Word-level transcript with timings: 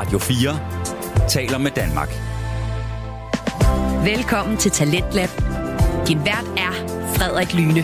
Radio 0.00 0.18
4 0.18 1.28
taler 1.28 1.58
med 1.58 1.70
Danmark. 1.70 2.08
Velkommen 4.04 4.56
til 4.56 4.70
Talentlab. 4.70 5.28
Din 6.08 6.18
vært 6.18 6.46
er 6.56 6.72
Frederik 7.16 7.54
Lyne. 7.54 7.82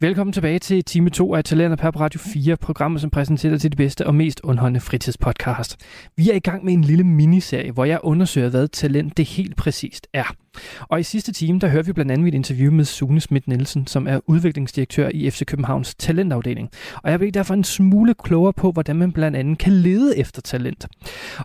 Velkommen 0.00 0.32
tilbage 0.32 0.58
til 0.58 0.84
time 0.84 1.10
2 1.10 1.34
af 1.34 1.44
Talenter 1.44 1.90
på 1.90 1.98
Radio 2.00 2.20
4, 2.20 2.56
programmet 2.56 3.00
som 3.00 3.10
præsenterer 3.10 3.58
til 3.58 3.70
det 3.70 3.76
bedste 3.76 4.06
og 4.06 4.14
mest 4.14 4.40
underholdende 4.44 4.80
fritidspodcast. 4.80 5.76
Vi 6.16 6.30
er 6.30 6.34
i 6.34 6.38
gang 6.38 6.64
med 6.64 6.72
en 6.72 6.84
lille 6.84 7.04
miniserie, 7.04 7.72
hvor 7.72 7.84
jeg 7.84 8.00
undersøger, 8.02 8.50
hvad 8.50 8.68
talent 8.68 9.16
det 9.16 9.24
helt 9.24 9.56
præcist 9.56 10.06
er. 10.12 10.43
Og 10.80 11.00
i 11.00 11.02
sidste 11.02 11.32
time, 11.32 11.58
der 11.58 11.68
hører 11.68 11.82
vi 11.82 11.92
blandt 11.92 12.12
andet 12.12 12.28
et 12.28 12.34
interview 12.34 12.72
med 12.72 12.84
Sune 12.84 13.20
Schmidt 13.20 13.48
Nielsen, 13.48 13.86
som 13.86 14.06
er 14.06 14.20
udviklingsdirektør 14.26 15.10
i 15.14 15.30
FC 15.30 15.44
Københavns 15.46 15.94
talentafdeling. 15.94 16.70
Og 17.02 17.10
jeg 17.10 17.18
blev 17.18 17.32
derfor 17.32 17.54
en 17.54 17.64
smule 17.64 18.14
klogere 18.14 18.52
på, 18.52 18.72
hvordan 18.72 18.96
man 18.96 19.12
blandt 19.12 19.36
andet 19.36 19.58
kan 19.58 19.72
lede 19.72 20.18
efter 20.18 20.42
talent. 20.42 20.86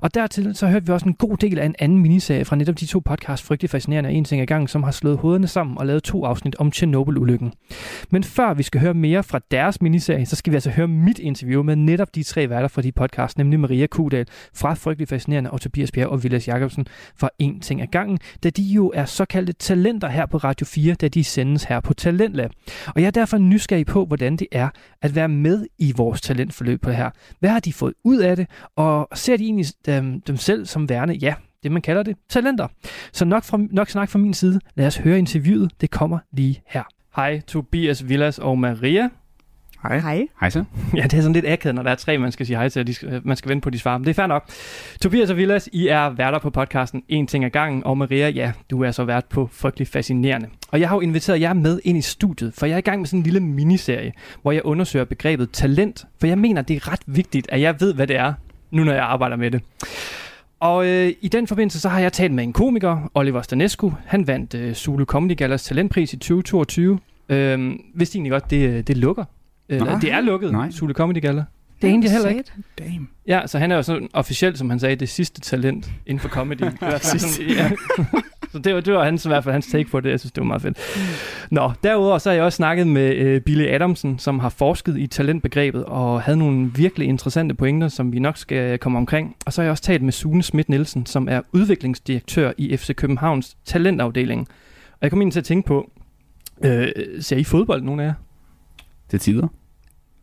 Og 0.02 0.14
dertil 0.14 0.56
så 0.56 0.68
hørte 0.68 0.86
vi 0.86 0.92
også 0.92 1.06
en 1.06 1.14
god 1.14 1.38
del 1.38 1.60
af 1.60 1.66
en 1.66 1.76
anden 1.80 1.98
miniserie 1.98 2.46
fra 2.46 2.56
netop 2.56 2.80
de 2.80 2.86
to 2.86 3.00
podcasts, 3.00 3.48
Frygtelig 3.48 3.70
Fascinerende 3.70 4.08
og 4.08 4.14
En 4.14 4.26
ting 4.26 4.42
i 4.42 4.46
gang, 4.46 4.70
som 4.70 4.84
har 4.84 4.92
slået 4.92 5.18
hovederne 5.18 5.48
sammen 5.48 5.78
og 5.78 5.86
lavet 5.86 6.04
to 6.04 6.26
afsnit 6.26 6.56
om 6.56 6.72
Tjernobyl-ulykken. 6.72 7.54
Men 8.10 8.24
før 8.24 8.54
vi 8.54 8.64
skal 8.64 8.82
høre 8.82 8.94
mere 8.94 9.24
fra 9.24 9.40
deres 9.52 9.82
miniserie, 9.82 10.26
så 10.26 10.36
skal 10.36 10.52
vi 10.52 10.56
altså 10.56 10.70
høre 10.70 10.88
mit 10.88 11.20
interview 11.20 11.64
med 11.64 11.76
netop 11.76 12.16
de 12.16 12.24
tre 12.24 12.50
værter 12.50 12.68
fra 12.68 12.82
de 12.82 12.92
podcast, 12.92 13.38
nemlig 13.38 13.60
Maria 13.60 13.88
Kudal 13.88 14.26
fra 14.54 14.74
Frygtelig 14.74 15.08
Fascinerende 15.08 15.52
og 15.52 15.62
Tobias 15.62 15.92
Bjerg 15.92 16.10
og 16.10 16.24
Vilas 16.24 16.48
Jacobsen 16.48 16.86
fra 17.16 17.30
En 17.40 17.60
ting 17.60 17.82
ad 17.82 17.88
gangen, 17.88 18.20
da 18.44 18.50
de 18.50 18.62
jo 18.62 18.92
er 19.00 19.06
såkaldte 19.06 19.54
talenter 19.54 20.08
her 20.08 20.26
på 20.26 20.38
Radio 20.38 20.66
4, 20.66 20.94
da 20.94 21.08
de 21.08 21.24
sendes 21.24 21.64
her 21.64 21.80
på 21.80 21.94
Talentlab. 21.94 22.52
Og 22.88 23.02
jeg 23.02 23.08
er 23.08 23.12
derfor 23.12 23.38
nysgerrig 23.38 23.86
på, 23.86 24.06
hvordan 24.06 24.38
det 24.38 24.48
er 24.52 24.70
at 25.02 25.16
være 25.16 25.28
med 25.28 25.68
i 25.78 25.94
vores 25.96 26.22
talentforløb 26.22 26.82
på 26.82 26.92
her. 26.92 27.10
Hvad 27.40 27.50
har 27.50 27.60
de 27.60 27.74
fået 27.74 27.94
ud 28.04 28.18
af 28.18 28.36
det, 28.36 28.48
og 28.76 29.08
ser 29.14 29.38
de 29.38 29.44
egentlig 29.44 29.66
dem, 29.86 30.22
dem 30.22 30.38
selv 30.38 30.66
som 30.66 30.90
værende, 30.90 31.14
ja, 31.14 31.34
det 31.64 31.72
man 31.72 31.82
kalder 31.82 32.04
det, 32.04 32.18
talenter. 32.30 32.68
Så 33.14 33.26
nok, 33.26 33.44
fra, 33.44 33.60
nok 33.72 33.90
snak 33.90 34.10
fra 34.10 34.20
min 34.20 34.34
side. 34.34 34.60
Lad 34.76 34.88
os 34.88 34.98
høre 34.98 35.20
interviewet. 35.20 35.72
Det 35.82 35.92
kommer 35.92 36.20
lige 36.32 36.62
her. 36.68 36.84
Hej 37.16 37.40
Tobias 37.40 38.10
Villas 38.10 38.40
og 38.40 38.58
Maria. 38.58 39.10
Hej. 39.84 40.00
Hej. 40.00 40.28
Hej 40.40 40.50
så. 40.50 40.64
Ja, 40.96 41.04
det 41.04 41.14
er 41.14 41.22
sådan 41.22 41.34
lidt 41.34 41.46
akavet, 41.48 41.76
når 41.76 41.84
der 41.84 41.92
er 41.92 41.96
tre, 41.96 42.18
man 42.18 42.32
skal 42.32 42.46
sige 42.46 42.58
hej 42.58 42.70
til, 42.70 42.80
og 42.80 42.88
de 42.88 42.94
skal, 42.94 43.22
man 43.24 43.38
skal 43.38 43.50
vente 43.50 43.64
på, 43.64 43.70
de 43.70 43.80
svarer. 43.80 43.98
Men 43.98 44.06
det 44.06 44.10
er 44.10 44.16
fair 44.16 44.28
nok. 44.28 44.50
Tobias 45.02 45.30
og 45.30 45.38
Villas, 45.38 45.70
I 45.74 45.88
er 45.88 46.10
værter 46.10 46.40
på 46.40 46.50
podcasten 46.50 47.04
En 47.08 47.28
ting 47.28 47.46
ad 47.46 47.50
gangen, 47.50 47.84
og 47.84 47.98
Maria, 47.98 48.30
ja, 48.30 48.52
du 48.70 48.84
er 48.84 48.92
så 48.92 49.04
vært 49.04 49.26
på 49.26 49.50
Frygtelig 49.52 49.88
Fascinerende. 49.88 50.48
Og 50.72 50.80
jeg 50.80 50.90
har 50.90 50.96
jo 50.96 51.00
inviteret 51.02 51.42
jer 51.42 51.54
med 51.54 51.80
ind 51.84 51.98
i 51.98 52.02
studiet, 52.02 52.54
for 52.54 52.66
jeg 52.66 52.74
er 52.74 52.78
i 52.78 52.82
gang 52.82 53.00
med 53.00 53.08
sådan 53.08 53.20
en 53.20 53.24
lille 53.24 53.40
miniserie, 53.40 54.14
hvor 54.42 54.52
jeg 54.52 54.66
undersøger 54.66 55.06
begrebet 55.06 55.52
talent, 55.52 56.06
for 56.20 56.28
jeg 56.28 56.38
mener, 56.38 56.62
det 56.62 56.76
er 56.76 56.92
ret 56.92 57.02
vigtigt, 57.06 57.48
at 57.50 57.62
jeg 57.62 57.76
ved, 57.80 57.94
hvad 57.94 58.08
det 58.08 58.16
er, 58.16 58.34
nu 58.72 58.84
når 58.84 58.94
jeg 58.94 59.04
arbejder 59.04 59.36
med 59.36 59.52
det. 59.52 59.62
Og 60.60 60.88
øh, 60.88 61.14
i 61.22 61.28
den 61.28 61.48
forbindelse, 61.48 61.80
så 61.80 61.90
har 61.90 62.00
jeg 62.00 62.14
talt 62.14 62.34
med 62.34 62.44
en 62.44 62.54
komiker, 62.54 63.12
Oliver 63.14 63.42
Stanescu. 63.42 63.92
Han 64.06 64.28
vandt 64.28 64.54
øh, 64.54 64.74
Zulu 64.74 65.06
Comedy 65.06 65.38
Gallas 65.38 65.64
talentpris 65.64 66.14
i 66.14 66.18
2022. 66.18 67.00
Øh, 67.30 67.72
vidste 67.94 68.16
egentlig 68.16 68.32
godt, 68.32 68.52
det, 68.52 68.88
det 68.88 68.98
lukker? 68.98 69.26
Eller, 69.70 69.86
Nej. 69.86 70.00
det 70.00 70.12
er 70.12 70.22
lukket, 70.22 70.52
Nej. 70.52 70.72
Zulu 70.72 70.94
Comedy 70.94 71.22
Gala. 71.22 71.46
Det 71.82 71.88
er 71.88 71.92
egentlig 71.92 72.12
heller 72.12 72.30
ikke. 72.30 72.44
Damn. 72.80 73.10
Ja, 73.28 73.42
så 73.48 73.60
han 73.60 73.72
er 73.72 73.76
jo 73.76 73.82
sådan 73.82 74.10
officielt, 74.14 74.58
som 74.58 74.70
han 74.70 74.80
sagde, 74.80 74.96
det 74.96 75.10
sidste 75.10 75.42
talent 75.42 75.90
inden 76.06 76.20
for 76.20 76.30
comedy. 76.30 76.62
Sådan, 77.02 77.48
ja. 77.50 77.72
Så 78.52 78.60
det 78.60 78.76
var, 78.76 78.82
det 78.82 78.94
var 78.94 79.04
hans, 79.04 79.26
i 79.26 79.28
hvert 79.28 79.44
fald 79.44 79.54
hans 79.54 79.68
take 79.68 79.90
på 79.90 80.00
det. 80.00 80.10
Jeg 80.10 80.20
synes, 80.20 80.32
det 80.32 80.42
var 80.42 80.48
meget 80.48 80.62
fedt. 80.62 80.78
Nå, 81.52 81.72
derudover 81.84 82.18
så 82.18 82.30
har 82.30 82.36
jeg 82.36 82.44
også 82.44 82.56
snakket 82.56 82.88
med 82.88 83.16
øh, 83.16 83.42
Billy 83.42 83.68
Adamsen, 83.68 84.20
som 84.20 84.40
har 84.40 84.50
forsket 84.50 84.98
i 84.98 85.08
talentbegrebet 85.08 85.86
og 85.86 86.22
havde 86.22 86.38
nogle 86.38 86.72
virkelig 86.76 87.08
interessante 87.08 87.56
pointer, 87.56 87.88
som 87.88 88.12
vi 88.14 88.20
nok 88.20 88.38
skal 88.38 88.78
komme 88.78 88.98
omkring. 88.98 89.36
Og 89.46 89.54
så 89.54 89.62
har 89.62 89.64
jeg 89.64 89.72
også 89.72 89.84
talt 89.84 90.02
med 90.02 90.12
Sune 90.12 90.44
Schmidt 90.44 90.70
Nielsen, 90.70 91.06
som 91.06 91.28
er 91.30 91.42
udviklingsdirektør 91.52 92.52
i 92.58 92.78
FC 92.78 92.96
Københavns 92.96 93.58
talentafdeling. 93.66 94.48
Og 94.92 94.98
jeg 95.02 95.10
kom 95.12 95.22
ind 95.22 95.32
til 95.32 95.40
at 95.40 95.46
tænke 95.46 95.68
på, 95.68 95.92
øh, 96.66 96.88
ser 97.20 97.38
I 97.38 97.44
fodbold, 97.44 97.82
nogen 97.82 98.00
af 98.00 98.06
jer? 98.06 98.14
Til 99.10 99.20
tider. 99.20 99.48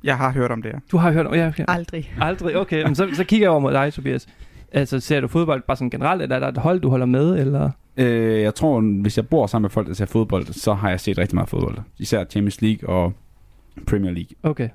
Jeg 0.06 0.16
har 0.16 0.32
hørt 0.32 0.50
om 0.50 0.62
det. 0.62 0.72
Du 0.92 0.96
har 0.96 1.12
hørt 1.12 1.26
om, 1.26 1.34
ja, 1.34 1.48
okay. 1.48 1.64
Aldrig. 1.68 2.14
Aldrig, 2.20 2.56
okay. 2.56 2.82
Men 2.82 2.94
så, 2.94 3.08
så 3.12 3.24
kigger 3.24 3.44
jeg 3.44 3.50
over 3.50 3.60
mod 3.60 3.72
dig, 3.72 3.92
Tobias. 3.92 4.26
Altså, 4.72 5.00
ser 5.00 5.20
du 5.20 5.28
fodbold 5.28 5.62
bare 5.62 5.76
sådan 5.76 5.90
generelt, 5.90 6.22
eller 6.22 6.36
er 6.36 6.40
der 6.40 6.48
et 6.48 6.56
hold, 6.56 6.80
du 6.80 6.90
holder 6.90 7.06
med, 7.06 7.38
eller? 7.38 7.70
Øh, 7.96 8.42
jeg 8.42 8.54
tror, 8.54 8.80
hvis 8.80 9.16
jeg 9.16 9.28
bor 9.28 9.46
sammen 9.46 9.64
med 9.64 9.70
folk, 9.70 9.88
der 9.88 9.94
ser 9.94 10.06
fodbold, 10.06 10.46
så 10.46 10.74
har 10.74 10.90
jeg 10.90 11.00
set 11.00 11.18
rigtig 11.18 11.34
meget 11.34 11.48
fodbold. 11.48 11.78
Især 11.98 12.24
Champions 12.24 12.62
League 12.62 12.88
og 12.88 13.12
Premier 13.86 14.12
League. 14.12 14.30
Okay. 14.42 14.68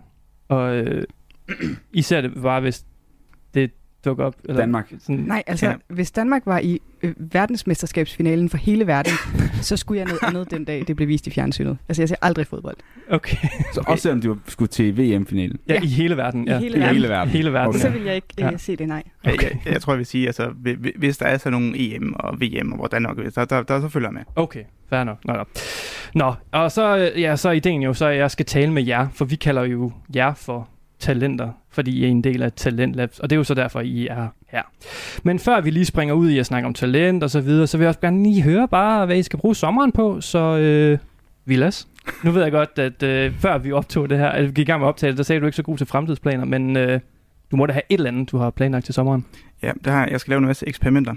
Og 0.48 0.76
øh, 0.76 1.04
I 1.94 2.02
ser 2.02 2.22
det 2.22 2.32
bare, 2.42 2.62
hvis 2.62 2.86
det 4.04 4.06
dukker 4.06 4.26
op? 4.26 4.36
Eller 4.44 4.62
Danmark. 4.62 4.92
Sådan, 5.00 5.16
Nej, 5.16 5.44
altså, 5.48 5.66
Ja. 5.68 5.74
hvis 5.88 6.12
Danmark 6.12 6.42
var 6.46 6.60
i 6.60 6.80
øh, 7.04 7.14
verdensmesterskabsfinalen 7.18 8.50
for 8.50 8.58
hele 8.58 8.88
verden, 8.88 9.12
så 9.62 9.78
skulle 9.78 10.00
jeg 10.00 10.06
noget 10.08 10.20
andet 10.24 10.52
den 10.52 10.66
dag, 10.66 10.84
det 10.88 10.96
blev 10.96 11.08
vist 11.08 11.28
i 11.28 11.32
fjernsynet. 11.32 11.78
Altså, 11.90 12.02
jeg 12.02 12.10
ser 12.10 12.16
aldrig 12.22 12.48
fodbold. 12.48 12.76
Okay. 13.10 13.38
Så 13.74 13.80
okay. 13.80 13.92
også 13.92 14.02
selvom 14.02 14.22
de 14.22 14.30
var- 14.30 14.38
skulle 14.48 14.70
til 14.70 14.98
VM-finalen. 14.98 15.58
Ja, 15.68 15.74
Ja. 15.74 15.82
i 15.82 15.86
hele 15.88 16.18
verden. 16.18 16.48
I 16.48 16.52
Ja. 16.52 16.60
hele 16.60 16.78
I 16.78 16.80
verden. 16.80 16.94
hele 16.96 17.10
verden. 17.10 17.30
Hele 17.34 17.54
verden. 17.54 17.70
Okay. 17.70 17.80
Så 17.80 17.90
vil 17.90 18.02
jeg 18.02 18.16
ikke 18.16 18.28
øh, 18.40 18.52
Ja. 18.52 18.58
se 18.58 18.76
det, 18.76 18.88
nej. 18.88 19.04
Okay. 19.26 19.32
Jeg, 19.42 19.60
jeg, 19.66 19.74
jeg 19.74 19.82
tror, 19.82 19.94
jeg 19.94 19.98
vil 19.98 20.06
sige, 20.06 20.28
altså, 20.28 20.48
hvi- 20.50 20.76
hvi- 20.80 20.98
hvis 20.98 21.18
der 21.18 21.26
er 21.26 21.38
sådan 21.38 21.52
nogle 21.62 21.96
EM 21.96 22.14
og 22.20 22.42
VM 22.42 22.72
og 22.72 22.78
hvor 22.78 22.88
Danmark 22.88 23.18
er, 23.18 23.30
der, 23.30 23.46
der, 23.46 23.64
der, 23.64 23.82
så 23.82 23.88
følger 23.90 24.10
jeg 24.10 24.14
med. 24.14 24.22
Okay, 24.36 24.64
fair 24.90 25.04
nok. 25.04 25.18
Nå, 25.26 25.34
nå. 25.34 25.44
Nå, 26.16 26.34
og 26.52 26.72
så, 26.72 26.98
øh, 27.16 27.22
ja, 27.22 27.36
så 27.36 27.50
er 27.50 27.54
ideen 27.54 27.82
jo 27.82 27.94
så, 27.94 28.06
at 28.06 28.18
jeg 28.18 28.32
skal 28.32 28.46
tale 28.46 28.72
med 28.74 28.84
jer, 28.86 29.08
for 29.14 29.26
vi 29.26 29.36
kalder 29.36 29.64
jo 29.64 29.92
jer 30.16 30.34
for 30.34 30.70
talenter, 31.02 31.50
fordi 31.72 31.92
I 31.92 32.04
er 32.04 32.08
en 32.08 32.24
del 32.24 32.44
af 32.44 32.52
Talentlabs, 32.52 33.20
og 33.20 33.30
det 33.30 33.36
er 33.36 33.38
jo 33.38 33.44
så 33.44 33.54
derfor, 33.54 33.80
I 33.80 34.08
er 34.08 34.28
her. 34.48 34.62
Men 35.24 35.40
før 35.40 35.62
vi 35.62 35.70
lige 35.70 35.86
springer 35.86 36.14
ud 36.14 36.30
i 36.30 36.40
at 36.40 36.46
snakke 36.46 36.68
om 36.68 36.74
talent 36.74 37.24
og 37.24 37.30
så 37.30 37.42
videre, 37.42 37.68
så 37.68 37.78
vil 37.78 37.84
jeg 37.84 37.90
også 37.90 38.00
gerne 38.00 38.24
lige 38.24 38.42
høre 38.42 38.68
bare, 38.68 39.06
hvad 39.06 39.18
I 39.18 39.24
skal 39.24 39.40
bruge 39.40 39.56
sommeren 39.56 39.92
på, 39.92 40.22
så 40.22 40.58
øh, 40.58 40.98
Vilas. 41.46 41.88
Nu 42.24 42.32
ved 42.32 42.44
jeg 42.44 42.52
godt, 42.52 42.80
at 42.80 43.04
øh, 43.04 43.34
før 43.40 43.58
vi 43.58 43.72
optog 43.72 44.10
det 44.10 44.18
her, 44.18 44.30
at 44.30 44.44
vi 44.44 44.48
gik 44.48 44.68
i 44.68 44.72
gang 44.72 44.80
med 44.80 44.88
optagelsen, 44.88 45.18
der 45.18 45.24
sagde 45.24 45.40
du 45.42 45.46
ikke 45.46 45.56
så 45.56 45.64
god 45.64 45.78
til 45.78 45.88
fremtidsplaner, 45.88 46.46
men 46.46 46.78
øh, 46.78 47.00
du 47.52 47.56
må 47.56 47.66
da 47.66 47.74
have 47.74 47.84
et 47.90 47.98
eller 47.98 48.12
andet, 48.12 48.32
du 48.32 48.38
har 48.38 48.50
planlagt 48.50 48.86
til 48.86 48.94
sommeren, 48.94 49.26
Ja, 49.64 49.72
det 49.86 49.94
har, 49.94 50.08
jeg 50.12 50.20
skal 50.20 50.32
lave 50.32 50.38
en 50.40 50.46
masse 50.46 50.68
eksperimenter, 50.68 51.14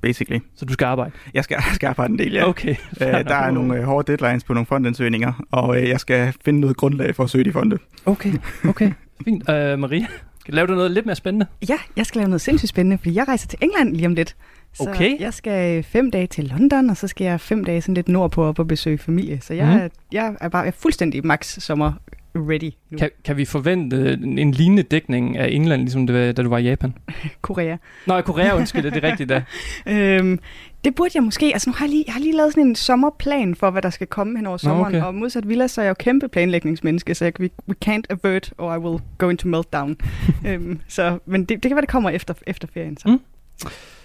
basically. 0.00 0.40
så 0.56 0.64
du 0.64 0.72
skal 0.72 0.84
arbejde. 0.84 1.10
Jeg 1.34 1.44
skal, 1.44 1.54
jeg 1.54 1.74
skal 1.74 1.86
arbejde 1.86 2.12
en 2.12 2.18
del, 2.18 2.32
ja. 2.32 2.48
Okay. 2.48 2.74
Øh, 3.00 3.06
der 3.06 3.34
er 3.34 3.50
nogle 3.50 3.76
øh, 3.76 3.82
hårde 3.84 4.12
deadlines 4.16 4.44
på 4.44 4.54
nogle 4.54 4.66
fondansøgninger, 4.66 5.46
og 5.50 5.82
øh, 5.82 5.88
jeg 5.88 6.00
skal 6.00 6.32
finde 6.44 6.60
noget 6.60 6.76
grundlag 6.76 7.14
for 7.14 7.24
at 7.24 7.30
søge 7.30 7.44
de 7.44 7.52
fonde. 7.52 7.78
Okay, 8.06 8.32
okay. 8.68 8.92
Fint. 9.24 9.48
Øh, 9.50 9.78
Maria, 9.78 10.06
laver 10.48 10.66
du 10.66 10.74
noget 10.74 10.90
lidt 10.90 11.06
mere 11.06 11.16
spændende? 11.16 11.46
Ja, 11.68 11.78
jeg 11.96 12.06
skal 12.06 12.18
lave 12.18 12.28
noget 12.28 12.40
sindssygt 12.40 12.68
spændende, 12.68 12.98
fordi 12.98 13.14
jeg 13.14 13.28
rejser 13.28 13.48
til 13.48 13.58
England 13.62 13.96
lige 13.96 14.06
om 14.06 14.14
lidt. 14.14 14.36
Så 14.72 14.88
Okay. 14.88 15.20
jeg 15.20 15.34
skal 15.34 15.82
fem 15.82 16.10
dage 16.10 16.26
til 16.26 16.44
London, 16.44 16.90
og 16.90 16.96
så 16.96 17.08
skal 17.08 17.24
jeg 17.24 17.40
fem 17.40 17.64
dage 17.64 17.80
sådan 17.82 17.94
lidt 17.94 18.08
nordpå 18.08 18.44
op 18.44 18.58
og 18.58 18.68
besøge 18.68 18.98
familie. 18.98 19.40
Så 19.40 19.54
jeg, 19.54 19.66
mm. 19.84 19.90
jeg 20.12 20.36
er 20.40 20.48
bare 20.48 20.62
jeg 20.62 20.68
er 20.68 20.72
fuldstændig 20.78 21.26
max 21.26 21.58
sommer 21.60 21.92
ready 22.36 22.70
nu. 22.90 22.98
Kan, 22.98 23.10
kan 23.24 23.36
vi 23.36 23.44
forvente 23.44 24.12
en 24.12 24.38
en 24.38 24.50
lignende 24.50 24.82
dækning 24.82 25.36
af 25.36 25.48
England, 25.48 25.82
ligesom 25.82 26.06
det 26.06 26.16
var, 26.16 26.32
da 26.32 26.42
du 26.42 26.48
var 26.48 26.58
i 26.58 26.64
Japan? 26.64 26.94
Korea. 27.42 27.76
Nå, 28.06 28.20
Korea, 28.20 28.56
undskyld, 28.56 28.82
det 28.90 29.04
er 29.04 29.08
rigtigt 29.10 29.28
da. 29.28 29.42
Øhm, 29.86 30.38
det 30.84 30.94
burde 30.94 31.10
jeg 31.14 31.22
måske. 31.22 31.46
Altså 31.52 31.70
nu 31.70 31.74
har 31.74 31.84
jeg 31.84 31.90
lige, 31.90 32.04
jeg 32.06 32.14
har 32.14 32.20
lige 32.20 32.36
lavet 32.36 32.52
sådan 32.52 32.68
en 32.68 32.74
sommerplan 32.74 33.54
for, 33.54 33.70
hvad 33.70 33.82
der 33.82 33.90
skal 33.90 34.06
komme 34.06 34.38
hen 34.38 34.46
over 34.46 34.56
sommeren. 34.56 34.94
okay. 34.94 35.06
Og 35.06 35.14
modsat 35.14 35.48
Villa, 35.48 35.66
så 35.66 35.80
er 35.80 35.84
jeg 35.84 35.88
jo 35.88 35.94
kæmpe 35.98 36.28
planlægningsmenneske, 36.28 37.14
så 37.14 37.24
jeg, 37.24 37.40
we, 37.40 37.50
we 37.68 37.74
can't 37.84 38.02
avert, 38.10 38.52
or 38.58 38.74
I 38.74 38.78
will 38.78 39.02
go 39.18 39.28
into 39.28 39.48
meltdown. 39.48 39.96
øhm, 40.46 40.80
så, 40.88 41.18
men 41.26 41.40
det, 41.40 41.48
det 41.48 41.62
kan 41.62 41.70
være, 41.70 41.80
det 41.82 41.88
kommer 41.88 42.10
efter, 42.10 42.34
efter 42.46 42.68
ferien. 42.74 42.96
Så. 42.96 43.08
Mm. 43.08 43.20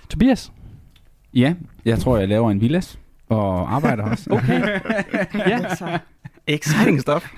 Tobias? 0.09 0.51
Ja, 1.33 1.53
jeg 1.85 1.99
tror, 1.99 2.17
jeg 2.17 2.27
laver 2.27 2.51
en 2.51 2.61
villas 2.61 2.99
og 3.29 3.75
arbejder 3.75 4.03
også. 4.03 4.29
Okay. 4.29 4.79
ja. 5.33 5.59
Altså, 5.63 5.99
Exciting 6.49 7.01
stuff. 7.07 7.31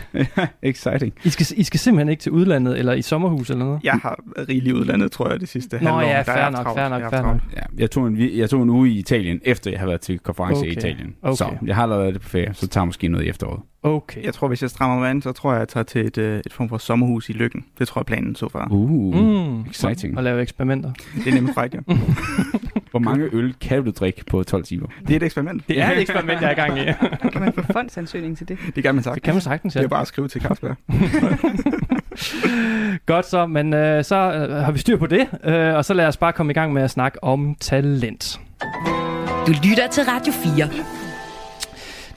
Exciting. 0.64 1.14
I 1.24 1.30
skal, 1.30 1.46
I 1.58 1.64
skal 1.64 1.80
simpelthen 1.80 2.10
ikke 2.10 2.22
til 2.22 2.32
udlandet 2.32 2.80
eller 2.80 2.94
i 2.94 3.02
sommerhus 3.02 3.50
eller 3.50 3.66
noget? 3.66 3.80
Jeg 3.84 3.94
har 3.94 4.20
rigeligt 4.50 4.76
udlandet, 4.76 5.12
tror 5.12 5.30
jeg, 5.30 5.40
det 5.40 5.50
sidste 5.50 5.80
Nå 5.82 5.90
halvår. 5.90 6.02
ja, 6.02 6.18
Der 6.18 6.24
fair 6.24 6.36
er 6.36 6.50
nok, 6.50 6.78
fair 6.78 6.90
nok, 6.90 7.02
Jeg 7.02 7.10
fair 7.10 7.22
nok. 7.22 7.38
Ja, 7.56 7.62
jeg, 7.78 7.92
tog 7.92 8.08
en, 8.08 8.18
jeg 8.38 8.50
tog 8.50 8.64
en 8.64 8.70
uge 8.70 8.90
i 8.90 8.98
Italien, 9.00 9.40
efter 9.44 9.72
jeg 9.72 9.80
havde 9.80 9.90
været 9.90 10.02
til 10.02 10.20
konference 10.20 10.60
Okay. 10.62 10.70
i 10.70 10.72
Italien. 10.78 11.16
Okay. 11.22 11.36
Så 11.36 11.52
jeg 11.66 11.76
har 11.76 11.84
allerede 11.84 12.14
det 12.14 12.22
på 12.22 12.30
ferie, 12.30 12.54
så 12.54 12.68
tager 12.68 12.84
jeg 12.84 12.88
måske 12.88 13.08
noget 13.08 13.26
i 13.26 13.30
efteråret. 13.30 13.60
Okay. 13.84 14.24
Jeg 14.24 14.34
tror, 14.34 14.48
hvis 14.48 14.62
jeg 14.62 14.70
strammer 14.70 15.00
mig 15.00 15.10
an, 15.10 15.22
så 15.22 15.32
tror 15.32 15.52
jeg, 15.52 15.60
jeg 15.60 15.68
tager 15.68 15.84
til 15.84 16.06
et, 16.06 16.18
øh, 16.18 16.42
et 16.46 16.54
form 16.54 16.70
for 16.70 16.78
sommerhus 16.78 17.30
i 17.30 17.34
Lykken. 17.34 17.66
Det 17.80 17.88
tror 17.88 18.02
jeg 18.02 18.06
planen 18.06 18.36
så 18.36 18.50
far. 18.50 18.68
Uh, 18.72 19.16
Mm, 19.16 19.62
exciting. 19.62 20.18
Og 20.18 20.24
lave 20.24 20.42
eksperimenter. 20.42 20.92
Det 21.16 21.28
er 21.28 21.34
nemlig 21.34 21.54
frækt, 21.54 21.74
ja. 21.74 21.80
Hvor 22.92 23.00
mange 23.00 23.30
øl 23.34 23.54
kan 23.62 23.84
du 23.86 23.92
drikke 23.92 24.26
på 24.26 24.44
12 24.44 24.64
timer? 24.64 24.88
Det 25.02 25.12
er 25.12 25.16
et 25.16 25.24
eksperiment. 25.24 25.68
Det 25.68 25.82
er 25.82 25.92
et 25.92 26.02
eksperiment, 26.02 26.42
jeg 26.42 26.48
er 26.48 26.52
i 26.52 26.56
gang 26.68 26.80
i. 26.80 26.84
kan 27.34 27.42
man 27.42 27.54
få 27.54 27.62
fondsansøgning 27.74 28.38
til 28.38 28.48
det? 28.48 28.58
Det 28.76 28.84
kan 28.84 28.96
man 29.02 29.04
sagt. 29.04 29.16
Det 29.16 29.24
kan 29.24 29.34
man 29.34 29.42
sagtens, 29.42 29.74
Det 29.74 29.80
ja. 29.80 29.84
er 29.84 29.90
bare 29.90 30.02
at 30.02 30.08
skrive 30.08 30.28
til 30.28 30.42
Carlsberg. 30.46 30.76
Godt 33.06 33.26
så, 33.26 33.48
men 33.48 33.74
øh, 33.74 34.04
så 34.04 34.16
øh, 34.16 34.56
har 34.66 34.72
vi 34.72 34.80
styr 34.80 34.98
på 34.98 35.08
det, 35.08 35.28
øh, 35.44 35.76
og 35.76 35.86
så 35.86 35.94
lad 35.94 36.08
os 36.08 36.18
bare 36.18 36.34
komme 36.34 36.52
i 36.52 36.54
gang 36.54 36.74
med 36.74 36.82
at 36.82 36.92
snakke 36.92 37.24
om 37.24 37.56
talent. 37.60 38.40
Du 39.48 39.52
lytter 39.64 39.88
til 39.92 40.04
Radio 40.04 40.34
4. 40.34 40.70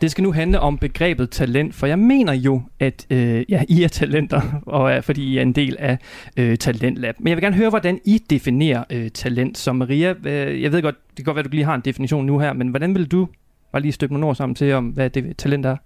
Det 0.00 0.10
skal 0.10 0.22
nu 0.22 0.32
handle 0.32 0.60
om 0.60 0.78
begrebet 0.78 1.30
talent, 1.30 1.74
for 1.74 1.86
jeg 1.86 1.98
mener 1.98 2.32
jo, 2.32 2.62
at 2.80 3.06
øh, 3.10 3.44
ja, 3.48 3.62
I 3.68 3.82
er 3.82 3.88
talenter, 3.88 4.40
og 4.66 4.92
er, 4.92 5.00
fordi 5.00 5.24
I 5.24 5.38
er 5.38 5.42
en 5.42 5.52
del 5.52 5.76
af 5.78 5.98
øh, 6.36 6.58
Talentlab. 6.58 7.14
Men 7.18 7.28
jeg 7.28 7.36
vil 7.36 7.42
gerne 7.42 7.56
høre, 7.56 7.70
hvordan 7.70 8.00
I 8.04 8.22
definerer 8.30 8.84
øh, 8.90 9.10
talent. 9.10 9.58
Så 9.58 9.72
Maria, 9.72 10.14
øh, 10.24 10.62
jeg 10.62 10.72
ved 10.72 10.82
godt, 10.82 10.94
det 11.08 11.16
kan 11.16 11.24
godt 11.24 11.34
være, 11.34 11.44
at 11.44 11.50
du 11.50 11.54
lige 11.54 11.64
har 11.64 11.74
en 11.74 11.80
definition 11.80 12.26
nu 12.26 12.38
her, 12.38 12.52
men 12.52 12.68
hvordan 12.68 12.94
vil 12.94 13.06
du 13.06 13.28
bare 13.72 13.82
lige 13.82 13.92
støtte 13.92 14.12
nogle 14.12 14.26
ord 14.26 14.34
sammen 14.34 14.54
til, 14.54 14.72
om 14.72 14.88
hvad 14.88 15.10
det 15.10 15.36
talent 15.36 15.66
er? 15.66 15.76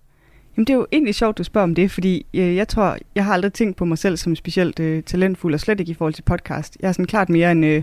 Jamen, 0.58 0.66
det 0.66 0.72
er 0.72 0.76
jo 0.76 0.86
egentlig 0.92 1.14
sjovt, 1.14 1.38
du 1.38 1.44
spørger 1.44 1.62
om 1.62 1.74
det, 1.74 1.90
fordi 1.90 2.26
øh, 2.34 2.56
jeg 2.56 2.68
tror, 2.68 2.96
jeg 3.14 3.24
har 3.24 3.32
aldrig 3.32 3.52
tænkt 3.52 3.76
på 3.76 3.84
mig 3.84 3.98
selv 3.98 4.16
som 4.16 4.36
specielt 4.36 4.80
øh, 4.80 5.02
talentfuld, 5.02 5.54
og 5.54 5.60
slet 5.60 5.80
ikke 5.80 5.90
i 5.90 5.94
forhold 5.94 6.14
til 6.14 6.22
podcast. 6.22 6.76
Jeg 6.80 6.88
er 6.88 6.92
sådan 6.92 7.06
klart 7.06 7.28
mere 7.28 7.52
en 7.52 7.64
øh, 7.64 7.82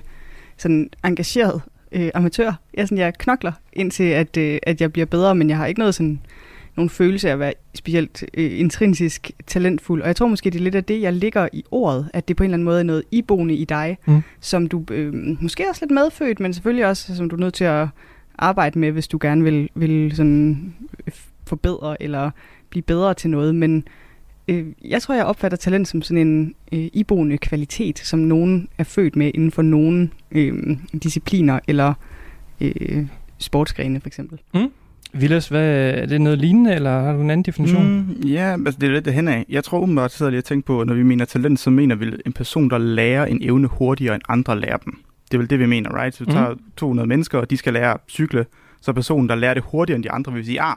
sådan 0.57 0.89
engageret 1.05 1.61
øh, 1.91 2.09
amatør. 2.13 2.53
Jeg, 2.73 2.87
sådan, 2.87 2.97
jeg 2.97 3.13
knokler 3.13 3.51
indtil, 3.73 4.03
at, 4.03 4.37
øh, 4.37 4.57
at 4.63 4.81
jeg 4.81 4.93
bliver 4.93 5.05
bedre, 5.05 5.35
men 5.35 5.49
jeg 5.49 5.57
har 5.57 5.65
ikke 5.65 5.79
noget 5.79 5.95
sådan, 5.95 6.19
nogen 6.75 6.89
følelse 6.89 7.29
af 7.29 7.33
at 7.33 7.39
være 7.39 7.53
specielt 7.73 8.23
øh, 8.33 8.59
intrinsisk 8.59 9.31
talentfuld. 9.47 10.01
Og 10.01 10.07
jeg 10.07 10.15
tror 10.15 10.27
måske, 10.27 10.49
det 10.49 10.59
er 10.59 10.63
lidt 10.63 10.75
af 10.75 10.83
det, 10.83 11.01
jeg 11.01 11.13
ligger 11.13 11.47
i 11.53 11.63
ordet, 11.71 12.09
at 12.13 12.27
det 12.27 12.35
på 12.35 12.43
en 12.43 12.45
eller 12.45 12.55
anden 12.55 12.65
måde 12.65 12.79
er 12.79 12.83
noget 12.83 13.03
iboende 13.11 13.53
i 13.53 13.65
dig, 13.65 13.97
Mm. 14.05 14.13
mm. 14.13 14.21
som 14.39 14.67
du 14.67 14.83
øh, 14.91 15.13
måske 15.41 15.69
også 15.69 15.85
lidt 15.85 15.91
medfødt, 15.91 16.39
men 16.39 16.53
selvfølgelig 16.53 16.85
også, 16.85 17.15
som 17.15 17.29
du 17.29 17.35
er 17.35 17.39
nødt 17.39 17.53
til 17.53 17.63
at 17.63 17.87
arbejde 18.37 18.79
med, 18.79 18.91
hvis 18.91 19.07
du 19.07 19.17
gerne 19.21 19.43
vil, 19.43 19.69
vil 19.75 20.15
sådan 20.15 20.73
øh, 21.07 21.13
forbedre 21.47 22.03
eller 22.03 22.31
blive 22.75 22.83
bedre 22.97 23.13
til 23.13 23.29
noget. 23.29 23.55
Men 23.55 23.83
øh, 24.47 24.65
jeg 24.85 25.01
tror, 25.01 25.15
jeg 25.15 25.25
opfatter 25.25 25.57
talent 25.57 25.87
som 25.87 26.01
sådan 26.01 26.27
en 26.27 26.55
øh, 26.71 26.87
iboende 26.93 27.37
kvalitet, 27.37 27.99
som 27.99 28.19
nogen 28.19 28.67
er 28.77 28.83
født 28.83 29.15
med 29.15 29.31
inden 29.33 29.51
for 29.51 29.61
nogle 29.61 30.09
øh, 30.31 30.77
discipliner 31.03 31.59
eller 31.67 31.93
øh, 32.61 33.05
sportsgrene 33.37 33.99
for 34.01 34.07
eksempel. 34.07 34.39
Vilas, 35.13 35.47
hvad, 35.47 35.89
er 35.89 36.05
det 36.05 36.21
noget 36.21 36.39
lignende, 36.39 36.73
eller 36.75 36.99
har 37.01 37.13
du 37.13 37.21
en 37.21 37.29
anden 37.29 37.43
definition? 37.43 37.87
Mm, 38.21 38.27
ja, 38.27 38.51
altså 38.65 38.77
det 38.81 38.87
er 38.89 38.93
lidt 38.93 39.05
det 39.05 39.13
hen 39.13 39.27
af. 39.27 39.45
Jeg 39.49 39.63
tror 39.63 39.79
umiddelbart, 39.79 40.11
sidder 40.11 40.29
jeg 40.29 40.31
lige 40.31 40.39
og 40.39 40.43
tænker 40.45 40.65
på, 40.65 40.83
når 40.83 40.93
vi 40.93 41.03
mener 41.03 41.25
talent, 41.25 41.59
så 41.59 41.69
mener 41.69 41.95
vi 41.95 42.11
en 42.25 42.33
person, 42.33 42.69
der 42.69 42.77
lærer 42.77 43.25
en 43.25 43.39
evne 43.41 43.67
hurtigere 43.67 44.15
end 44.15 44.23
andre 44.29 44.59
lærer 44.59 44.77
dem. 44.77 44.93
Det 45.31 45.33
er 45.33 45.37
vel 45.37 45.49
det, 45.49 45.59
vi 45.59 45.65
mener, 45.65 46.01
right? 46.03 46.15
Så 46.15 46.23
vi 46.23 46.25
Mhm. 46.25 46.33
tager 46.37 46.55
200 46.77 47.07
mennesker, 47.07 47.39
og 47.39 47.49
de 47.49 47.57
skal 47.57 47.73
lære 47.73 47.93
at 47.93 47.99
cykle, 48.09 48.45
så 48.81 48.93
personen, 48.93 49.29
der 49.29 49.35
lærer 49.35 49.53
det 49.53 49.63
hurtigere 49.63 49.95
end 49.95 50.03
de 50.03 50.11
andre, 50.11 50.33
vil 50.33 50.45
sige, 50.45 50.61
ah, 50.61 50.75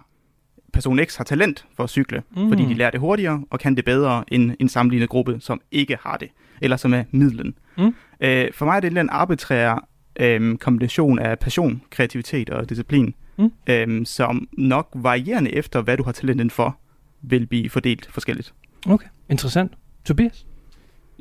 person 0.73 0.99
X 1.05 1.17
har 1.17 1.25
talent 1.25 1.67
for 1.77 1.85
at 1.85 1.91
cykle, 1.91 2.23
Mm. 2.37 2.49
fordi 2.49 2.65
de 2.65 2.75
lærer 2.75 2.91
det 2.91 3.01
hurtigere 3.01 3.45
og 3.51 3.61
kan 3.61 3.75
det 3.77 3.85
bedre 3.85 4.25
end 4.29 4.53
en 4.61 4.69
sammenlignet 4.69 5.09
gruppe, 5.09 5.37
som 5.41 5.61
ikke 5.71 5.99
har 6.03 6.17
det, 6.17 6.29
eller 6.63 6.77
som 6.77 6.95
er 6.95 7.05
midlen. 7.11 7.55
Mm. 7.79 7.95
Øh, 8.21 8.49
for 8.55 8.65
mig 8.65 8.77
er 8.77 8.81
det 8.81 8.99
en 8.99 9.09
arbitrær 9.11 9.89
øh, 10.21 10.57
kombination 10.57 11.19
af 11.19 11.39
passion, 11.39 11.83
kreativitet 11.91 12.51
og 12.51 12.69
disciplin, 12.69 13.15
Mm. 13.39 13.53
øh, 13.67 14.07
som 14.07 14.49
nok 14.53 14.89
varierende 14.95 15.53
efter, 15.55 15.81
hvad 15.83 15.97
du 15.97 16.03
har 16.03 16.13
talent 16.13 16.35
inden 16.41 16.51
for, 16.51 16.79
vil 17.23 17.47
blive 17.47 17.71
fordelt 17.71 18.09
forskelligt. 18.13 18.55
Okay, 18.87 19.07
interessant. 19.31 19.73
Tobias? 20.05 20.47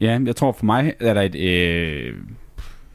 Ja, 0.02 0.20
jeg 0.26 0.36
tror 0.36 0.52
for 0.52 0.66
mig 0.66 0.94
er 1.00 1.14
der 1.14 1.22
et, 1.22 1.36
øh, 1.36 2.16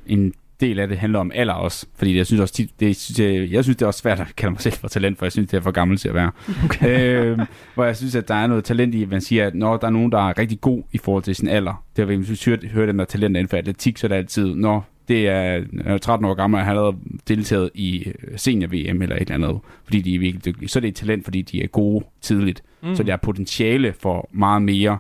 en 0.06 0.34
del 0.62 0.78
af 0.78 0.88
det 0.88 0.98
handler 0.98 1.18
om 1.18 1.30
alder 1.34 1.54
også, 1.54 1.86
fordi 1.96 2.16
jeg 2.16 2.26
synes 2.26 2.40
også, 2.40 2.54
tit- 2.54 2.80
det, 2.80 2.96
synes 2.96 3.18
jeg, 3.18 3.50
jeg 3.50 3.64
synes 3.64 3.76
det 3.76 3.82
er 3.82 3.86
også 3.86 4.00
svært 4.00 4.20
at 4.20 4.36
kalde 4.36 4.50
mig 4.50 4.60
selv 4.60 4.74
for 4.74 4.88
talent, 4.88 5.18
for 5.18 5.26
jeg 5.26 5.32
synes 5.32 5.50
det 5.50 5.56
er 5.56 5.60
for 5.60 5.70
gammel 5.70 5.96
til 5.96 6.08
at 6.08 6.14
være. 6.14 6.30
Okay. 6.64 7.14
øh, 7.24 7.38
hvor 7.74 7.84
jeg 7.84 7.96
synes, 7.96 8.14
at 8.14 8.28
der 8.28 8.34
er 8.34 8.46
noget 8.46 8.64
talent 8.64 8.94
i, 8.94 9.02
at 9.02 9.08
man 9.08 9.20
siger, 9.20 9.46
at 9.46 9.54
når 9.54 9.76
der 9.76 9.86
er 9.86 9.90
nogen, 9.90 10.12
der 10.12 10.28
er 10.28 10.38
rigtig 10.38 10.60
god 10.60 10.82
i 10.92 10.98
forhold 10.98 11.22
til 11.22 11.34
sin 11.34 11.48
alder, 11.48 11.84
det 11.96 12.06
hvis 12.06 12.30
vi 12.30 12.50
hører, 12.50 12.68
hører 12.68 12.86
dem, 12.86 12.96
der 12.96 13.04
er 13.04 13.08
talent 13.08 13.36
inden 13.36 13.48
for 13.48 13.56
atletik, 13.56 13.98
så 13.98 14.06
er 14.06 14.08
det 14.08 14.16
altid, 14.16 14.54
når 14.54 14.88
det 15.08 15.28
er, 15.28 15.64
er 15.84 15.98
13 15.98 16.24
år 16.26 16.34
gammel, 16.34 16.58
og 16.58 16.64
har 16.64 16.70
allerede 16.72 16.96
deltaget 17.28 17.70
i 17.74 18.06
øh, 18.06 18.38
senior-VM 18.38 19.02
eller 19.02 19.16
et 19.16 19.20
eller 19.20 19.34
andet, 19.34 19.60
fordi 19.84 20.00
de 20.00 20.14
er 20.14 20.18
virkelig 20.18 20.44
dygtige. 20.44 20.68
Så 20.68 20.78
er 20.78 20.80
det 20.80 20.88
et 20.88 20.94
talent, 20.94 21.24
fordi 21.24 21.42
de 21.42 21.62
er 21.62 21.66
gode 21.66 22.04
tidligt. 22.20 22.62
Mm. 22.82 22.96
Så 22.96 23.02
der 23.02 23.12
er 23.12 23.16
potentiale 23.16 23.94
for 24.00 24.28
meget 24.32 24.62
mere, 24.62 24.98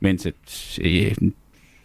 mens 0.00 0.26
at, 0.26 0.78
øh, 0.82 1.14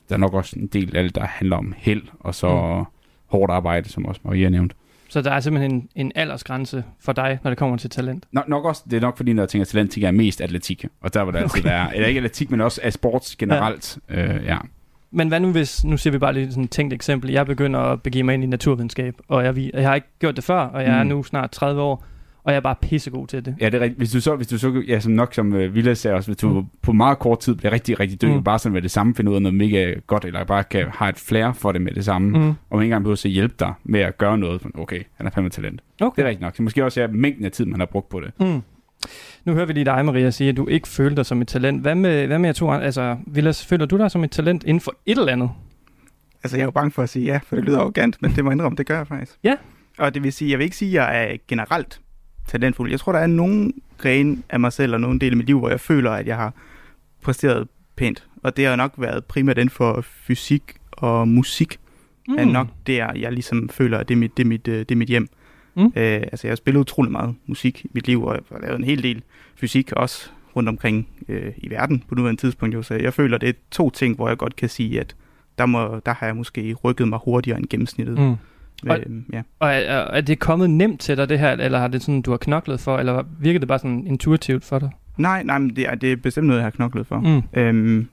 der 0.09 0.15
er 0.15 0.17
nok 0.17 0.33
også 0.33 0.59
en 0.59 0.67
del 0.67 0.95
af 0.95 1.03
det, 1.03 1.15
der 1.15 1.25
handler 1.25 1.57
om 1.57 1.73
held, 1.77 2.01
og 2.19 2.35
så 2.35 2.77
mm. 2.79 2.96
Hårdt 3.27 3.51
arbejde, 3.53 3.89
som 3.89 4.05
også 4.05 4.21
Maria 4.23 4.49
nævnte. 4.49 4.75
Så 5.09 5.21
der 5.21 5.31
er 5.31 5.39
simpelthen 5.39 5.71
en, 5.71 5.89
en 5.95 6.11
aldersgrænse 6.15 6.83
for 6.99 7.13
dig, 7.13 7.39
når 7.43 7.51
det 7.51 7.57
kommer 7.57 7.77
til 7.77 7.89
talent. 7.89 8.25
Nok, 8.31 8.47
nok 8.47 8.65
også, 8.65 8.83
det 8.89 8.97
er 8.97 9.01
nok 9.01 9.17
fordi, 9.17 9.33
når 9.33 9.43
jeg 9.43 9.49
tænker 9.49 9.65
talent, 9.65 9.91
tænker 9.91 10.07
jeg 10.07 10.15
mest 10.15 10.41
atletik. 10.41 10.85
Og 11.01 11.13
der 11.13 11.25
vil 11.25 11.33
det 11.33 11.39
altid 11.39 11.59
Okay. 11.59 11.69
være, 11.69 11.95
eller 11.95 12.07
ikke 12.07 12.17
atletik, 12.17 12.51
men 12.51 12.61
også 12.61 12.81
af 12.83 12.93
sports 12.93 13.35
generelt. 13.35 13.97
Ja. 14.09 14.35
Øh, 14.35 14.45
ja. 14.45 14.57
Men 15.11 15.27
hvad 15.27 15.39
nu 15.39 15.51
hvis, 15.51 15.83
nu 15.85 15.97
ser 15.97 16.11
vi 16.11 16.17
bare 16.17 16.33
lige 16.33 16.49
sådan 16.49 16.63
et 16.63 16.71
tænkt 16.71 16.93
eksempel, 16.93 17.31
jeg 17.31 17.45
begynder 17.45 17.79
at 17.79 18.01
begive 18.01 18.23
mig 18.23 18.33
ind 18.33 18.43
i 18.43 18.47
naturvidenskab, 18.47 19.15
og 19.27 19.43
jeg, 19.45 19.57
jeg 19.73 19.87
har 19.87 19.95
ikke 19.95 20.07
gjort 20.19 20.35
det 20.35 20.43
før, 20.43 20.59
og 20.59 20.83
jeg 20.83 20.91
mm. 20.91 20.99
er 20.99 21.03
nu 21.03 21.23
snart 21.23 21.51
30 21.51 21.81
år, 21.81 22.05
og 22.47 22.53
jeg 22.53 22.57
er 22.57 22.61
bare 22.61 22.75
pissegod 22.81 23.27
til 23.27 23.45
det. 23.45 23.55
ja, 23.61 23.65
det 23.65 23.73
er 23.73 23.79
rigtigt. 23.79 23.97
Hvis 23.97 24.11
du 24.11 24.21
så, 24.21 24.35
hvis 24.35 24.47
du 24.47 24.57
så 24.57 24.83
ja, 24.87 24.99
som 24.99 25.11
nok 25.13 25.33
som 25.33 25.53
uh, 25.53 25.75
Villa 25.75 25.93
sagde 25.93 26.15
også, 26.15 26.27
hvis 26.29 26.37
du 26.37 26.49
Mm. 26.59 26.65
på 26.81 26.93
meget 26.93 27.19
kort 27.19 27.39
tid 27.39 27.55
bliver 27.55 27.71
rigtig, 27.71 27.99
rigtig 27.99 28.21
dygtig, 28.21 28.37
Mm. 28.37 28.43
bare 28.43 28.59
sådan 28.59 28.73
med 28.73 28.81
det 28.81 28.91
samme 28.91 29.15
finde 29.15 29.31
ud 29.31 29.35
af 29.35 29.41
noget 29.41 29.55
mega 29.55 29.93
godt, 30.07 30.25
eller 30.25 30.43
bare 30.43 30.63
kan 30.63 30.85
have 30.93 31.09
et 31.09 31.15
flair 31.19 31.51
for 31.53 31.71
det 31.71 31.81
med 31.81 31.91
det 31.91 32.05
samme, 32.05 32.29
mm. 32.29 32.35
Og 32.47 32.55
man 32.71 32.79
ikke 32.81 32.85
engang 32.85 33.03
behøver 33.03 33.21
at 33.25 33.31
hjælpe 33.31 33.55
dig 33.59 33.73
med 33.83 33.99
at 33.99 34.17
gøre 34.17 34.37
noget. 34.37 34.61
Okay, 34.75 35.01
han 35.15 35.27
er 35.27 35.31
fandme 35.31 35.49
talent. 35.49 35.81
Okay. 36.01 36.15
Det 36.15 36.23
er 36.25 36.29
rigtigt 36.29 36.41
nok. 36.41 36.55
Så 36.55 36.63
måske 36.63 36.85
også 36.85 37.01
er 37.01 37.07
mængden 37.07 37.45
af 37.45 37.51
tid, 37.51 37.65
man 37.65 37.79
har 37.79 37.87
brugt 37.87 38.09
på 38.09 38.19
det. 38.19 38.31
Mm. 38.39 38.61
Nu 39.45 39.53
hører 39.53 39.65
vi 39.65 39.73
lige 39.73 39.85
dig, 39.85 40.05
Maria, 40.05 40.29
sige, 40.31 40.49
at 40.49 40.57
du 40.57 40.67
ikke 40.67 40.87
føler 40.87 41.15
dig 41.15 41.25
som 41.25 41.41
et 41.41 41.47
talent. 41.47 41.81
Hvad 41.81 41.95
med, 41.95 42.27
hvad 42.27 42.39
med 42.39 42.47
jer 42.49 42.53
to? 42.53 42.71
Altså, 42.71 43.17
Vilas, 43.27 43.65
føler 43.65 43.85
du 43.85 43.97
dig 43.97 44.11
som 44.11 44.23
et 44.23 44.31
talent 44.31 44.63
inden 44.63 44.81
for 44.81 44.95
et 45.05 45.17
eller 45.17 45.31
andet? 45.33 45.49
Altså, 46.43 46.57
jeg 46.57 46.61
er 46.61 46.65
jo 46.67 46.71
bange 46.71 46.91
for 46.91 47.03
at 47.03 47.09
sige 47.09 47.25
ja, 47.25 47.39
for 47.43 47.55
det 47.55 47.65
lyder 47.65 47.79
arrogant, 47.79 48.21
men 48.21 48.31
det 48.31 48.43
må 48.43 48.49
jeg 48.49 48.55
indrømme, 48.55 48.75
det 48.75 48.85
gør 48.85 48.97
jeg 48.97 49.07
faktisk. 49.07 49.37
Ja. 49.43 49.55
Og 49.97 50.13
det 50.13 50.23
vil 50.23 50.33
sige, 50.33 50.51
jeg 50.51 50.59
vil 50.59 50.63
ikke 50.63 50.77
sige, 50.77 51.01
at 51.01 51.05
jeg 51.13 51.23
er 51.31 51.37
generelt 51.47 51.99
talentfuld. 52.47 52.91
Jeg 52.91 52.99
tror, 52.99 53.11
der 53.11 53.19
er 53.19 53.27
nogen 53.27 53.73
grene 53.97 54.37
af 54.49 54.59
mig 54.59 54.73
selv 54.73 54.93
og 54.93 55.01
nogen 55.01 55.21
del 55.21 55.31
af 55.31 55.37
mit 55.37 55.45
liv, 55.45 55.59
hvor 55.59 55.69
jeg 55.69 55.79
føler, 55.79 56.11
at 56.11 56.27
jeg 56.27 56.35
har 56.35 56.53
præsteret 57.21 57.67
pænt. 57.95 58.27
Og 58.43 58.57
det 58.57 58.65
har 58.65 58.75
nok 58.75 58.93
været 58.97 59.25
primært 59.25 59.57
inden 59.57 59.69
for 59.69 60.01
fysik 60.01 60.63
og 60.91 61.27
musik, 61.27 61.79
mm. 62.27 62.35
er 62.37 62.45
nok 62.45 62.67
der, 62.87 63.13
jeg 63.15 63.31
ligesom 63.31 63.69
føler, 63.69 63.97
at 63.97 64.07
det 64.07 64.13
er 64.13 64.19
mit, 64.19 64.37
det 64.37 64.43
er 64.43 64.47
mit, 64.47 64.67
øh, 64.67 64.79
det 64.79 64.91
er 64.91 64.95
mit 64.95 65.09
hjem. 65.09 65.27
Mm. 65.75 65.85
Øh, 65.85 65.91
altså, 65.95 66.47
jeg 66.47 66.51
har 66.51 66.55
spillet 66.55 66.79
utrolig 66.79 67.11
meget 67.11 67.35
musik 67.45 67.85
i 67.85 67.89
mit 67.93 68.07
liv, 68.07 68.23
og 68.23 68.35
jeg 68.35 68.41
har 68.51 68.59
lavet 68.59 68.77
en 68.77 68.83
hel 68.83 69.03
del 69.03 69.21
fysik 69.55 69.91
også 69.91 70.29
rundt 70.55 70.69
omkring 70.69 71.07
øh, 71.27 71.51
i 71.57 71.69
verden 71.69 72.03
på 72.07 72.15
nuværende 72.15 72.41
tidspunkt. 72.41 72.75
Jo. 72.75 72.81
Så 72.81 72.93
jeg 72.93 73.13
føler, 73.13 73.37
det 73.37 73.49
er 73.49 73.53
to 73.71 73.89
ting, 73.89 74.15
hvor 74.15 74.27
jeg 74.27 74.37
godt 74.37 74.55
kan 74.55 74.69
sige, 74.69 74.99
at 74.99 75.15
der, 75.57 75.65
må, 75.65 76.01
der 76.05 76.13
har 76.13 76.25
jeg 76.25 76.35
måske 76.35 76.73
rykket 76.73 77.07
mig 77.07 77.19
hurtigere 77.25 77.57
end 77.57 77.67
gennemsnittet. 77.69 78.19
Mm. 78.19 78.35
Og- 78.89 78.97
Øh, 78.99 79.05
ja. 79.33 79.41
Og 79.59 79.69
er, 79.69 79.75
er 80.01 80.21
det 80.21 80.39
kommet 80.39 80.69
nemt 80.69 80.99
til 80.99 81.17
dig, 81.17 81.29
det 81.29 81.39
her, 81.39 81.51
eller 81.51 81.79
har 81.79 81.87
det 81.87 82.01
sådan, 82.03 82.21
du 82.21 82.31
har 82.31 82.37
knoklet 82.37 82.79
for, 82.79 82.97
eller 82.97 83.23
virker 83.39 83.59
det 83.59 83.67
bare 83.67 83.79
sådan 83.79 84.07
intuitivt 84.07 84.65
for 84.65 84.79
dig? 84.79 84.89
Nej, 85.17 85.43
nej, 85.43 85.57
men 85.57 85.75
det 85.75 85.87
er, 85.89 85.95
det 85.95 86.11
er 86.11 86.15
bestemt 86.15 86.47
noget, 86.47 86.59
jeg 86.59 86.65
har 86.65 86.69
knoklet 86.71 87.07
for. 87.07 87.19
Mm. 87.19 87.59
Øhm, 87.59 88.07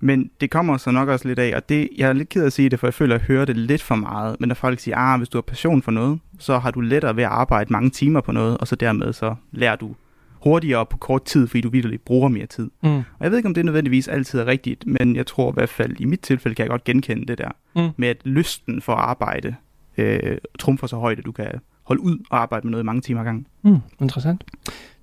men 0.00 0.30
det 0.40 0.50
kommer 0.50 0.76
så 0.76 0.90
nok 0.90 1.08
også 1.08 1.28
lidt 1.28 1.38
af, 1.38 1.56
og 1.56 1.68
det, 1.68 1.88
jeg 1.98 2.08
er 2.08 2.12
lidt 2.12 2.28
ked 2.28 2.42
af 2.42 2.46
at 2.46 2.52
sige 2.52 2.68
det, 2.68 2.80
for 2.80 2.86
jeg 2.86 2.94
føler, 2.94 3.14
at 3.14 3.20
jeg 3.20 3.26
hører 3.26 3.44
det 3.44 3.56
lidt 3.56 3.82
for 3.82 3.94
meget. 3.94 4.36
Men 4.40 4.48
når 4.48 4.54
folk 4.54 4.78
siger, 4.80 4.96
ah, 4.96 5.18
hvis 5.18 5.28
du 5.28 5.38
har 5.38 5.42
passion 5.42 5.82
for 5.82 5.90
noget, 5.90 6.18
så 6.38 6.58
har 6.58 6.70
du 6.70 6.80
lettere 6.80 7.16
ved 7.16 7.22
at 7.24 7.28
arbejde 7.30 7.72
mange 7.72 7.90
timer 7.90 8.20
på 8.20 8.32
noget, 8.32 8.58
og 8.58 8.68
så 8.68 8.76
dermed 8.76 9.12
så 9.12 9.34
lærer 9.52 9.76
du 9.76 9.94
hurtigere 10.32 10.86
på 10.86 10.96
kort 10.98 11.24
tid, 11.24 11.46
fordi 11.46 11.60
du 11.60 11.68
virkelig 11.70 12.00
bruger 12.00 12.28
mere 12.28 12.46
tid. 12.46 12.70
Mm. 12.82 12.88
Og 12.96 13.02
jeg 13.20 13.30
ved 13.30 13.38
ikke, 13.38 13.46
om 13.48 13.54
det 13.54 13.64
nødvendigvis 13.64 14.08
altid 14.08 14.40
er 14.40 14.46
rigtigt, 14.46 14.84
men 14.86 15.16
jeg 15.16 15.26
tror 15.26 15.50
i 15.50 15.54
hvert 15.54 15.68
fald, 15.68 15.96
i 16.00 16.04
mit 16.04 16.20
tilfælde 16.20 16.54
kan 16.54 16.62
jeg 16.62 16.70
godt 16.70 16.84
genkende 16.84 17.26
det 17.26 17.38
der, 17.38 17.48
Mm. 17.76 17.88
med 17.96 18.08
at 18.08 18.16
lysten 18.24 18.80
for 18.82 18.92
at 18.92 18.98
arbejde 18.98 19.54
øh, 19.96 20.38
trumfer 20.58 20.86
så 20.86 20.96
højt, 20.96 21.18
at 21.18 21.24
du 21.24 21.32
kan 21.32 21.50
holde 21.82 22.02
ud 22.02 22.18
og 22.30 22.42
arbejde 22.42 22.66
med 22.66 22.70
noget 22.70 22.82
i 22.82 22.86
mange 22.86 23.00
timer 23.00 23.20
ad 23.20 23.24
gangen. 23.24 23.46
Mm. 23.62 23.78
Interessant. 24.00 24.44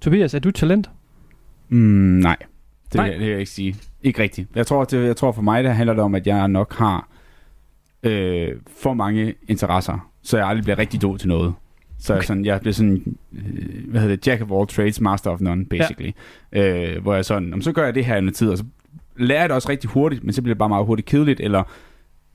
Tobias, 0.02 0.34
er 0.34 0.40
du 0.40 0.50
et 0.50 0.56
talent? 0.56 0.90
Mm, 1.70 1.78
nej, 1.78 2.38
det, 2.86 2.96
Nej. 2.96 3.10
Det 3.10 3.20
vil 3.20 3.28
jeg 3.28 3.40
ikke 3.40 3.52
sige. 3.52 3.76
Ikke 4.04 4.24
rigtigt. 4.24 4.50
Jeg 4.56 4.68
tror, 4.68 4.84
det, 4.84 5.06
jeg 5.06 5.16
tror 5.16 5.32
for 5.32 5.42
mig, 5.42 5.64
det 5.64 5.76
handler 5.76 5.94
det 5.94 6.04
om, 6.04 6.16
at 6.16 6.28
jeg 6.28 6.48
nok 6.48 6.74
har 6.74 7.08
øh, 8.04 8.52
for 8.82 8.94
mange 8.94 9.34
interesser, 9.48 10.10
så 10.22 10.38
jeg 10.38 10.48
aldrig 10.48 10.64
bliver 10.64 10.78
rigtig 10.78 11.02
god 11.02 11.18
til 11.18 11.28
noget. 11.28 11.54
Så 12.00 12.14
okay. 12.14 12.24
Sådan, 12.24 12.46
jeg 12.46 12.60
bliver 12.60 12.74
sådan, 12.74 13.18
øh, 13.34 13.90
hvad 13.90 14.02
hedder 14.02 14.16
det, 14.16 14.28
jack 14.28 14.42
of 14.42 14.52
all 14.52 14.68
trades, 14.68 15.02
master 15.02 15.32
of 15.32 15.40
none, 15.40 15.66
basically. 15.66 16.12
Ja. 16.54 16.96
Øh, 16.96 17.02
hvor 17.02 17.16
jeg 17.16 17.26
sådan, 17.26 17.54
om 17.54 17.62
så 17.62 17.72
gør 17.72 17.86
jeg 17.86 17.96
det 17.96 18.06
her 18.06 18.22
i 18.22 18.32
tid, 18.32 18.50
og 18.50 18.58
så 18.58 18.64
lærer 19.18 19.40
jeg 19.40 19.50
det 19.50 19.56
også 19.56 19.70
rigtig 19.70 19.90
hurtigt, 19.90 20.24
men 20.24 20.34
så 20.34 20.42
bliver 20.42 20.54
det 20.54 20.60
bare 20.60 20.70
meget 20.70 20.86
hurtigt 20.86 21.08
kedeligt, 21.08 21.40
eller 21.40 21.64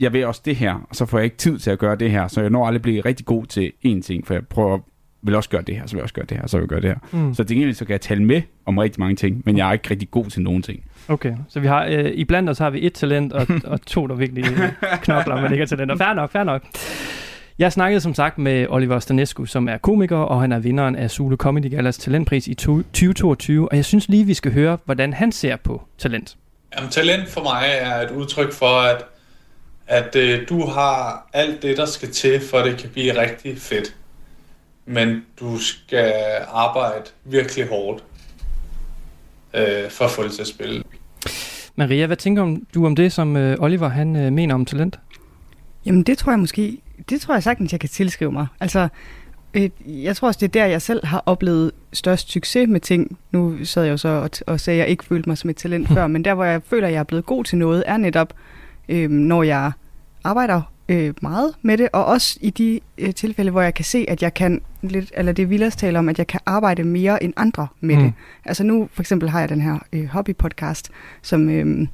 jeg 0.01 0.13
vil 0.13 0.27
også 0.27 0.43
det 0.45 0.57
her, 0.57 0.75
og 0.91 0.97
så 0.97 1.07
får 1.07 1.19
jeg 1.19 1.25
ikke 1.25 1.37
tid 1.37 1.59
til 1.59 1.71
at 1.71 1.79
gøre 1.79 1.97
det 1.97 2.11
her, 2.11 2.29
så 2.29 2.41
jeg 2.41 2.51
når 2.51 2.67
aldrig 2.67 2.83
blive 2.83 3.01
rigtig 3.01 3.27
god 3.27 3.47
til 3.47 3.73
én 3.87 4.03
ting, 4.03 4.27
for 4.27 4.35
jeg 4.35 4.47
prøver 4.47 4.79
vil 5.27 5.35
også 5.35 5.51
gøre 5.51 5.63
det 5.63 5.77
her, 5.77 5.87
så 5.87 5.93
vil 5.93 5.99
jeg 5.99 6.03
også 6.03 6.15
gøre 6.15 6.27
det 6.29 6.37
her, 6.37 6.47
så 6.47 6.57
vil 6.57 6.63
jeg 6.63 6.69
gøre 6.69 6.81
det 6.81 6.89
her. 6.89 7.19
Mm. 7.19 7.35
Så 7.35 7.43
det 7.43 7.57
egentlig 7.57 7.77
så 7.77 7.85
kan 7.85 7.93
jeg 7.93 8.01
tale 8.01 8.25
med 8.25 8.43
om 8.67 8.79
rigtig 8.79 9.01
mange 9.01 9.17
ting, 9.17 9.43
men 9.45 9.57
jeg 9.57 9.69
er 9.69 9.73
ikke 9.73 9.91
rigtig 9.91 10.11
god 10.11 10.25
til 10.25 10.43
nogen 10.43 10.63
ting. 10.63 10.85
Okay, 11.09 11.35
så 11.49 11.61
vi 11.61 11.67
har, 11.67 11.85
øh, 11.85 12.05
i 12.05 12.25
blandt 12.25 12.51
os 12.51 12.59
har 12.59 12.71
vi 12.71 12.87
et 12.87 12.93
talent, 12.93 13.33
og, 13.33 13.47
og 13.73 13.87
to, 13.87 14.07
der 14.07 14.15
virkelig 14.15 14.45
knokler, 15.03 15.41
men 15.41 15.53
ikke 15.53 15.63
er 15.63 15.67
talenter. 15.67 15.97
Fair 15.97 16.15
nok, 16.15 16.31
fair 16.31 16.45
nok. 16.45 16.63
Jeg 17.59 17.73
snakkede 17.73 18.01
som 18.01 18.15
sagt 18.15 18.39
med 18.39 18.67
Oliver 18.69 18.99
Stanescu, 18.99 19.45
som 19.45 19.69
er 19.69 19.79
komiker, 19.79 20.17
og 20.17 20.41
han 20.41 20.53
er 20.53 20.59
vinderen 20.59 20.97
af 20.97 21.11
Zulu 21.11 21.37
Comedy 21.37 21.71
Galas 21.71 21.99
talentpris 21.99 22.49
i 22.49 22.55
to- 22.55 22.77
2022, 22.83 23.69
og 23.71 23.77
jeg 23.77 23.85
synes 23.85 24.09
lige, 24.09 24.25
vi 24.27 24.35
skal 24.35 24.53
høre, 24.53 24.79
hvordan 24.85 25.13
han 25.13 25.33
ser 25.33 25.57
på 25.57 25.83
talent. 25.99 26.37
Jamen, 26.77 26.91
talent 26.91 27.29
for 27.29 27.43
mig 27.43 27.65
er 27.81 28.01
et 28.01 28.11
udtryk 28.11 28.53
for, 28.53 28.81
at, 28.81 29.05
at 29.87 30.17
øh, 30.17 30.49
du 30.49 30.67
har 30.67 31.29
alt 31.33 31.63
det, 31.63 31.77
der 31.77 31.87
skal 31.87 32.11
til, 32.11 32.41
for 32.41 32.59
at 32.59 32.65
det 32.65 32.79
kan 32.79 32.91
blive 32.91 33.21
rigtig 33.21 33.59
fedt. 33.59 33.97
men 34.87 35.25
du 35.41 35.59
skal 35.59 36.13
arbejde 36.53 37.05
virkelig 37.25 37.69
hårdt 37.69 38.05
øh, 39.55 39.91
for 39.91 40.05
at 40.05 40.11
få 40.11 40.23
det 40.25 40.33
til 40.33 40.41
at 40.41 40.47
spille. 40.49 40.83
Maria, 41.77 42.07
hvad 42.07 42.17
tænker 42.17 42.57
du 42.75 42.87
om 42.87 42.97
det, 42.97 43.13
som 43.13 43.37
øh, 43.37 43.57
Oliver 43.61 43.89
han 43.89 44.17
øh, 44.17 44.33
mener 44.33 44.55
om 44.55 44.65
talent? 44.65 44.99
Jamen 45.87 46.03
det 46.03 46.19
tror 46.19 46.33
jeg 46.33 46.39
måske, 46.39 46.79
det 47.11 47.21
tror 47.21 47.35
jeg 47.35 47.43
sagtens, 47.43 47.73
jeg 47.73 47.81
kan 47.81 47.89
tilskrive 47.89 48.33
mig. 48.33 48.47
Altså, 48.61 48.89
øh, 49.55 49.71
jeg 49.87 50.17
tror 50.17 50.29
også, 50.29 50.39
det 50.39 50.47
er 50.47 50.61
der, 50.61 50.67
jeg 50.67 50.83
selv 50.83 51.07
har 51.07 51.23
oplevet 51.27 51.73
størst 51.93 52.31
succes 52.31 52.69
med 52.69 52.81
ting. 52.81 53.19
Nu 53.31 53.65
sad 53.65 53.85
jeg 53.85 53.93
jo 53.93 53.97
så 53.97 54.09
og, 54.09 54.31
og 54.47 54.61
sagde, 54.61 54.81
at 54.81 54.85
jeg 54.85 54.91
ikke 54.91 55.05
følte 55.05 55.29
mig 55.29 55.39
som 55.39 55.51
et 55.51 55.57
talent 55.57 55.89
før, 55.89 56.07
men 56.07 56.25
der, 56.25 56.35
hvor 56.35 56.45
jeg 56.45 56.63
føler, 56.71 56.87
at 56.87 56.93
jeg 56.93 57.01
er 57.01 57.05
blevet 57.05 57.27
god 57.27 57.45
til 57.45 57.59
noget, 57.59 57.85
er 57.87 57.97
netop, 57.97 58.35
øh, 58.89 59.11
når 59.11 59.43
jeg 59.43 59.73
arbejder 60.25 60.63
øh, 60.89 61.15
meget 61.23 61.55
med 61.63 61.79
det, 61.79 61.89
og 61.93 62.05
også 62.05 62.39
i 62.41 62.51
de 62.51 62.81
øh, 62.99 63.15
tilfælde, 63.15 63.51
hvor 63.51 63.63
jeg 63.63 63.75
kan 63.75 63.85
se, 63.85 64.05
at 64.09 64.23
jeg 64.23 64.35
kan 64.35 64.61
lidt, 64.83 65.13
eller 65.17 65.33
det 65.33 65.51
Villas 65.51 65.77
taler 65.77 65.99
om, 65.99 66.09
at 66.09 66.19
jeg 66.19 66.27
kan 66.27 66.41
arbejde 66.47 66.85
mere 66.85 67.23
end 67.23 67.33
andre 67.37 67.67
med 67.81 67.97
mm. 67.97 68.03
det. 68.03 68.13
Altså 68.45 68.65
nu 68.65 68.89
for 68.93 69.03
eksempel 69.03 69.29
har 69.29 69.41
jeg 69.41 69.49
den 69.49 69.61
her 69.61 69.79
øh, 69.93 70.07
hobbypodcast, 70.07 70.91
som, 71.23 71.49
øh, 71.49 71.87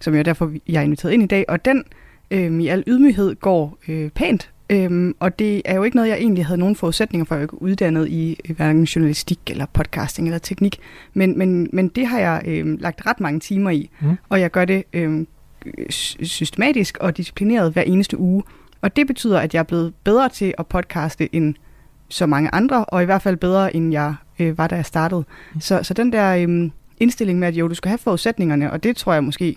som 0.00 0.14
jeg 0.14 0.24
derfor 0.24 0.52
jeg 0.68 0.78
er 0.80 0.84
inviteret 0.84 1.12
ind 1.12 1.22
i 1.22 1.26
dag, 1.26 1.44
og 1.48 1.64
den 1.64 1.84
øh, 2.30 2.60
i 2.60 2.68
al 2.68 2.84
ydmyghed 2.86 3.34
går 3.34 3.78
øh, 3.88 4.10
pænt. 4.10 4.50
Øhm, 4.70 5.14
og 5.20 5.38
det 5.38 5.62
er 5.64 5.74
jo 5.74 5.82
ikke 5.82 5.96
noget, 5.96 6.08
jeg 6.08 6.18
egentlig 6.18 6.46
havde 6.46 6.60
nogen 6.60 6.76
forudsætninger 6.76 7.24
for, 7.24 7.34
at 7.34 7.40
jeg 7.40 7.62
uddannet 7.62 8.08
i 8.08 8.40
øh, 8.48 8.56
hverken 8.56 8.84
journalistik 8.84 9.38
eller 9.50 9.66
podcasting 9.72 10.28
eller 10.28 10.38
teknik. 10.38 10.78
Men, 11.14 11.38
men, 11.38 11.70
men 11.72 11.88
det 11.88 12.06
har 12.06 12.18
jeg 12.18 12.42
øh, 12.46 12.80
lagt 12.80 13.06
ret 13.06 13.20
mange 13.20 13.40
timer 13.40 13.70
i, 13.70 13.90
mm. 14.00 14.16
og 14.28 14.40
jeg 14.40 14.50
gør 14.50 14.64
det 14.64 14.84
øh, 14.92 15.26
systematisk 16.22 16.98
og 17.00 17.16
disciplineret 17.16 17.72
hver 17.72 17.82
eneste 17.82 18.18
uge. 18.18 18.42
Og 18.80 18.96
det 18.96 19.06
betyder, 19.06 19.40
at 19.40 19.54
jeg 19.54 19.60
er 19.60 19.64
blevet 19.64 19.94
bedre 20.04 20.28
til 20.28 20.54
at 20.58 20.66
podcaste 20.66 21.34
end 21.34 21.54
så 22.08 22.26
mange 22.26 22.54
andre, 22.54 22.84
og 22.84 23.02
i 23.02 23.04
hvert 23.04 23.22
fald 23.22 23.36
bedre, 23.36 23.76
end 23.76 23.92
jeg 23.92 24.14
øh, 24.38 24.58
var, 24.58 24.66
da 24.66 24.74
jeg 24.74 24.86
startede. 24.86 25.24
Mm. 25.54 25.60
Så, 25.60 25.82
så 25.82 25.94
den 25.94 26.12
der 26.12 26.36
øh, 26.36 26.70
indstilling 27.00 27.38
med, 27.38 27.48
at 27.48 27.54
jo, 27.54 27.68
du 27.68 27.74
skal 27.74 27.88
have 27.88 27.98
forudsætningerne, 27.98 28.72
og 28.72 28.82
det 28.82 28.96
tror 28.96 29.12
jeg 29.12 29.24
måske, 29.24 29.56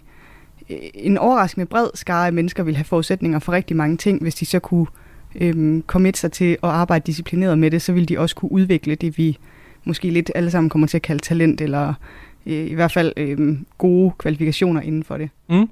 øh, 0.70 0.78
en 0.94 1.18
overraskende 1.18 1.66
bred 1.66 1.88
skare 1.94 2.28
af 2.28 2.34
mennesker 2.34 2.64
vil 2.64 2.76
have 2.76 2.86
forudsætninger 2.86 3.40
for 3.40 3.52
rigtig 3.52 3.78
mange 3.78 3.98
ting, 3.98 4.22
hvis 4.22 4.36
de 4.36 4.46
så 4.46 4.60
kunne 4.60 4.88
øh, 5.36 5.82
komme 5.82 6.12
sig 6.16 6.32
til 6.32 6.52
at 6.52 6.70
arbejde 6.70 7.04
disciplineret 7.06 7.60
med 7.60 7.72
det, 7.72 7.82
så 7.82 7.94
vil 7.94 8.10
de 8.10 8.20
også 8.20 8.36
kunne 8.36 8.52
udvikle 8.52 8.96
det, 8.96 9.18
vi 9.18 9.38
måske 9.84 10.10
lidt 10.10 10.32
alle 10.36 10.52
sammen 10.52 10.70
kommer 10.70 10.88
til 10.88 10.98
at 10.98 11.02
kalde 11.02 11.22
talent, 11.22 11.62
eller 11.62 11.94
øh, 12.46 12.68
i 12.68 12.74
hvert 12.74 12.92
fald 12.92 13.14
øh, 13.18 13.58
gode 13.78 14.12
kvalifikationer 14.18 14.82
inden 14.82 15.04
for 15.04 15.18
det. 15.18 15.30
Mm. 15.50 15.70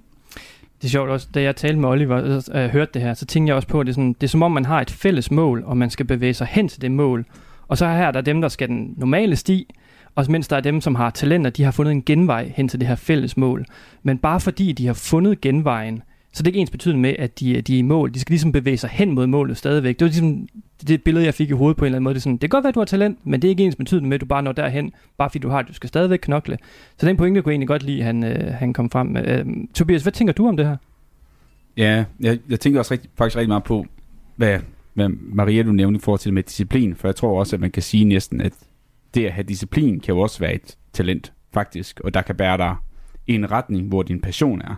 Det 0.82 0.88
er 0.88 0.90
sjovt 0.90 1.10
også, 1.10 1.28
da 1.34 1.42
jeg 1.42 1.56
talte 1.56 1.80
med 1.80 1.90
Oliver 1.90 2.16
og 2.16 2.62
øh, 2.62 2.70
hørte 2.70 2.92
det 2.94 3.02
her, 3.02 3.14
så 3.14 3.26
tænkte 3.26 3.50
jeg 3.50 3.56
også 3.56 3.68
på, 3.68 3.80
at 3.80 3.86
det 3.86 3.92
er, 3.92 3.96
sådan, 3.96 4.14
det 4.14 4.24
er 4.24 4.28
som 4.28 4.44
om, 4.44 4.52
man 4.52 4.66
har 4.66 4.82
et 4.82 4.92
fælles 4.92 5.32
mål, 5.32 5.64
og 5.66 5.78
man 5.78 5.90
skal 5.90 6.06
bevæge 6.06 6.34
sig 6.34 6.48
hen 6.48 6.68
til 6.68 6.82
det 6.82 6.92
mål. 6.92 7.26
Og 7.68 7.78
så 7.78 7.88
her 7.88 8.12
der 8.12 8.20
er 8.20 8.24
dem, 8.24 8.42
der 8.42 8.48
skal 8.48 8.68
den 8.68 8.94
normale 8.98 9.36
sti, 9.36 9.76
og 10.16 10.26
mens 10.30 10.48
der 10.48 10.56
er 10.56 10.62
dem, 10.62 10.82
som 10.82 10.96
har 10.96 11.10
talenter, 11.10 11.50
de 11.50 11.64
har 11.64 11.72
fundet 11.72 11.92
en 11.92 12.04
genvej 12.04 12.52
hen 12.56 12.68
til 12.68 12.80
det 12.80 12.88
her 12.88 12.96
fælles 12.96 13.38
mål. 13.38 13.66
Men 14.04 14.18
bare 14.18 14.40
fordi 14.40 14.72
de 14.72 14.88
har 14.88 14.94
fundet 14.94 15.42
genvejen, 15.42 16.04
så 16.38 16.44
det 16.44 16.48
er 16.48 16.52
ikke 16.52 16.60
ens 16.60 16.72
betydende 16.72 17.02
med, 17.02 17.16
at 17.20 17.40
de, 17.40 17.62
de 17.62 17.74
er 17.74 17.80
i 17.80 17.82
mål. 17.82 18.14
De 18.14 18.20
skal 18.20 18.32
ligesom 18.32 18.52
bevæge 18.52 18.78
sig 18.78 18.90
hen 18.90 19.12
mod 19.12 19.28
målet 19.28 19.58
stadigvæk. 19.58 20.00
Det 20.00 20.06
var 20.06 20.10
ligesom 20.10 20.48
det 20.88 21.04
billede, 21.04 21.26
jeg 21.26 21.34
fik 21.34 21.50
i 21.50 21.54
hovedet 21.54 21.78
på 21.78 21.86
en 21.86 21.88
eller 21.88 21.96
anden 21.96 22.04
måde. 22.04 22.14
Det, 22.14 22.20
er 22.20 22.22
sådan, 22.22 22.34
det 22.34 22.42
kan 22.42 22.50
godt 22.50 22.64
være, 22.64 22.70
at 22.70 22.76
du 22.76 22.80
har 22.80 22.86
talent, 22.86 23.20
men 23.24 23.42
det 23.42 23.48
er 23.48 23.50
ikke 23.50 23.64
ens 23.64 23.76
betydende 23.76 24.10
med, 24.10 24.16
at 24.16 24.22
du 24.22 24.26
bare 24.26 24.44
når 24.44 24.52
derhen, 24.52 24.92
bare 25.18 25.30
fordi 25.30 25.40
du 25.40 25.50
har 25.50 25.62
det. 25.62 25.70
Du 25.70 25.74
skal 25.74 25.88
stadigvæk 25.90 26.20
knokle. 26.20 26.58
Så 26.98 27.08
den 27.08 27.18
pointe 27.18 27.42
kunne 27.42 27.52
jeg 27.52 27.54
egentlig 27.54 27.68
godt 27.68 27.84
lide, 27.84 28.04
han, 28.04 28.24
øh, 28.24 28.54
han 28.54 28.74
kom 28.74 28.90
frem 28.90 29.08
med. 29.08 29.28
Øh, 29.28 29.46
Tobias, 29.74 30.02
hvad 30.02 30.14
tænker 30.14 30.34
du 30.34 30.48
om 30.48 30.58
det 30.58 30.66
her? 30.66 30.78
Ja, 31.78 32.06
jeg, 32.20 32.40
jeg 32.50 32.60
tænker 32.60 32.80
også 32.80 32.94
rigtig, 32.94 33.10
faktisk 33.18 33.38
rigtig 33.38 33.50
meget 33.50 33.64
på, 33.64 33.86
hvad, 34.36 34.60
hvad 34.94 35.10
Maria 35.10 35.64
du 35.64 35.72
nævnte 35.72 35.98
i 35.98 36.02
forhold 36.02 36.20
til 36.20 36.34
med 36.34 36.44
disciplin, 36.44 36.96
for 36.96 37.08
jeg 37.08 37.16
tror 37.16 37.40
også, 37.40 37.56
at 37.56 37.60
man 37.60 37.72
kan 37.72 37.84
sige 37.84 38.06
næsten, 38.06 38.42
at 38.42 38.54
det 39.14 39.26
at 39.26 39.32
have 39.32 39.44
disciplin 39.44 40.00
kan 40.00 40.16
jo 40.16 40.20
også 40.20 40.40
være 40.40 40.54
et 40.54 40.78
talent, 40.94 41.34
faktisk, 41.54 42.00
og 42.00 42.14
der 42.14 42.22
kan 42.22 42.36
bære 42.36 42.58
dig 42.58 42.76
i 43.28 43.36
en 43.36 43.52
retning, 43.52 43.88
hvor 43.88 44.04
din 44.04 44.22
passion 44.22 44.62
er. 44.62 44.76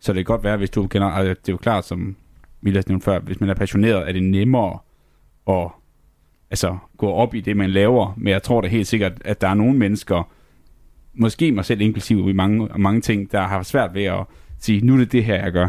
Så 0.00 0.12
det 0.12 0.26
kan 0.26 0.34
godt 0.34 0.44
være, 0.44 0.56
hvis 0.56 0.70
du 0.70 0.86
kender, 0.86 1.08
altså 1.08 1.28
det 1.30 1.48
er 1.48 1.52
jo 1.52 1.56
klart, 1.56 1.84
som 1.84 2.16
Milas 2.60 2.88
nævnte 2.88 3.04
før, 3.04 3.18
hvis 3.18 3.40
man 3.40 3.50
er 3.50 3.54
passioneret, 3.54 4.08
er 4.08 4.12
det 4.12 4.22
nemmere 4.22 4.78
at 5.48 5.68
altså, 6.50 6.76
gå 6.96 7.10
op 7.10 7.34
i 7.34 7.40
det, 7.40 7.56
man 7.56 7.70
laver, 7.70 8.14
men 8.16 8.32
jeg 8.32 8.42
tror 8.42 8.60
da 8.60 8.68
helt 8.68 8.86
sikkert, 8.86 9.12
at 9.24 9.40
der 9.40 9.48
er 9.48 9.54
nogle 9.54 9.78
mennesker, 9.78 10.30
måske 11.14 11.52
mig 11.52 11.64
selv 11.64 11.80
inklusive 11.80 12.30
i 12.30 12.32
mange, 12.32 12.68
mange 12.76 13.00
ting, 13.00 13.32
der 13.32 13.40
har 13.40 13.62
svært 13.62 13.94
ved 13.94 14.04
at 14.04 14.24
sige, 14.58 14.80
nu 14.80 14.94
er 14.94 14.98
det 14.98 15.12
det 15.12 15.24
her, 15.24 15.44
jeg 15.44 15.52
gør. 15.52 15.68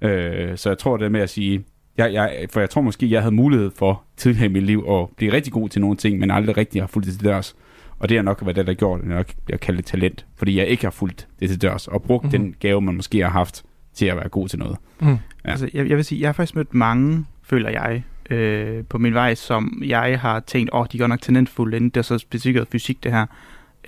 Øh, 0.00 0.56
så 0.56 0.70
jeg 0.70 0.78
tror 0.78 0.96
det 0.96 1.12
med 1.12 1.20
at 1.20 1.30
sige, 1.30 1.64
jeg, 1.96 2.12
jeg, 2.12 2.46
for 2.50 2.60
jeg 2.60 2.70
tror 2.70 2.82
måske, 2.82 3.10
jeg 3.10 3.22
havde 3.22 3.34
mulighed 3.34 3.70
for 3.76 4.02
tidligere 4.16 4.46
i 4.46 4.52
mit 4.52 4.62
liv 4.62 4.84
at 4.90 5.08
blive 5.16 5.32
rigtig 5.32 5.52
god 5.52 5.68
til 5.68 5.80
nogle 5.80 5.96
ting, 5.96 6.18
men 6.18 6.30
aldrig 6.30 6.56
rigtig 6.56 6.82
har 6.82 6.86
fulgt 6.86 7.06
det 7.06 7.14
til 7.14 7.24
dørs. 7.24 7.56
Og 8.00 8.08
det 8.08 8.16
har 8.16 8.22
nok 8.22 8.38
været 8.42 8.56
det, 8.56 8.66
der 8.66 8.74
gjort, 8.74 9.00
at 9.00 9.36
jeg 9.48 9.60
kalder 9.60 9.80
det 9.80 9.86
talent, 9.86 10.26
fordi 10.36 10.58
jeg 10.58 10.66
ikke 10.66 10.84
har 10.84 10.90
fulgt 10.90 11.28
det 11.40 11.48
til 11.48 11.62
dørs, 11.62 11.88
og 11.88 12.02
brugt 12.02 12.24
mm-hmm. 12.24 12.42
den 12.42 12.54
gave, 12.60 12.80
man 12.80 12.94
måske 12.94 13.18
har 13.18 13.30
haft 13.30 13.64
til 13.94 14.06
at 14.06 14.16
være 14.16 14.28
god 14.28 14.48
til 14.48 14.58
noget. 14.58 14.76
Mm. 15.00 15.08
Ja. 15.08 15.16
Altså, 15.44 15.70
jeg, 15.74 15.88
jeg 15.88 15.96
vil 15.96 16.04
sige, 16.04 16.20
jeg 16.20 16.28
har 16.28 16.32
faktisk 16.32 16.56
mødt 16.56 16.74
mange, 16.74 17.24
føler 17.42 17.70
jeg, 17.70 18.02
øh, 18.30 18.84
på 18.84 18.98
min 18.98 19.14
vej, 19.14 19.34
som 19.34 19.82
jeg 19.84 20.20
har 20.20 20.40
tænkt, 20.40 20.70
åh, 20.72 20.80
oh, 20.80 20.86
de 20.92 20.98
går 20.98 21.06
nok 21.06 21.20
talentfulde, 21.20 21.76
inden 21.76 21.90
det 21.90 21.96
er 21.96 22.02
så 22.02 22.18
specifikt 22.18 22.70
fysik, 22.72 23.04
det 23.04 23.12
her. 23.12 23.26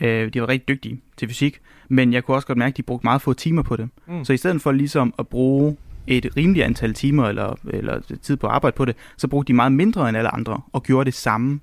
Øh, 0.00 0.34
de 0.34 0.40
var 0.40 0.48
rigtig 0.48 0.68
dygtige 0.68 1.00
til 1.16 1.28
fysik, 1.28 1.60
men 1.88 2.12
jeg 2.12 2.24
kunne 2.24 2.36
også 2.36 2.46
godt 2.46 2.58
mærke, 2.58 2.72
at 2.72 2.76
de 2.76 2.82
brugte 2.82 3.06
meget 3.06 3.22
få 3.22 3.32
timer 3.32 3.62
på 3.62 3.76
det. 3.76 3.88
Mm. 4.06 4.24
Så 4.24 4.32
i 4.32 4.36
stedet 4.36 4.62
for 4.62 4.72
ligesom 4.72 5.14
at 5.18 5.28
bruge 5.28 5.76
et 6.06 6.36
rimeligt 6.36 6.64
antal 6.64 6.94
timer 6.94 7.28
eller, 7.28 7.58
eller 7.70 8.00
tid 8.22 8.36
på 8.36 8.46
at 8.46 8.52
arbejde 8.52 8.74
på 8.76 8.84
det, 8.84 8.96
så 9.16 9.28
brugte 9.28 9.48
de 9.48 9.56
meget 9.56 9.72
mindre 9.72 10.08
end 10.08 10.18
alle 10.18 10.34
andre 10.34 10.60
og 10.72 10.82
gjorde 10.82 11.04
det 11.04 11.14
samme. 11.14 11.60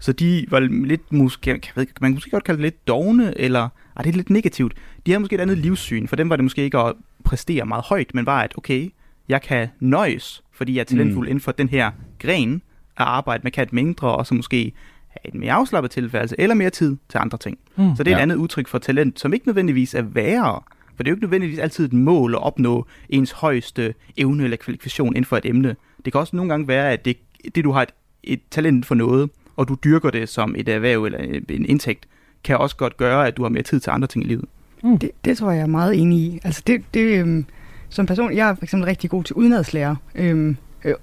Så 0.00 0.12
de 0.12 0.46
var 0.48 0.60
lidt, 0.60 1.12
måske, 1.12 1.50
jeg 1.50 1.60
ved, 1.74 1.86
man 2.00 2.10
kan 2.10 2.14
måske 2.14 2.30
godt 2.30 2.44
kalde 2.44 2.58
det 2.58 2.64
lidt 2.64 2.88
dogne, 2.88 3.40
eller 3.40 3.68
ah, 3.96 4.04
det 4.04 4.10
er 4.10 4.16
lidt 4.16 4.30
negativt. 4.30 4.74
De 5.06 5.10
havde 5.10 5.20
måske 5.20 5.34
et 5.34 5.40
andet 5.40 5.58
livssyn. 5.58 6.06
For 6.06 6.16
dem 6.16 6.30
var 6.30 6.36
det 6.36 6.44
måske 6.44 6.62
ikke 6.62 6.78
at 6.78 6.94
præstere 7.24 7.66
meget 7.66 7.84
højt, 7.84 8.14
men 8.14 8.26
var 8.26 8.42
at, 8.42 8.52
okay, 8.58 8.90
jeg 9.28 9.42
kan 9.42 9.68
nøjes, 9.80 10.42
fordi 10.52 10.74
jeg 10.74 10.80
er 10.80 10.84
talentfuld 10.84 11.26
mm. 11.26 11.30
inden 11.30 11.40
for 11.40 11.52
den 11.52 11.68
her 11.68 11.90
gren 12.18 12.62
at 12.96 13.06
arbejde 13.06 13.40
med, 13.42 13.52
kan 13.52 13.62
et 13.62 13.72
mindre, 13.72 14.16
og 14.16 14.26
så 14.26 14.34
måske 14.34 14.72
have 15.08 15.28
et 15.28 15.34
mere 15.34 15.52
afslappet 15.52 15.90
tilfærdelse, 15.90 16.34
eller 16.38 16.54
mere 16.54 16.70
tid 16.70 16.96
til 17.08 17.18
andre 17.18 17.38
ting. 17.38 17.58
Mm. 17.76 17.96
Så 17.96 18.02
det 18.02 18.10
er 18.10 18.16
ja. 18.16 18.18
et 18.18 18.22
andet 18.22 18.36
udtryk 18.36 18.68
for 18.68 18.78
talent, 18.78 19.20
som 19.20 19.32
ikke 19.32 19.48
nødvendigvis 19.48 19.94
er 19.94 20.02
værre, 20.02 20.60
for 20.96 21.02
det 21.02 21.08
er 21.08 21.10
jo 21.10 21.14
ikke 21.14 21.24
nødvendigvis 21.24 21.58
altid 21.58 21.84
et 21.84 21.92
mål 21.92 22.34
at 22.34 22.42
opnå 22.42 22.86
ens 23.08 23.32
højeste 23.32 23.94
evne 24.16 24.44
eller 24.44 24.56
kvalifikation 24.56 25.08
inden 25.08 25.24
for 25.24 25.36
et 25.36 25.46
emne. 25.46 25.76
Det 26.04 26.12
kan 26.12 26.20
også 26.20 26.36
nogle 26.36 26.50
gange 26.52 26.68
være, 26.68 26.92
at 26.92 27.04
det, 27.04 27.16
det 27.54 27.64
du 27.64 27.72
har 27.72 27.82
et, 27.82 27.92
et 28.24 28.40
talent 28.50 28.86
for 28.86 28.94
noget, 28.94 29.30
og 29.56 29.68
du 29.68 29.76
dyrker 29.84 30.10
det 30.10 30.28
som 30.28 30.54
et 30.58 30.68
erhverv 30.68 31.04
eller 31.04 31.18
en 31.48 31.66
indtægt, 31.66 32.06
kan 32.44 32.56
også 32.58 32.76
godt 32.76 32.96
gøre, 32.96 33.26
at 33.26 33.36
du 33.36 33.42
har 33.42 33.48
mere 33.48 33.62
tid 33.62 33.80
til 33.80 33.90
andre 33.90 34.08
ting 34.08 34.24
i 34.24 34.28
livet. 34.28 34.44
Mm. 34.82 34.98
Det, 34.98 35.10
det 35.24 35.38
tror 35.38 35.50
jeg 35.50 35.62
er 35.62 35.66
meget 35.66 36.00
enig 36.00 36.18
i. 36.18 36.40
Altså 36.44 36.62
det, 36.66 36.82
det 36.94 37.18
øhm, 37.18 37.44
som 37.88 38.06
person, 38.06 38.36
jeg 38.36 38.48
er 38.48 38.54
for 38.54 38.62
eksempel 38.62 38.86
rigtig 38.86 39.10
god 39.10 39.24
til 39.24 39.36
udenadslærer. 39.36 39.96
Øhm, 40.14 40.56
øh, 40.84 40.94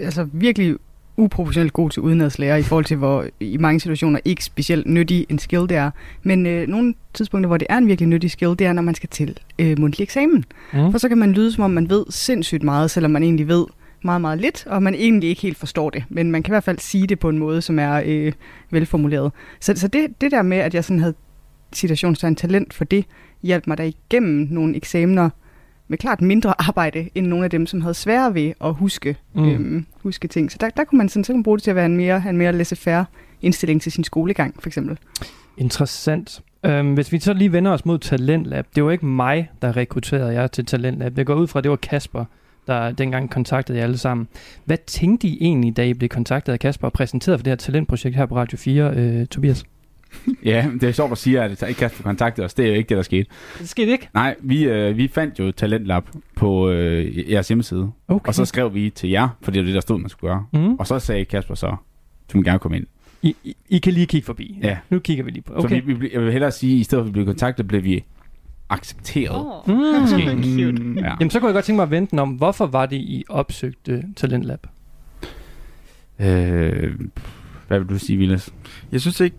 altså 0.00 0.28
virkelig 0.32 0.76
uproportionelt 1.16 1.72
god 1.72 1.90
til 1.90 2.02
udenadslære 2.02 2.60
i 2.60 2.62
forhold 2.62 2.84
til, 2.84 2.96
hvor 2.96 3.26
i 3.40 3.56
mange 3.56 3.80
situationer 3.80 4.20
ikke 4.24 4.44
specielt 4.44 4.86
nyttig 4.86 5.26
en 5.28 5.38
skill 5.38 5.68
det 5.68 5.76
er. 5.76 5.90
Men 6.22 6.46
øh, 6.46 6.68
nogle 6.68 6.94
tidspunkter, 7.14 7.48
hvor 7.48 7.56
det 7.56 7.66
er 7.70 7.76
en 7.76 7.86
virkelig 7.86 8.08
nyttig 8.08 8.30
skill, 8.30 8.50
det 8.58 8.66
er, 8.66 8.72
når 8.72 8.82
man 8.82 8.94
skal 8.94 9.08
til 9.08 9.38
øh, 9.58 9.78
mundtlig 9.78 10.04
eksamen. 10.04 10.44
Mm. 10.72 10.90
For 10.90 10.98
så 10.98 11.08
kan 11.08 11.18
man 11.18 11.32
lyde, 11.32 11.52
som 11.52 11.64
om 11.64 11.70
man 11.70 11.90
ved 11.90 12.04
sindssygt 12.10 12.62
meget, 12.62 12.90
selvom 12.90 13.10
man 13.10 13.22
egentlig 13.22 13.48
ved 13.48 13.64
meget, 14.02 14.20
meget 14.20 14.40
lidt, 14.40 14.66
og 14.66 14.82
man 14.82 14.94
egentlig 14.94 15.28
ikke 15.30 15.42
helt 15.42 15.56
forstår 15.56 15.90
det. 15.90 16.04
Men 16.08 16.30
man 16.30 16.42
kan 16.42 16.52
i 16.52 16.54
hvert 16.54 16.64
fald 16.64 16.78
sige 16.78 17.06
det 17.06 17.18
på 17.18 17.28
en 17.28 17.38
måde, 17.38 17.62
som 17.62 17.78
er 17.78 18.02
øh, 18.06 18.32
velformuleret. 18.70 19.32
Så, 19.60 19.72
så 19.76 19.88
det, 19.88 20.20
det 20.20 20.30
der 20.30 20.42
med, 20.42 20.58
at 20.58 20.74
jeg 20.74 20.84
sådan 20.84 21.00
havde 21.00 21.14
situationstegn 21.72 22.36
talent 22.36 22.74
for 22.74 22.84
det, 22.84 23.04
hjalp 23.42 23.66
mig 23.66 23.78
da 23.78 23.82
igennem 23.82 24.48
nogle 24.50 24.76
eksamener, 24.76 25.30
med 25.88 25.98
klart 25.98 26.20
mindre 26.20 26.54
arbejde 26.58 27.08
end 27.14 27.26
nogle 27.26 27.44
af 27.44 27.50
dem, 27.50 27.66
som 27.66 27.80
havde 27.80 27.94
sværere 27.94 28.34
ved 28.34 28.52
at 28.60 28.74
huske, 28.74 29.16
mm. 29.34 29.48
øhm, 29.48 29.86
huske 30.02 30.28
ting. 30.28 30.52
Så 30.52 30.58
der, 30.60 30.70
der 30.70 30.84
kunne 30.84 30.98
man 30.98 31.08
sådan, 31.08 31.24
så 31.24 31.32
kunne 31.32 31.42
bruge 31.42 31.58
det 31.58 31.62
til 31.62 31.70
at 31.70 31.76
være 31.76 31.86
en 31.86 31.96
mere, 31.96 32.22
en 32.28 32.36
mere 32.36 32.52
laissez-faire 32.52 33.04
indstilling 33.42 33.82
til 33.82 33.92
sin 33.92 34.04
skolegang, 34.04 34.54
for 34.60 34.68
eksempel. 34.68 34.98
Interessant. 35.56 36.40
Øhm, 36.64 36.94
hvis 36.94 37.12
vi 37.12 37.18
så 37.18 37.32
lige 37.32 37.52
vender 37.52 37.70
os 37.70 37.84
mod 37.84 37.98
Talentlab, 37.98 38.66
det 38.74 38.84
var 38.84 38.90
ikke 38.90 39.06
mig, 39.06 39.50
der 39.62 39.76
rekrutterede 39.76 40.32
jer 40.32 40.46
til 40.46 40.66
Talentlab. 40.66 41.16
Det 41.16 41.26
går 41.26 41.34
ud 41.34 41.46
fra, 41.46 41.60
at 41.60 41.64
det 41.64 41.70
var 41.70 41.76
Kasper, 41.76 42.24
der 42.68 42.92
dengang 42.92 43.30
kontaktede 43.30 43.78
jer 43.78 43.84
alle 43.84 43.98
sammen. 43.98 44.28
Hvad 44.64 44.78
tænkte 44.86 45.28
I 45.28 45.38
egentlig, 45.40 45.76
da 45.76 45.84
I 45.84 45.94
blev 45.94 46.08
kontaktet 46.08 46.52
af 46.52 46.58
Kasper 46.58 46.86
og 46.88 46.92
præsenteret 46.92 47.40
for 47.40 47.44
det 47.44 47.50
her 47.50 47.56
talentprojekt 47.56 48.16
her 48.16 48.26
på 48.26 48.36
Radio 48.36 48.58
4, 48.58 48.92
øh, 48.96 49.26
Tobias? 49.26 49.64
ja, 50.44 50.70
det 50.80 50.88
er 50.88 50.92
sjovt 50.92 51.12
at 51.12 51.18
sige, 51.18 51.40
at 51.40 51.76
Kasper 51.76 52.02
kontaktede 52.02 52.44
os. 52.44 52.54
Det 52.54 52.64
er 52.64 52.68
jo 52.68 52.74
ikke 52.74 52.88
det, 52.88 52.96
der 52.96 53.02
skete. 53.02 53.26
Det 53.58 53.68
skete 53.68 53.92
ikke? 53.92 54.08
Nej, 54.14 54.34
vi, 54.40 54.64
øh, 54.64 54.96
vi 54.96 55.08
fandt 55.08 55.38
jo 55.38 55.52
Talentlab 55.52 56.02
på 56.36 56.70
øh, 56.70 57.30
jeres 57.30 57.48
hjemmeside. 57.48 57.90
Okay. 58.08 58.28
Og 58.28 58.34
så 58.34 58.44
skrev 58.44 58.74
vi 58.74 58.90
til 58.90 59.10
jer, 59.10 59.28
for 59.42 59.50
det 59.50 59.60
var 59.60 59.66
det, 59.66 59.74
der 59.74 59.80
stod, 59.80 59.98
man 59.98 60.08
skulle 60.08 60.30
gøre. 60.30 60.44
Mm. 60.52 60.74
Og 60.74 60.86
så 60.86 60.98
sagde 60.98 61.24
Kasper 61.24 61.54
så, 61.54 61.76
du 62.32 62.38
må 62.38 62.42
gerne 62.42 62.58
komme 62.58 62.76
ind. 62.76 62.86
I, 63.22 63.36
I, 63.44 63.56
I 63.68 63.78
kan 63.78 63.92
lige 63.92 64.06
kigge 64.06 64.26
forbi. 64.26 64.58
Ja. 64.62 64.78
Nu 64.90 64.98
kigger 64.98 65.24
vi 65.24 65.30
lige 65.30 65.42
på. 65.42 65.52
Okay. 65.56 65.80
Så 65.80 65.86
vi, 65.86 65.92
vi, 65.92 66.10
jeg 66.12 66.20
vil 66.20 66.32
hellere 66.32 66.50
sige, 66.50 66.74
at 66.74 66.80
i 66.80 66.84
stedet 66.84 67.02
for 67.02 67.06
at 67.06 67.12
blev 67.12 67.26
kontaktet, 67.26 67.68
blev 67.68 67.84
vi 67.84 68.04
accepteret. 68.70 69.46
Oh. 69.46 69.68
Mm. 69.68 69.74
Måske. 70.00 70.72
Mm. 70.72 70.98
Ja. 70.98 71.14
Jamen, 71.20 71.30
så 71.30 71.40
kunne 71.40 71.48
jeg 71.48 71.54
godt 71.54 71.64
tænke 71.64 71.76
mig 71.76 71.82
at 71.82 71.90
vente 71.90 72.18
om, 72.20 72.28
hvorfor 72.30 72.66
var 72.66 72.86
det, 72.86 72.96
I 72.96 73.24
opsøgte 73.28 74.04
Talentlab? 74.16 74.66
Øh, 76.20 76.94
Hvad 77.68 77.78
vil 77.78 77.88
du 77.88 77.98
sige, 77.98 78.16
Vilas? 78.16 78.54
Jeg 78.92 79.00
synes 79.00 79.20
ikke, 79.20 79.36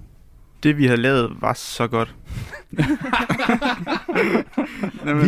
det 0.63 0.77
vi 0.77 0.85
havde 0.85 1.01
lavet 1.01 1.31
var 1.41 1.53
så 1.53 1.87
godt. 1.87 2.15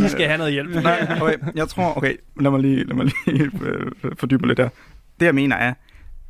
Vi 0.01 0.07
skal 0.07 0.27
have 0.27 0.37
noget 0.37 0.53
hjælp. 0.53 0.83
Nej, 0.83 1.17
okay, 1.21 1.35
jeg 1.55 1.67
tror, 1.67 1.97
okay, 1.97 2.15
lad 2.39 2.51
mig 2.51 2.59
lige, 2.59 2.83
lad 2.83 2.95
mig 2.95 3.05
lige 3.27 3.51
øh, 3.61 3.91
fordybe 4.17 4.47
lidt 4.47 4.57
der. 4.57 4.69
Det 5.19 5.25
jeg 5.25 5.35
mener 5.35 5.55
er, 5.55 5.73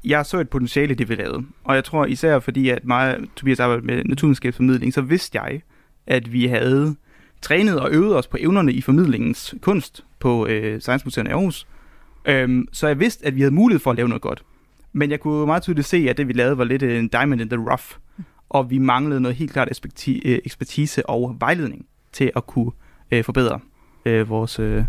jeg 0.05 0.25
så 0.25 0.39
et 0.39 0.49
potentiale 0.49 0.91
i 0.93 0.95
det, 0.95 1.09
vi 1.09 1.15
lavede. 1.15 1.43
Og 1.63 1.75
jeg 1.75 1.83
tror 1.83 2.05
især 2.05 2.39
fordi, 2.39 2.69
at 2.69 2.85
mig 2.85 3.15
og 3.15 3.21
Tobias 3.35 3.59
arbejdede 3.59 3.85
med 3.85 4.03
naturvidenskabsformidling, 4.03 4.93
så 4.93 5.01
vidste 5.01 5.39
jeg, 5.41 5.61
at 6.07 6.33
vi 6.33 6.45
havde 6.47 6.95
trænet 7.41 7.79
og 7.79 7.91
øvet 7.91 8.15
os 8.15 8.27
på 8.27 8.37
evnerne 8.39 8.73
i 8.73 8.81
formidlingens 8.81 9.55
kunst 9.61 10.05
på 10.19 10.47
øh, 10.47 10.81
Science 10.81 11.05
Museum 11.05 11.27
i 11.27 11.29
Aarhus. 11.29 11.67
Øhm, 12.25 12.67
så 12.71 12.87
jeg 12.87 12.99
vidste, 12.99 13.25
at 13.25 13.35
vi 13.35 13.41
havde 13.41 13.53
mulighed 13.53 13.79
for 13.79 13.91
at 13.91 13.97
lave 13.97 14.09
noget 14.09 14.21
godt. 14.21 14.43
Men 14.93 15.11
jeg 15.11 15.19
kunne 15.19 15.45
meget 15.45 15.63
tydeligt 15.63 15.87
se, 15.87 16.05
at 16.09 16.17
det 16.17 16.27
vi 16.27 16.33
lavede 16.33 16.57
var 16.57 16.63
lidt 16.63 16.83
en 16.83 17.07
diamond 17.07 17.41
in 17.41 17.49
the 17.49 17.59
rough. 17.59 17.83
Og 18.49 18.69
vi 18.69 18.77
manglede 18.77 19.21
noget 19.21 19.37
helt 19.37 19.51
klart 19.51 19.85
øh, 20.07 20.39
ekspertise 20.45 21.09
og 21.09 21.35
vejledning 21.39 21.85
til 22.11 22.31
at 22.35 22.47
kunne 22.47 22.71
øh, 23.11 23.23
forbedre 23.23 23.59
øh, 24.05 24.29
vores, 24.29 24.59
øh, 24.59 24.83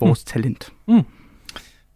vores 0.00 0.24
mm. 0.24 0.26
talent. 0.26 0.72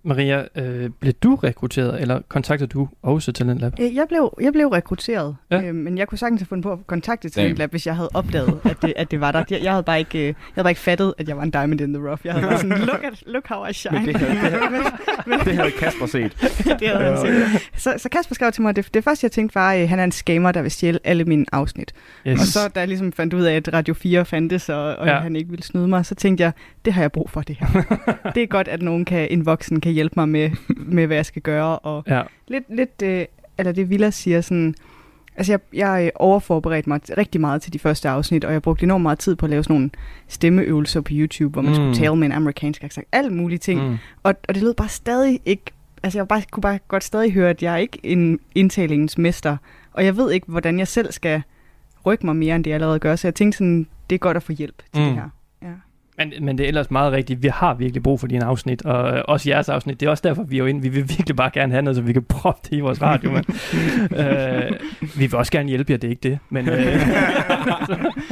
Maria, 0.05 0.45
øh, 0.57 0.91
blev 1.01 1.13
du 1.13 1.35
rekrutteret, 1.35 2.01
eller 2.01 2.21
kontaktede 2.29 2.69
du 2.69 2.89
også 3.03 3.33
Talent 3.33 3.61
Lab? 3.61 3.73
Øh, 3.81 3.95
Jeg 3.97 4.05
blev, 4.09 4.35
jeg 4.41 4.53
blev 4.53 4.69
rekrutteret, 4.69 5.37
Ja. 5.51 5.63
øh, 5.63 5.75
men 5.75 5.99
jeg 5.99 6.09
kunne 6.09 6.19
sagtens 6.19 6.41
have 6.41 6.47
fundet 6.47 6.63
på 6.63 6.73
at 6.73 6.79
kontakte 6.87 7.29
Talent 7.29 7.59
Lab, 7.59 7.71
hvis 7.71 7.87
jeg 7.87 7.97
havde 7.97 8.09
opdaget, 8.15 8.61
at 8.65 8.77
det, 8.83 8.93
at 8.97 9.11
det 9.11 9.21
var 9.21 9.33
der. 9.33 9.45
Jeg, 9.51 9.63
jeg, 9.63 9.73
havde 9.73 9.83
bare 9.83 9.99
ikke, 9.99 10.19
øh, 10.19 10.25
jeg 10.25 10.35
havde 10.55 10.65
bare 10.65 10.71
ikke 10.71 10.81
fattet, 10.81 11.15
at 11.19 11.29
jeg 11.29 11.37
var 11.37 11.43
en 11.43 11.51
diamond 11.51 11.81
in 11.81 11.95
the 11.95 12.09
rough. 12.09 12.21
Jeg 12.25 12.33
havde 12.33 12.47
bare 12.47 12.59
sådan, 12.59 12.79
look, 12.79 13.05
at, 13.05 13.23
look 13.27 13.47
how 13.49 13.67
I 13.67 13.73
shine. 13.73 13.99
Men 13.99 14.07
det 14.09 14.17
havde, 14.17 14.33
det 14.43 14.51
havde, 14.51 15.45
det 15.45 15.55
havde 15.57 15.71
Kasper 15.71 16.07
set. 16.07 16.37
det 16.81 16.89
havde 16.89 17.17
han 17.17 17.19
set. 17.19 17.69
Så, 17.77 17.95
så 17.99 18.09
Kasper 18.09 18.35
skrev 18.35 18.53
til 18.53 18.63
mig, 18.63 18.77
det, 18.77 18.95
det 18.95 19.05
første 19.05 19.25
jeg 19.25 19.33
tænkte 19.33 19.55
var, 19.55 19.73
at 19.73 19.89
han 19.89 19.99
er 19.99 20.05
en 20.05 20.13
scammer, 20.13 20.53
der 20.53 20.63
vil 20.63 20.71
stjæle 20.71 20.99
alle 21.05 21.25
mine 21.25 21.45
afsnit. 21.53 21.93
Yes. 22.27 22.41
Og 22.41 22.47
så 22.47 22.59
da 22.75 22.81
jeg 22.81 22.89
ligesom 22.89 23.13
fandt 23.13 23.35
ud 23.35 23.43
af, 23.43 23.55
at 23.57 23.73
Radio 23.73 23.95
4 23.95 24.25
fandtes, 24.25 24.69
og, 24.69 24.97
og 24.97 25.07
ja. 25.07 25.19
han 25.19 25.37
ikke 25.37 25.51
ville 25.51 25.63
snyde 25.65 25.89
mig, 25.89 26.07
så 26.07 26.15
tænkte 26.15 26.45
jeg, 26.45 26.53
det 26.85 26.93
har 26.93 27.01
jeg 27.03 27.13
brug 27.13 27.31
for 27.31 27.41
det 27.41 27.57
her. 27.61 27.83
det 28.35 28.43
er 28.43 28.47
godt, 28.47 28.69
at 28.69 28.83
nogen 28.83 29.05
kan, 29.05 29.29
en 29.31 29.47
voksen 29.47 29.81
kan 29.81 29.88
hjælpe 29.93 30.13
mig 30.17 30.29
med, 30.29 30.51
med 30.97 31.07
hvad 31.07 31.17
jeg 31.17 31.27
skal 31.27 31.43
gøre. 31.43 31.79
Og 31.79 32.05
Ja. 32.09 32.23
lidt, 32.49 32.65
lidt 32.77 33.03
øh, 33.03 33.25
eller 33.59 33.73
det 33.73 33.91
Villa 33.91 34.11
siger 34.11 34.41
sådan, 34.41 34.75
altså 35.37 35.53
jeg, 35.53 35.61
jeg 35.75 36.05
øh, 36.05 36.11
overforberedte 36.15 36.89
mig 36.89 37.01
rigtig 37.19 37.41
meget 37.41 37.63
til 37.63 37.73
de 37.73 37.79
første 37.79 38.09
afsnit, 38.09 38.45
og 38.45 38.53
jeg 38.53 38.63
brugte 38.63 38.85
enormt 38.85 39.03
meget 39.03 39.19
tid 39.19 39.37
på 39.37 39.47
at 39.47 39.51
lave 39.51 39.65
sådan 39.65 39.75
nogle 39.77 39.91
stemmeøvelser 40.29 41.01
på 41.01 41.09
YouTube, 41.13 41.53
hvor 41.53 41.63
man 41.63 41.71
Mm. 41.71 41.75
skulle 41.75 41.95
tale 41.95 42.17
med 42.17 42.27
en 42.27 42.33
amerikansk 42.33 42.85
accent, 42.85 43.07
alle 43.13 43.31
mulige 43.31 43.59
ting. 43.59 43.89
Mm. 43.89 43.97
Og, 44.23 44.35
og 44.49 44.55
det 44.55 44.63
lød 44.63 44.75
bare 44.75 44.89
stadig 44.89 45.41
ikke... 45.45 45.63
Altså, 46.03 46.19
jeg 46.19 46.29
bare, 46.29 46.43
kunne 46.51 46.61
bare 46.61 46.79
godt 46.89 47.05
stadig 47.05 47.33
høre, 47.33 47.51
at 47.51 47.63
jeg 47.63 47.73
er 47.73 47.77
ikke 47.77 47.99
en 48.03 48.41
indtalingens 48.55 49.19
mester. 49.19 49.57
Og 49.93 50.05
jeg 50.05 50.17
ved 50.17 50.33
ikke, 50.33 50.47
hvordan 50.47 50.79
jeg 50.79 50.89
selv 50.89 51.13
skal 51.13 51.43
rykke 52.07 52.27
mig 52.27 52.37
mere, 52.37 52.57
end 52.57 52.65
det 52.65 52.71
jeg 52.71 52.75
allerede 52.75 52.99
gør. 52.99 53.17
Så 53.17 53.27
jeg 53.29 53.35
tænkte 53.35 53.59
sådan, 53.59 53.87
det 54.11 54.15
er 54.15 54.19
godt 54.19 54.37
at 54.37 54.43
få 54.43 54.53
hjælp 54.53 54.83
til 54.93 55.03
mm. 55.03 55.09
det 55.09 55.15
her. 55.15 55.29
Men, 56.19 56.33
men 56.45 56.59
det 56.59 56.65
er 56.65 56.69
ellers 56.69 56.91
meget 56.91 57.13
rigtigt. 57.13 57.43
Vi 57.43 57.49
har 57.49 57.75
virkelig 57.75 58.03
brug 58.03 58.21
for 58.21 58.27
dine 58.27 58.45
afsnit, 58.45 58.83
og 58.83 59.17
øh, 59.17 59.25
også 59.29 59.51
jeres 59.51 59.69
afsnit. 59.69 60.01
Det 60.01 60.07
er 60.07 60.11
også 60.11 60.23
derfor, 60.27 60.43
vi 60.43 60.57
er 60.57 60.59
jo 60.59 60.67
ind. 60.67 60.83
Vi 60.83 60.89
vil 60.89 61.09
virkelig 61.09 61.37
bare 61.37 61.51
gerne 61.55 61.73
have 61.73 61.83
noget, 61.83 61.97
så 61.97 62.03
vi 62.03 62.13
kan 62.13 62.23
proppe 62.23 62.69
det 62.71 62.77
i 62.77 62.81
vores 62.81 63.03
radio. 63.03 63.31
Men, 63.31 63.45
øh, 64.21 64.73
vi 65.01 65.27
vil 65.27 65.35
også 65.35 65.53
gerne 65.53 65.69
hjælpe 65.69 65.93
jer, 65.93 65.99
det 65.99 66.09
er 66.09 66.11
ikke 66.11 66.29
det. 66.29 66.39
Men, 66.51 66.69
øh, 66.69 66.77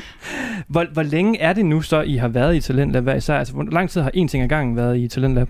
hvor, 0.72 0.92
hvor 0.92 1.02
længe 1.02 1.40
er 1.40 1.52
det 1.52 1.66
nu 1.66 1.82
så, 1.82 2.02
I 2.02 2.16
har 2.16 2.28
været 2.28 2.56
i 2.56 2.60
Talentlab 2.60 3.02
hver 3.02 3.14
især? 3.14 3.38
Altså, 3.38 3.54
hvor 3.54 3.62
lang 3.62 3.90
tid 3.90 4.00
har 4.00 4.10
en 4.14 4.28
ting 4.28 4.42
ad 4.42 4.48
gangen 4.48 4.76
været 4.76 4.98
i 4.98 5.08
Talentlab? 5.08 5.48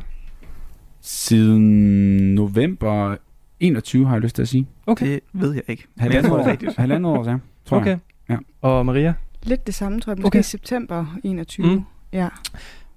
Siden 1.01 2.35
november 2.35 3.17
21, 3.61 4.07
har 4.07 4.15
jeg 4.15 4.23
lyst 4.23 4.35
til 4.35 4.43
at 4.43 4.49
sige. 4.49 4.67
Okay. 4.87 5.07
Det 5.07 5.21
ved 5.33 5.55
jeg 5.55 5.63
ikke. 5.69 5.87
Halvandet 5.99 6.33
år, 6.33 6.39
er 6.39 6.81
halvandet 6.81 7.13
år, 7.13 7.31
ja. 7.31 7.37
Tror 7.65 7.77
okay. 7.77 7.91
jeg. 7.91 7.99
Ja. 8.29 8.37
Og 8.61 8.87
Maria? 8.87 9.15
Lidt 9.43 9.67
det 9.67 9.75
samme, 9.75 10.01
tror 10.01 10.13
jeg. 10.13 10.19
Måske 10.19 10.27
okay. 10.27 10.43
september 10.43 11.19
21. 11.25 11.67
Mm. 11.67 11.83
Ja. 12.17 12.29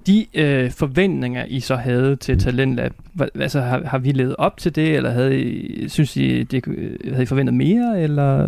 De 0.08 0.26
øh, 0.34 0.72
forventninger, 0.72 1.46
I 1.46 1.60
så 1.60 1.76
havde 1.76 2.15
til 2.15 2.39
Talentlab, 2.39 2.93
hva- 3.22 3.41
altså 3.41 3.62
har, 3.62 3.84
har 3.86 3.98
vi 3.98 4.12
levet 4.12 4.36
op 4.36 4.58
til 4.58 4.76
det, 4.76 4.96
eller 4.96 5.10
havde 5.12 5.41
I, 5.41 5.89
synes 5.89 6.17
I, 6.17 6.43
det, 6.43 6.67
øh, 6.67 6.98
havde 7.12 7.24
I 7.24 7.26
forventet 7.26 7.54
mere, 7.56 8.02
eller 8.02 8.48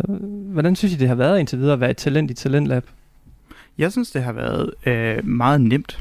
hvordan 0.52 0.76
synes 0.76 0.94
I, 0.94 0.96
det 0.96 1.08
har 1.08 1.14
været 1.14 1.38
indtil 1.40 1.58
videre 1.58 1.72
at 1.72 1.80
være 1.80 1.90
et 1.90 1.96
talent 1.96 2.30
i 2.30 2.34
Talentlab? 2.34 2.84
Jeg 3.78 3.92
synes, 3.92 4.10
det 4.10 4.22
har 4.22 4.32
været 4.32 4.70
øh, 4.86 5.26
meget 5.28 5.60
nemt. 5.60 5.98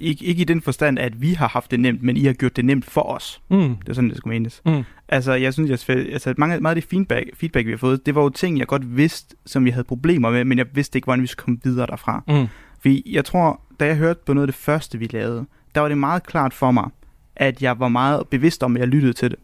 Ik- 0.00 0.24
ikke 0.24 0.40
i 0.40 0.44
den 0.44 0.60
forstand, 0.60 0.98
at 0.98 1.22
vi 1.22 1.32
har 1.32 1.48
haft 1.48 1.70
det 1.70 1.80
nemt, 1.80 2.02
men 2.02 2.16
I 2.16 2.24
har 2.24 2.32
gjort 2.32 2.56
det 2.56 2.64
nemt 2.64 2.84
for 2.84 3.00
os. 3.00 3.40
Mm. 3.50 3.76
Det 3.76 3.88
er 3.88 3.92
sådan, 3.92 4.08
det 4.10 4.16
skulle 4.18 4.34
menes. 4.34 4.62
Mm. 4.66 4.82
Altså, 5.08 5.32
jeg 5.32 5.52
synes, 5.52 5.88
jeg, 5.88 5.96
altså, 5.96 6.34
mange, 6.38 6.60
meget 6.60 6.76
af 6.76 6.82
det 6.82 6.90
feedback, 6.90 7.30
feedback, 7.34 7.66
vi 7.66 7.72
har 7.72 7.78
fået, 7.78 8.06
det 8.06 8.14
var 8.14 8.22
jo 8.22 8.28
ting, 8.28 8.58
jeg 8.58 8.66
godt 8.66 8.96
vidste, 8.96 9.36
som 9.46 9.64
vi 9.64 9.70
havde 9.70 9.84
problemer 9.84 10.30
med, 10.30 10.44
men 10.44 10.58
jeg 10.58 10.66
vidste 10.74 10.96
ikke, 10.98 11.06
hvordan 11.06 11.22
vi 11.22 11.26
skulle 11.26 11.44
komme 11.44 11.58
videre 11.64 11.86
derfra. 11.86 12.22
Mm. 12.28 12.46
Fordi 12.84 13.14
jeg 13.14 13.24
tror, 13.24 13.60
da 13.80 13.86
jeg 13.86 13.96
hørte 13.96 14.20
på 14.26 14.34
noget 14.34 14.48
af 14.48 14.52
det 14.52 14.54
første, 14.54 14.98
vi 14.98 15.08
lavede, 15.10 15.46
der 15.74 15.80
var 15.80 15.88
det 15.88 15.98
meget 15.98 16.26
klart 16.26 16.54
for 16.54 16.70
mig, 16.70 16.90
at 17.36 17.62
jeg 17.62 17.80
var 17.80 17.88
meget 17.88 18.28
bevidst 18.28 18.62
om, 18.62 18.76
at 18.76 18.80
jeg 18.80 18.88
lyttede 18.88 19.12
til 19.12 19.30
det. 19.30 19.38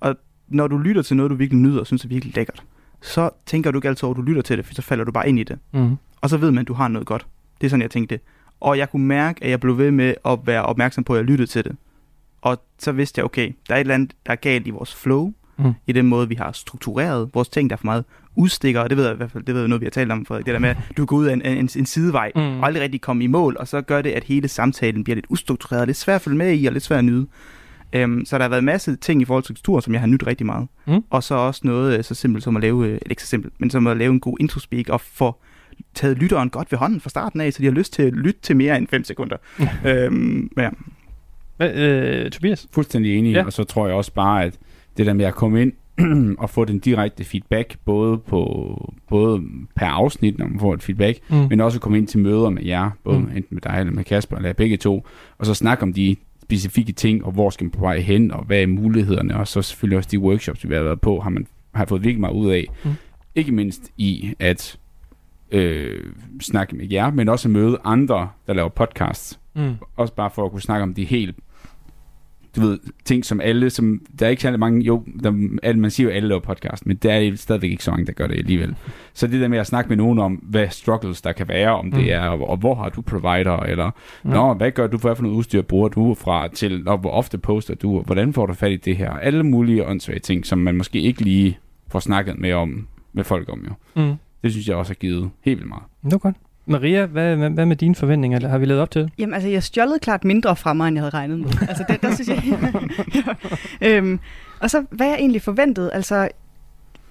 Og 0.00 0.16
når 0.48 0.66
du 0.66 0.78
lytter 0.78 1.02
til 1.02 1.16
noget, 1.16 1.30
du 1.30 1.34
virkelig 1.34 1.62
nyder 1.62 1.80
og 1.80 1.86
synes 1.86 2.04
er 2.04 2.08
virkelig 2.08 2.36
lækkert, 2.36 2.62
så 3.02 3.30
tænker 3.46 3.70
du 3.70 3.78
ikke 3.78 3.88
altid 3.88 4.04
over, 4.04 4.14
at 4.14 4.16
du 4.16 4.22
lytter 4.22 4.42
til 4.42 4.56
det, 4.56 4.66
for 4.66 4.74
så 4.74 4.82
falder 4.82 5.04
du 5.04 5.12
bare 5.12 5.28
ind 5.28 5.38
i 5.38 5.42
det. 5.42 5.58
Mm. 5.72 5.96
Og 6.20 6.30
så 6.30 6.36
ved 6.36 6.50
man, 6.50 6.60
at 6.60 6.68
du 6.68 6.72
har 6.74 6.88
noget 6.88 7.06
godt. 7.06 7.26
Det 7.60 7.66
er 7.66 7.70
sådan, 7.70 7.82
jeg 7.82 7.90
tænkte. 7.90 8.20
Og 8.60 8.78
jeg 8.78 8.90
kunne 8.90 9.06
mærke, 9.06 9.44
at 9.44 9.50
jeg 9.50 9.60
blev 9.60 9.78
ved 9.78 9.90
med 9.90 10.14
at 10.24 10.38
være 10.44 10.62
opmærksom 10.62 11.04
på, 11.04 11.12
at 11.12 11.16
jeg 11.16 11.24
lyttede 11.24 11.50
til 11.50 11.64
det. 11.64 11.76
Og 12.42 12.62
så 12.78 12.92
vidste 12.92 13.18
jeg, 13.18 13.24
okay, 13.24 13.52
der 13.68 13.74
er 13.74 13.78
et 13.78 13.80
eller 13.80 13.94
andet, 13.94 14.12
der 14.26 14.32
er 14.32 14.36
galt 14.36 14.66
i 14.66 14.70
vores 14.70 14.94
flow, 14.94 15.32
Mm. 15.60 15.72
i 15.86 15.92
den 15.92 16.06
måde, 16.06 16.28
vi 16.28 16.34
har 16.34 16.52
struktureret 16.52 17.30
vores 17.34 17.48
ting, 17.48 17.70
der 17.70 17.76
er 17.76 17.78
for 17.78 17.84
meget 17.84 18.04
udstikker, 18.38 18.80
og 18.80 18.90
det 18.90 18.96
ved 18.98 19.04
jeg 19.04 19.14
i 19.14 19.16
hvert 19.16 19.30
fald, 19.30 19.44
det 19.44 19.54
ved 19.54 19.62
jeg 19.62 19.68
noget, 19.68 19.80
vi 19.80 19.86
har 19.86 19.90
talt 19.90 20.12
om, 20.12 20.26
for 20.26 20.36
det 20.36 20.46
der 20.46 20.58
med, 20.58 20.68
at 20.68 20.76
du 20.96 21.04
går 21.04 21.16
ud 21.16 21.26
af 21.26 21.32
en, 21.32 21.42
en, 21.42 21.68
en 21.76 21.86
sidevej, 21.86 22.32
Mm. 22.34 22.40
og 22.60 22.66
aldrig 22.66 22.82
rigtig 22.82 23.00
komme 23.00 23.24
i 23.24 23.26
mål, 23.26 23.56
og 23.60 23.68
så 23.68 23.80
gør 23.80 24.02
det, 24.02 24.10
at 24.10 24.24
hele 24.24 24.48
samtalen 24.48 25.04
bliver 25.04 25.14
lidt 25.14 25.26
ustruktureret, 25.28 25.86
lidt 25.88 25.96
svært 25.96 26.14
at 26.14 26.22
følge 26.22 26.36
med 26.38 26.58
i, 26.58 26.66
og 26.66 26.72
lidt 26.72 26.84
svært 26.84 26.98
at 26.98 27.04
nyde. 27.04 27.26
Øhm, 27.92 28.24
så 28.24 28.38
der 28.38 28.44
har 28.44 28.48
været 28.48 28.64
masse 28.64 28.96
ting 28.96 29.22
i 29.22 29.24
forhold 29.24 29.44
til 29.44 29.56
struktur, 29.56 29.80
som 29.80 29.92
jeg 29.92 30.00
har 30.00 30.06
nydt 30.06 30.26
rigtig 30.26 30.46
meget. 30.46 30.68
Mm. 30.86 31.04
Og 31.10 31.22
så 31.22 31.34
også 31.34 31.60
noget 31.64 31.98
øh, 31.98 32.04
så 32.04 32.14
simpelt 32.14 32.44
som 32.44 32.56
at 32.56 32.62
lave, 32.62 32.86
øh, 32.86 32.92
eller 32.92 33.10
ikke 33.10 33.22
så 33.22 33.28
simpelt, 33.28 33.54
men 33.58 33.70
som 33.70 33.86
at 33.86 33.96
lave 33.96 34.12
en 34.12 34.20
god 34.20 34.36
introspeak, 34.40 34.88
og 34.88 35.00
få 35.00 35.36
taget 35.94 36.18
lytteren 36.18 36.50
godt 36.50 36.72
ved 36.72 36.78
hånden 36.78 37.00
fra 37.00 37.10
starten 37.10 37.40
af, 37.40 37.52
så 37.52 37.58
de 37.58 37.64
har 37.64 37.72
lyst 37.72 37.92
til 37.92 38.02
at 38.02 38.12
lytte 38.12 38.40
til 38.42 38.56
mere 38.56 38.76
end 38.78 38.88
5 38.88 39.04
sekunder. 39.04 39.36
øhm, 39.84 40.50
ja. 40.56 40.70
Hvad, 41.56 41.74
øh, 41.74 42.30
Tobias? 42.30 42.66
Fuldstændig 42.72 43.18
enig, 43.18 43.32
ja. 43.34 43.44
og 43.44 43.52
så 43.52 43.64
tror 43.64 43.86
jeg 43.86 43.96
også 43.96 44.12
bare, 44.12 44.44
at 44.44 44.54
det 44.96 45.06
der 45.06 45.12
med 45.12 45.24
at 45.24 45.34
komme 45.34 45.62
ind 45.62 45.72
og 46.38 46.50
få 46.50 46.64
den 46.64 46.78
direkte 46.78 47.24
feedback, 47.24 47.76
både 47.84 48.18
på 48.18 48.94
både 49.08 49.42
per 49.76 49.86
afsnit, 49.86 50.38
når 50.38 50.46
man 50.48 50.60
får 50.60 50.74
et 50.74 50.82
feedback, 50.82 51.18
Mm. 51.30 51.36
men 51.36 51.60
også 51.60 51.78
at 51.78 51.82
komme 51.82 51.98
ind 51.98 52.06
til 52.06 52.20
møder 52.20 52.50
med 52.50 52.64
jer, 52.64 52.90
både 53.04 53.18
Mm. 53.18 53.24
enten 53.24 53.46
med 53.50 53.60
dig 53.60 53.76
eller 53.80 53.92
med 53.92 54.04
Kasper, 54.04 54.36
eller 54.36 54.52
begge 54.52 54.76
to, 54.76 55.06
og 55.38 55.46
så 55.46 55.54
snakke 55.54 55.82
om 55.82 55.92
de 55.92 56.16
specifikke 56.42 56.92
ting, 56.92 57.24
og 57.24 57.32
hvor 57.32 57.50
skal 57.50 57.64
man 57.64 57.70
på 57.70 57.80
vej 57.80 57.98
hen, 57.98 58.30
og 58.30 58.44
hvad 58.44 58.62
er 58.62 58.66
mulighederne, 58.66 59.36
og 59.36 59.48
så 59.48 59.62
selvfølgelig 59.62 59.96
også 59.96 60.08
de 60.12 60.18
workshops, 60.18 60.68
vi 60.68 60.74
har 60.74 60.82
været 60.82 61.00
på, 61.00 61.20
har 61.20 61.30
man 61.30 61.46
har 61.74 61.84
fået 61.84 62.02
virkelig 62.04 62.20
meget 62.20 62.34
ud 62.34 62.50
af. 62.50 62.66
Mm. 62.84 62.90
Ikke 63.34 63.52
mindst 63.52 63.90
i 63.96 64.34
at 64.38 64.78
øh, 65.52 66.04
snakke 66.40 66.76
med 66.76 66.86
jer, 66.92 67.10
men 67.10 67.28
også 67.28 67.48
at 67.48 67.52
møde 67.52 67.78
andre, 67.84 68.28
der 68.46 68.52
laver 68.54 68.68
podcasts, 68.68 69.40
Mm. 69.54 69.74
også 69.96 70.14
bare 70.14 70.30
for 70.34 70.44
at 70.44 70.50
kunne 70.52 70.60
snakke 70.62 70.82
om 70.82 70.94
de 70.94 71.04
helt 71.04 71.36
du 72.56 72.60
ved, 72.60 72.78
ting 73.04 73.24
som 73.24 73.40
alle, 73.40 73.70
som, 73.70 74.00
der 74.18 74.26
er 74.26 74.30
ikke 74.30 74.42
særlig 74.42 74.60
mange, 74.60 74.82
jo, 74.82 75.04
der, 75.22 75.30
man 75.74 75.90
siger 75.90 76.08
jo, 76.08 76.14
alle 76.14 76.28
laver 76.28 76.40
podcast, 76.40 76.86
men 76.86 76.96
der 76.96 77.12
er 77.12 77.36
stadigvæk 77.36 77.70
ikke 77.70 77.84
så 77.84 77.90
mange, 77.90 78.06
der 78.06 78.12
gør 78.12 78.26
det 78.26 78.38
alligevel. 78.38 78.74
Så 79.12 79.26
det 79.26 79.40
der 79.40 79.48
med 79.48 79.58
at 79.58 79.66
snakke 79.66 79.88
med 79.88 79.96
nogen 79.96 80.18
om, 80.18 80.32
hvad 80.34 80.68
struggles 80.70 81.22
der 81.22 81.32
kan 81.32 81.48
være, 81.48 81.70
om 81.70 81.84
Mm. 81.84 81.90
det 81.90 82.12
er, 82.12 82.20
og, 82.20 82.48
og 82.50 82.56
hvor 82.56 82.74
har 82.74 82.88
du 82.88 83.00
provider, 83.00 83.56
eller, 83.60 83.90
ja. 84.24 84.30
nå, 84.30 84.54
hvad 84.54 84.70
gør 84.70 84.86
du, 84.86 84.96
hvad 84.98 85.16
for 85.16 85.22
noget 85.22 85.36
udstyr 85.36 85.62
bruger 85.62 85.88
du 85.88 86.14
fra, 86.14 86.48
til, 86.48 86.88
og 86.88 86.98
hvor 86.98 87.10
ofte 87.10 87.38
poster 87.38 87.74
du, 87.74 87.98
og 87.98 88.04
hvordan 88.04 88.32
får 88.32 88.46
du 88.46 88.54
fat 88.54 88.72
i 88.72 88.76
det 88.76 88.96
her, 88.96 89.10
alle 89.10 89.42
mulige 89.44 89.86
åndssvage 89.86 90.18
ting, 90.20 90.46
som 90.46 90.58
man 90.58 90.76
måske 90.76 91.00
ikke 91.00 91.22
lige 91.22 91.58
får 91.88 91.98
snakket 92.00 92.38
med 92.38 92.52
om, 92.52 92.86
med 93.12 93.24
folk 93.24 93.48
om 93.52 93.64
jo. 93.68 94.02
Mm. 94.02 94.14
Det 94.42 94.52
synes 94.52 94.68
jeg 94.68 94.76
også 94.76 94.90
har 94.90 94.94
givet 94.94 95.30
helt 95.44 95.58
vildt 95.58 95.68
meget. 95.68 95.82
Det 96.04 96.12
var 96.12 96.18
godt. 96.18 96.36
Maria, 96.68 97.06
hvad, 97.06 97.36
hvad, 97.36 97.66
med 97.66 97.76
dine 97.76 97.94
forventninger? 97.94 98.36
Eller 98.36 98.48
har 98.48 98.58
vi 98.58 98.66
levet 98.66 98.80
op 98.80 98.90
til 98.90 99.02
det? 99.02 99.10
Jamen, 99.18 99.34
altså, 99.34 99.48
jeg 99.48 99.62
stjålede 99.62 99.98
klart 99.98 100.24
mindre 100.24 100.56
fra 100.56 100.72
mig, 100.72 100.88
end 100.88 100.96
jeg 100.96 101.02
havde 101.02 101.14
regnet 101.14 101.38
med. 101.38 101.50
Altså, 101.68 101.84
det, 101.88 102.02
der 102.02 102.14
synes 102.14 102.28
jeg... 102.28 102.42
øhm, 103.96 104.20
og 104.60 104.70
så, 104.70 104.84
hvad 104.90 105.06
jeg 105.06 105.16
egentlig 105.18 105.42
forventede, 105.42 105.92
altså... 105.92 106.28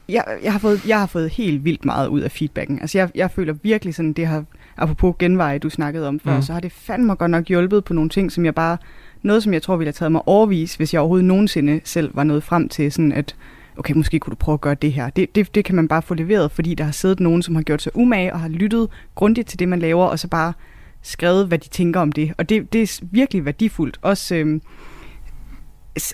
Jeg, 0.09 0.23
jeg, 0.43 0.51
har 0.51 0.59
fået, 0.59 0.87
jeg 0.87 0.99
har 0.99 1.05
fået 1.05 1.29
helt 1.29 1.65
vildt 1.65 1.85
meget 1.85 2.07
ud 2.07 2.21
af 2.21 2.31
feedbacken. 2.31 2.79
Altså, 2.79 2.97
jeg, 2.97 3.09
jeg 3.15 3.31
føler 3.31 3.53
virkelig 3.63 3.95
sådan, 3.95 4.13
det 4.13 4.27
har... 4.27 4.43
Apropos 4.77 5.15
genveje, 5.19 5.59
du 5.59 5.69
snakkede 5.69 6.07
om 6.07 6.19
før, 6.19 6.35
mm. 6.35 6.41
så 6.41 6.53
har 6.53 6.59
det 6.59 6.71
fandme 6.71 7.15
godt 7.15 7.31
nok 7.31 7.47
hjulpet 7.47 7.83
på 7.83 7.93
nogle 7.93 8.09
ting, 8.09 8.31
som 8.31 8.45
jeg 8.45 8.55
bare... 8.55 8.77
Noget, 9.21 9.43
som 9.43 9.53
jeg 9.53 9.61
tror 9.61 9.75
ville 9.75 9.87
have 9.87 9.93
taget 9.93 10.11
mig 10.11 10.21
overvis, 10.25 10.75
hvis 10.75 10.93
jeg 10.93 10.99
overhovedet 10.99 11.25
nogensinde 11.25 11.81
selv 11.83 12.15
var 12.15 12.23
nået 12.23 12.43
frem 12.43 12.69
til 12.69 12.91
sådan, 12.91 13.11
at 13.11 13.35
okay, 13.77 13.93
måske 13.93 14.19
kunne 14.19 14.31
du 14.31 14.35
prøve 14.35 14.53
at 14.53 14.61
gøre 14.61 14.75
det 14.75 14.93
her. 14.93 15.09
Det, 15.09 15.35
det, 15.35 15.55
det 15.55 15.65
kan 15.65 15.75
man 15.75 15.87
bare 15.87 16.01
få 16.01 16.13
leveret, 16.13 16.51
fordi 16.51 16.73
der 16.75 16.83
har 16.83 16.91
siddet 16.91 17.19
nogen, 17.19 17.41
som 17.41 17.55
har 17.55 17.61
gjort 17.61 17.81
sig 17.81 17.95
umage 17.95 18.33
og 18.33 18.39
har 18.39 18.47
lyttet 18.47 18.89
grundigt 19.15 19.47
til 19.47 19.59
det, 19.59 19.67
man 19.67 19.79
laver, 19.79 20.05
og 20.05 20.19
så 20.19 20.27
bare 20.27 20.53
skrevet, 21.01 21.47
hvad 21.47 21.57
de 21.57 21.69
tænker 21.69 21.99
om 21.99 22.11
det. 22.11 22.33
Og 22.37 22.49
det, 22.49 22.73
det 22.73 22.81
er 22.81 23.05
virkelig 23.11 23.45
værdifuldt. 23.45 23.99
Også 24.01 24.35
øhm, 24.35 24.61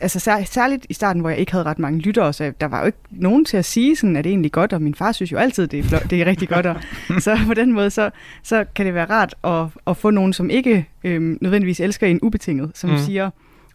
altså 0.02 0.20
sær, 0.20 0.44
særligt 0.44 0.86
i 0.90 0.94
starten, 0.94 1.20
hvor 1.20 1.30
jeg 1.30 1.40
ikke 1.40 1.52
havde 1.52 1.66
ret 1.66 1.80
mange 1.80 2.00
lyttere, 2.00 2.34
så 2.34 2.54
der 2.62 2.68
var 2.68 2.80
jo 2.80 2.86
ikke 2.86 2.98
nogen 3.12 3.46
til 3.46 3.58
at 3.58 3.66
sige, 3.66 3.96
sådan, 3.96 4.16
at 4.16 4.24
det 4.24 4.30
egentlig 4.30 4.52
godt, 4.52 4.74
og 4.74 4.82
min 4.82 4.96
far 4.96 5.12
synes 5.12 5.32
jo 5.32 5.38
altid, 5.38 5.68
det 5.68 5.80
er, 5.80 5.84
flot, 5.84 6.10
det 6.10 6.22
er 6.22 6.26
rigtig 6.26 6.50
godt. 6.50 6.66
Og, 6.66 6.76
så 7.26 7.38
på 7.48 7.54
den 7.54 7.72
måde, 7.72 7.90
så, 7.90 8.10
så 8.44 8.66
kan 8.76 8.86
det 8.86 8.94
være 8.94 9.06
rart 9.10 9.36
at, 9.44 9.66
at 9.88 9.98
få 9.98 10.10
nogen, 10.10 10.34
som 10.34 10.50
ikke 10.50 10.88
øhm, 11.04 11.38
nødvendigvis 11.42 11.80
elsker 11.80 12.08
en 12.08 12.20
ubetinget, 12.22 12.72
som 12.76 12.90
mm. 12.90 12.98
siger, 12.98 13.30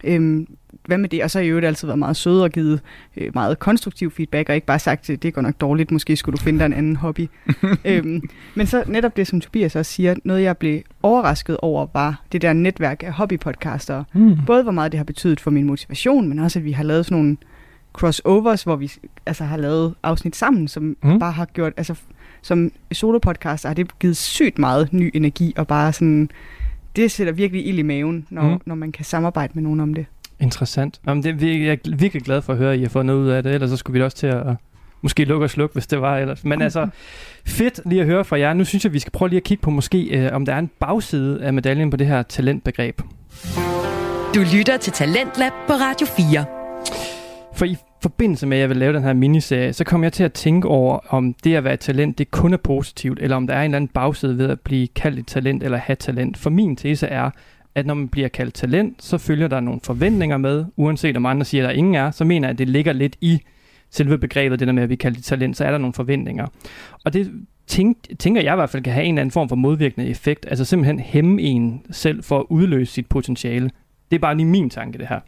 øhm, 0.05 0.47
hvad 0.85 0.99
med 0.99 1.09
det? 1.09 1.25
Og 1.25 1.31
så 1.31 1.39
har 1.39 1.45
jeg 1.45 1.51
jo 1.51 1.59
altid 1.59 1.89
været 1.89 1.99
meget 1.99 2.17
sød 2.17 2.41
og 2.41 2.51
givet 2.51 2.81
øh, 3.17 3.31
meget 3.35 3.59
konstruktiv 3.59 4.11
feedback, 4.11 4.49
og 4.49 4.55
ikke 4.55 4.67
bare 4.67 4.79
sagt, 4.79 5.11
det 5.23 5.35
går 5.35 5.43
nok 5.43 5.55
dårligt, 5.61 5.91
måske 5.91 6.17
skulle 6.17 6.39
du 6.39 6.43
finde 6.43 6.59
dig 6.59 6.67
en 6.67 6.73
anden 6.73 6.97
hobby. 6.97 7.29
øhm, 7.85 8.23
men 8.55 8.67
så 8.67 8.85
netop 8.87 9.17
det, 9.17 9.27
som 9.27 9.41
Tobias 9.41 9.77
også 9.77 9.93
siger, 9.93 10.15
noget 10.25 10.43
jeg 10.43 10.57
blev 10.57 10.81
overrasket 11.03 11.57
over, 11.57 11.87
var 11.95 12.23
det 12.33 12.43
der 12.43 12.53
netværk 12.53 13.03
af 13.03 13.13
hobbypodcaster. 13.13 14.05
Mm. 14.13 14.37
Både 14.47 14.63
hvor 14.63 14.73
meget 14.73 14.93
det 14.93 14.99
har 14.99 15.05
betydet 15.05 15.41
for 15.41 15.51
min 15.51 15.65
motivation, 15.65 16.29
men 16.29 16.39
også 16.39 16.59
at 16.59 16.65
vi 16.65 16.73
har 16.73 16.85
lavet 16.85 17.07
sådan 17.07 17.19
nogle 17.19 17.37
crossovers, 17.93 18.63
hvor 18.63 18.77
vi 18.77 18.93
altså, 19.27 19.45
har 19.45 19.57
lavet 19.57 19.95
afsnit 20.03 20.37
sammen, 20.37 20.69
som 20.69 20.97
mm. 21.03 21.19
bare 21.19 21.33
har 21.33 21.45
gjort, 21.45 21.73
altså 21.77 21.95
som 22.43 22.73
solopodcaster 22.93 23.69
har 23.69 23.75
det 23.75 23.99
givet 23.99 24.17
sygt 24.17 24.59
meget 24.59 24.93
ny 24.93 25.11
energi, 25.15 25.55
og 25.57 25.67
bare 25.67 25.93
sådan, 25.93 26.31
det 26.97 27.11
sætter 27.11 27.33
virkelig 27.33 27.67
ild 27.67 27.79
i 27.79 27.83
maven, 27.83 28.27
når, 28.31 28.43
mm. 28.43 28.61
når 28.67 28.75
man 28.75 28.93
kan 28.93 29.05
samarbejde 29.05 29.53
med 29.55 29.63
nogen 29.63 29.81
om 29.81 29.95
det. 29.95 30.07
Interessant. 30.41 31.01
Jamen, 31.07 31.23
det, 31.23 31.43
jeg 31.43 31.73
er 31.73 31.97
virkelig 31.97 32.23
glad 32.23 32.43
for 32.43 32.53
at 32.53 32.59
høre, 32.59 32.73
at 32.73 32.79
I 32.79 32.83
har 32.83 32.89
fået 32.89 33.07
noget 33.07 33.21
ud 33.21 33.29
af 33.29 33.43
det, 33.43 33.55
ellers 33.55 33.71
så 33.71 33.77
skulle 33.77 33.99
vi 33.99 34.05
også 34.05 34.17
til 34.17 34.27
at 34.27 34.47
måske 35.03 35.25
lukke 35.25 35.47
og 35.47 35.51
slukke, 35.51 35.73
hvis 35.73 35.87
det 35.87 36.01
var 36.01 36.19
ellers. 36.19 36.45
Men 36.45 36.63
altså, 36.63 36.89
fedt 37.47 37.81
lige 37.87 38.01
at 38.01 38.07
høre 38.07 38.25
fra 38.25 38.39
jer. 38.39 38.53
Nu 38.53 38.65
synes 38.65 38.85
jeg, 38.85 38.93
vi 38.93 38.99
skal 38.99 39.13
prøve 39.13 39.29
lige 39.29 39.37
at 39.37 39.45
kigge 39.45 39.63
på 39.63 39.71
måske, 39.71 40.03
øh, 40.03 40.33
om 40.33 40.47
der 40.47 40.55
er 40.55 40.59
en 40.59 40.71
bagside 40.81 41.43
af 41.43 41.53
medaljen 41.53 41.91
på 41.91 41.97
det 41.97 42.07
her 42.07 42.23
talentbegreb. 42.23 43.01
Du 44.35 44.41
lytter 44.55 44.77
til 44.77 44.93
Talentlab 44.93 45.53
på 45.67 45.73
Radio 45.73 46.07
4. 46.07 46.45
For 47.55 47.65
i 47.65 47.77
forbindelse 48.03 48.47
med, 48.47 48.57
at 48.57 48.61
jeg 48.61 48.69
vil 48.69 48.77
lave 48.77 48.93
den 48.93 49.03
her 49.03 49.13
miniserie, 49.13 49.73
så 49.73 49.85
kom 49.85 50.05
jeg 50.05 50.13
til 50.13 50.25
at 50.25 50.33
tænke 50.33 50.69
over, 50.69 50.99
om 51.09 51.35
det 51.45 51.55
at 51.55 51.65
være 51.65 51.75
et 51.75 51.81
talent, 51.81 52.19
det 52.19 52.31
kun 52.31 52.53
er 52.53 52.57
positivt, 52.57 53.19
eller 53.23 53.37
om 53.37 53.47
der 53.47 53.55
er 53.55 53.61
en 53.61 53.65
eller 53.65 53.77
anden 53.77 53.89
bagside 53.89 54.39
ved 54.39 54.49
at 54.51 54.61
blive 54.61 54.89
kaldt 54.89 55.19
et 55.19 55.27
talent 55.27 55.63
eller 55.63 55.79
have 55.79 55.97
talent. 55.97 56.37
For 56.37 56.51
min 56.51 56.77
tese 56.77 57.07
er, 57.07 57.31
at 57.79 57.87
når 57.87 57.95
man 57.95 58.09
bliver 58.09 58.29
kaldt 58.29 58.55
talent, 58.55 59.05
så 59.05 59.19
følger 59.19 59.49
der 59.49 59.61
nogle 59.61 59.81
forventninger 59.85 60.37
med, 60.37 60.65
uanset 60.77 61.17
om 61.17 61.27
andre 61.27 61.45
siger, 61.45 61.65
at 61.65 61.69
der 61.69 61.75
ingen 61.75 61.95
er, 61.95 62.11
så 62.11 62.25
mener 62.25 62.49
jeg, 62.49 62.53
at 62.53 62.59
det 62.59 62.69
ligger 62.69 62.93
lidt 62.93 63.17
i 63.21 63.41
selve 63.91 64.19
begrebet, 64.19 64.61
det 64.61 64.69
der 64.69 64.75
med 64.75 64.83
at 64.83 64.89
vi 64.89 64.97
kalder 64.97 65.17
det 65.17 65.25
talent, 65.25 65.57
så 65.57 65.65
er 65.65 65.71
der 65.71 65.79
nogle 65.79 65.95
forventninger. 65.95 66.47
Og 67.05 67.13
det 67.13 67.33
tænk, 67.67 67.97
tænker 68.19 68.43
jeg 68.43 68.55
i 68.55 68.57
hvert 68.57 68.71
fald 68.71 68.83
kan 68.83 68.93
have 68.93 69.05
en 69.05 69.15
eller 69.15 69.21
anden 69.21 69.33
form 69.33 69.49
for 69.49 69.57
modvirkende 69.57 70.09
effekt, 70.09 70.47
altså 70.49 70.65
simpelthen 70.65 71.01
hæmme 71.01 71.43
en 71.43 71.83
selv 71.91 72.23
for 72.23 72.39
at 72.39 72.47
udløse 72.51 72.93
sit 72.93 73.07
potentiale. 73.07 73.71
Det 74.11 74.17
er 74.17 74.21
bare 74.21 74.37
lige 74.37 74.47
min 74.47 74.71
tanke, 74.71 74.99
det 74.99 75.07
her. 75.09 75.21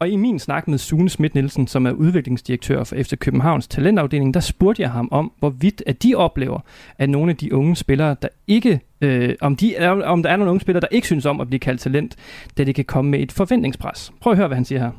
Og 0.00 0.08
i 0.08 0.16
min 0.16 0.38
snak 0.38 0.68
med 0.68 0.78
Sune 0.78 1.08
Schmidt 1.08 1.34
Nielsen, 1.34 1.66
som 1.66 1.86
er 1.86 1.90
udviklingsdirektør 1.90 2.84
for 2.84 2.96
FC 2.96 3.18
Københavns 3.18 3.68
talentafdeling, 3.68 4.34
der 4.34 4.40
spurgte 4.40 4.82
jeg 4.82 4.90
ham 4.90 5.08
om, 5.12 5.32
hvorvidt 5.38 5.82
at 5.86 6.02
de 6.02 6.14
oplever, 6.14 6.60
at 6.98 7.10
nogle 7.10 7.30
af 7.30 7.36
de 7.36 7.54
unge 7.54 7.76
spillere, 7.76 8.16
der 8.22 8.28
ikke, 8.46 8.80
øh, 9.00 9.34
om, 9.40 9.56
de, 9.56 9.76
om 10.04 10.22
der 10.22 10.30
er 10.30 10.36
nogle 10.36 10.50
unge 10.50 10.60
spillere, 10.60 10.80
der 10.80 10.86
ikke 10.90 11.06
synes 11.06 11.26
om 11.26 11.40
at 11.40 11.46
blive 11.46 11.60
kaldt 11.60 11.80
talent, 11.80 12.16
da 12.58 12.64
det 12.64 12.74
kan 12.74 12.84
komme 12.84 13.10
med 13.10 13.20
et 13.20 13.32
forventningspres. 13.32 14.12
Prøv 14.20 14.30
at 14.30 14.36
høre, 14.36 14.46
hvad 14.46 14.56
han 14.56 14.64
siger 14.64 14.80
her. 14.80 14.90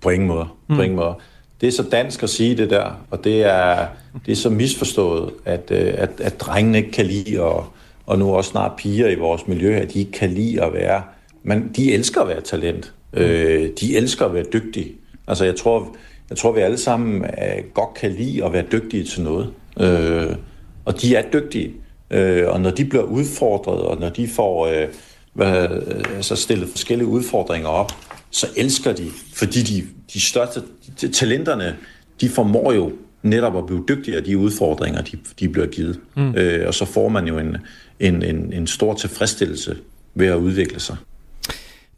På 0.00 0.10
ingen 0.10 0.28
måde. 0.28 0.44
På 0.68 0.74
mm. 0.74 0.80
ingen 0.80 0.96
måde. 0.96 1.14
Det 1.60 1.66
er 1.66 1.72
så 1.72 1.82
dansk 1.92 2.22
at 2.22 2.30
sige 2.30 2.56
det 2.56 2.70
der, 2.70 3.00
og 3.10 3.24
det 3.24 3.44
er, 3.44 3.86
det 4.26 4.32
er 4.32 4.36
så 4.36 4.50
misforstået, 4.50 5.32
at, 5.44 5.70
øh, 5.70 5.94
at, 5.96 6.20
at 6.20 6.40
drengene 6.40 6.78
ikke 6.78 6.90
kan 6.90 7.06
lide, 7.06 7.40
og, 7.40 7.66
og 8.06 8.18
nu 8.18 8.34
også 8.34 8.50
snart 8.50 8.72
piger 8.76 9.08
i 9.08 9.14
vores 9.14 9.48
miljø, 9.48 9.74
at 9.74 9.92
de 9.92 9.98
ikke 9.98 10.12
kan 10.12 10.30
lide 10.30 10.62
at 10.62 10.72
være, 10.72 11.02
men 11.42 11.70
de 11.76 11.94
elsker 11.94 12.20
at 12.20 12.28
være 12.28 12.40
talent. 12.40 12.92
Øh, 13.16 13.70
de 13.80 13.96
elsker 13.96 14.26
at 14.26 14.34
være 14.34 14.44
dygtige. 14.52 14.92
Altså 15.26 15.44
jeg 15.44 15.56
tror, 15.56 15.96
jeg 16.30 16.38
tror 16.38 16.52
vi 16.52 16.60
alle 16.60 16.78
sammen 16.78 17.24
øh, 17.24 17.64
godt 17.74 17.94
kan 17.94 18.12
lide 18.12 18.44
at 18.44 18.52
være 18.52 18.64
dygtige 18.72 19.04
til 19.04 19.22
noget. 19.22 19.52
Øh, 19.80 20.36
og 20.84 21.02
de 21.02 21.16
er 21.16 21.22
dygtige. 21.32 21.72
Øh, 22.10 22.48
og 22.48 22.60
når 22.60 22.70
de 22.70 22.84
bliver 22.84 23.04
udfordret, 23.04 23.80
og 23.80 24.00
når 24.00 24.08
de 24.08 24.28
får 24.28 24.66
øh, 24.66 24.88
hvad, 25.32 25.68
altså 26.16 26.36
stillet 26.36 26.68
forskellige 26.68 27.08
udfordringer 27.08 27.68
op, 27.68 27.92
så 28.30 28.46
elsker 28.56 28.92
de, 28.92 29.06
fordi 29.34 29.62
de, 29.62 29.84
de 30.14 30.20
største 30.20 30.62
de, 31.00 31.08
talenterne, 31.08 31.76
de 32.20 32.28
formår 32.28 32.72
jo 32.72 32.92
netop 33.22 33.56
at 33.56 33.66
blive 33.66 33.84
dygtigere 33.88 34.18
af 34.18 34.24
de 34.24 34.38
udfordringer, 34.38 35.02
de, 35.02 35.18
de 35.40 35.48
bliver 35.48 35.66
givet. 35.66 36.00
Mm. 36.16 36.34
Øh, 36.34 36.66
og 36.66 36.74
så 36.74 36.84
får 36.84 37.08
man 37.08 37.26
jo 37.26 37.38
en, 37.38 37.56
en, 38.00 38.22
en, 38.22 38.52
en 38.52 38.66
stor 38.66 38.94
tilfredsstillelse 38.94 39.76
ved 40.14 40.26
at 40.26 40.36
udvikle 40.36 40.80
sig. 40.80 40.96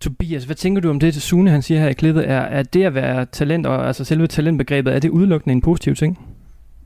Tobias, 0.00 0.44
hvad 0.44 0.56
tænker 0.56 0.82
du 0.82 0.90
om 0.90 1.00
det, 1.00 1.14
Sune 1.14 1.50
han 1.50 1.62
siger 1.62 1.80
her 1.80 1.88
i 1.88 1.92
klippet? 1.92 2.30
Er, 2.30 2.40
er 2.40 2.62
det 2.62 2.84
at 2.84 2.94
være 2.94 3.26
talent, 3.26 3.66
og 3.66 3.86
altså 3.86 4.04
selve 4.04 4.26
talentbegrebet, 4.26 4.94
er 4.94 4.98
det 4.98 5.08
udelukkende 5.08 5.52
en 5.52 5.60
positiv 5.60 5.94
ting? 5.94 6.18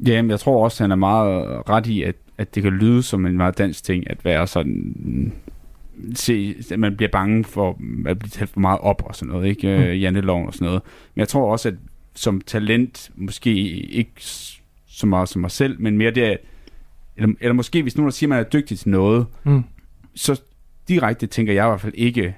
Jamen, 0.07 0.31
jeg 0.31 0.41
tror 0.41 0.65
også, 0.65 0.85
han 0.85 0.91
er 0.91 0.97
meget 0.97 1.47
ret 1.69 1.87
i, 1.87 2.03
at, 2.03 2.15
at 2.39 2.55
det 2.55 2.63
kan 2.63 2.73
lyde 2.73 3.03
som 3.03 3.27
en 3.27 3.37
meget 3.37 3.59
dansk 3.59 3.85
ting, 3.85 4.11
at 4.11 4.25
være 4.25 4.47
sådan... 4.47 5.33
Se, 6.15 6.55
at 6.71 6.79
man 6.79 6.97
bliver 6.97 7.11
bange 7.11 7.45
for 7.45 7.79
at 8.07 8.19
blive 8.19 8.31
taget 8.31 8.49
for 8.49 8.61
meget 8.61 8.81
op 8.81 9.03
og 9.07 9.15
sådan 9.15 9.33
noget, 9.33 9.49
ikke? 9.49 9.77
Mm. 9.77 9.83
Janteloven 9.83 10.47
og 10.47 10.55
sådan 10.55 10.67
noget. 10.67 10.83
Men 11.15 11.21
jeg 11.21 11.29
tror 11.29 11.53
også, 11.53 11.69
at 11.69 11.75
som 12.15 12.41
talent, 12.41 13.11
måske 13.15 13.51
ikke 13.71 14.13
så 14.87 15.07
meget 15.07 15.29
som 15.29 15.41
mig 15.41 15.51
selv, 15.51 15.81
men 15.81 15.99
mere 15.99 16.11
det, 16.11 16.39
eller, 17.17 17.35
eller 17.41 17.53
måske 17.53 17.83
hvis 17.83 17.97
nogen 17.97 18.07
der 18.07 18.13
siger, 18.13 18.27
at 18.27 18.31
man 18.31 18.39
er 18.39 18.49
dygtig 18.49 18.79
til 18.79 18.89
noget, 18.89 19.27
mm. 19.45 19.65
så 20.15 20.43
direkte 20.89 21.27
tænker 21.27 21.53
jeg 21.53 21.67
i 21.67 21.69
hvert 21.69 21.81
fald 21.81 21.95
ikke, 21.97 22.35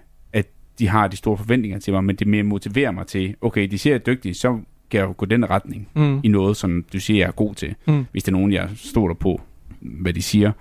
de 0.78 0.88
har 0.88 1.08
de 1.08 1.16
store 1.16 1.36
forventninger 1.36 1.78
til 1.78 1.92
mig, 1.92 2.04
men 2.04 2.16
det 2.16 2.26
mere 2.26 2.42
motiverer 2.42 2.90
mig 2.90 3.06
til, 3.06 3.34
okay, 3.40 3.68
de 3.70 3.78
ser, 3.78 3.90
jeg 3.90 3.94
er 3.94 4.04
dygtig, 4.04 4.36
så 4.36 4.60
kan 4.90 5.00
jeg 5.00 5.08
jo 5.08 5.14
gå 5.16 5.26
den 5.26 5.50
retning 5.50 5.88
mm. 5.96 6.20
i 6.24 6.28
noget, 6.28 6.56
som 6.56 6.84
du 6.92 7.00
siger, 7.00 7.18
jeg 7.18 7.26
er 7.26 7.32
god 7.32 7.54
til. 7.54 7.74
Mm. 7.86 8.06
Hvis 8.12 8.22
det 8.22 8.32
er 8.32 8.36
nogen, 8.36 8.52
jeg 8.52 8.70
stoler 8.74 9.14
på, 9.14 9.40
hvad 9.80 10.12
de 10.12 10.22
siger. 10.22 10.52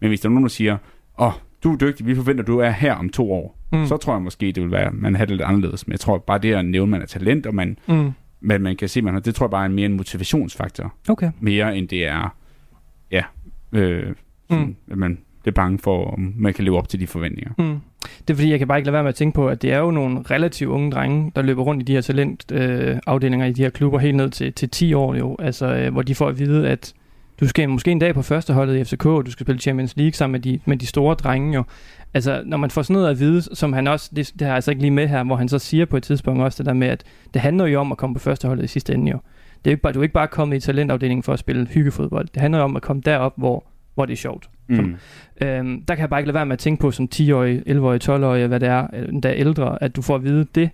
Men 0.00 0.08
hvis 0.08 0.20
der 0.20 0.28
er 0.28 0.30
nogen, 0.30 0.44
der 0.44 0.48
siger, 0.48 0.76
åh, 1.18 1.26
oh, 1.26 1.32
du 1.64 1.72
er 1.72 1.76
dygtig, 1.76 2.06
vi 2.06 2.14
forventer, 2.14 2.44
du 2.44 2.58
er 2.58 2.70
her 2.70 2.94
om 2.94 3.08
to 3.08 3.32
år, 3.32 3.58
mm. 3.72 3.86
så 3.86 3.96
tror 3.96 4.12
jeg 4.12 4.22
måske, 4.22 4.52
det 4.52 4.62
vil 4.62 4.70
være, 4.70 4.90
man 4.92 5.14
har 5.14 5.24
det 5.24 5.36
lidt 5.36 5.42
anderledes. 5.42 5.86
Men 5.86 5.92
jeg 5.92 6.00
tror 6.00 6.18
bare, 6.18 6.38
det 6.38 6.54
at 6.54 6.64
nævne, 6.64 6.90
man 6.90 7.02
er 7.02 7.06
talent, 7.06 7.46
og 7.46 7.54
man, 7.54 7.78
mm. 7.88 8.10
man, 8.40 8.60
man 8.60 8.76
kan 8.76 8.88
se, 8.88 9.02
man 9.02 9.14
har, 9.14 9.20
det 9.20 9.34
tror 9.34 9.46
jeg 9.46 9.50
bare 9.50 9.64
er 9.64 9.68
mere 9.68 9.86
en 9.86 9.96
motivationsfaktor. 9.96 10.94
Okay. 11.08 11.30
Mere 11.40 11.76
end 11.76 11.88
det 11.88 12.06
er, 12.06 12.36
ja, 13.10 13.22
øh, 13.72 14.14
sådan, 14.50 14.66
mm. 14.66 14.76
at 14.90 14.98
man 14.98 15.18
bliver 15.42 15.54
bange 15.54 15.78
for, 15.78 16.10
om 16.10 16.34
man 16.36 16.54
kan 16.54 16.64
leve 16.64 16.78
op 16.78 16.88
til 16.88 17.00
de 17.00 17.06
forventninger. 17.06 17.52
Mm. 17.58 17.80
Det 18.02 18.30
er 18.30 18.34
fordi, 18.34 18.50
jeg 18.50 18.58
kan 18.58 18.68
bare 18.68 18.78
ikke 18.78 18.86
lade 18.86 18.92
være 18.92 19.02
med 19.02 19.08
at 19.08 19.14
tænke 19.14 19.34
på, 19.34 19.48
at 19.48 19.62
det 19.62 19.72
er 19.72 19.78
jo 19.78 19.90
nogle 19.90 20.22
relativt 20.30 20.70
unge 20.70 20.90
drenge, 20.90 21.32
der 21.36 21.42
løber 21.42 21.62
rundt 21.62 21.82
i 21.82 21.84
de 21.84 21.92
her 21.92 22.00
talentafdelinger 22.00 23.46
øh, 23.46 23.50
i 23.50 23.52
de 23.52 23.62
her 23.62 23.70
klubber 23.70 23.98
helt 23.98 24.16
ned 24.16 24.30
til, 24.30 24.52
til 24.52 24.70
10 24.70 24.94
år 24.94 25.14
jo, 25.14 25.36
altså 25.38 25.66
øh, 25.66 25.92
hvor 25.92 26.02
de 26.02 26.14
får 26.14 26.28
at 26.28 26.38
vide, 26.38 26.68
at 26.68 26.94
du 27.40 27.48
skal 27.48 27.68
måske 27.68 27.90
en 27.90 27.98
dag 27.98 28.14
på 28.14 28.22
førsteholdet 28.22 28.76
i 28.76 28.84
FCK, 28.84 29.06
og 29.06 29.26
du 29.26 29.30
skal 29.30 29.44
spille 29.44 29.60
Champions 29.60 29.96
League 29.96 30.12
sammen 30.12 30.32
med 30.32 30.40
de, 30.40 30.60
med 30.64 30.76
de 30.76 30.86
store 30.86 31.14
drenge 31.14 31.54
jo. 31.54 31.64
Altså, 32.14 32.42
når 32.46 32.56
man 32.56 32.70
får 32.70 32.82
sådan 32.82 32.94
noget 32.94 33.10
at 33.10 33.20
vide, 33.20 33.42
som 33.42 33.72
han 33.72 33.86
også, 33.86 34.10
det, 34.16 34.32
det 34.32 34.40
har 34.40 34.48
jeg 34.48 34.54
altså 34.54 34.70
ikke 34.70 34.82
lige 34.82 34.90
med 34.90 35.08
her, 35.08 35.24
hvor 35.24 35.36
han 35.36 35.48
så 35.48 35.58
siger 35.58 35.84
på 35.84 35.96
et 35.96 36.02
tidspunkt 36.02 36.42
også 36.42 36.62
det 36.62 36.66
der 36.66 36.72
med, 36.72 36.88
at 36.88 37.04
det 37.34 37.42
handler 37.42 37.66
jo 37.66 37.80
om 37.80 37.92
at 37.92 37.98
komme 37.98 38.14
på 38.14 38.20
førsteholdet 38.20 38.64
i 38.64 38.66
sidste 38.66 38.94
ende 38.94 39.10
jo. 39.10 39.18
Det 39.64 39.70
er 39.70 39.70
ikke 39.70 39.82
bare, 39.82 39.92
du 39.92 39.98
er 39.98 40.02
ikke 40.02 40.12
bare 40.12 40.28
kommet 40.28 40.56
i 40.56 40.60
talentafdelingen 40.60 41.22
for 41.22 41.32
at 41.32 41.38
spille 41.38 41.66
hyggefodbold. 41.66 42.28
Det 42.34 42.40
handler 42.42 42.58
jo 42.58 42.64
om 42.64 42.76
at 42.76 42.82
komme 42.82 43.02
derop, 43.04 43.32
hvor, 43.36 43.64
hvor 43.94 44.06
det 44.06 44.12
er 44.12 44.16
sjovt. 44.16 44.48
Mm. 44.70 44.96
Øhm, 45.40 45.82
der 45.88 45.94
kan 45.94 46.00
jeg 46.00 46.10
bare 46.10 46.20
ikke 46.20 46.28
lade 46.28 46.34
være 46.34 46.46
med 46.46 46.52
at 46.52 46.58
tænke 46.58 46.80
på 46.80 46.90
som 46.90 47.08
10-årig, 47.14 47.62
11-årig, 47.68 48.08
12-årig, 48.08 48.46
hvad 48.46 48.60
det 48.60 48.68
er, 48.68 48.86
der 49.22 49.28
er 49.28 49.34
ældre, 49.34 49.82
at 49.82 49.96
du 49.96 50.02
får 50.02 50.14
at 50.14 50.24
vide 50.24 50.46
det. 50.54 50.70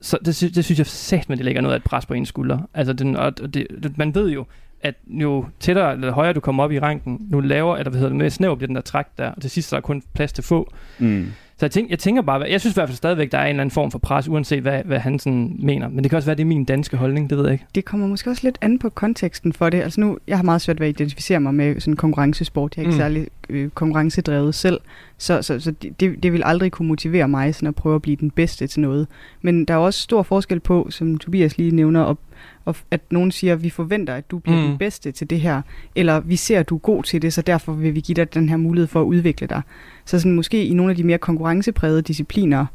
Så 0.00 0.18
det, 0.24 0.54
det 0.54 0.64
synes 0.64 0.78
jeg 0.78 0.86
sat, 0.86 1.28
men 1.28 1.38
det 1.38 1.44
lægger 1.44 1.60
noget 1.60 1.74
af 1.74 1.78
et 1.78 1.84
pres 1.84 2.06
på 2.06 2.14
ens 2.14 2.28
skulder. 2.28 2.58
Altså, 2.74 2.92
den, 2.92 3.16
og 3.16 3.38
det, 3.38 3.66
det, 3.82 3.98
man 3.98 4.14
ved 4.14 4.30
jo, 4.30 4.44
at 4.80 4.94
jo 5.06 5.46
tættere 5.60 5.92
eller 5.92 6.12
højere 6.12 6.32
du 6.32 6.40
kommer 6.40 6.64
op 6.64 6.72
i 6.72 6.78
ranken, 6.78 7.26
nu 7.30 7.40
lavere, 7.40 7.78
eller 7.78 7.90
hvad 7.90 7.98
hedder 7.98 8.12
det, 8.12 8.18
mere 8.18 8.30
snæver 8.30 8.54
bliver 8.54 8.66
den 8.66 8.76
der 8.76 8.82
træk 8.82 9.06
der, 9.18 9.30
og 9.30 9.42
til 9.42 9.50
sidst 9.50 9.68
så 9.68 9.76
er 9.76 9.80
der 9.80 9.86
kun 9.86 10.02
plads 10.14 10.32
til 10.32 10.44
få. 10.44 10.72
Mm. 10.98 11.26
Så 11.58 11.66
jeg, 11.66 11.70
tænker, 11.70 11.90
jeg 11.90 11.98
tænker 11.98 12.22
bare, 12.22 12.40
jeg 12.50 12.60
synes 12.60 12.74
i 12.74 12.76
hvert 12.76 12.88
fald 12.88 12.96
stadigvæk, 12.96 13.32
der 13.32 13.38
er 13.38 13.42
en 13.42 13.48
eller 13.48 13.60
anden 13.60 13.70
form 13.74 13.90
for 13.90 13.98
pres, 13.98 14.28
uanset 14.28 14.62
hvad, 14.62 14.82
hvad 14.84 14.98
han 14.98 15.18
sådan 15.18 15.56
mener. 15.58 15.88
Men 15.88 16.04
det 16.04 16.10
kan 16.10 16.16
også 16.16 16.26
være, 16.26 16.36
det 16.36 16.42
er 16.42 16.46
min 16.46 16.64
danske 16.64 16.96
holdning, 16.96 17.30
det 17.30 17.38
ved 17.38 17.44
jeg 17.44 17.52
ikke. 17.52 17.64
Det 17.74 17.84
kommer 17.84 18.06
måske 18.06 18.30
også 18.30 18.42
lidt 18.44 18.58
an 18.60 18.78
på 18.78 18.88
konteksten 18.88 19.52
for 19.52 19.70
det. 19.70 19.82
Altså 19.82 20.00
nu, 20.00 20.18
jeg 20.26 20.38
har 20.38 20.42
meget 20.42 20.60
svært 20.60 20.80
ved 20.80 20.86
at 20.86 21.00
identificere 21.00 21.40
mig 21.40 21.54
med 21.54 21.80
sådan 21.80 21.96
konkurrencesport. 21.96 22.76
Jeg 22.76 22.82
er 22.82 22.86
ikke 22.86 22.94
mm. 22.94 23.00
særlig 23.00 23.26
øh, 23.48 23.70
konkurrencedrevet 23.70 24.54
selv. 24.54 24.80
Så, 25.18 25.42
så, 25.42 25.60
så 25.60 25.70
det, 25.70 26.22
det 26.22 26.32
vil 26.32 26.42
aldrig 26.44 26.72
kunne 26.72 26.88
motivere 26.88 27.28
mig 27.28 27.54
sådan 27.54 27.68
at 27.68 27.74
prøve 27.74 27.94
at 27.94 28.02
blive 28.02 28.16
den 28.16 28.30
bedste 28.30 28.66
til 28.66 28.80
noget. 28.80 29.06
Men 29.42 29.64
der 29.64 29.74
er 29.74 29.78
også 29.78 30.00
stor 30.00 30.22
forskel 30.22 30.60
på, 30.60 30.86
som 30.90 31.18
Tobias 31.18 31.58
lige 31.58 31.70
nævner, 31.70 32.04
at 32.04 32.16
og 32.64 32.76
at 32.90 33.00
nogen 33.10 33.30
siger, 33.30 33.52
at 33.52 33.62
vi 33.62 33.70
forventer, 33.70 34.14
at 34.14 34.30
du 34.30 34.38
bliver 34.38 34.60
mm. 34.60 34.68
den 34.68 34.78
bedste 34.78 35.12
til 35.12 35.30
det 35.30 35.40
her, 35.40 35.62
eller 35.94 36.20
vi 36.20 36.36
ser, 36.36 36.60
at 36.60 36.68
du 36.68 36.74
er 36.74 36.78
god 36.78 37.02
til 37.02 37.22
det, 37.22 37.32
så 37.32 37.42
derfor 37.42 37.72
vil 37.72 37.94
vi 37.94 38.00
give 38.00 38.14
dig 38.14 38.34
den 38.34 38.48
her 38.48 38.56
mulighed 38.56 38.86
for 38.86 39.00
at 39.00 39.04
udvikle 39.04 39.46
dig. 39.46 39.62
Så 40.04 40.18
sådan, 40.18 40.32
måske 40.32 40.64
i 40.64 40.74
nogle 40.74 40.90
af 40.90 40.96
de 40.96 41.04
mere 41.04 41.18
konkurrenceprægede 41.18 42.02
discipliner, 42.02 42.66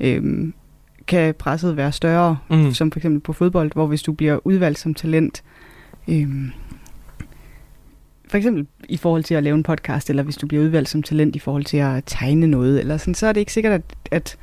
øhm, 0.00 0.54
kan 1.06 1.34
presset 1.34 1.76
være 1.76 1.92
større, 1.92 2.38
mm. 2.50 2.72
som 2.72 2.90
for 2.90 2.98
eksempel 2.98 3.20
på 3.20 3.32
fodbold, 3.32 3.72
hvor 3.72 3.86
hvis 3.86 4.02
du 4.02 4.12
bliver 4.12 4.46
udvalgt 4.46 4.78
som 4.78 4.94
talent, 4.94 5.42
øhm, 6.08 6.50
for 8.32 8.36
eksempel 8.38 8.66
i 8.88 8.96
forhold 8.96 9.22
til 9.24 9.34
at 9.34 9.42
lave 9.42 9.54
en 9.54 9.62
podcast, 9.62 10.10
eller 10.10 10.22
hvis 10.22 10.36
du 10.36 10.46
bliver 10.46 10.62
udvalgt 10.64 10.88
som 10.88 11.02
talent 11.02 11.36
i 11.36 11.38
forhold 11.38 11.64
til 11.64 11.76
at 11.76 12.02
tegne 12.06 12.46
noget, 12.46 12.80
eller 12.80 12.96
sådan, 12.96 13.14
så 13.14 13.26
er 13.26 13.32
det 13.32 13.40
ikke 13.40 13.52
sikkert, 13.52 13.72
at, 13.72 13.82
at 14.10 14.36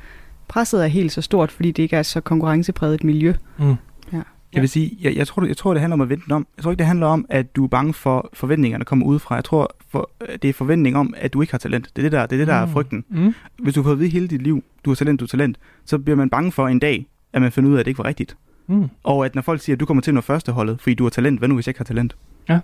presset 0.48 0.82
er 0.82 0.86
helt 0.86 1.12
så 1.12 1.22
stort, 1.22 1.50
fordi 1.52 1.70
det 1.70 1.82
ikke 1.82 1.96
er 1.96 2.02
så 2.02 2.20
konkurrencepræget 2.20 2.94
et 2.94 3.04
miljø. 3.04 3.34
Mm. 3.58 3.74
Jeg 4.52 4.60
vil 4.60 4.68
sige, 4.68 4.96
jeg, 5.00 5.16
jeg, 5.16 5.26
tror, 5.26 5.44
jeg 5.46 5.56
tror, 5.56 5.72
det 5.74 5.80
handler 5.80 5.94
om 5.94 6.00
at 6.00 6.08
vente 6.08 6.32
om. 6.32 6.46
Jeg 6.56 6.62
tror 6.62 6.70
ikke, 6.70 6.78
det 6.78 6.86
handler 6.86 7.06
om, 7.06 7.26
at 7.28 7.56
du 7.56 7.64
er 7.64 7.68
bange 7.68 7.92
for 7.94 8.30
forventningerne 8.32 8.84
kommer 8.84 9.06
udefra. 9.06 9.34
Jeg 9.34 9.44
tror, 9.44 9.74
for, 9.88 10.10
det 10.42 10.48
er 10.48 10.52
forventning 10.52 10.96
om, 10.96 11.14
at 11.16 11.32
du 11.32 11.40
ikke 11.40 11.52
har 11.52 11.58
talent. 11.58 11.90
Det 11.96 12.02
er 12.02 12.02
det, 12.02 12.12
der, 12.12 12.26
det 12.26 12.32
er, 12.36 12.38
det, 12.38 12.46
der 12.46 12.54
er 12.54 12.66
Mm. 12.66 12.72
frygten. 12.72 13.04
Mm. 13.08 13.34
Hvis 13.58 13.74
du 13.74 13.82
får 13.82 13.90
at 13.92 13.98
vide 13.98 14.08
hele 14.10 14.28
dit 14.28 14.42
liv, 14.42 14.64
du 14.84 14.90
har 14.90 14.94
talent, 14.94 15.20
du 15.20 15.24
har 15.24 15.28
talent, 15.28 15.56
så 15.84 15.98
bliver 15.98 16.16
man 16.16 16.30
bange 16.30 16.52
for 16.52 16.68
en 16.68 16.78
dag, 16.78 17.06
at 17.32 17.42
man 17.42 17.52
finder 17.52 17.70
ud 17.70 17.74
af, 17.74 17.80
at 17.80 17.84
det 17.86 17.90
ikke 17.90 17.98
var 17.98 18.04
rigtigt. 18.04 18.36
Mm. 18.66 18.88
Og 19.04 19.24
at 19.24 19.34
når 19.34 19.42
folk 19.42 19.60
siger, 19.60 19.76
at 19.76 19.80
du 19.80 19.86
kommer 19.86 20.00
til 20.02 20.14
noget 20.14 20.24
førsteholdet, 20.24 20.80
fordi 20.80 20.94
du 20.94 21.04
har 21.04 21.10
talent, 21.10 21.38
hvad 21.38 21.48
nu 21.48 21.54
hvis 21.54 21.66
jeg 21.66 21.70
ikke 21.70 21.80
har 21.80 21.84
talent? 21.84 22.16
Ja. 22.48 22.60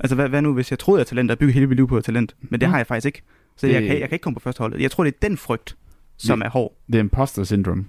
Altså 0.00 0.14
hvad, 0.14 0.28
hvad 0.28 0.42
nu 0.42 0.54
hvis 0.54 0.70
jeg 0.70 0.78
troede, 0.78 0.98
jeg 0.98 1.02
har 1.02 1.08
talent, 1.08 1.30
og 1.30 1.38
bygger 1.38 1.54
hele 1.54 1.66
mit 1.66 1.76
liv 1.76 1.88
på 1.88 2.00
talent, 2.00 2.34
men 2.40 2.60
det 2.60 2.68
Mm. 2.68 2.70
har 2.70 2.78
jeg 2.78 2.86
faktisk 2.86 3.06
ikke. 3.06 3.22
Så 3.56 3.66
Det- 3.66 3.72
jeg, 3.72 3.82
kan, 3.82 3.90
jeg 4.00 4.08
kan 4.08 4.12
ikke 4.14 4.22
komme 4.22 4.34
på 4.34 4.40
førsteholdet. 4.40 4.80
Jeg 4.80 4.90
tror, 4.90 5.04
det 5.04 5.14
er 5.14 5.18
den 5.28 5.36
frygt, 5.36 5.76
som 6.16 6.38
Det- 6.38 6.46
er 6.46 6.50
hård. 6.50 6.72
Det 6.86 6.94
er 6.94 6.98
imposter 7.00 7.44
syndrome. 7.44 7.84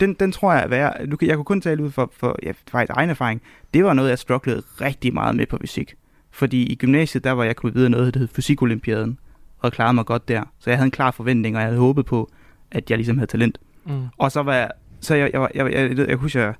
Den, 0.00 0.14
den 0.14 0.32
tror 0.32 0.52
jeg 0.52 0.62
er 0.64 0.68
værd. 0.68 1.06
Du, 1.10 1.16
kan- 1.16 1.28
jeg 1.28 1.36
kunne 1.36 1.44
kun 1.44 1.60
tale 1.60 1.82
ud 1.82 1.90
for, 1.90 2.12
for 2.16 2.36
ja, 2.42 2.52
faktisk 2.70 2.90
egen 2.96 3.10
erfaring. 3.10 3.42
Det 3.74 3.84
var 3.84 3.92
noget, 3.92 4.08
jeg 4.10 4.18
strugglede 4.18 4.62
rigtig 4.80 5.14
meget 5.14 5.36
med 5.36 5.46
på 5.46 5.58
fysik. 5.60 5.94
Fordi 6.30 6.62
i 6.66 6.74
gymnasiet, 6.74 7.24
der 7.24 7.30
var 7.32 7.44
jeg 7.44 7.56
kommet 7.56 7.74
videre 7.74 7.90
noget, 7.90 8.14
der 8.14 8.20
hed 8.20 8.28
Fysikolympiaden, 8.28 9.18
og 9.58 9.72
klarede 9.72 9.94
mig 9.94 10.04
godt 10.06 10.28
der. 10.28 10.42
Så 10.58 10.70
jeg 10.70 10.76
havde 10.78 10.84
en 10.84 10.90
klar 10.90 11.10
forventning, 11.10 11.56
og 11.56 11.60
jeg 11.62 11.66
havde 11.68 11.80
håbet 11.80 12.06
på, 12.06 12.30
at 12.70 12.90
jeg 12.90 12.98
ligesom 12.98 13.18
havde 13.18 13.30
talent. 13.30 13.58
Mm. 13.84 14.02
Og 14.18 14.32
så 14.32 14.42
var 14.42 14.54
jeg, 14.54 14.70
så 15.00 15.14
jeg, 15.14 15.30
jeg, 15.32 15.40
var- 15.40 15.50
jeg, 15.54 15.72
jeg, 15.72 15.88
jeg, 15.90 15.98
jeg, 15.98 16.08
jeg 16.08 16.16
husker, 16.16 16.40
jeg, 16.40 16.54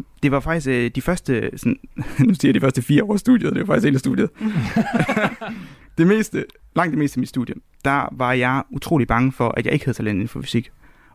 det, 0.00 0.22
det 0.22 0.30
var 0.32 0.40
faktisk 0.40 0.68
øh, 0.68 0.90
de 0.94 1.02
første, 1.02 1.50
sådan, 1.58 1.78
nu 2.26 2.34
siger 2.34 2.48
jeg 2.48 2.54
de 2.54 2.60
første 2.60 2.82
fire 2.82 3.04
år 3.04 3.12
af 3.12 3.18
studiet, 3.20 3.52
det 3.52 3.60
var 3.60 3.66
faktisk 3.66 3.84
hele 3.84 3.98
studiet. 3.98 4.30
det 5.98 6.06
meste, 6.06 6.44
langt 6.76 6.90
det 6.90 6.98
meste 6.98 7.18
af 7.18 7.20
mit 7.20 7.28
studie, 7.28 7.54
der 7.84 8.08
var 8.12 8.32
jeg 8.32 8.62
utrolig 8.70 9.06
bange 9.08 9.32
for, 9.32 9.48
at 9.56 9.64
jeg 9.66 9.72
ikke 9.72 9.84
havde 9.84 9.96
talent 9.96 10.14
inden 10.14 10.28
for 10.28 10.40
fysik. 10.42 10.70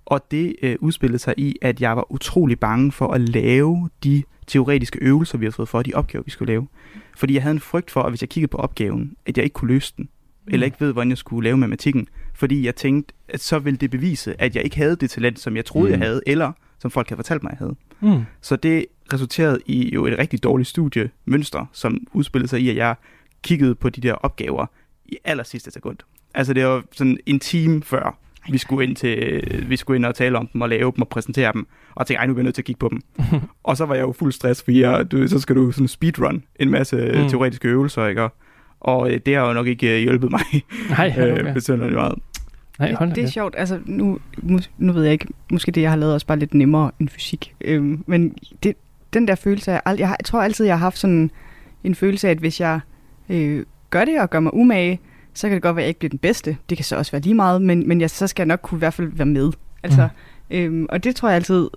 Og 0.05 0.31
det 0.31 0.55
øh, 0.61 0.75
udspillede 0.79 1.19
sig 1.19 1.33
i, 1.37 1.55
at 1.61 1.81
jeg 1.81 1.95
var 1.97 2.11
utrolig 2.11 2.59
bange 2.59 2.91
for 2.91 3.07
at 3.13 3.21
lave 3.21 3.89
de 4.03 4.23
teoretiske 4.47 4.99
øvelser, 5.01 5.37
vi 5.37 5.45
har 5.45 5.51
fået 5.51 5.69
for, 5.69 5.81
de 5.81 5.93
opgaver, 5.93 6.23
vi 6.23 6.31
skulle 6.31 6.51
lave. 6.53 6.67
Fordi 7.17 7.33
jeg 7.33 7.41
havde 7.43 7.53
en 7.53 7.59
frygt 7.59 7.91
for, 7.91 8.01
at 8.01 8.11
hvis 8.11 8.21
jeg 8.21 8.29
kiggede 8.29 8.51
på 8.51 8.57
opgaven, 8.57 9.13
at 9.25 9.37
jeg 9.37 9.43
ikke 9.43 9.53
kunne 9.53 9.67
løse 9.73 9.93
den, 9.97 10.09
eller 10.47 10.65
ikke 10.65 10.77
ved, 10.81 10.93
hvordan 10.93 11.09
jeg 11.09 11.17
skulle 11.17 11.43
lave 11.43 11.57
matematikken. 11.57 12.07
Fordi 12.33 12.65
jeg 12.65 12.75
tænkte, 12.75 13.13
at 13.29 13.41
så 13.41 13.59
ville 13.59 13.77
det 13.77 13.91
bevise, 13.91 14.41
at 14.41 14.55
jeg 14.55 14.63
ikke 14.63 14.77
havde 14.77 14.95
det 14.95 15.09
talent, 15.09 15.39
som 15.39 15.55
jeg 15.55 15.65
troede, 15.65 15.87
Mm. 15.87 15.91
jeg 15.91 15.99
havde, 15.99 16.21
eller 16.27 16.51
som 16.79 16.91
folk 16.91 17.09
havde 17.09 17.17
fortalt 17.17 17.43
mig, 17.43 17.49
jeg 17.51 17.57
havde. 17.57 17.75
Mm. 18.01 18.21
Så 18.41 18.55
det 18.55 18.85
resulterede 19.13 19.59
i 19.65 19.93
jo 19.93 20.05
et 20.05 20.19
rigtig 20.19 20.43
dårligt 20.43 20.69
studiemønster, 20.69 21.65
som 21.71 22.07
udspillede 22.13 22.49
sig 22.49 22.59
i, 22.61 22.69
at 22.69 22.75
jeg 22.75 22.95
kiggede 23.43 23.75
på 23.75 23.89
de 23.89 24.01
der 24.01 24.13
opgaver 24.13 24.65
i 25.05 25.17
aller 25.23 25.43
sidste 25.43 25.71
sekund. 25.71 25.97
Altså 26.33 26.53
det 26.53 26.65
var 26.65 26.83
sådan 26.91 27.17
en 27.25 27.39
time 27.39 27.83
før, 27.83 28.17
vi 28.49 28.57
skulle 28.57 28.87
ind 28.87 28.95
til, 28.95 29.65
vi 29.69 29.75
skulle 29.75 29.97
ind 29.97 30.05
og 30.05 30.15
tale 30.15 30.37
om 30.37 30.47
dem 30.47 30.61
og 30.61 30.69
lave 30.69 30.91
dem 30.95 31.01
og 31.01 31.07
præsentere 31.07 31.53
dem. 31.53 31.67
Og 31.95 32.07
tænkte, 32.07 32.19
ej, 32.19 32.25
nu 32.27 32.33
er 32.33 32.37
jeg 32.37 32.43
nødt 32.43 32.55
til 32.55 32.61
at 32.61 32.65
kigge 32.65 32.79
på 32.79 32.89
dem. 32.89 33.01
og 33.63 33.77
så 33.77 33.85
var 33.85 33.95
jeg 33.95 34.01
jo 34.01 34.11
fuld 34.11 34.31
stress, 34.31 34.63
fordi 34.63 34.81
jeg, 34.81 35.11
du, 35.11 35.27
så 35.27 35.39
skal 35.39 35.55
du 35.55 35.71
sådan 35.71 35.87
speedrun 35.87 36.43
en 36.59 36.69
masse 36.69 37.11
Mm. 37.15 37.21
mm. 37.21 37.29
teoretiske 37.29 37.67
øvelser, 37.67 38.05
ikke? 38.07 38.29
Og- 38.79 39.11
øh, 39.11 39.19
det 39.25 39.35
har 39.35 39.47
jo 39.47 39.53
nok 39.53 39.67
ikke 39.67 39.95
øh, 39.95 40.01
hjulpet 40.01 40.31
mig 40.31 40.41
Nej, 40.89 41.13
øh, 41.19 41.33
okay. 41.33 41.53
besynderligt 41.53 41.95
meget. 41.95 42.19
Nej, 42.79 42.93
hold 42.93 43.09
det, 43.09 43.15
det 43.15 43.23
er 43.23 43.27
sjovt. 43.27 43.55
Altså, 43.57 43.79
nu, 43.85 44.19
nu 44.77 44.93
ved 44.93 45.03
jeg 45.03 45.13
ikke, 45.13 45.27
måske 45.51 45.71
det, 45.71 45.81
jeg 45.81 45.89
har 45.89 45.97
lavet, 45.97 46.13
også 46.13 46.27
bare 46.27 46.39
lidt 46.39 46.53
nemmere 46.53 46.91
end 46.99 47.09
fysik. 47.09 47.55
Øhm, 47.61 48.03
men 48.07 48.35
det, 48.63 48.75
den 49.13 49.27
der 49.27 49.35
følelse 49.35 49.71
af, 49.71 49.81
jeg, 49.85 49.97
jeg 49.99 50.17
tror 50.25 50.41
altid, 50.41 50.65
jeg 50.65 50.75
har 50.75 50.85
haft 50.85 50.97
sådan 50.97 51.31
en 51.83 51.95
følelse 51.95 52.27
af, 52.27 52.31
at 52.31 52.37
hvis 52.37 52.59
jeg 52.59 52.79
øh, 53.29 53.65
gør 53.89 54.05
det 54.05 54.21
og 54.21 54.29
gør 54.29 54.39
mig 54.39 54.53
umage, 54.53 54.99
så 55.33 55.47
kan 55.47 55.55
det 55.55 55.61
godt 55.61 55.75
være, 55.75 55.83
at 55.83 55.85
jeg 55.85 55.89
ikke 55.89 55.99
bliver 55.99 56.09
den 56.09 56.19
bedste. 56.19 56.57
Det 56.69 56.77
kan 56.77 56.85
så 56.85 56.95
også 56.95 57.11
være 57.11 57.21
lige 57.21 57.33
meget, 57.33 57.61
men, 57.61 57.87
men 57.87 58.01
jeg, 58.01 58.09
så 58.09 58.27
skal 58.27 58.43
jeg 58.43 58.47
nok 58.47 58.59
kunne 58.63 58.77
i 58.77 58.79
hvert 58.79 58.93
fald 58.93 59.11
være 59.13 59.25
med. 59.25 59.51
Altså, 59.83 60.07
mm. 60.49 60.55
øhm, 60.55 60.85
og 60.89 61.03
det 61.03 61.15
tror 61.15 61.29
jeg 61.29 61.35
altid... 61.35 61.69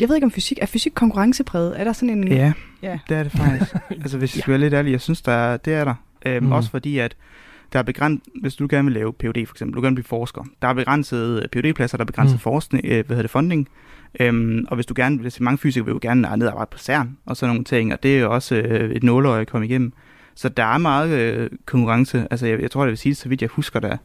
Jeg 0.00 0.08
ved 0.08 0.16
ikke 0.16 0.24
om 0.24 0.30
fysik... 0.30 0.58
Er 0.62 0.66
fysik 0.66 0.92
konkurrencepræget? 0.94 1.80
Er 1.80 1.84
der 1.84 1.92
sådan 1.92 2.10
en... 2.10 2.28
Ja, 2.28 2.52
Ja. 2.82 2.98
det 3.08 3.16
er 3.16 3.22
det 3.22 3.32
faktisk. 3.32 3.74
altså 4.02 4.18
hvis 4.18 4.36
jeg 4.36 4.42
skal 4.42 4.50
være 4.50 4.60
lidt 4.60 4.74
ærlig, 4.74 4.92
jeg 4.92 5.00
synes, 5.00 5.22
der 5.22 5.32
er, 5.32 5.56
det 5.56 5.74
er 5.74 5.84
der. 5.84 5.94
Øhm, 6.26 6.44
mm. 6.44 6.52
Også 6.52 6.70
fordi, 6.70 6.98
at 6.98 7.16
der 7.72 7.78
er 7.78 7.82
begrænset, 7.82 8.32
hvis 8.40 8.54
du 8.54 8.66
gerne 8.70 8.84
vil 8.86 8.94
lave 8.94 9.12
PhD 9.12 9.46
for 9.46 9.54
eksempel, 9.54 9.76
du 9.76 9.82
gerne 9.82 9.96
vil 9.96 10.02
blive 10.02 10.08
forsker, 10.08 10.44
der 10.62 10.68
er 10.68 10.72
begrænset 10.72 11.46
PhD-pladser, 11.52 11.96
der 11.96 12.04
er 12.04 12.06
begrænset 12.06 12.36
Mm. 12.36 12.40
forskning, 12.40 12.84
øh, 12.84 12.90
hvad 13.06 13.16
hedder 13.16 13.22
det, 13.22 13.30
funding. 13.30 13.68
Øhm, 14.20 14.64
og 14.68 14.74
hvis 14.74 14.86
du 14.86 14.94
gerne, 14.96 15.18
hvis 15.18 15.40
mange 15.40 15.58
fysikere 15.58 15.84
vil 15.84 15.92
jo 15.92 15.98
gerne 16.02 16.36
ned 16.36 16.46
og 16.46 16.52
arbejde 16.52 16.68
på 16.72 16.78
CERN 16.78 17.16
og 17.26 17.36
sådan 17.36 17.50
nogle 17.50 17.64
ting, 17.64 17.92
og 17.92 18.02
det 18.02 18.16
er 18.16 18.20
jo 18.20 18.34
også 18.34 18.54
øh, 18.56 18.90
et 18.90 19.02
nåløje 19.02 19.40
at 19.40 19.48
komme 19.50 19.66
igennem. 19.66 19.92
Så 20.34 20.48
der 20.48 20.64
er 20.64 20.78
meget 20.78 21.10
øh, 21.10 21.50
konkurrence. 21.66 22.26
Altså 22.30 22.46
jeg, 22.46 22.60
jeg 22.62 22.70
tror, 22.70 22.84
jeg 22.84 22.90
vil 22.90 22.98
sige 22.98 23.10
det, 23.10 23.16
så 23.16 23.28
vidt 23.28 23.42
jeg 23.42 23.50
husker 23.52 23.80
der. 23.80 23.96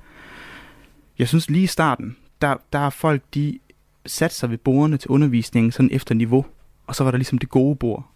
Jeg 1.19 1.27
synes 1.27 1.49
lige 1.49 1.63
i 1.63 1.67
starten, 1.67 2.15
der, 2.41 2.55
der 2.73 2.79
er 2.79 2.89
folk, 2.89 3.21
de 3.33 3.59
satte 4.05 4.35
sig 4.35 4.49
ved 4.49 4.57
bordene 4.57 4.97
til 4.97 5.09
undervisningen 5.09 5.71
sådan 5.71 5.89
efter 5.91 6.15
niveau, 6.15 6.45
og 6.87 6.95
så 6.95 7.03
var 7.03 7.11
der 7.11 7.17
ligesom 7.17 7.37
det 7.37 7.49
gode 7.49 7.75
bord. 7.75 8.07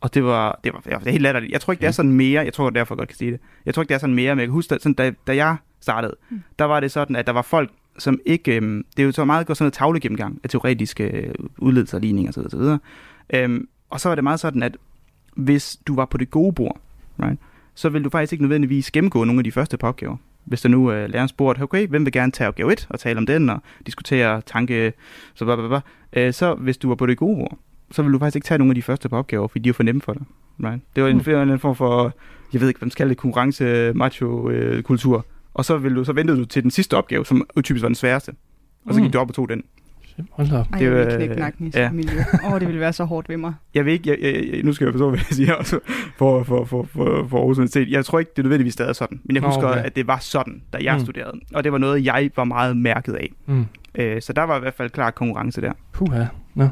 Og 0.00 0.14
det 0.14 0.24
var, 0.24 0.60
det 0.64 0.72
var, 0.72 0.80
det 0.80 0.92
var 1.04 1.10
helt 1.10 1.22
latterligt. 1.22 1.52
Jeg 1.52 1.60
tror 1.60 1.72
ikke, 1.72 1.80
det 1.80 1.86
er 1.86 1.90
sådan 1.92 2.12
mere, 2.12 2.44
jeg 2.44 2.52
tror 2.52 2.70
derfor 2.70 2.94
jeg 2.94 2.98
godt 2.98 3.08
kan 3.08 3.16
sige 3.18 3.30
det. 3.32 3.40
Jeg 3.66 3.74
tror 3.74 3.82
ikke, 3.82 3.88
det 3.88 3.94
er 3.94 3.98
sådan 3.98 4.14
mere, 4.14 4.34
men 4.34 4.40
jeg 4.40 4.46
kan 4.46 4.52
huske, 4.52 4.68
sådan, 4.80 4.94
da, 4.94 5.12
da 5.26 5.36
jeg 5.36 5.56
startede, 5.80 6.14
Mm. 6.30 6.42
der 6.58 6.64
var 6.64 6.80
det 6.80 6.90
sådan, 6.92 7.16
at 7.16 7.26
der 7.26 7.32
var 7.32 7.42
folk, 7.42 7.70
som 7.98 8.20
ikke, 8.26 8.56
øhm, 8.56 8.84
det 8.96 9.02
er 9.02 9.06
jo 9.06 9.12
så 9.12 9.24
meget 9.24 9.46
godt 9.46 9.58
sådan 9.58 9.64
noget 9.64 9.72
tavlegennemgang 9.74 10.40
af 10.44 10.50
teoretiske 10.50 11.04
øh, 11.04 11.34
udledelser 11.58 11.96
og 11.96 12.00
ligninger 12.00 12.32
osv. 12.32 12.40
osv. 12.46 12.78
Øhm, 13.30 13.68
og 13.90 14.00
så 14.00 14.08
var 14.08 14.14
det 14.14 14.24
meget 14.24 14.40
sådan, 14.40 14.62
at 14.62 14.76
hvis 15.36 15.78
du 15.86 15.94
var 15.94 16.04
på 16.04 16.18
det 16.18 16.30
gode 16.30 16.52
bord, 16.52 16.80
right, 17.22 17.38
så 17.74 17.88
vil 17.88 18.04
du 18.04 18.10
faktisk 18.10 18.32
ikke 18.32 18.44
nødvendigvis 18.44 18.90
gennemgå 18.90 19.24
nogle 19.24 19.40
af 19.40 19.44
de 19.44 19.52
første 19.52 19.76
par 19.76 19.88
opgaver. 19.88 20.16
Hvis 20.44 20.60
der 20.60 20.68
nu 20.68 20.92
øh, 20.92 21.10
læreren 21.10 21.28
spurgte, 21.28 21.62
okay, 21.62 21.86
hvem 21.88 22.04
vil 22.04 22.12
gerne 22.12 22.32
tage 22.32 22.48
opgave 22.48 22.72
1 22.72 22.86
og 22.90 23.00
tale 23.00 23.18
om 23.18 23.26
den 23.26 23.50
og 23.50 23.62
diskutere 23.86 24.40
tanke, 24.46 24.92
så, 25.34 25.44
bla, 25.44 25.56
bla, 25.56 25.68
bla, 25.68 25.80
øh, 26.12 26.32
så 26.32 26.54
hvis 26.54 26.76
du 26.76 26.88
var 26.88 26.94
på 26.94 27.06
det 27.06 27.18
gode 27.18 27.36
bord, 27.36 27.58
så 27.90 28.02
vil 28.02 28.12
du 28.12 28.18
faktisk 28.18 28.36
ikke 28.36 28.44
tage 28.46 28.58
nogle 28.58 28.70
af 28.70 28.74
de 28.74 28.82
første 28.82 29.08
par 29.08 29.16
opgaver, 29.16 29.48
fordi 29.48 29.62
de 29.64 29.68
er 29.68 29.72
for 29.72 29.82
nemme 29.82 30.00
for 30.00 30.12
dig. 30.12 30.22
Right? 30.64 30.82
Det 30.96 31.02
var 31.02 31.08
en, 31.08 31.22
Mm. 31.46 31.50
en 31.52 31.58
form 31.58 31.76
for, 31.76 32.12
jeg 32.52 32.60
ved 32.60 32.68
ikke, 32.68 32.78
hvad 32.78 32.86
man 32.86 32.90
skal 32.90 33.02
kalde 33.04 33.10
det, 33.10 33.18
konkurrence 33.18 33.92
macho 33.94 34.50
øh, 34.50 34.82
kultur. 34.82 35.26
Og 35.54 35.64
så, 35.64 35.78
vil 35.78 35.94
du, 35.96 36.04
så 36.04 36.12
ventede 36.12 36.38
du 36.38 36.44
til 36.44 36.62
den 36.62 36.70
sidste 36.70 36.96
opgave, 36.96 37.26
som 37.26 37.46
typisk 37.64 37.82
var 37.82 37.88
den 37.88 37.94
sværeste. 37.94 38.32
Og 38.86 38.94
så 38.94 39.00
Mm. 39.00 39.04
gik 39.06 39.12
du 39.12 39.18
op 39.18 39.28
og 39.28 39.34
tog 39.34 39.48
den. 39.48 39.62
Hold 40.32 40.48
da 40.48 40.58
op. 40.58 40.66
Ej, 40.72 40.78
Det 40.78 40.84
jeg 40.84 40.92
var, 40.94 41.04
vil 41.04 41.16
knække 41.16 41.34
nakken 41.34 41.66
i 41.66 41.70
ja. 41.74 41.90
miljø. 41.90 42.18
Åh, 42.44 42.52
oh, 42.52 42.60
det 42.60 42.68
ville 42.68 42.80
være 42.80 42.92
så 42.92 43.04
hårdt 43.04 43.28
ved 43.28 43.36
mig. 43.36 43.54
Jeg 43.74 43.84
ved 43.84 43.92
ikke, 43.92 44.10
jeg, 44.10 44.18
jeg, 44.22 44.48
jeg, 44.54 44.62
nu 44.62 44.72
skal 44.72 44.84
jeg 44.84 44.92
forstå, 44.94 45.08
hvad 45.10 45.18
jeg 45.18 45.26
siger 45.36 45.54
også 45.54 45.78
for, 46.16 46.42
for, 46.42 46.64
for, 46.64 46.82
for, 46.92 47.26
for 47.28 47.38
Aarhus 47.38 47.58
Universitet. 47.58 47.90
Jeg 47.90 48.04
tror 48.04 48.18
ikke, 48.18 48.30
det 48.36 48.38
er 48.38 48.42
nødvendigvis 48.42 48.72
stadig 48.72 48.96
sådan. 48.96 49.20
Men 49.24 49.34
jeg 49.36 49.42
Nå, 49.42 49.48
husker, 49.48 49.68
okay. 49.68 49.82
at 49.82 49.96
det 49.96 50.06
var 50.06 50.18
sådan, 50.18 50.62
da 50.72 50.78
jeg 50.82 50.92
Mm. 50.94 50.98
mm. 50.98 51.04
studerede. 51.04 51.40
Og 51.54 51.64
det 51.64 51.72
var 51.72 51.78
noget, 51.78 52.04
jeg 52.04 52.30
var 52.36 52.44
meget 52.44 52.76
mærket 52.76 53.12
af. 53.12 53.32
Mm. 53.46 53.66
Øh, 53.94 54.22
så 54.22 54.32
der 54.32 54.42
var 54.42 54.56
i 54.56 54.60
hvert 54.60 54.74
fald 54.74 54.90
klar 54.90 55.10
konkurrence 55.10 55.60
der. 55.60 55.72
Puha. 55.92 56.24
Nå. 56.54 56.68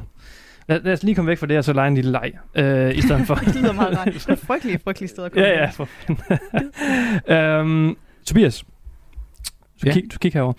Lad, 0.69 0.81
lad 0.81 0.93
os 0.93 1.03
lige 1.03 1.15
komme 1.15 1.29
væk 1.29 1.39
fra 1.39 1.47
det, 1.47 1.59
og 1.59 1.65
så 1.65 1.73
lege 1.73 1.89
en 1.89 1.95
lille 1.95 2.11
leg, 2.11 2.33
øh, 2.55 2.97
i 2.97 3.01
stedet 3.01 3.27
for. 3.27 3.35
Det 3.45 3.55
lyder 3.57 3.73
meget 3.73 3.99
rart. 3.99 4.07
Det 4.15 4.27
er 4.29 4.33
et 4.33 4.39
frygteligt, 4.39 4.83
frygteligt 4.85 5.11
sted 5.11 5.25
at 5.25 5.33
komme. 5.33 5.47
ja, 5.47 5.61
ja, 5.63 5.71
for 5.71 5.85
fanden. 5.85 6.25
øhm, 7.89 7.97
Tobias, 8.27 8.63
du, 9.83 9.87
Ja. 9.87 9.93
kig, 9.93 10.05
du 10.15 10.19
kig 10.19 10.33
herover. 10.33 10.53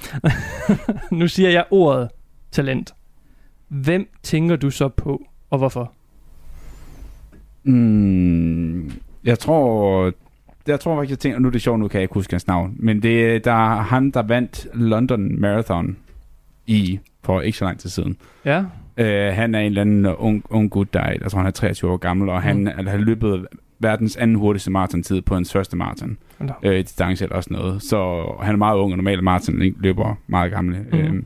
nu 1.15 1.28
siger 1.28 1.50
jeg 1.50 1.65
ordet 1.72 2.10
talent. 2.52 2.93
Hvem 3.67 4.10
tænker 4.24 4.56
du 4.56 4.70
så 4.70 4.88
på, 4.88 5.22
og 5.50 5.58
hvorfor? 5.58 5.93
Mm, 7.63 8.91
jeg 9.24 9.39
tror... 9.39 10.12
Jeg 10.67 10.80
tror 10.80 10.96
faktisk, 10.96 11.10
jeg 11.10 11.20
tænker, 11.20 11.39
nu 11.39 11.48
er 11.48 11.52
det 11.52 11.62
sjovt, 11.62 11.80
nu 11.80 11.88
kan 11.88 11.98
jeg 11.98 12.04
ikke 12.04 12.13
huske 12.13 12.34
hans 12.34 12.48
navn, 12.48 12.76
men 12.80 13.02
det 13.04 13.46
der 13.46 13.52
er 13.52 13.82
han, 13.82 14.12
der 14.12 14.22
vandt 14.22 14.67
London 14.74 15.39
Marathon 15.41 15.98
i 16.65 17.00
for 17.24 17.41
ikke 17.41 17.58
så 17.58 17.65
lang 17.65 17.80
tid 17.80 17.89
siden. 17.89 18.17
Ja? 18.46 18.63
Uh, 19.02 19.06
han 19.36 19.56
er 19.56 19.60
en 19.60 19.66
eller 19.66 19.82
anden 19.82 20.06
ung, 20.06 20.44
ung 20.50 20.70
gut, 20.72 20.94
der 20.94 21.00
er, 21.00 21.14
jeg 21.22 21.32
tror, 21.32 21.40
han 21.40 21.48
er 21.48 21.52
23 21.52 21.92
år 21.92 21.98
gammel, 21.98 22.30
og 22.30 22.42
han 22.42 22.58
Mm. 22.58 22.62
mm. 22.80 22.88
har 22.88 22.98
løbet 22.98 23.48
verdens 23.80 24.16
anden 24.16 24.36
hurtigste 24.36 24.72
maratontid 24.72 25.22
på 25.22 25.34
hans 25.34 25.54
første 25.54 25.78
maraton. 25.78 26.18
Da. 26.40 26.54
Øh, 26.64 26.78
distance 26.78 27.24
eller 27.26 27.36
også 27.36 27.54
noget. 27.54 27.82
Så 27.82 28.24
han 28.42 28.54
er 28.54 28.58
meget 28.58 28.78
ung, 28.78 28.92
og 28.92 28.98
normalt 28.98 29.24
maraton 29.24 29.56
løber 29.80 30.16
meget 30.28 30.52
gamle. 30.52 30.86
Mhm. 30.92 31.02
Mm. 31.12 31.26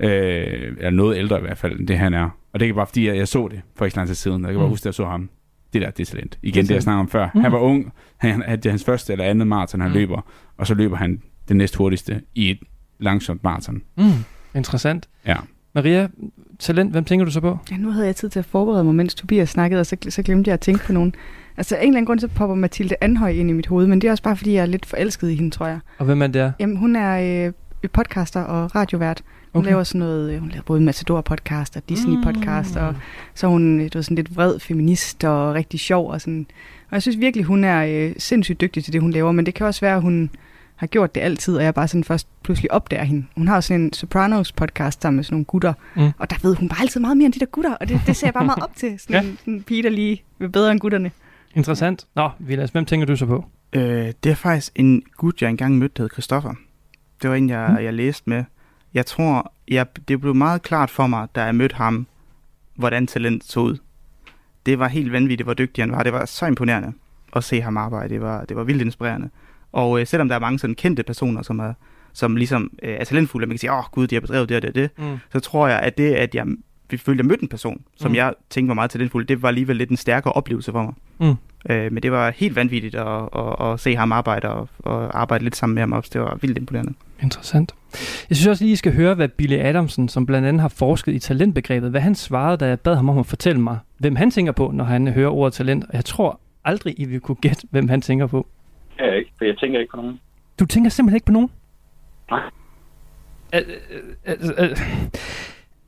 Øh, 0.00 0.76
eller 0.76 0.90
noget 0.90 1.16
ældre 1.16 1.38
i 1.38 1.40
hvert 1.40 1.58
fald, 1.58 1.78
end 1.80 1.88
det 1.88 1.98
han 1.98 2.14
er. 2.14 2.28
Og 2.52 2.60
det 2.60 2.68
er 2.68 2.72
bare 2.72 2.86
fordi, 2.86 3.06
jeg, 3.08 3.16
jeg 3.16 3.28
så 3.28 3.48
det 3.48 3.60
for 3.76 3.84
ikke 3.84 3.96
lang 3.96 4.08
tid 4.08 4.14
siden. 4.14 4.42
Jeg 4.42 4.50
kan 4.50 4.58
bare 4.58 4.66
Mm. 4.66 4.70
huske, 4.70 4.82
at 4.82 4.86
jeg 4.86 4.94
så 4.94 5.04
ham. 5.06 5.28
Det 5.72 5.82
der, 5.82 5.90
det 5.90 6.00
er 6.08 6.10
talent. 6.12 6.38
Igen, 6.42 6.62
Det 6.62 6.68
det, 6.68 6.74
jeg 6.74 6.82
snakkede 6.82 7.00
om 7.00 7.08
før. 7.08 7.28
Mm. 7.34 7.40
Han 7.40 7.52
var 7.52 7.58
ung. 7.58 7.92
Han, 8.16 8.42
han, 8.42 8.56
det 8.58 8.66
er 8.66 8.70
hans 8.70 8.84
første 8.84 9.12
eller 9.12 9.24
andet 9.24 9.46
maraton, 9.46 9.80
han 9.80 9.90
Mm. 9.90 9.94
løber. 9.96 10.20
Og 10.58 10.66
så 10.66 10.74
løber 10.74 10.96
han 10.96 11.22
det 11.48 11.56
næst 11.56 11.76
hurtigste 11.76 12.20
i 12.34 12.50
et 12.50 12.58
langsomt 12.98 13.44
maraton. 13.44 13.82
Mm. 13.96 14.04
Interessant. 14.54 15.08
Ja. 15.26 15.36
Maria, 15.74 16.08
talent, 16.58 16.92
hvem 16.92 17.04
tænker 17.04 17.24
du 17.24 17.30
så 17.30 17.40
på? 17.40 17.58
Ja, 17.70 17.76
nu 17.76 17.90
havde 17.90 18.06
jeg 18.06 18.16
tid 18.16 18.28
til 18.28 18.38
at 18.38 18.44
forberede 18.44 18.84
mig, 18.84 18.94
mens 18.94 19.14
Tobias 19.14 19.48
snakkede, 19.48 19.80
og 19.80 19.86
så, 19.86 19.96
så 20.08 20.22
glemte 20.22 20.48
jeg 20.48 20.54
at 20.54 20.60
tænke 20.60 20.84
på 20.84 20.92
nogen. 20.92 21.14
Altså, 21.56 21.76
af 21.76 21.80
en 21.80 21.88
eller 21.88 21.96
anden 21.96 22.06
grund, 22.06 22.20
så 22.20 22.28
popper 22.28 22.54
Mathilde 22.54 22.96
Anhøj 23.00 23.30
ind 23.30 23.50
i 23.50 23.52
mit 23.52 23.66
hoved, 23.66 23.86
men 23.86 24.00
det 24.00 24.08
er 24.08 24.10
også 24.10 24.22
bare, 24.22 24.36
fordi 24.36 24.52
jeg 24.52 24.62
er 24.62 24.66
lidt 24.66 24.86
forelsket 24.86 25.30
i 25.30 25.34
hende, 25.34 25.50
tror 25.50 25.66
jeg. 25.66 25.78
Og 25.98 26.04
hvem 26.04 26.22
er 26.22 26.26
det 26.26 26.34
der? 26.34 26.52
Jamen, 26.58 26.76
hun 26.76 26.96
er 26.96 27.46
øh, 27.46 27.52
podcaster 27.90 28.40
og 28.40 28.74
radiovært. 28.74 29.22
Hun 29.52 29.60
okay. 29.60 29.70
laver 29.70 29.84
sådan 29.84 29.98
noget, 29.98 30.32
øh, 30.32 30.40
hun 30.40 30.48
laver 30.48 30.62
både 30.62 30.80
Matador-podcast 30.80 31.76
og 31.76 31.82
Disney-podcast, 31.90 32.80
og 32.80 32.94
så 33.34 33.46
er 33.46 33.50
hun 33.50 33.80
øh, 33.80 33.88
du 33.92 33.98
ved, 33.98 34.02
sådan 34.02 34.14
lidt 34.14 34.36
vred 34.36 34.58
feminist 34.58 35.24
og 35.24 35.54
rigtig 35.54 35.80
sjov. 35.80 36.10
Og, 36.10 36.20
sådan. 36.20 36.46
og 36.90 36.94
jeg 36.94 37.02
synes 37.02 37.18
virkelig, 37.18 37.44
hun 37.44 37.64
er 37.64 37.84
øh, 37.84 38.14
sindssygt 38.18 38.60
dygtig 38.60 38.84
til 38.84 38.92
det, 38.92 39.00
hun 39.00 39.10
laver, 39.10 39.32
men 39.32 39.46
det 39.46 39.54
kan 39.54 39.66
også 39.66 39.80
være, 39.80 39.96
at 39.96 40.02
hun 40.02 40.30
har 40.76 40.86
gjort 40.86 41.14
det 41.14 41.20
altid, 41.20 41.56
og 41.56 41.64
jeg 41.64 41.74
bare 41.74 41.88
sådan 41.88 42.04
først 42.04 42.28
pludselig 42.42 42.72
opdager 42.72 43.04
hende. 43.04 43.26
Hun 43.36 43.48
har 43.48 43.60
sådan 43.60 43.80
en 43.80 43.92
Sopranos 43.92 44.52
podcast 44.52 45.02
sammen 45.02 45.16
med 45.16 45.24
sådan 45.24 45.34
nogle 45.34 45.44
gutter, 45.44 45.72
Mm. 45.96 46.10
og 46.18 46.30
der 46.30 46.36
ved 46.42 46.56
hun 46.56 46.68
bare 46.68 46.80
altid 46.80 47.00
meget 47.00 47.16
mere 47.16 47.24
end 47.26 47.32
de 47.32 47.40
der 47.40 47.46
gutter, 47.46 47.74
og 47.74 47.88
det, 47.88 48.00
det 48.06 48.16
ser 48.16 48.26
jeg 48.26 48.34
bare 48.34 48.44
meget 48.44 48.62
op 48.62 48.76
til. 48.76 48.98
Sådan 48.98 49.24
Ja. 49.24 49.30
en, 49.30 49.38
en 49.54 49.62
pige, 49.62 49.82
der 49.82 49.90
lige 49.90 50.22
vil 50.38 50.48
bedre 50.48 50.72
end 50.72 50.80
gutterne. 50.80 51.10
Interessant. 51.54 52.06
Nå, 52.14 52.30
Vilas, 52.38 52.70
hvem 52.70 52.84
tænker 52.84 53.06
du 53.06 53.16
så 53.16 53.26
på? 53.26 53.44
Øh, 53.72 54.12
det 54.24 54.30
er 54.30 54.34
faktisk 54.34 54.72
en 54.76 55.02
gut, 55.16 55.42
jeg 55.42 55.50
engang 55.50 55.78
mødte, 55.78 55.94
der 55.96 56.02
hed 56.02 56.10
Christoffer. 56.10 56.54
Det 57.22 57.30
var 57.30 57.36
en, 57.36 57.48
jeg, 57.50 57.66
Mm. 57.68 57.74
mm. 57.74 57.84
jeg 57.84 57.94
læste 57.94 58.30
med. 58.30 58.44
Jeg 58.94 59.06
tror, 59.06 59.52
jeg, 59.68 59.86
det 60.08 60.20
blev 60.20 60.34
meget 60.34 60.62
klart 60.62 60.90
for 60.90 61.06
mig, 61.06 61.28
da 61.34 61.42
jeg 61.44 61.54
mødte 61.54 61.74
ham, 61.76 62.06
hvordan 62.74 63.06
talent 63.06 63.44
så 63.44 63.60
ud. 63.60 63.76
Det 64.66 64.78
var 64.78 64.88
helt 64.88 65.12
vanvittigt, 65.12 65.46
hvor 65.46 65.54
dygtig 65.54 65.82
han 65.82 65.92
var. 65.92 66.02
Det 66.02 66.12
var 66.12 66.24
så 66.24 66.46
imponerende 66.46 66.92
at 67.36 67.44
se 67.44 67.60
ham 67.60 67.76
arbejde. 67.76 68.14
Det 68.14 68.20
var, 68.22 68.44
det 68.44 68.56
var 68.56 68.64
vildt 68.64 68.82
inspirerende. 68.82 69.30
Og 69.74 70.00
øh, 70.00 70.06
selvom 70.06 70.28
der 70.28 70.34
er 70.34 70.40
mange 70.40 70.58
sådan 70.58 70.74
kendte 70.74 71.02
personer, 71.02 71.42
som 71.42 71.58
er, 71.58 71.72
som 72.12 72.36
ligesom 72.36 72.70
øh, 72.82 72.94
er 72.94 73.04
talentfulde, 73.04 73.44
og 73.44 73.48
man 73.48 73.54
kan 73.54 73.58
sige, 73.58 73.72
åh 73.72 73.78
oh, 73.78 73.84
gud, 73.92 74.06
de 74.06 74.14
har 74.14 74.20
bedrevet 74.20 74.48
det 74.48 74.56
og 74.56 74.62
det 74.62 74.68
og 74.68 74.74
det, 74.74 74.90
Mm. 74.98 75.18
så 75.32 75.40
tror 75.40 75.68
jeg, 75.68 75.80
at 75.80 75.98
det, 75.98 76.14
at 76.14 76.34
jeg 76.34 76.46
vi 76.90 76.96
følte, 76.96 77.20
jeg 77.22 77.26
mødte 77.26 77.42
en 77.42 77.48
person, 77.48 77.82
som 77.96 78.10
mm. 78.10 78.16
jeg 78.16 78.34
tænkte 78.50 78.68
var 78.68 78.74
meget 78.74 78.90
talentfuld, 78.90 79.26
det 79.26 79.42
var 79.42 79.48
alligevel 79.48 79.76
lidt 79.76 79.90
en 79.90 79.96
stærkere 79.96 80.32
oplevelse 80.32 80.72
for 80.72 80.82
mig. 80.82 80.94
Mm. 81.20 81.36
Øh, 81.74 81.92
men 81.92 82.02
det 82.02 82.12
var 82.12 82.30
helt 82.36 82.56
vanvittigt 82.56 82.94
at, 82.94 83.28
at, 83.36 83.72
at 83.72 83.80
se 83.80 83.96
ham 83.96 84.12
arbejde 84.12 84.48
og, 84.48 84.68
og 84.78 85.20
arbejde 85.20 85.44
lidt 85.44 85.56
sammen 85.56 85.74
med 85.74 85.82
ham 85.82 85.92
også. 85.92 86.10
Det 86.12 86.20
var 86.20 86.38
vildt 86.40 86.58
imponerende. 86.58 86.92
Interessant. 87.22 87.74
Jeg 88.28 88.36
synes 88.36 88.46
også 88.46 88.64
lige, 88.64 88.72
I 88.72 88.76
skal 88.76 88.94
høre, 88.94 89.14
hvad 89.14 89.28
Billy 89.28 89.54
Adamsen, 89.58 90.08
som 90.08 90.26
blandt 90.26 90.48
andet 90.48 90.60
har 90.60 90.68
forsket 90.68 91.12
i 91.14 91.18
talentbegrebet, 91.18 91.90
hvad 91.90 92.00
han 92.00 92.14
svarede, 92.14 92.56
da 92.56 92.66
jeg 92.66 92.80
bad 92.80 92.94
ham 92.96 93.08
om 93.08 93.18
at 93.18 93.26
fortælle 93.26 93.60
mig, 93.60 93.78
hvem 93.98 94.16
han 94.16 94.30
tænker 94.30 94.52
på, 94.52 94.70
når 94.74 94.84
han 94.84 95.08
hører 95.08 95.30
ordet 95.30 95.52
talent. 95.54 95.84
Og 95.88 95.94
jeg 95.94 96.04
tror 96.04 96.40
aldrig, 96.64 96.94
I 97.00 97.04
vil 97.04 97.20
kunne 97.20 97.36
gætte, 97.36 97.66
hvem 97.70 97.88
han 97.88 98.02
tænker 98.02 98.26
på. 98.26 98.46
Ja, 98.98 99.12
ikke, 99.12 99.30
for 99.38 99.44
jeg 99.44 99.58
tænker 99.58 99.80
ikke 99.80 99.90
på 99.90 99.96
nogen. 99.96 100.20
Du 100.60 100.66
tænker 100.66 100.90
simpelthen 100.90 101.16
ikke 101.16 101.26
på 101.26 101.32
nogen? 101.32 101.50
Nej. 102.30 102.40
Øh, 103.54 103.60
øh, 104.26 104.34
øh, 104.70 104.76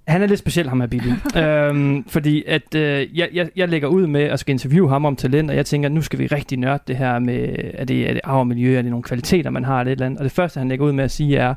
han 0.08 0.22
er 0.22 0.26
lidt 0.26 0.38
speciel, 0.38 0.68
ham 0.68 0.80
her 0.80 0.86
Billy. 0.86 1.10
øhm, 1.42 2.04
fordi 2.08 2.44
at 2.46 2.74
øh, 2.74 3.18
jeg, 3.18 3.28
jeg, 3.32 3.48
jeg 3.56 3.68
lægger 3.68 3.88
ud 3.88 4.06
med 4.06 4.22
at 4.22 4.40
skal 4.40 4.52
interviewe 4.52 4.88
ham 4.88 5.04
om 5.04 5.16
talent, 5.16 5.50
og 5.50 5.56
jeg 5.56 5.66
tænker, 5.66 5.88
nu 5.88 6.02
skal 6.02 6.18
vi 6.18 6.26
rigtig 6.26 6.58
nørde 6.58 6.82
det 6.86 6.96
her 6.96 7.18
med, 7.18 7.56
er 7.74 7.84
det, 7.84 8.08
er 8.08 8.12
det 8.12 8.20
arv 8.24 8.38
og 8.38 8.46
miljø, 8.46 8.78
er 8.78 8.82
det 8.82 8.90
nogle 8.90 9.02
kvaliteter, 9.02 9.50
man 9.50 9.64
har, 9.64 9.80
eller 9.80 9.90
et 9.92 9.96
eller 9.96 10.06
andet. 10.06 10.18
Og 10.18 10.24
det 10.24 10.32
første, 10.32 10.58
han 10.58 10.68
lægger 10.68 10.86
ud 10.86 10.92
med 10.92 11.04
at 11.04 11.10
sige, 11.10 11.36
er, 11.36 11.54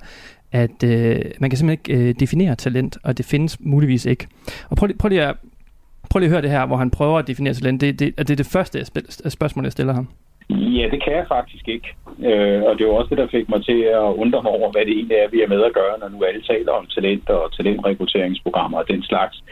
at 0.51 0.83
øh, 0.83 1.21
man 1.39 1.49
kan 1.49 1.57
simpelthen 1.57 1.93
ikke 1.95 2.09
øh, 2.09 2.15
definere 2.19 2.55
talent, 2.55 2.97
og 3.03 3.17
det 3.17 3.25
findes 3.25 3.59
muligvis 3.59 4.05
ikke. 4.05 4.27
Og 4.69 4.77
prøv, 4.77 4.87
lige- 4.87 4.97
prøv, 4.97 5.09
lige 5.09 5.23
at, 5.23 5.35
prøv 6.09 6.19
lige 6.19 6.27
at 6.27 6.31
høre 6.31 6.41
det 6.41 6.49
her, 6.49 6.65
hvor 6.65 6.77
han 6.77 6.89
prøver 6.91 7.19
at 7.19 7.27
definere 7.27 7.53
talent. 7.53 7.81
Det, 7.81 7.99
det, 7.99 8.17
det 8.17 8.29
er 8.29 8.35
det 8.35 8.45
første 8.45 8.77
jeg 8.79 8.87
spil- 8.87 9.29
spørgsmål, 9.29 9.65
jeg 9.65 9.71
stiller 9.71 9.93
ham. 9.93 10.07
Ja, 10.49 10.87
det 10.91 11.03
kan 11.03 11.13
jeg 11.13 11.27
faktisk 11.27 11.67
ikke. 11.67 11.89
Øh, 12.19 12.63
og 12.63 12.77
det 12.77 12.87
var 12.87 12.93
også 12.93 13.09
det, 13.09 13.17
der 13.17 13.27
fik 13.27 13.49
mig 13.49 13.65
til 13.65 13.81
at 13.81 14.13
undre 14.23 14.43
mig 14.43 14.51
over, 14.51 14.71
hvad 14.71 14.85
det 14.85 14.93
egentlig 14.93 15.17
er, 15.17 15.27
vi 15.29 15.41
er 15.41 15.47
med 15.47 15.63
at 15.63 15.73
gøre, 15.73 15.99
når 15.99 16.09
nu 16.09 16.23
alle 16.23 16.41
taler 16.41 16.71
om 16.71 16.85
talent 16.85 17.29
og 17.29 17.53
talentrekrutteringsprogrammer 17.53 18.77
og 18.77 18.87
den 18.87 19.03
slags. 19.03 19.43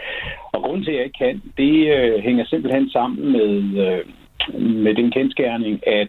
Og 0.54 0.62
grunden 0.64 0.84
til, 0.84 0.92
at 0.92 0.98
jeg 0.98 1.06
ikke 1.06 1.18
kan, 1.18 1.42
det 1.58 1.76
øh, 1.98 2.20
hænger 2.20 2.46
simpelthen 2.46 2.90
sammen 2.90 3.32
med, 3.32 3.54
øh, 3.86 4.06
med 4.86 4.96
den 4.96 5.12
kendskærning, 5.12 5.88
at 5.88 6.08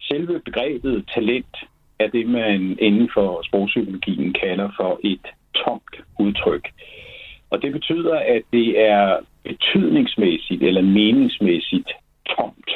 selve 0.00 0.40
begrebet 0.44 1.04
talent 1.14 1.56
er 1.98 2.06
det, 2.06 2.26
man 2.26 2.76
inden 2.80 3.10
for 3.14 3.42
sprogpsykologien 3.46 4.32
kalder 4.32 4.68
for 4.76 5.00
et 5.04 5.26
tomt 5.54 5.94
udtryk. 6.18 6.68
Og 7.50 7.62
det 7.62 7.72
betyder, 7.72 8.14
at 8.14 8.42
det 8.52 8.80
er 8.80 9.18
betydningsmæssigt 9.44 10.62
eller 10.62 10.82
meningsmæssigt 10.82 11.90
tomt. 12.36 12.70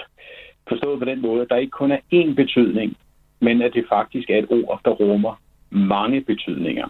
Forstået 0.68 0.98
på 0.98 1.04
den 1.04 1.22
måde, 1.22 1.42
at 1.42 1.50
der 1.50 1.56
ikke 1.56 1.70
kun 1.70 1.92
er 1.92 1.98
én 2.14 2.34
betydning, 2.34 2.96
men 3.40 3.62
at 3.62 3.74
det 3.74 3.84
faktisk 3.88 4.30
er 4.30 4.38
et 4.38 4.50
ord, 4.50 4.80
der 4.84 4.90
rummer 4.90 5.40
mange 5.70 6.20
betydninger. 6.20 6.88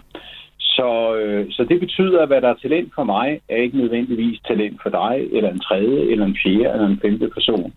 Så, 0.58 1.16
øh, 1.16 1.46
så 1.50 1.64
det 1.64 1.80
betyder, 1.80 2.22
at 2.22 2.28
hvad 2.28 2.40
der 2.40 2.48
er 2.48 2.62
talent 2.62 2.94
for 2.94 3.04
mig, 3.04 3.40
er 3.48 3.56
ikke 3.56 3.78
nødvendigvis 3.78 4.40
talent 4.40 4.82
for 4.82 4.90
dig, 4.90 5.28
eller 5.32 5.50
en 5.50 5.60
tredje, 5.60 6.00
eller 6.10 6.26
en 6.26 6.38
fjerde, 6.42 6.72
eller 6.72 6.86
en 6.86 7.00
femte 7.00 7.28
person. 7.28 7.72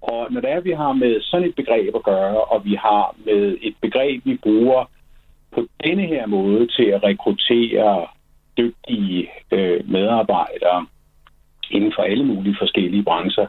Og 0.00 0.26
når 0.30 0.40
det 0.40 0.50
er, 0.50 0.56
at 0.56 0.64
vi 0.64 0.72
har 0.72 0.92
med 0.92 1.20
sådan 1.20 1.48
et 1.48 1.54
begreb 1.54 1.94
at 1.94 2.02
gøre, 2.02 2.44
og 2.44 2.64
vi 2.64 2.74
har 2.74 3.16
med 3.26 3.56
et 3.62 3.74
begreb, 3.80 4.20
vi 4.24 4.36
bruger 4.36 4.90
på 5.54 5.66
denne 5.84 6.06
her 6.06 6.26
måde 6.26 6.66
til 6.66 6.84
at 6.84 7.02
rekruttere 7.02 8.06
dygtige 8.58 9.30
øh, 9.52 9.90
medarbejdere 9.90 10.86
inden 11.70 11.92
for 11.96 12.02
alle 12.02 12.24
mulige 12.24 12.56
forskellige 12.58 13.02
brancher, 13.02 13.46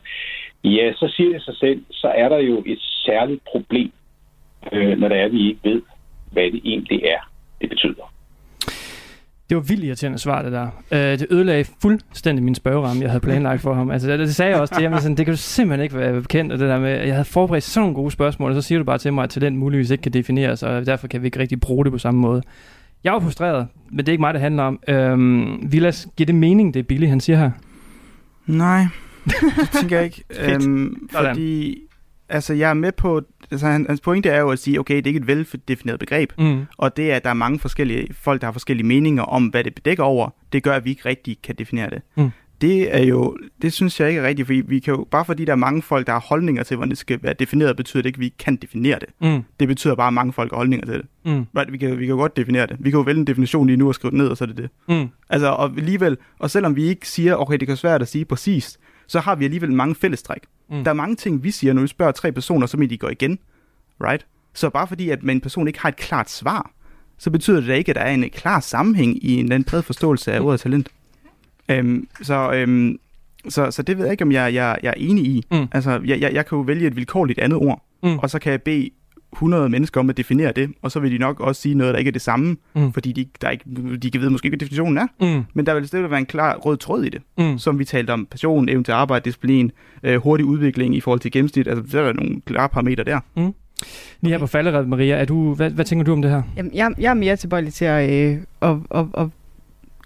ja, 0.76 0.94
så 0.94 1.14
siger 1.16 1.34
det 1.34 1.42
sig 1.42 1.56
selv, 1.56 1.84
så 1.92 2.08
er 2.08 2.30
der 2.30 2.38
jo 2.38 2.64
et 2.66 2.80
særligt 2.82 3.42
problem, 3.52 3.92
øh, 4.74 4.98
når 5.00 5.08
det 5.08 5.18
er, 5.18 5.26
at 5.26 5.32
vi 5.32 5.48
ikke 5.48 5.60
ved, 5.64 5.82
hvad 6.32 6.44
det 6.44 6.62
egentlig 6.64 7.04
er, 7.04 7.32
det 7.62 7.70
betyder. 7.70 8.14
Det 9.50 9.58
var 9.58 9.64
vildt 9.64 9.84
irriterende 9.84 10.20
svar, 10.20 10.42
det 10.42 10.52
der. 10.52 10.68
Øh, 10.92 11.20
det 11.20 11.28
ødelagde 11.30 11.66
fuldstændig 11.82 12.44
min 12.44 12.56
spørgeramme, 12.56 13.02
jeg 13.02 13.12
havde 13.12 13.22
planlagt 13.22 13.62
for 13.62 13.74
ham. 13.74 13.92
Altså, 13.92 14.12
det, 14.12 14.20
det 14.20 14.36
sagde 14.36 14.52
jeg 14.52 14.62
også 14.62 14.76
til 14.76 14.90
ham, 14.90 15.00
sådan, 15.00 15.18
det 15.18 15.26
kan 15.26 15.34
du 15.34 15.38
simpelthen 15.38 15.84
ikke 15.84 15.98
være 15.98 16.22
bekendt, 16.22 16.54
og 16.54 16.60
det 16.60 16.70
der 16.70 16.80
med, 16.80 16.90
jeg 16.90 17.14
havde 17.14 17.26
forberedt 17.26 17.64
sådan 17.64 17.84
nogle 17.84 17.96
gode 17.96 18.12
spørgsmål, 18.12 18.50
og 18.52 18.56
så 18.56 18.68
siger 18.68 18.80
du 18.80 18.86
bare 18.86 18.98
til 18.98 19.14
mig, 19.14 19.24
at 19.24 19.30
talent 19.30 19.58
muligvis 19.58 19.92
ikke 19.92 20.02
kan 20.02 20.14
defineres, 20.14 20.64
og 20.64 20.86
derfor 20.86 21.08
kan 21.08 21.22
vi 21.22 21.28
ikke 21.28 21.40
rigtig 21.40 21.60
bruge 21.60 21.86
det 21.86 21.94
på 21.94 21.98
samme 21.98 22.20
måde. 22.20 22.42
Jeg 23.04 23.14
var 23.14 23.20
frustreret, 23.20 23.68
men 23.90 23.98
det 23.98 24.10
er 24.10 24.12
ikke 24.12 24.22
mig, 24.22 24.34
det 24.34 24.42
handler 24.42 24.64
om. 24.64 24.80
Øhm, 24.88 25.72
Vilas, 25.72 26.08
giver 26.18 26.26
det 26.26 26.36
mening, 26.36 26.74
det 26.74 26.88
Billy, 26.88 27.08
han 27.08 27.20
siger 27.20 27.38
her? 27.38 27.52
Nej, 28.46 28.86
det 29.28 29.70
tænker 29.80 29.96
jeg 29.96 30.06
ikke. 30.06 30.24
Øhm, 30.40 31.08
fordi, 31.12 31.78
altså 32.30 32.54
jeg 32.54 32.70
er 32.70 32.74
med 32.74 32.92
på, 32.92 33.22
altså 33.52 33.68
han, 33.68 33.86
hans 33.90 34.02
pointe 34.02 34.30
er 34.30 34.40
jo 34.40 34.50
at 34.50 34.60
sige, 34.60 34.80
okay, 34.80 34.96
det 34.96 35.04
er 35.04 35.08
ikke 35.08 35.20
et 35.20 35.28
veldefineret 35.28 36.00
begreb, 36.00 36.32
Mm. 36.38 36.66
og 36.78 36.98
det 36.98 37.12
er, 37.12 37.16
at 37.16 37.24
der 37.24 37.30
er 37.30 37.34
mange 37.34 37.60
forskellige 37.60 38.08
folk, 38.14 38.42
der 38.42 38.48
har 38.48 38.52
forskellige 38.52 38.88
meninger 38.88 39.24
om, 39.24 39.46
hvad 39.46 39.64
det 39.64 39.86
dækker 39.86 40.04
over, 40.04 40.30
det 40.54 40.64
gør, 40.64 40.74
at 40.74 40.86
vi 40.86 40.90
ikke 40.90 41.06
rigtig 41.06 41.38
kan 41.44 41.56
definere 41.56 41.90
det. 41.90 42.02
Mm. 42.18 42.30
Det 42.62 42.96
er 42.96 43.04
jo, 43.04 43.38
det 43.62 43.74
synes 43.74 44.00
jeg 44.00 44.10
ikke 44.10 44.22
er 44.22 44.28
rigtigt, 44.28 44.46
fordi 44.46 44.62
vi 44.68 44.80
kan 44.80 44.94
jo, 44.94 45.08
bare 45.12 45.26
fordi 45.26 45.46
der 45.46 45.52
er 45.52 45.56
mange 45.56 45.82
folk, 45.82 46.08
der 46.08 46.14
har 46.14 46.20
holdninger 46.20 46.64
til, 46.64 46.76
hvordan 46.78 46.90
det 46.90 46.98
skal 46.98 47.20
være 47.22 47.34
defineret, 47.34 47.76
betyder 47.78 48.02
det 48.02 48.08
ikke, 48.10 48.18
at 48.18 48.20
vi 48.20 48.26
ikke 48.26 48.38
kan 48.38 48.56
definere 48.56 49.00
det. 49.00 49.10
Mm. 49.22 49.44
Det 49.60 49.68
betyder 49.68 49.96
bare, 49.96 50.08
at 50.08 50.14
mange 50.14 50.34
folk 50.34 50.52
har 50.52 50.58
holdninger 50.58 50.86
til 50.86 50.96
det. 50.96 51.06
Mm. 51.26 51.46
Right, 51.58 51.72
vi, 51.72 51.78
kan, 51.78 51.90
vi 51.92 52.06
kan 52.06 52.08
jo 52.10 52.16
godt 52.16 52.38
definere 52.38 52.68
det. 52.68 52.76
Vi 52.80 52.90
kan 52.90 52.98
jo 52.98 53.04
vælge 53.04 53.20
en 53.20 53.28
definition 53.28 53.68
lige 53.68 53.78
nu 53.78 53.88
og 53.88 53.96
skrive 53.96 54.12
det 54.12 54.18
ned, 54.18 54.28
og 54.28 54.38
så 54.38 54.44
er 54.44 54.48
det 54.48 54.58
det. 54.58 54.70
Mm. 54.90 55.08
Altså, 55.30 55.48
og 55.48 55.72
alligevel, 55.78 56.18
og 56.40 56.50
selvom 56.52 56.76
vi 56.76 56.84
ikke 56.84 57.08
siger, 57.10 57.36
okay, 57.36 57.54
det 57.54 57.60
kan 57.60 57.68
være 57.68 57.78
svært 57.78 58.02
at 58.02 58.08
sige 58.08 58.26
præcist, 58.26 58.80
så 59.08 59.20
har 59.20 59.36
vi 59.36 59.44
alligevel 59.46 59.72
mange 59.74 59.96
fællestræk. 59.96 60.42
Mm. 60.70 60.84
Der 60.84 60.90
er 60.92 60.96
mange 60.96 61.16
ting, 61.16 61.44
vi 61.44 61.52
siger, 61.52 61.74
når 61.74 61.82
vi 61.82 61.88
spørger 61.88 62.12
tre 62.12 62.32
personer, 62.32 62.68
som 62.68 62.88
de 62.90 62.98
går 62.98 63.10
igen. 63.10 63.40
Right? 64.04 64.26
Så 64.54 64.70
bare 64.70 64.88
fordi, 64.88 65.10
at 65.10 65.22
en 65.22 65.42
person 65.42 65.68
ikke 65.68 65.80
har 65.80 65.90
et 65.90 65.96
klart 65.96 66.30
svar, 66.30 66.72
så 67.18 67.30
betyder 67.32 67.60
det 67.60 67.68
da 67.68 67.74
ikke, 67.74 67.90
at 67.90 67.96
der 67.96 68.02
er 68.02 68.12
en 68.14 68.30
klar 68.30 68.60
sammenhæng 68.60 69.24
i 69.26 69.34
en 69.34 69.44
eller 69.46 69.56
anden 69.56 69.70
bred 69.70 69.82
forståelse 69.82 70.34
af 70.34 70.40
ordet 70.40 70.60
talent. 70.60 70.90
Øhm, 71.70 72.08
så, 72.22 72.52
øhm, 72.54 73.00
så, 73.50 73.72
så 73.72 73.82
det 73.82 73.98
ved 73.98 74.06
jeg 74.06 74.12
ikke, 74.12 74.24
om 74.24 74.32
jeg, 74.32 74.54
jeg, 74.54 74.78
jeg 74.84 74.90
er 74.90 74.94
enig 74.98 75.26
i. 75.26 75.46
Mm. 75.52 75.68
Altså, 75.72 76.02
jeg, 76.06 76.20
jeg, 76.22 76.34
jeg 76.34 76.46
kan 76.46 76.56
jo 76.58 76.62
vælge 76.62 76.88
et 76.88 76.96
vilkårligt 76.96 77.40
andet 77.40 77.58
ord, 77.60 77.84
Mm. 78.04 78.18
og 78.20 78.30
så 78.30 78.40
kan 78.40 78.52
jeg 78.52 78.62
bede 78.62 78.90
100 79.34 79.70
mennesker 79.70 80.00
om 80.00 80.10
at 80.10 80.18
definere 80.18 80.52
det, 80.52 80.70
og 80.82 80.92
så 80.92 81.00
vil 81.00 81.12
de 81.12 81.18
nok 81.18 81.40
også 81.40 81.62
sige 81.62 81.76
noget, 81.76 81.94
der 81.94 81.98
ikke 82.00 82.10
er 82.10 82.12
det 82.14 82.22
samme, 82.22 82.58
Mm. 82.76 82.94
fordi 82.94 83.12
de, 83.12 83.26
der 83.42 83.50
ikke, 83.50 83.64
de 84.02 84.12
kan 84.12 84.22
vide 84.22 84.32
måske 84.32 84.46
ikke, 84.46 84.52
hvad 84.58 84.60
definitionen 84.60 84.98
er. 84.98 85.08
Mm. 85.38 85.44
Men 85.54 85.66
der 85.66 85.74
vil 85.74 85.88
stadig 85.88 86.10
være 86.10 86.20
en 86.20 86.26
klar 86.26 86.56
rød 86.58 86.78
tråd 86.78 87.04
i 87.04 87.10
det, 87.10 87.22
Mm. 87.38 87.58
som 87.58 87.80
vi 87.80 87.86
talte 87.86 88.12
om 88.12 88.26
passion, 88.26 88.70
evne 88.70 88.84
til 88.84 88.92
arbejde, 88.92 89.26
disciplin, 89.26 89.72
øh, 90.04 90.16
hurtig 90.22 90.46
udvikling 90.46 90.96
i 90.96 91.00
forhold 91.02 91.20
til 91.20 91.32
gennemsnit. 91.32 91.68
Altså, 91.68 91.98
der 91.98 92.04
er 92.04 92.14
nogle 92.14 92.42
klare 92.46 92.70
parametre 92.70 93.04
der. 93.04 93.20
Lige 94.22 94.32
her 94.32 94.40
på 94.40 94.48
faldered, 94.48 94.86
Maria, 94.86 95.16
er 95.16 95.26
du, 95.26 95.54
hvad, 95.56 95.70
hvad 95.70 95.86
tænker 95.86 96.06
du 96.06 96.12
om 96.14 96.22
det 96.22 96.32
her? 96.32 96.42
Jamen, 96.58 96.72
jeg, 96.74 96.92
jeg 97.00 97.10
er 97.10 97.14
mere 97.14 97.36
tilbøjelig 97.36 97.74
til 97.74 97.86
at... 97.86 98.10
Øh, 98.34 98.38
og, 98.60 98.82
og, 98.90 99.10
og 99.14 99.32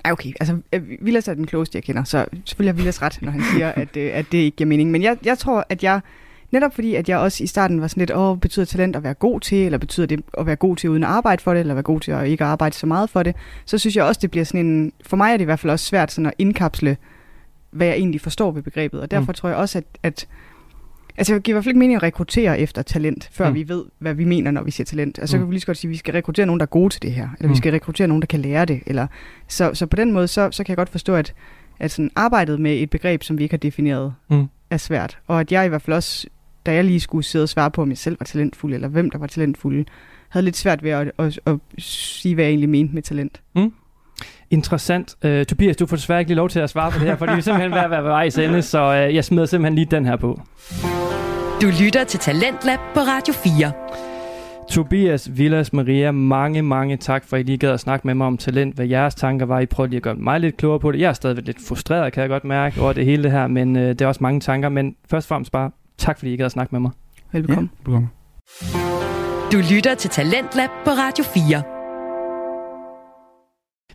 Ja, 0.06 0.12
okay. 0.12 0.32
Altså, 0.40 0.58
øh, 0.74 0.82
Vilas 1.02 1.28
er 1.28 1.34
den 1.34 1.48
klogeste, 1.48 1.76
jeg 1.76 1.84
kender, 1.84 2.04
så 2.04 2.26
selvfølgelig 2.46 2.74
har 2.74 2.78
Vilas 2.78 3.02
ret, 3.02 3.20
når 3.22 3.32
han 3.32 3.42
siger, 3.54 3.70
at, 3.70 3.98
øh, 3.98 4.10
at 4.14 4.26
det 4.32 4.38
ikke 4.38 4.58
giver 4.58 4.68
mening. 4.68 4.92
Men 4.92 5.04
jeg, 5.04 5.18
jeg 5.26 5.38
tror, 5.38 5.66
at 5.70 5.84
jeg... 5.84 6.00
Netop 6.52 6.74
fordi, 6.76 6.96
at 6.96 7.10
jeg 7.10 7.18
også 7.18 7.44
i 7.44 7.48
starten 7.48 7.82
var 7.82 7.88
sådan 7.88 8.02
lidt, 8.02 8.12
åh, 8.16 8.38
betyder 8.38 8.66
talent 8.66 8.96
at 8.96 9.04
være 9.04 9.14
god 9.14 9.40
til, 9.40 9.58
eller 9.66 9.78
betyder 9.78 10.06
det 10.08 10.22
at 10.38 10.46
være 10.46 10.56
god 10.56 10.76
til 10.76 10.90
uden 10.90 11.04
at 11.04 11.10
arbejde 11.10 11.44
for 11.44 11.54
det, 11.54 11.60
eller 11.60 11.74
være 11.74 11.84
god 11.84 12.00
til 12.00 12.12
at 12.12 12.28
ikke 12.28 12.44
arbejde 12.44 12.76
så 12.76 12.86
meget 12.88 13.10
for 13.10 13.24
det, 13.24 13.36
så 13.66 13.78
synes 13.78 13.96
jeg 13.96 14.04
også, 14.04 14.20
det 14.22 14.32
bliver 14.32 14.44
sådan 14.44 14.66
en... 14.66 14.94
For 15.06 15.18
mig 15.18 15.34
er 15.34 15.38
det 15.38 15.42
i 15.42 15.46
hvert 15.46 15.60
fald 15.60 15.72
også 15.72 15.86
svært 15.86 16.12
sådan 16.12 16.26
at 16.26 16.34
indkapsle, 16.38 16.98
hvad 17.72 17.88
jeg 17.88 17.96
egentlig 17.96 18.22
forstår 18.22 18.52
ved 18.52 18.62
begrebet. 18.62 19.02
Og 19.02 19.12
derfor 19.12 19.22
Mm. 19.22 19.28
mm. 19.30 19.34
tror 19.34 19.50
jeg 19.50 19.58
også, 19.58 19.78
at, 19.78 19.84
at 20.04 20.28
Altså, 21.17 21.34
det 21.34 21.44
giver 21.44 21.54
i 21.54 21.56
hvert 21.56 21.63
fald 21.63 21.71
ikke 21.71 21.80
mening 21.80 21.96
at 21.96 22.04
rekruttere 22.04 22.60
efter 22.60 22.82
talent, 22.82 23.30
før 23.34 23.46
Mm. 23.46 23.52
mm. 23.52 23.56
vi 23.56 23.67
ved, 23.69 23.86
hvad 24.00 24.13
vi 24.13 24.23
mener, 24.23 24.52
når 24.52 24.63
vi 24.63 24.71
siger 24.71 24.86
talent. 24.86 25.19
Altså, 25.19 25.32
så 25.32 25.38
Mm. 25.38 25.42
kan 25.44 25.50
vi 25.50 25.54
lige 25.54 25.62
så 25.62 25.65
godt 25.65 25.78
sige, 25.78 25.90
at 25.90 25.92
vi 25.92 25.98
skal 25.98 26.12
rekruttere 26.13 26.46
nogen, 26.46 26.60
der 26.60 26.65
er 26.65 26.69
gode 26.69 26.90
til 26.94 27.02
det 27.02 27.12
her. 27.12 27.30
Eller 27.38 27.48
Mm. 27.48 27.52
vi 27.52 27.58
skal 27.58 27.71
rekruttere 27.73 28.08
nogen, 28.08 28.21
der 28.21 28.25
kan 28.25 28.40
lære 28.40 28.65
det. 28.65 28.82
Eller, 28.86 29.08
så, 29.48 29.73
så 29.73 29.86
på 29.86 29.96
den 29.96 30.12
måde, 30.12 30.28
så, 30.28 30.50
så 30.52 30.63
kan 30.63 30.69
jeg 30.71 30.78
godt 30.78 30.90
forstå, 30.90 31.15
at, 31.15 31.34
at 31.80 31.92
sådan 31.92 32.12
arbejdet 32.15 32.60
med 32.60 32.73
et 32.82 32.90
begreb, 32.90 33.23
som 33.23 33.38
vi 33.38 33.44
ikke 33.44 33.54
har 33.54 33.58
defineret, 33.58 34.13
Mm. 34.30 34.46
er 34.69 34.78
svært. 34.78 35.17
Og 35.28 35.40
at 35.40 35.52
jeg 35.52 35.65
i 35.65 35.69
hvert 35.69 35.82
fald 35.82 35.96
også, 35.96 36.28
da 36.66 36.74
jeg 36.74 36.84
lige 36.84 37.00
skulle 37.00 37.26
sidde 37.26 37.44
og 37.44 37.50
svare 37.50 37.72
på, 37.72 37.82
om 37.82 37.90
jeg 37.90 37.98
selv 37.98 38.18
var 38.20 38.24
talentfuld, 38.24 38.74
eller 38.74 38.88
hvem 38.88 39.10
der 39.10 39.18
var 39.18 39.28
talentfuld, 39.28 39.86
havde 40.30 40.44
lidt 40.46 40.58
svært 40.58 40.84
ved 40.84 40.92
at, 40.92 41.12
at, 41.20 41.40
at 41.46 41.56
sige, 41.78 42.36
hvad 42.36 42.46
jeg 42.46 42.50
egentlig 42.50 42.70
mente 42.70 42.94
med 42.94 43.02
talent. 43.02 43.42
Interessant. 44.50 45.16
Uh, 45.26 45.44
Tobias, 45.44 45.78
du 45.78 45.86
får 45.86 45.96
desværre 45.96 46.20
ikke 46.20 46.30
lige 46.30 46.36
lov 46.36 46.50
til 46.50 46.60
at 46.60 46.70
svare 46.70 46.92
på 46.92 47.00
det 47.00 47.08
her, 47.08 47.16
fordi 47.16 47.32
vi 47.32 47.38
er 47.38 47.42
simpelthen 47.42 47.72
ved 47.72 47.80
at 47.80 47.90
være 47.90 48.04
ved 48.04 48.10
vejs 48.10 48.38
ende, 48.38 48.62
så 48.62 49.08
uh, 49.08 49.16
jeg 49.16 49.26
smider 49.26 49.46
simpelthen 49.46 49.76
lige 49.76 49.88
den 49.92 50.06
her 50.06 50.16
på. 50.16 50.42
Du 51.62 51.68
lytter 51.84 52.04
til 52.04 52.20
Talentlab 52.20 52.80
på 52.94 53.00
Radio 53.00 53.34
4. 53.34 53.72
Tobias, 54.72 55.38
Villas, 55.38 55.74
Maria, 55.74 56.12
mange, 56.12 56.62
mange 56.62 56.98
tak 56.98 57.26
for, 57.26 57.38
at 57.38 57.40
I 57.40 57.44
lige 57.44 57.58
gad 57.58 57.72
at 57.72 57.80
snakke 57.80 58.08
med 58.08 58.14
mig 58.14 58.28
om 58.28 58.38
talent, 58.38 58.76
hvad 58.76 58.86
jeres 58.86 59.16
tanker 59.16 59.46
var. 59.46 59.60
I 59.60 59.66
prøvede 59.66 59.90
lige 59.90 59.98
at 59.98 60.04
gøre 60.04 60.16
mig 60.16 60.40
lidt 60.40 60.58
klogere 60.58 60.80
på 60.80 60.92
det. 60.92 61.00
Jeg 61.00 61.10
er 61.10 61.14
stadigvæk 61.14 61.46
lidt 61.46 61.68
frustreret, 61.68 62.14
kan 62.14 62.22
jeg 62.22 62.30
godt 62.30 62.44
mærke, 62.44 62.82
over 62.82 62.94
det 62.94 63.06
hele 63.06 63.24
det 63.24 63.32
her, 63.32 63.48
men 63.48 63.76
øh, 63.76 63.90
det 63.90 64.02
er 64.02 64.08
også 64.08 64.24
mange 64.24 64.40
tanker. 64.40 64.70
Men 64.70 64.96
først 65.10 65.26
og 65.26 65.30
fremmest 65.30 65.52
bare 65.52 65.72
tak, 66.02 66.17
fordi 66.19 66.33
I 66.33 66.37
gad 66.37 66.45
at 66.45 66.52
snakke 66.52 66.75
med 66.75 66.79
mig. 66.79 66.91
Velbekomme. 67.31 67.69
Ja, 67.87 67.91
velbekomme. 67.91 68.10
Du 69.52 69.58
lytter 69.73 69.95
til 69.95 70.10
Talentlab 70.10 70.69
på 70.85 70.91
Radio 70.91 71.23
4. 71.23 71.81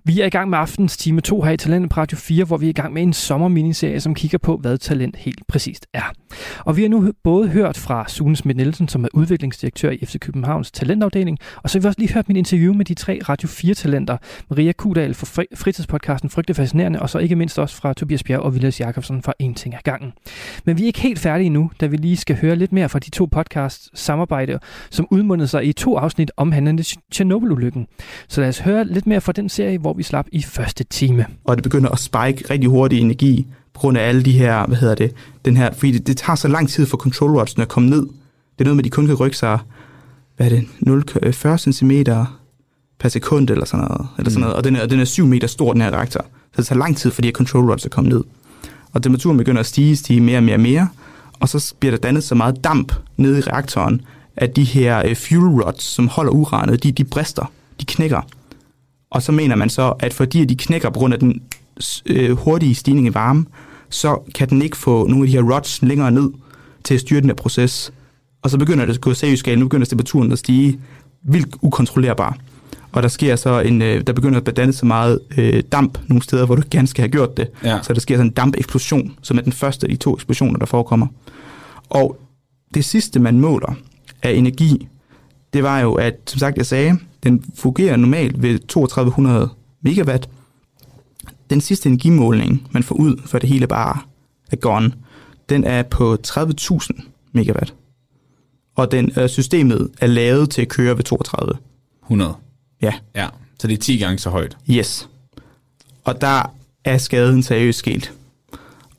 Vi 0.07 0.20
er 0.20 0.26
i 0.26 0.30
gang 0.30 0.50
med 0.50 0.59
aftens 0.59 0.96
time 0.96 1.20
2 1.20 1.42
her 1.42 1.52
i 1.52 1.57
Talentet 1.57 1.90
på 1.90 2.00
Radio 2.00 2.18
4, 2.18 2.44
hvor 2.44 2.57
vi 2.57 2.66
er 2.66 2.70
i 2.70 2.72
gang 2.72 2.92
med 2.92 3.02
en 3.02 3.12
sommerminiserie, 3.12 4.00
som 4.00 4.14
kigger 4.14 4.38
på, 4.38 4.57
hvad 4.57 4.78
talent 4.78 5.16
helt 5.16 5.46
præcist 5.46 5.86
er. 5.92 6.12
Og 6.59 6.76
vi 6.76 6.82
har 6.82 6.88
nu 6.88 7.12
både 7.24 7.48
hørt 7.48 7.76
fra 7.76 8.04
Sune 8.09 8.36
Schmidt 8.36 8.57
Nielsen, 8.57 8.88
som 8.88 9.04
er 9.04 9.09
udviklingsdirektør 9.14 9.90
i 9.90 10.07
FC 10.07 10.18
Københavns 10.18 10.70
talentafdeling, 10.70 11.38
og 11.62 11.70
så 11.70 11.78
har 11.78 11.80
vi 11.82 11.86
også 11.88 12.00
lige 12.00 12.14
hørt 12.14 12.28
min 12.28 12.36
interview 12.36 12.74
med 12.74 12.84
de 12.84 12.94
tre 12.94 13.20
Radio 13.28 13.48
4-talenter, 13.48 14.16
Maria 14.50 14.72
Kudal 14.72 15.14
fra 15.14 15.44
fritidspodcasten 15.54 16.30
Frygte 16.30 16.54
Fascinerende, 16.54 17.02
og 17.02 17.11
så 17.11 17.18
ikke 17.18 17.36
mindst 17.36 17.59
også 17.59 17.76
fra 17.76 17.92
Tobias 17.94 18.22
Bjerg 18.22 18.40
og 18.40 18.54
Vilas 18.54 18.80
Jakobsen 18.80 19.22
fra 19.22 19.32
En 19.38 19.54
Ting 19.54 19.74
af 19.74 19.80
Gangen. 19.84 20.12
Men 20.64 20.78
vi 20.78 20.82
er 20.82 20.86
ikke 20.86 21.00
helt 21.00 21.18
færdige 21.18 21.50
nu, 21.50 21.70
da 21.80 21.86
vi 21.86 21.96
lige 21.96 22.16
skal 22.16 22.36
høre 22.40 22.57
lidt 22.57 22.72
mere 22.72 22.88
fra 22.88 22.98
de 22.98 23.11
to 23.11 23.24
podcasts 23.24 24.00
samarbejde, 24.00 24.59
som 24.90 25.07
udmundede 25.11 25.48
sig 25.48 25.64
i 25.66 25.72
to 25.72 25.96
afsnit 25.96 26.30
omhandlende 26.36 26.84
Tjernobyl-ulykken. 27.12 27.86
Så 28.28 28.40
lad 28.40 28.48
os 28.48 28.59
høre 28.59 28.84
lidt 28.84 29.07
mere 29.07 29.20
fra 29.20 29.32
den 29.32 29.48
serie, 29.48 29.78
hvor 29.78 29.95
vi 29.97 30.03
slap 30.03 30.26
i 30.32 30.42
første 30.42 30.84
time. 30.84 31.26
Og 31.44 31.57
det 31.57 31.62
begynder 31.62 31.90
at 31.90 31.99
spike 31.99 32.44
rigtig 32.51 32.70
hurtigt 32.70 33.03
energi 33.03 33.47
på 33.74 33.80
grund 33.80 33.99
af 33.99 34.09
alle 34.09 34.22
de 34.22 34.32
her, 34.32 34.66
hvad 34.66 34.76
hedder 34.76 34.94
det, 34.94 35.12
den 35.44 35.57
her, 35.57 35.72
fordi 35.74 35.92
det, 35.92 36.07
det 36.07 36.16
tager 36.16 36.34
så 36.36 36.49
lang 36.49 36.68
tid 36.68 36.86
for 36.86 36.97
control 36.97 37.30
rodsene 37.30 37.62
at 37.62 37.68
komme 37.68 37.90
ned. 37.90 38.01
Det 38.03 38.61
er 38.61 38.64
noget 38.64 38.76
med, 38.76 38.80
at 38.80 38.84
de 38.84 38.90
kun 38.90 39.07
kan 39.07 39.14
rykke 39.14 39.36
sig, 39.36 39.59
hvad 40.36 40.47
er 40.47 40.51
det, 40.51 40.64
0, 40.80 41.05
40 41.32 41.59
cm 41.59 41.90
per 42.99 43.09
sekund 43.09 43.51
eller 43.51 43.64
sådan 43.64 43.86
noget. 43.88 44.07
Eller 44.18 44.30
sådan 44.30 44.38
Mm. 44.38 44.40
noget. 44.40 44.57
Og 44.57 44.64
den 44.64 44.76
er, 44.76 44.86
den 44.86 45.01
er 45.01 45.05
7 45.05 45.26
meter 45.26 45.49
stor, 45.49 45.72
den 45.72 45.82
her 45.82 45.90
reaktor. 45.90 46.20
Så 46.53 46.57
det 46.57 46.66
tager 46.66 46.78
lang 46.78 46.97
tid 46.97 47.11
for 47.11 47.22
de 47.22 47.28
her 47.28 47.32
control 47.32 47.70
rods 47.70 47.84
at 47.84 47.90
komme 47.90 48.11
ned. 48.11 48.24
Og 48.92 49.03
temperaturen 49.03 49.38
begynder 49.38 49.61
at 49.61 49.66
stige, 49.66 49.97
stige 49.97 50.20
mere 50.20 50.38
og 50.38 50.42
mere 50.44 50.57
og 50.57 50.61
mere. 50.61 50.88
Og 51.40 51.49
så 51.49 51.74
bliver 51.78 51.90
der 51.90 51.99
dannet 51.99 52.24
så 52.24 52.34
meget 52.34 52.64
damp 52.64 52.92
nede 53.16 53.38
i 53.38 53.40
reaktoren, 53.40 54.01
at 54.36 54.57
de 54.57 54.64
her 54.64 55.03
øh, 55.09 55.16
fuel 55.16 55.62
rods, 55.62 55.82
som 55.82 56.09
holder 56.09 56.32
uranet, 56.32 56.82
de, 56.82 56.92
de 56.92 57.05
brister, 57.05 57.53
de 57.80 57.84
knækker. 57.86 58.20
Og 59.11 59.22
så 59.22 59.32
mener 59.32 59.57
man 59.57 59.70
så, 59.70 59.94
at 59.98 60.14
fordi 60.14 60.44
de 60.44 60.57
knækker 60.57 60.90
på 60.90 60.98
grund 60.98 61.14
af 61.14 61.20
den 61.20 61.42
øh, 62.07 62.30
hurtige 62.30 62.74
stigning 62.74 63.07
i 63.07 63.14
varme, 63.14 63.46
så 63.88 64.18
kan 64.34 64.48
den 64.48 64.62
ikke 64.62 64.76
få 64.76 65.07
nogle 65.07 65.22
af 65.24 65.26
de 65.26 65.32
her 65.32 65.54
rods 65.54 65.82
længere 65.82 66.11
ned 66.11 66.30
til 66.84 66.94
at 66.94 67.00
styre 67.00 67.20
den 67.20 67.28
her 67.30 67.34
proces. 67.34 67.92
Og 68.42 68.50
så 68.50 68.59
begynder 68.59 68.86
det 68.86 68.94
at 68.94 69.00
gå 69.00 69.14
seriøst 69.14 69.44
galt. 69.44 69.59
Nu 69.59 69.64
begynder 69.64 69.86
temperaturen 69.86 70.32
at 70.32 70.38
stige 70.38 70.80
vildt 71.22 71.57
ukontrollerbar. 71.62 72.38
Og 72.92 73.02
der 73.02 73.09
sker 73.09 73.36
så 73.36 73.61
en, 73.61 73.82
øh, 73.82 74.07
der 74.07 74.12
begynder 74.12 74.40
at 74.40 74.57
dannet 74.57 74.74
så 74.74 74.86
meget 74.86 75.20
øh, 75.38 75.62
damp 75.72 75.98
nogle 76.07 76.22
steder, 76.22 76.46
hvor 76.46 76.54
du 76.54 76.62
gerne 76.70 76.86
skal 76.86 77.02
have 77.02 77.11
gjort 77.11 77.36
det. 77.36 77.48
Ja. 77.64 77.78
Så 77.82 77.92
der 77.92 78.00
sker 78.00 78.16
sådan 78.16 78.26
en 78.26 78.32
dampeksplosion, 78.32 79.14
som 79.22 79.38
er 79.38 79.42
den 79.42 79.52
første 79.52 79.86
af 79.86 79.90
de 79.90 79.96
to 79.96 80.14
eksplosioner, 80.14 80.59
der 80.59 80.66
forekommer. 80.66 81.07
Og 81.88 82.16
det 82.74 82.84
sidste, 82.84 83.20
man 83.20 83.40
måler 83.40 83.74
af 84.22 84.30
energi, 84.30 84.88
det 85.52 85.62
var 85.62 85.80
jo, 85.80 85.94
at 85.94 86.14
som 86.26 86.38
sagt, 86.38 86.57
jeg 86.57 86.66
sagde, 86.66 86.98
den 87.27 87.45
fungerer 87.55 87.97
normalt 87.97 88.43
ved 88.43 88.59
3200 88.59 89.49
megawatt. 89.81 90.29
Den 91.51 91.61
sidste 91.61 91.89
energimåling, 91.89 92.68
man 92.70 92.83
får 92.83 92.95
ud, 92.95 93.16
for 93.24 93.39
det 93.39 93.49
hele 93.49 93.66
bare 93.66 93.99
er 94.53 94.57
gone, 94.57 94.93
den 95.49 95.64
er 95.64 95.83
på 95.83 96.18
30.000 96.27 97.03
megawatt. 97.33 97.74
Og 98.77 98.93
den, 98.93 99.12
øh, 99.18 99.29
systemet 99.29 99.91
er 100.01 100.07
lavet 100.07 100.51
til 100.51 100.62
at 100.62 100.68
køre 100.68 100.97
ved 100.97 101.05
32. 101.05 101.55
100. 102.03 102.35
Ja. 102.83 102.93
Ja, 103.14 103.29
så 103.59 103.66
det 103.66 103.74
er 103.74 103.79
10 103.79 103.97
gange 103.97 104.18
så 104.18 104.31
højt. 104.31 104.57
Yes. 104.70 105.09
Og 106.05 106.20
der 106.20 106.53
er 106.85 106.99
skaden 106.99 107.43
seriøst 107.43 107.79
sket. 107.79 108.12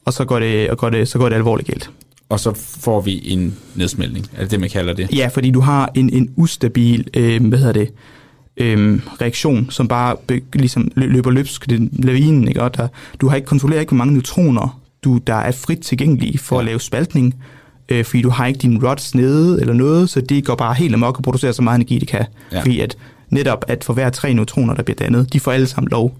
Og 0.05 0.13
så 0.13 0.25
går 0.25 0.39
det, 0.39 0.69
og 0.69 0.77
går 0.77 0.89
det, 0.89 1.07
så 1.07 1.17
går 1.17 1.29
det 1.29 1.35
alvorligt 1.35 1.67
galt. 1.67 1.91
Og 2.29 2.39
så 2.39 2.53
får 2.53 3.01
vi 3.01 3.31
en 3.31 3.57
nedsmeltning. 3.75 4.29
Er 4.35 4.41
det 4.41 4.51
det, 4.51 4.59
man 4.59 4.69
kalder 4.69 4.93
det? 4.93 5.13
Ja, 5.13 5.27
fordi 5.27 5.51
du 5.51 5.59
har 5.59 5.91
en, 5.95 6.13
en 6.13 6.33
ustabil, 6.35 7.07
øh, 7.13 7.47
hvad 7.47 7.59
hedder 7.59 7.73
det, 7.73 7.93
øh, 8.57 8.99
reaktion, 9.21 9.69
som 9.69 9.87
bare 9.87 10.15
ligesom 10.53 10.91
lø- 10.95 11.05
løber 11.05 11.31
løbsk, 11.31 11.69
det 11.69 11.89
lavinen, 12.05 12.47
ikke? 12.47 12.63
Og 12.63 12.77
der, 12.77 12.87
du 13.21 13.27
har 13.27 13.35
ikke 13.35 13.45
kontrolleret 13.45 13.79
ikke, 13.81 13.89
hvor 13.89 13.97
mange 13.97 14.13
neutroner, 14.13 14.79
du, 15.03 15.17
der 15.17 15.35
er 15.35 15.51
frit 15.51 15.79
tilgængelige 15.79 16.37
for 16.37 16.55
ja. 16.55 16.59
at 16.59 16.65
lave 16.65 16.79
spaltning, 16.79 17.35
øh, 17.89 18.05
fordi 18.05 18.21
du 18.21 18.29
har 18.29 18.45
ikke 18.45 18.57
dine 18.57 18.89
rods 18.89 19.15
nede 19.15 19.61
eller 19.61 19.73
noget, 19.73 20.09
så 20.09 20.21
det 20.21 20.45
går 20.45 20.55
bare 20.55 20.73
helt 20.73 20.93
amok 20.93 21.17
og 21.17 21.23
producerer 21.23 21.51
så 21.51 21.61
meget 21.61 21.75
energi, 21.75 21.99
det 21.99 22.07
kan. 22.07 22.25
Ja. 22.51 22.61
Fordi 22.61 22.79
at 22.79 22.97
netop, 23.29 23.65
at 23.67 23.83
for 23.83 23.93
hver 23.93 24.09
tre 24.09 24.33
neutroner, 24.33 24.73
der 24.73 24.83
bliver 24.83 24.95
dannet, 24.95 25.33
de 25.33 25.39
får 25.39 25.51
alle 25.51 25.67
sammen 25.67 25.89
lov 25.91 26.17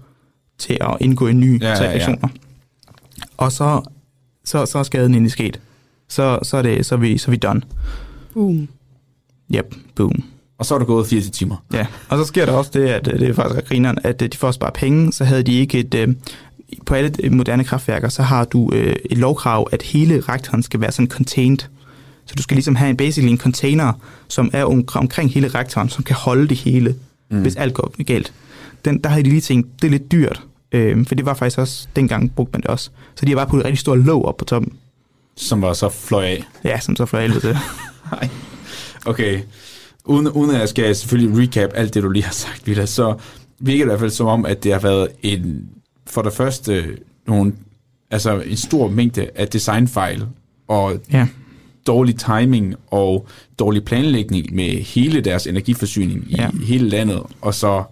til 0.58 0.78
at 0.80 0.96
indgå 1.00 1.26
i 1.26 1.32
nye 1.32 1.58
Ja, 1.62 1.68
ja, 1.68 1.74
ja, 1.74 1.82
ja. 1.84 1.90
reaktioner. 1.90 2.28
Og 3.36 3.52
så, 3.52 3.82
så, 4.44 4.66
så 4.66 4.78
er 4.78 4.82
skaden 4.82 5.12
egentlig 5.12 5.32
sket. 5.32 5.60
Så, 6.08 6.38
så, 6.42 6.56
er 6.56 6.62
det, 6.62 6.86
så, 6.86 6.94
er 6.94 6.98
vi, 6.98 7.18
så 7.18 7.28
er 7.28 7.30
vi 7.30 7.36
done. 7.36 7.62
Boom. 8.34 8.68
Yep, 9.54 9.74
boom. 9.94 10.22
Og 10.58 10.66
så 10.66 10.74
er 10.74 10.78
der 10.78 10.86
gået 10.86 11.06
80 11.06 11.30
timer. 11.30 11.56
Ja, 11.72 11.86
og 12.08 12.18
så 12.18 12.24
sker 12.24 12.46
der 12.46 12.52
også 12.52 12.70
det, 12.74 12.88
at 12.88 13.04
det 13.04 13.22
er 13.28 13.34
faktisk 13.34 13.68
grineren, 13.68 13.98
at 14.04 14.22
øh, 14.22 14.28
de 14.28 14.36
for 14.36 14.48
at 14.48 14.54
spare 14.54 14.70
penge, 14.74 15.12
så 15.12 15.24
havde 15.24 15.42
de 15.42 15.52
ikke 15.52 15.78
et... 15.78 15.94
Øh, 15.94 16.08
på 16.86 16.94
alle 16.94 17.12
øh, 17.22 17.32
moderne 17.32 17.64
kraftværker, 17.64 18.08
så 18.08 18.22
har 18.22 18.44
du 18.44 18.70
øh, 18.74 18.96
et 19.10 19.18
lovkrav, 19.18 19.68
at 19.72 19.82
hele 19.82 20.20
reaktoren 20.28 20.62
skal 20.62 20.80
være 20.80 20.92
sådan 20.92 21.08
contained. 21.08 21.58
Så 22.26 22.34
du 22.36 22.42
skal 22.42 22.54
ligesom 22.54 22.74
have 22.76 22.90
en 22.90 22.96
basically 22.96 23.30
en 23.32 23.38
container, 23.38 23.92
som 24.28 24.50
er 24.52 24.64
om, 24.64 24.84
omkring 24.94 25.30
hele 25.32 25.48
reaktoren, 25.48 25.88
som 25.88 26.04
kan 26.04 26.16
holde 26.16 26.48
det 26.48 26.56
hele, 26.56 26.94
Mm. 27.30 27.40
hvis 27.42 27.56
alt 27.56 27.74
går 27.74 28.04
galt. 28.04 28.32
Den, 28.84 28.98
der 29.04 29.10
havde 29.10 29.24
de 29.24 29.28
lige 29.28 29.40
tænkt, 29.40 29.68
det 29.82 29.86
er 29.86 29.90
lidt 29.90 30.12
dyrt, 30.12 30.42
øh, 30.72 31.06
for 31.06 31.14
det 31.14 31.26
var 31.26 31.34
faktisk 31.34 31.58
også, 31.58 31.88
dengang 31.96 32.32
brugte 32.34 32.52
man 32.52 32.60
det 32.60 32.70
også. 32.70 32.90
Så 33.14 33.24
de 33.26 33.30
har 33.30 33.36
bare 33.36 33.46
puttet 33.46 33.60
et 33.62 33.66
rigtig 33.66 33.78
stort 33.78 33.98
låg 33.98 34.24
op 34.24 34.36
på 34.36 34.44
toppen. 34.44 34.72
Som 35.36 35.62
var 35.62 35.72
så 35.72 35.88
fløj 35.88 36.24
af. 36.24 36.44
Ja, 36.64 36.80
som 36.80 36.96
så 36.96 37.06
fløj 37.06 37.28
til. 37.28 37.56
Nej. 38.12 38.28
Okay. 39.06 39.40
Uden, 40.08 40.28
uden 40.28 40.50
at 40.54 40.60
jeg 40.60 40.68
skal 40.68 40.96
selvfølgelig 40.96 41.42
recap 41.42 41.70
alt 41.74 41.94
det, 41.94 42.02
du 42.02 42.08
lige 42.08 42.24
har 42.24 42.32
sagt, 42.32 42.66
Villa, 42.66 42.86
så 42.86 43.14
virker 43.60 43.84
det 43.84 43.88
i 43.88 43.90
hvert 43.90 44.00
fald 44.00 44.10
som 44.10 44.26
om, 44.26 44.46
at 44.46 44.64
det 44.64 44.72
har 44.72 44.80
været 44.80 45.08
en, 45.22 45.68
for 46.06 46.22
det 46.22 46.32
første 46.32 46.84
nogle, 47.26 47.52
altså 48.10 48.40
en 48.40 48.56
stor 48.56 48.88
mængde 48.88 49.28
af 49.34 49.48
designfejl 49.48 50.26
og 50.68 50.92
Ja. 51.12 51.26
dårlig 51.86 52.16
timing 52.16 52.74
og 52.90 53.26
dårlig 53.58 53.84
planlægning 53.84 54.54
med 54.54 54.70
hele 54.82 55.20
deres 55.20 55.46
energiforsyning 55.46 56.24
i 56.28 56.34
Ja. 56.38 56.48
hele 56.64 56.88
landet, 56.88 57.22
og 57.40 57.54
så 57.54 57.82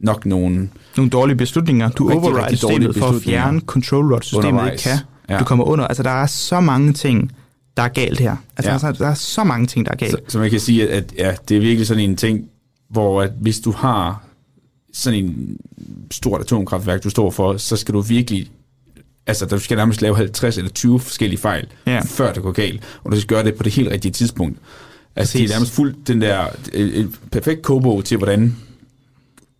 nok 0.00 0.26
nogle 0.26 0.68
Nogle 0.96 1.10
dårlige 1.10 1.36
beslutninger. 1.36 1.90
Du 1.90 2.06
Rigtig, 2.06 2.22
override 2.22 2.42
rigtig 2.42 2.58
systemet 2.58 2.96
for 2.96 3.06
at 3.06 3.22
fjerne 3.22 3.60
control 3.60 4.12
rod 4.14 4.22
systemet 4.22 4.72
ikke 4.72 4.82
kan. 4.82 4.98
Ja. 5.28 5.38
Du 5.38 5.44
kommer 5.44 5.64
under. 5.64 5.86
Altså, 5.86 6.02
der 6.02 6.10
er 6.10 6.26
så 6.26 6.60
mange 6.60 6.92
ting, 6.92 7.32
der 7.76 7.82
er 7.82 7.88
galt 7.88 8.20
her. 8.20 8.36
Altså, 8.56 8.70
Ja. 8.72 8.86
ja. 8.86 8.92
der 8.92 9.06
er 9.10 9.14
så 9.14 9.44
mange 9.44 9.66
ting, 9.66 9.86
der 9.86 9.92
er 9.92 9.96
galt. 9.96 10.10
Så, 10.12 10.18
så 10.28 10.38
man 10.38 10.50
kan 10.50 10.60
sige, 10.60 10.88
at, 10.88 10.90
at 10.90 11.14
ja, 11.18 11.34
det 11.48 11.56
er 11.56 11.60
virkelig 11.60 11.86
sådan 11.86 12.10
en 12.10 12.16
ting, 12.16 12.44
hvor 12.90 13.22
at 13.22 13.30
hvis 13.40 13.60
du 13.60 13.70
har 13.70 14.22
sådan 14.92 15.24
en 15.24 15.56
stort 16.10 16.40
atomkraftværk, 16.40 17.04
du 17.04 17.10
står 17.10 17.30
for, 17.30 17.56
så 17.56 17.76
skal 17.76 17.94
du 17.94 18.00
virkelig, 18.00 18.50
altså 19.26 19.46
du 19.46 19.58
skal 19.58 19.76
nærmest 19.76 20.02
lave 20.02 20.16
50 20.16 20.58
eller 20.58 20.70
20 20.70 21.00
forskellige 21.00 21.40
fejl, 21.40 21.66
Ja. 21.86 22.00
før 22.06 22.32
det 22.32 22.42
går 22.42 22.52
galt, 22.52 22.82
og 23.04 23.12
du 23.12 23.20
skal 23.20 23.36
gøre 23.36 23.44
det 23.44 23.54
på 23.54 23.62
det 23.62 23.72
helt 23.72 23.90
rigtige 23.90 24.12
tidspunkt. 24.12 24.58
Altså 25.16 25.32
Præcis. 25.32 25.48
det 25.50 25.54
er 25.54 25.58
nærmest 25.58 25.72
fuldt 25.72 26.08
den 26.08 26.20
der, 26.20 26.46
et 26.72 27.10
perfekt 27.32 27.62
kobo 27.62 28.00
til, 28.02 28.16
hvordan 28.16 28.56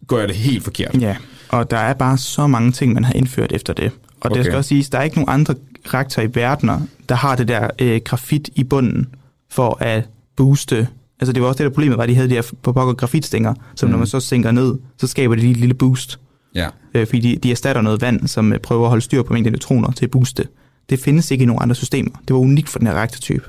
gør 0.09 0.19
jeg 0.19 0.29
det 0.29 0.37
helt 0.37 0.65
forkert. 0.65 1.01
Ja, 1.01 1.17
og 1.49 1.71
der 1.71 1.77
er 1.77 1.95
bare 1.95 2.19
så 2.19 2.47
mange 2.47 2.73
ting, 2.73 2.93
man 2.93 3.05
har 3.05 3.13
indført 3.13 3.53
efter 3.53 3.73
det. 3.73 3.91
Og 4.21 4.31
okay. 4.31 4.37
det 4.39 4.45
skal 4.45 4.57
også 4.57 4.69
siges, 4.69 4.91
der 4.91 4.99
er 4.99 5.03
ikke 5.03 5.17
nogen 5.17 5.41
andre 5.41 5.55
reaktorer 5.87 6.27
i 6.27 6.31
verden, 6.35 6.91
der 7.09 7.15
har 7.15 7.37
det 7.37 7.49
der 7.49 7.71
øh, 7.79 8.01
grafit 8.05 8.51
i 8.55 8.65
bunden 8.65 9.07
for 9.51 9.77
at 9.81 10.09
booste. 10.37 10.89
Altså 11.21 11.33
det 11.33 11.43
var 11.43 11.49
også 11.49 11.59
det, 11.59 11.65
der 11.65 11.75
problemet 11.75 11.97
var, 11.97 12.03
at 12.03 12.09
de 12.09 12.15
havde 12.15 12.29
de 12.29 12.35
her 12.35 12.43
på 12.63 12.73
pokker 12.73 12.95
grafitstænger, 12.95 13.55
som 13.75 13.87
mm. 13.87 13.91
når 13.91 13.99
man 13.99 14.07
så 14.07 14.21
sænker 14.21 14.51
ned, 14.51 14.75
så 14.99 15.07
skaber 15.07 15.35
det 15.35 15.43
lige 15.43 15.51
et 15.51 15.57
lille 15.57 15.75
boost. 15.75 16.19
Ja. 16.55 16.69
Øh, 16.95 17.07
fordi 17.07 17.21
de, 17.21 17.37
de 17.37 17.51
erstatter 17.51 17.83
noget 17.83 18.01
vand, 18.01 18.29
som 18.29 18.53
øh, 18.53 18.59
prøver 18.59 18.83
at 18.83 18.89
holde 18.89 19.03
styr 19.03 19.23
på 19.23 19.33
mængden 19.33 19.53
neutroner 19.53 19.91
til 19.91 20.05
at 20.05 20.11
booste. 20.11 20.49
Det 20.91 21.01
findes 21.01 21.31
ikke 21.31 21.43
i 21.43 21.47
nogen 21.47 21.63
andre 21.63 21.75
systemer. 21.75 22.11
Det 22.29 22.35
var 22.35 22.41
unikt 22.41 22.69
for 22.69 22.79
den 22.79 22.89
her 22.89 22.95
reaktortype. 22.95 23.45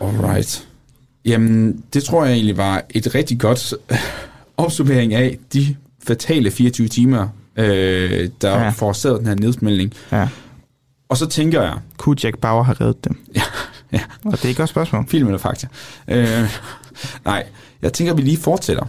Alright. 0.00 0.68
Jamen, 1.24 1.84
det 1.94 2.04
tror 2.04 2.24
jeg 2.24 2.34
egentlig 2.34 2.56
var 2.56 2.82
et 2.90 3.14
rigtig 3.14 3.40
godt 3.40 3.74
opsummering 4.56 5.14
af 5.14 5.38
de 5.52 5.76
fatale 6.06 6.50
24 6.50 6.88
timer, 6.88 7.28
øh, 7.56 8.28
der. 8.40 8.58
Ja. 8.58 8.68
forårsagede 8.68 9.18
den 9.18 9.26
her 9.26 9.34
nedsmeltning. 9.34 9.92
Ja. 10.12 10.28
Og 11.10 11.16
så 11.16 11.26
tænker 11.26 11.62
jeg, 11.62 11.78
Kunne 11.98 12.16
Jack 12.22 12.38
Bauer 12.38 12.62
have 12.62 12.76
reddet 12.80 13.04
dem? 13.04 13.18
Ja, 13.34 13.42
ja. 13.92 14.00
Og 14.24 14.32
det 14.32 14.44
er 14.44 14.50
et 14.50 14.56
godt 14.56 14.68
spørgsmål. 14.68 15.04
film 15.08 15.26
eller 15.26 15.38
fakta? 15.38 15.66
Øh, 16.08 16.58
nej, 17.24 17.46
jeg 17.82 17.92
tænker, 17.92 18.12
at 18.12 18.16
vi 18.16 18.22
lige 18.22 18.36
fortsætter. 18.36 18.84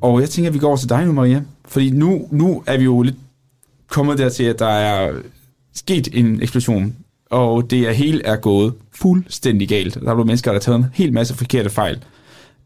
Og 0.00 0.20
jeg 0.20 0.30
tænker, 0.30 0.50
at 0.50 0.54
vi 0.54 0.58
går 0.58 0.68
over 0.68 0.76
til 0.76 0.88
dig 0.88 1.06
nu, 1.06 1.12
Maria. 1.12 1.42
Fordi 1.64 1.90
nu, 1.90 2.28
nu 2.30 2.62
er 2.66 2.76
vi 2.78 2.84
jo 2.84 3.02
lidt 3.02 3.16
kommet 3.88 4.18
dertil, 4.18 4.44
at 4.44 4.58
der 4.58 4.66
er 4.66 5.12
sket 5.76 6.08
en 6.12 6.42
eksplosion, 6.42 6.96
og 7.30 7.70
det 7.70 7.88
er 7.88 7.92
hele 7.92 8.24
er 8.24 8.36
gået 8.36 8.74
fuldstændig 8.92 9.68
galt. 9.68 9.94
Der 9.94 10.00
er 10.00 10.14
blevet 10.14 10.26
mennesker, 10.26 10.50
der 10.50 10.58
har 10.58 10.60
taget 10.60 10.78
en 10.78 10.86
hel 10.94 11.12
masse 11.12 11.34
forkerte 11.34 11.70
fejl. 11.70 12.04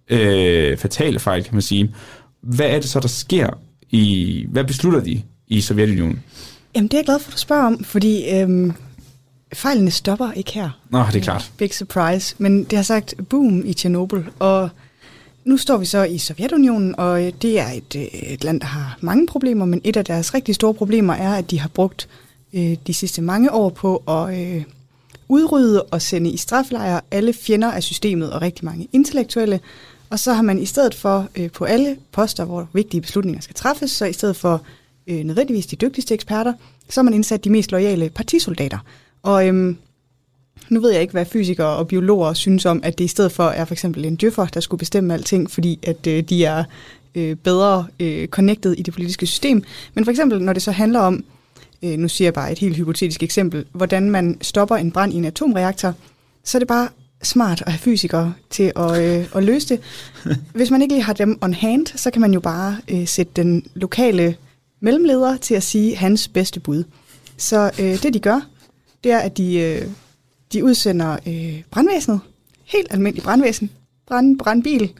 Øh, 0.08 0.76
fatale 0.76 1.18
fejl, 1.18 1.44
kan 1.44 1.54
man 1.54 1.62
sige. 1.62 1.94
Hvad 2.40 2.66
er 2.66 2.80
det 2.80 2.88
så, 2.90 3.00
der 3.00 3.08
sker 3.08 3.50
i... 3.90 4.46
Hvad 4.48 4.64
beslutter 4.64 5.00
de 5.00 5.22
i 5.48 5.60
Sovjetunionen? 5.60 6.22
Jamen, 6.74 6.88
det 6.88 6.94
er 6.94 6.98
jeg 6.98 7.04
glad 7.04 7.18
for, 7.18 7.28
at 7.28 7.34
du 7.34 7.38
spørger 7.38 7.66
om, 7.66 7.84
fordi 7.84 8.30
øhm, 8.30 8.72
fejlene 9.54 9.90
stopper 9.90 10.32
ikke 10.32 10.52
her. 10.52 10.80
Nå, 10.90 11.04
det 11.12 11.16
er 11.16 11.20
klart. 11.20 11.52
Big 11.56 11.74
surprise. 11.74 12.34
Men 12.38 12.64
det 12.64 12.72
har 12.72 12.82
sagt 12.82 13.14
boom 13.28 13.62
i 13.66 13.72
Tjernobyl, 13.72 14.22
og 14.38 14.68
nu 15.44 15.56
står 15.56 15.76
vi 15.76 15.84
så 15.84 16.04
i 16.04 16.18
Sovjetunionen, 16.18 16.94
og 16.98 17.26
øh, 17.26 17.32
det 17.42 17.60
er 17.60 17.68
et, 17.68 17.96
øh, 17.96 18.02
et 18.02 18.44
land, 18.44 18.60
der 18.60 18.66
har 18.66 18.98
mange 19.00 19.26
problemer, 19.26 19.64
men 19.64 19.80
et 19.84 19.96
af 19.96 20.04
deres 20.04 20.34
rigtig 20.34 20.54
store 20.54 20.74
problemer 20.74 21.14
er, 21.14 21.34
at 21.34 21.50
de 21.50 21.60
har 21.60 21.68
brugt 21.68 22.08
øh, 22.52 22.76
de 22.86 22.94
sidste 22.94 23.22
mange 23.22 23.52
år 23.52 23.68
på 23.68 23.96
at 23.96 24.40
øh, 24.40 24.64
udrydde 25.28 25.82
og 25.82 26.02
sende 26.02 26.30
i 26.30 26.36
straflejre 26.36 27.00
alle 27.10 27.32
fjender 27.32 27.72
af 27.72 27.82
systemet 27.82 28.32
og 28.32 28.42
rigtig 28.42 28.64
mange 28.64 28.88
intellektuelle. 28.92 29.60
Og 30.10 30.18
så 30.18 30.32
har 30.32 30.42
man 30.42 30.58
i 30.58 30.66
stedet 30.66 30.94
for 30.94 31.28
øh, 31.36 31.50
på 31.50 31.64
alle 31.64 31.96
poster, 32.12 32.44
hvor 32.44 32.68
vigtige 32.72 33.00
beslutninger 33.00 33.40
skal 33.40 33.54
træffes, 33.54 33.90
så 33.90 34.04
i 34.04 34.12
stedet 34.12 34.36
for 34.36 34.62
øh, 35.06 35.24
nødvendigvis 35.24 35.66
de 35.66 35.76
dygtigste 35.76 36.14
eksperter, 36.14 36.52
så 36.88 37.00
har 37.00 37.02
man 37.02 37.14
indsat 37.14 37.44
de 37.44 37.50
mest 37.50 37.72
loyale 37.72 38.10
partisoldater. 38.10 38.78
Og 39.22 39.48
øhm, 39.48 39.76
nu 40.68 40.80
ved 40.80 40.90
jeg 40.90 41.00
ikke, 41.00 41.12
hvad 41.12 41.26
fysikere 41.26 41.76
og 41.76 41.88
biologer 41.88 42.32
synes 42.32 42.66
om, 42.66 42.80
at 42.82 42.98
det 42.98 43.04
i 43.04 43.08
stedet 43.08 43.32
for 43.32 43.44
er 43.44 43.64
for 43.64 43.74
eksempel 43.74 44.04
en 44.04 44.16
djøffer, 44.16 44.46
der 44.46 44.60
skulle 44.60 44.78
bestemme 44.78 45.14
alting, 45.14 45.50
fordi 45.50 45.78
at 45.82 46.06
øh, 46.06 46.22
de 46.22 46.44
er 46.44 46.64
øh, 47.14 47.36
bedre 47.36 47.86
øh, 48.00 48.28
connected 48.28 48.72
i 48.72 48.82
det 48.82 48.94
politiske 48.94 49.26
system. 49.26 49.64
Men 49.94 50.04
for 50.04 50.10
eksempel, 50.10 50.42
når 50.42 50.52
det 50.52 50.62
så 50.62 50.72
handler 50.72 51.00
om, 51.00 51.24
øh, 51.82 51.98
nu 51.98 52.08
siger 52.08 52.26
jeg 52.26 52.34
bare 52.34 52.52
et 52.52 52.58
helt 52.58 52.76
hypotetisk 52.76 53.22
eksempel, 53.22 53.64
hvordan 53.72 54.10
man 54.10 54.38
stopper 54.42 54.76
en 54.76 54.92
brand 54.92 55.12
i 55.12 55.16
en 55.16 55.24
atomreaktor, 55.24 55.94
så 56.44 56.58
er 56.58 56.60
det 56.60 56.68
bare 56.68 56.88
smart 57.22 57.62
at 57.66 57.72
have 57.72 57.78
fysikere 57.78 58.34
til 58.50 58.72
at, 58.76 59.02
øh, 59.02 59.26
at 59.34 59.44
løse 59.44 59.68
det. 59.68 59.80
Hvis 60.54 60.70
man 60.70 60.82
ikke 60.82 60.94
lige 60.94 61.04
har 61.04 61.12
dem 61.12 61.38
on 61.40 61.54
hand, 61.54 61.86
så 61.86 62.10
kan 62.10 62.20
man 62.20 62.34
jo 62.34 62.40
bare 62.40 62.76
øh, 62.88 63.06
sætte 63.08 63.32
den 63.36 63.66
lokale 63.74 64.36
mellemleder 64.80 65.36
til 65.36 65.54
at 65.54 65.62
sige 65.62 65.96
hans 65.96 66.28
bedste 66.28 66.60
bud. 66.60 66.84
Så 67.36 67.70
øh, 67.80 68.02
det 68.02 68.14
de 68.14 68.20
gør, 68.20 68.40
det 69.04 69.12
er, 69.12 69.18
at 69.18 69.36
de, 69.36 69.58
øh, 69.58 69.86
de 70.52 70.64
udsender 70.64 71.16
øh, 71.26 71.62
brandvæsenet, 71.70 72.20
helt 72.64 72.86
almindelig 72.90 73.22
brandvæsen, 73.22 73.70
brand, 74.08 74.38
brandbil, 74.38 74.92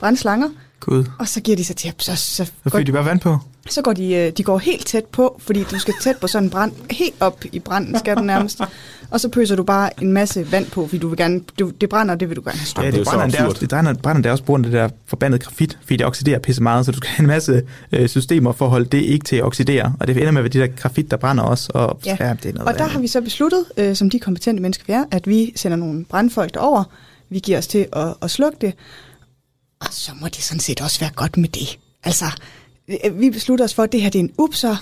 brandslanger, 0.00 0.48
Gud. 0.80 1.04
og 1.18 1.28
så 1.28 1.40
giver 1.40 1.56
de 1.56 1.64
sig 1.64 1.76
til, 1.76 1.92
så, 1.98 2.16
så, 2.16 2.44
Så 2.64 2.76
fik 2.76 2.86
de 2.86 2.92
bare 2.92 3.04
vand 3.04 3.20
på. 3.20 3.38
Så 3.68 3.82
går 3.82 3.92
de, 3.92 4.14
øh, 4.14 4.32
de 4.32 4.42
går 4.42 4.58
helt 4.58 4.86
tæt 4.86 5.04
på, 5.04 5.40
fordi 5.46 5.64
du 5.70 5.78
skal 5.78 5.94
tæt 6.02 6.16
på 6.16 6.26
sådan 6.26 6.46
en 6.46 6.50
brand, 6.50 6.72
helt 6.90 7.14
op 7.20 7.44
i 7.52 7.58
branden 7.58 7.98
skal 7.98 8.16
du 8.16 8.22
nærmest, 8.22 8.60
og 9.10 9.20
så 9.20 9.28
pøser 9.28 9.56
du 9.56 9.62
bare 9.62 10.02
en 10.02 10.12
masse 10.12 10.52
vand 10.52 10.66
på, 10.66 10.86
fordi 10.86 10.98
du 10.98 11.08
vil 11.08 11.16
gerne, 11.18 11.40
du, 11.58 11.70
det 11.80 11.88
brænder, 11.88 12.14
det 12.14 12.28
vil 12.28 12.36
du 12.36 12.40
gerne 12.44 12.58
have 12.58 12.60
Ja, 12.60 12.64
stoppet. 12.66 12.92
det 12.92 13.00
er 13.00 13.04
det 13.04 13.10
brænder, 13.12 13.36
der 13.46 13.52
det 13.52 13.68
brænder, 13.68 13.94
brænder 13.94 14.22
der 14.22 14.30
også 14.30 14.44
på 14.44 14.56
det 14.56 14.72
der 14.72 14.88
forbandede 15.06 15.42
grafit, 15.42 15.78
fordi 15.82 15.96
det 15.96 16.06
oxiderer 16.06 16.38
pisse 16.38 16.62
meget, 16.62 16.86
så 16.86 16.92
du 16.92 16.96
skal 16.96 17.08
have 17.08 17.20
en 17.24 17.26
masse 17.26 17.62
øh, 17.92 18.08
systemer 18.08 18.52
for 18.52 18.64
at 18.64 18.70
holde 18.70 18.86
det 18.86 18.98
ikke 19.02 19.24
til 19.24 19.36
at 19.36 19.42
oxidere. 19.44 19.94
Og 20.00 20.06
det 20.06 20.16
ender 20.16 20.30
med 20.30 20.40
at 20.40 20.44
være 20.44 20.64
de 20.66 20.70
der 20.70 20.76
grafit, 20.76 21.10
der 21.10 21.16
brænder 21.16 21.44
også. 21.44 21.70
Og, 21.74 22.00
Ja. 22.06 22.16
ja 22.20 22.34
det 22.42 22.48
er 22.48 22.52
noget 22.52 22.68
Og 22.68 22.78
der 22.78 22.84
har 22.84 23.00
vi 23.00 23.06
så 23.06 23.20
besluttet, 23.20 23.64
øh, 23.76 23.96
som 23.96 24.10
de 24.10 24.18
kompetente 24.18 24.62
mennesker 24.62 24.84
vi 24.86 24.92
er, 24.92 25.04
at 25.10 25.26
vi 25.26 25.52
sender 25.56 25.76
nogle 25.76 26.04
brandfolk 26.04 26.54
derover. 26.54 26.84
Vi 27.30 27.38
giver 27.38 27.58
os 27.58 27.66
til 27.66 27.86
at, 27.92 28.14
at 28.22 28.30
slukke 28.30 28.58
det. 28.60 28.74
Og 29.80 29.86
så 29.90 30.12
må 30.20 30.26
det 30.28 30.42
sådan 30.42 30.60
set 30.60 30.80
også 30.80 31.00
være 31.00 31.10
godt 31.14 31.36
med 31.36 31.48
det. 31.48 31.78
Altså, 32.04 32.24
vi 33.12 33.30
beslutter 33.30 33.64
os 33.64 33.74
for, 33.74 33.82
at 33.82 33.92
det 33.92 34.02
her 34.02 34.10
det 34.10 34.18
er 34.18 34.22
en 34.24 34.32
upser. 34.38 34.76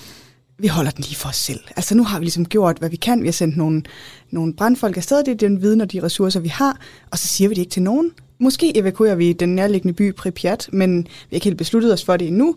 Vi 0.57 0.67
holder 0.67 0.91
den 0.91 1.03
lige 1.03 1.15
for 1.15 1.29
os 1.29 1.35
selv. 1.35 1.59
Altså 1.75 1.95
nu 1.95 2.03
har 2.03 2.19
vi 2.19 2.25
ligesom 2.25 2.45
gjort, 2.45 2.77
hvad 2.77 2.89
vi 2.89 2.95
kan. 2.95 3.21
Vi 3.21 3.27
har 3.27 3.31
sendt 3.31 3.57
nogle, 3.57 3.83
nogle 4.31 4.53
brandfolk 4.53 4.97
afsted. 4.97 5.23
Det 5.23 5.31
er 5.31 5.35
den 5.35 5.61
viden 5.61 5.81
og 5.81 5.91
de 5.91 6.03
ressourcer, 6.03 6.39
vi 6.39 6.47
har. 6.47 6.77
Og 7.11 7.17
så 7.19 7.27
siger 7.27 7.47
vi 7.47 7.55
det 7.55 7.61
ikke 7.61 7.71
til 7.71 7.81
nogen. 7.81 8.11
Måske 8.39 8.77
evakuerer 8.77 9.15
vi 9.15 9.33
den 9.33 9.55
nærliggende 9.55 9.93
by 9.93 10.13
Pripyat, 10.15 10.69
men 10.71 10.97
vi 11.03 11.09
har 11.29 11.35
ikke 11.35 11.43
helt 11.43 11.57
besluttet 11.57 11.93
os 11.93 12.05
for 12.05 12.17
det 12.17 12.27
endnu. 12.27 12.55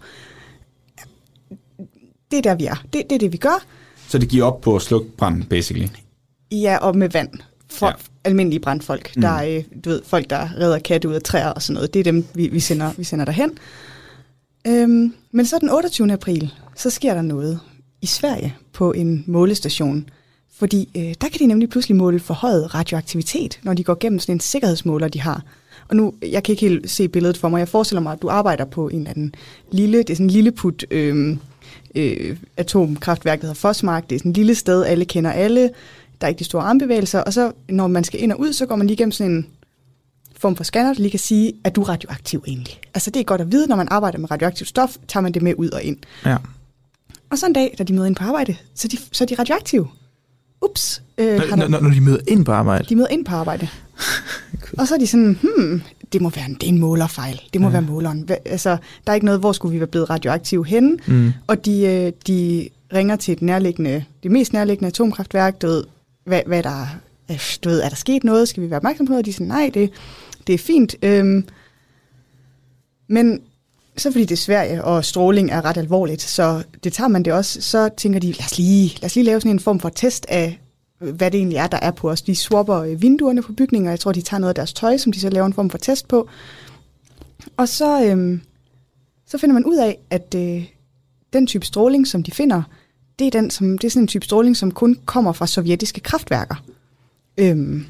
Det 2.30 2.38
er 2.38 2.42
der, 2.42 2.54
vi 2.54 2.64
er. 2.66 2.84
Det, 2.92 3.02
det 3.10 3.12
er 3.12 3.18
det, 3.18 3.32
vi 3.32 3.36
gør. 3.36 3.64
Så 4.08 4.18
det 4.18 4.28
giver 4.28 4.44
op 4.44 4.60
på 4.60 4.76
at 4.76 4.82
slukke 4.82 5.10
branden, 5.16 5.44
basically. 5.44 5.88
Ja, 6.52 6.76
og 6.76 6.96
med 6.96 7.08
vand. 7.08 7.30
For 7.70 7.86
Ja. 7.86 7.92
almindelige 8.24 8.60
brandfolk. 8.60 9.12
Mm. 9.16 9.22
Der 9.22 9.28
er, 9.28 9.56
øh, 9.56 9.64
du 9.84 9.90
ved, 9.90 10.02
folk, 10.06 10.30
der 10.30 10.48
redder 10.58 10.78
katte 10.78 11.08
ud 11.08 11.14
af 11.14 11.22
træer 11.22 11.48
og 11.48 11.62
sådan 11.62 11.74
noget. 11.74 11.94
Det 11.94 12.00
er 12.00 12.04
dem, 12.04 12.26
vi, 12.34 12.48
vi, 12.48 12.60
sender, 12.60 12.92
vi 12.96 13.04
sender 13.04 13.24
derhen. 13.24 13.50
Øhm, 14.66 15.14
men 15.30 15.46
så 15.46 15.58
den 15.58 15.70
28. 15.70 16.12
april, 16.12 16.52
så 16.76 16.90
sker 16.90 17.14
der 17.14 17.22
noget 17.22 17.60
i 18.00 18.06
Sverige 18.06 18.56
på 18.72 18.92
en 18.92 19.24
målestation. 19.26 20.08
Fordi 20.52 20.88
øh, 20.96 21.02
der 21.02 21.28
kan 21.28 21.38
de 21.38 21.46
nemlig 21.46 21.68
pludselig 21.68 21.96
måle 21.96 22.20
forhøjet 22.20 22.74
radioaktivitet, 22.74 23.60
når 23.62 23.74
de 23.74 23.84
går 23.84 23.96
gennem 24.00 24.18
sådan 24.18 24.36
en 24.36 24.40
sikkerhedsmåler, 24.40 25.08
de 25.08 25.20
har. 25.20 25.42
Og 25.88 25.96
nu, 25.96 26.14
jeg 26.22 26.42
kan 26.42 26.52
ikke 26.52 26.68
helt 26.68 26.90
se 26.90 27.08
billedet 27.08 27.36
for 27.36 27.48
mig. 27.48 27.58
Jeg 27.58 27.68
forestiller 27.68 28.02
mig, 28.02 28.12
at 28.12 28.22
du 28.22 28.28
arbejder 28.28 28.64
på 28.64 28.88
en 28.88 28.98
eller 28.98 29.10
anden 29.10 29.34
lille, 29.70 29.98
det 29.98 30.10
er 30.10 30.14
sådan 30.14 30.26
en 30.26 30.30
lille 30.30 30.52
put 30.52 30.84
øh, 30.90 31.36
øh, 31.94 32.36
atomkraftværk, 32.56 33.40
der 33.40 33.46
hedder 33.46 33.60
Fosmark. 33.60 34.10
Det 34.10 34.16
er 34.16 34.18
sådan 34.18 34.30
et 34.30 34.36
lille 34.36 34.54
sted, 34.54 34.84
alle 34.84 35.04
kender 35.04 35.32
alle. 35.32 35.70
Der 36.20 36.26
er 36.26 36.28
ikke 36.28 36.38
de 36.38 36.44
store 36.44 36.62
armbevægelser. 36.62 37.20
Og 37.20 37.32
så, 37.32 37.52
når 37.68 37.86
man 37.86 38.04
skal 38.04 38.22
ind 38.22 38.32
og 38.32 38.40
ud, 38.40 38.52
så 38.52 38.66
går 38.66 38.76
man 38.76 38.86
lige 38.86 38.96
gennem 38.96 39.12
sådan 39.12 39.32
en 39.32 39.46
form 40.42 40.56
for 40.56 40.64
scanner, 40.64 40.94
der 40.94 41.00
lige 41.00 41.10
kan 41.10 41.20
sige, 41.20 41.52
at 41.64 41.76
du 41.76 41.80
er 41.82 41.88
radioaktiv 41.88 42.44
egentlig. 42.46 42.80
Altså 42.94 43.10
det 43.10 43.20
er 43.20 43.24
godt 43.24 43.40
at 43.40 43.52
vide, 43.52 43.66
når 43.66 43.76
man 43.76 43.88
arbejder 43.90 44.18
med 44.18 44.30
radioaktivt 44.30 44.68
stof, 44.68 44.96
tager 45.08 45.22
man 45.22 45.32
det 45.32 45.42
med 45.42 45.54
ud 45.58 45.70
og 45.70 45.82
ind. 45.82 45.96
Ja. 46.26 46.36
Og 47.30 47.38
så 47.38 47.46
en 47.46 47.52
dag, 47.52 47.74
da 47.78 47.84
de 47.84 47.92
møder 47.92 48.06
ind 48.06 48.16
på 48.16 48.24
arbejde, 48.24 48.56
så 48.74 48.88
er 48.88 48.88
de, 48.88 48.98
så 49.12 49.24
er 49.24 49.26
de 49.26 49.34
radioaktive. 49.34 49.88
Ups. 50.62 51.02
Øh, 51.18 51.38
Når, 51.38 51.56
der, 51.56 51.68
når, 51.68 51.80
når 51.80 51.90
de 51.90 52.00
møder 52.00 52.18
ind 52.28 52.44
på 52.44 52.52
arbejde. 52.52 52.84
de 52.88 52.96
møder 52.96 53.08
ind 53.08 53.24
på 53.24 53.34
arbejde. 53.34 53.68
og 54.78 54.88
så 54.88 54.94
er 54.94 54.98
de 54.98 55.06
sådan, 55.06 55.38
hmm, 55.42 55.82
det 56.12 56.20
må 56.22 56.28
være 56.28 56.44
en, 56.44 56.54
det 56.54 56.62
er 56.62 56.68
en 56.68 56.80
målerfejl. 56.80 57.40
Det 57.52 57.60
må 57.60 57.66
ja. 57.66 57.72
være 57.72 57.82
måleren. 57.82 58.20
Hva, 58.20 58.36
altså, 58.44 58.70
der 59.06 59.10
er 59.10 59.14
ikke 59.14 59.26
noget, 59.26 59.40
hvor 59.40 59.52
skulle 59.52 59.72
vi 59.72 59.80
være 59.80 59.86
blevet 59.86 60.10
radioaktive 60.10 60.66
henne. 60.66 60.98
Mm. 61.06 61.32
Og 61.46 61.64
de, 61.64 61.80
øh, 61.80 62.12
de 62.26 62.68
ringer 62.94 63.16
til 63.16 63.32
et 63.32 63.42
nærliggende, 63.42 64.04
det 64.22 64.30
mest 64.30 64.52
nærliggende 64.52 64.88
atomkraftværk, 64.88 65.62
du 65.62 65.66
ved, 65.66 65.84
hvad, 66.24 66.40
hvad 66.46 66.62
der, 66.62 66.86
øh, 67.30 67.40
du 67.64 67.68
ved, 67.68 67.82
er 67.82 67.88
der 67.88 67.96
sket 67.96 68.24
noget, 68.24 68.48
skal 68.48 68.62
vi 68.62 68.70
være 68.70 68.76
opmærksom 68.76 69.06
på 69.06 69.10
noget? 69.10 69.22
Og 69.22 69.26
de 69.26 69.32
siger, 69.32 69.48
nej, 69.48 69.70
det, 69.74 69.90
det 70.46 70.54
er 70.54 70.58
fint. 70.58 70.94
Øhm, 71.02 71.48
men 73.08 73.40
så 73.96 74.12
fordi 74.12 74.24
det 74.24 74.32
er 74.32 74.36
Sverige, 74.36 74.84
og 74.84 75.04
stråling 75.04 75.50
er 75.50 75.64
ret 75.64 75.76
alvorligt, 75.76 76.22
så 76.22 76.62
det 76.84 76.92
tager 76.92 77.08
man 77.08 77.22
det 77.22 77.32
også, 77.32 77.60
så 77.60 77.90
tænker 77.96 78.20
de, 78.20 78.26
lad 78.26 78.44
os 78.44 78.58
lige, 78.58 78.98
lad 79.00 79.04
os 79.04 79.14
lige 79.14 79.24
lave 79.24 79.40
sådan 79.40 79.50
en 79.50 79.60
form 79.60 79.80
for 79.80 79.88
test 79.88 80.26
af, 80.28 80.60
hvad 80.98 81.30
det 81.30 81.38
egentlig 81.38 81.56
er, 81.56 81.66
der 81.66 81.78
er 81.82 81.90
på 81.90 82.10
os. 82.10 82.22
De 82.22 82.34
swapper 82.34 82.76
øh, 82.76 83.02
vinduerne 83.02 83.42
på 83.42 83.52
bygninger, 83.52 83.90
jeg 83.90 84.00
tror, 84.00 84.12
de 84.12 84.22
tager 84.22 84.38
noget 84.40 84.48
af 84.48 84.54
deres 84.54 84.72
tøj, 84.72 84.96
som 84.96 85.12
de 85.12 85.20
så 85.20 85.30
laver 85.30 85.46
en 85.46 85.52
form 85.52 85.70
for 85.70 85.78
test 85.78 86.08
på. 86.08 86.28
Og 87.56 87.68
så, 87.68 88.04
øhm, 88.04 88.40
så 89.26 89.38
finder 89.38 89.54
man 89.54 89.64
ud 89.64 89.76
af, 89.76 89.98
at 90.10 90.34
øh, 90.36 90.64
den 91.32 91.46
type 91.46 91.66
stråling, 91.66 92.06
som 92.06 92.22
de 92.22 92.30
finder, 92.30 92.62
det 93.18 93.26
er, 93.26 93.30
den, 93.30 93.50
som, 93.50 93.78
det 93.78 93.86
er 93.86 93.90
sådan 93.90 94.02
en 94.02 94.08
type 94.08 94.24
stråling, 94.24 94.56
som 94.56 94.70
kun 94.70 94.98
kommer 95.04 95.32
fra 95.32 95.46
sovjetiske 95.46 96.00
kraftværker. 96.00 96.64
Øhm, 97.36 97.86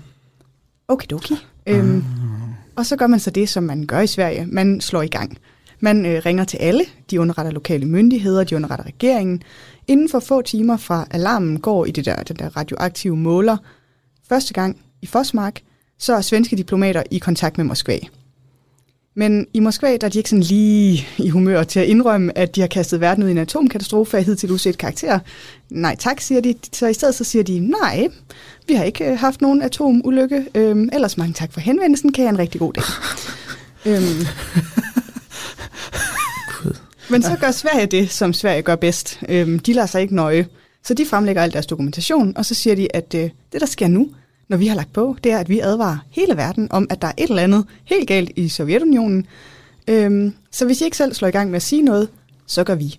okidoki. 0.89 1.35
Øhm, 1.67 1.97
ah 1.97 2.42
og 2.77 2.87
så 2.87 2.97
gør 2.97 3.07
man 3.07 3.21
så 3.21 3.31
det, 3.31 3.49
som 3.49 3.63
man 3.63 3.87
gør 3.87 4.01
i 4.01 4.07
Sverige. 4.07 4.47
Man 4.47 4.81
slår 4.81 5.03
i 5.03 5.09
gang. 5.09 5.39
Man 5.81 6.07
øh, 6.07 6.23
ringer 6.27 6.45
til 6.45 6.57
alle. 6.57 6.85
De 7.11 7.21
underretter 7.21 7.53
lokale 7.53 7.87
myndigheder, 7.87 8.45
de 8.45 8.57
underretter 8.57 8.87
regeringen. 8.87 9.43
Inden 9.89 10.09
for 10.09 10.21
få 10.21 10.43
timer 10.43 10.77
fra 10.77 11.07
alarmen 11.11 11.61
går 11.61 11.87
i 11.87 11.91
det 11.91 12.05
der, 12.05 12.23
den 12.23 12.37
der 12.37 12.57
radioaktive 12.57 13.17
måler, 13.17 13.57
første 14.29 14.55
gang 14.55 14.81
i 15.03 15.07
Fosmark, 15.07 15.61
så 15.99 16.15
er 16.15 16.21
svenske 16.21 16.57
diplomater 16.57 17.03
i 17.11 17.19
kontakt 17.19 17.59
med 17.59 17.65
Moskva. 17.65 17.99
Men 19.15 19.47
i 19.55 19.61
Moskva 19.61 19.97
der 19.97 20.07
er 20.07 20.09
de 20.09 20.19
ikke 20.19 20.31
sådan 20.31 20.43
lige 20.43 21.09
i 21.19 21.29
humør 21.29 21.63
til 21.63 21.81
at 21.81 21.87
indrømme, 21.87 22.39
at 22.39 22.57
de 22.57 22.61
har 22.61 22.69
kastet 22.69 23.01
verden 23.01 23.25
ud 23.25 23.29
i 23.29 23.33
en 23.33 23.39
atomkatastrofe 23.39 24.17
af 24.17 24.25
hidtil 24.25 24.51
uset 24.51 24.79
karakter. 24.79 25.19
Nej 25.71 25.97
tak, 25.99 26.21
siger 26.21 26.41
de. 26.41 26.55
Så 26.73 26.87
i 26.87 26.95
stedet 26.95 27.15
så 27.15 27.25
siger 27.25 27.43
de, 27.43 27.59
nej, 27.59 28.09
vi 28.69 28.75
har 28.75 28.85
ikke 28.85 29.11
øh, 29.11 29.19
haft 29.19 29.41
nogen 29.41 29.63
atomulykke. 29.63 30.47
Øhm, 30.55 30.89
ellers 30.93 31.17
mange 31.17 31.33
tak 31.33 31.53
for 31.53 31.61
henvendelsen, 31.61 32.13
kan 32.13 32.25
jeg 32.25 32.31
en 32.31 32.39
rigtig 32.39 32.61
god 32.61 32.73
dag. 32.73 32.85
øhm, 33.93 34.27
men 37.11 37.23
så 37.23 37.37
gør 37.41 37.51
Sverige 37.51 37.87
det, 37.87 38.11
som 38.11 38.33
Sverige 38.33 38.63
gør 38.63 38.77
bedst. 38.77 39.21
Øhm, 39.29 39.59
de 39.59 39.73
lader 39.73 39.87
sig 39.87 40.03
ikke 40.03 40.15
nøje. 40.15 40.47
Så 40.85 40.95
de 40.95 41.07
fremlægger 41.07 41.43
al 41.43 41.53
deres 41.53 41.67
dokumentation, 41.67 42.33
og 42.37 42.45
så 42.45 42.55
siger 42.55 42.77
de, 42.77 42.97
at 42.97 43.15
øh, 43.15 43.31
det, 43.53 43.61
der 43.61 43.67
sker 43.67 43.89
nu, 43.89 44.11
når 44.53 44.59
vi 44.59 44.67
har 44.67 44.77
lagt 44.77 44.93
på, 44.93 45.17
det 45.25 45.33
er, 45.33 45.39
at 45.39 45.49
vi 45.49 45.61
advarer 45.61 45.99
hele 46.11 46.37
verden 46.37 46.73
om, 46.73 46.87
at 46.91 47.03
der 47.03 47.09
er 47.09 47.13
et 47.19 47.31
eller 47.31 47.43
andet 47.43 47.65
helt 47.85 48.09
galt 48.09 48.31
i 48.37 48.49
Sovjetunionen. 48.49 49.27
Øhm, 49.89 50.35
så 50.51 50.67
hvis 50.67 50.81
I 50.81 50.85
ikke 50.85 50.97
selv 50.97 51.15
slår 51.15 51.29
i 51.29 51.31
gang 51.31 51.51
med 51.51 51.57
at 51.57 51.63
sige 51.63 51.83
noget, 51.83 52.09
så 52.47 52.65
gør 52.65 52.75
vi. 52.75 52.99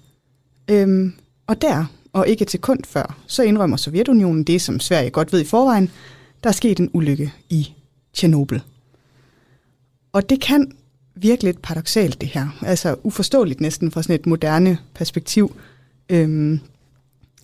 Øhm, 0.68 1.14
og 1.48 1.62
der, 1.62 1.86
og 2.14 2.28
ikke 2.28 2.42
et 2.42 2.52
sekund 2.52 2.80
før, 2.88 3.18
så 3.28 3.44
indrømmer 3.44 3.78
Sovjetunionen 3.78 4.44
det, 4.44 4.62
som 4.62 4.80
Sverige 4.80 5.10
godt 5.10 5.34
ved 5.34 5.42
i 5.42 5.46
forvejen. 5.46 5.90
Der 6.44 6.50
er 6.50 6.54
sket 6.54 6.80
en 6.80 6.90
ulykke 6.94 7.34
i 7.50 7.74
Tjernobyl. 8.14 8.60
Og 10.14 10.30
det 10.30 10.42
kan 10.42 10.72
virke 11.16 11.44
lidt 11.44 11.62
paradoxalt, 11.62 12.22
det 12.22 12.30
her. 12.30 12.48
Altså 12.62 12.96
uforståeligt 13.04 13.62
næsten 13.62 13.92
fra 13.92 14.04
sådan 14.04 14.16
et 14.16 14.26
moderne 14.26 14.78
perspektiv. 14.94 15.56
Øhm, 16.10 16.60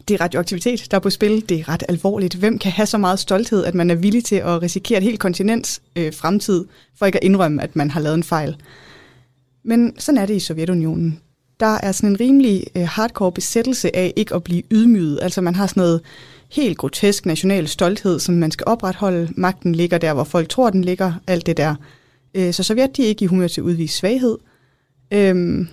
det 0.07 0.13
er 0.13 0.21
radioaktivitet, 0.21 0.87
der 0.91 0.97
er 0.97 1.01
på 1.01 1.09
spil. 1.09 1.49
Det 1.49 1.59
er 1.59 1.69
ret 1.69 1.83
alvorligt. 1.89 2.35
Hvem 2.35 2.59
kan 2.59 2.71
have 2.71 2.85
så 2.85 2.97
meget 2.97 3.19
stolthed, 3.19 3.65
at 3.65 3.75
man 3.75 3.91
er 3.91 3.95
villig 3.95 4.25
til 4.25 4.35
at 4.35 4.61
risikere 4.61 4.97
et 4.97 5.03
helt 5.03 5.19
kontinents 5.19 5.81
øh, 5.95 6.13
fremtid, 6.13 6.65
for 6.97 7.05
ikke 7.05 7.17
at 7.17 7.23
indrømme, 7.23 7.63
at 7.63 7.75
man 7.75 7.91
har 7.91 7.99
lavet 7.99 8.15
en 8.15 8.23
fejl? 8.23 8.55
Men 9.63 9.99
sådan 9.99 10.21
er 10.21 10.25
det 10.25 10.35
i 10.35 10.39
Sovjetunionen. 10.39 11.19
Der 11.59 11.77
er 11.83 11.91
sådan 11.91 12.09
en 12.09 12.19
rimelig 12.19 12.63
øh, 12.75 12.87
hardcore 12.87 13.31
besættelse 13.31 13.95
af 13.95 14.13
ikke 14.15 14.35
at 14.35 14.43
blive 14.43 14.63
ydmyget. 14.71 15.19
Altså 15.21 15.41
man 15.41 15.55
har 15.55 15.67
sådan 15.67 15.81
noget 15.81 16.01
helt 16.51 16.77
grotesk 16.77 17.25
national 17.25 17.67
stolthed, 17.67 18.19
som 18.19 18.35
man 18.35 18.51
skal 18.51 18.63
opretholde. 18.67 19.29
Magten 19.35 19.75
ligger 19.75 19.97
der, 19.97 20.13
hvor 20.13 20.23
folk 20.23 20.49
tror, 20.49 20.69
den 20.69 20.83
ligger. 20.83 21.13
Alt 21.27 21.45
det 21.45 21.57
der. 21.57 21.75
Øh, 22.33 22.53
så 22.53 22.63
Sovjet 22.63 22.97
de 22.97 23.03
er 23.03 23.07
ikke 23.07 23.23
i 23.23 23.27
humør 23.27 23.47
til 23.47 23.61
at 23.61 23.65
udvise 23.65 23.97
svaghed. 23.97 24.37
Øhm, 25.11 25.67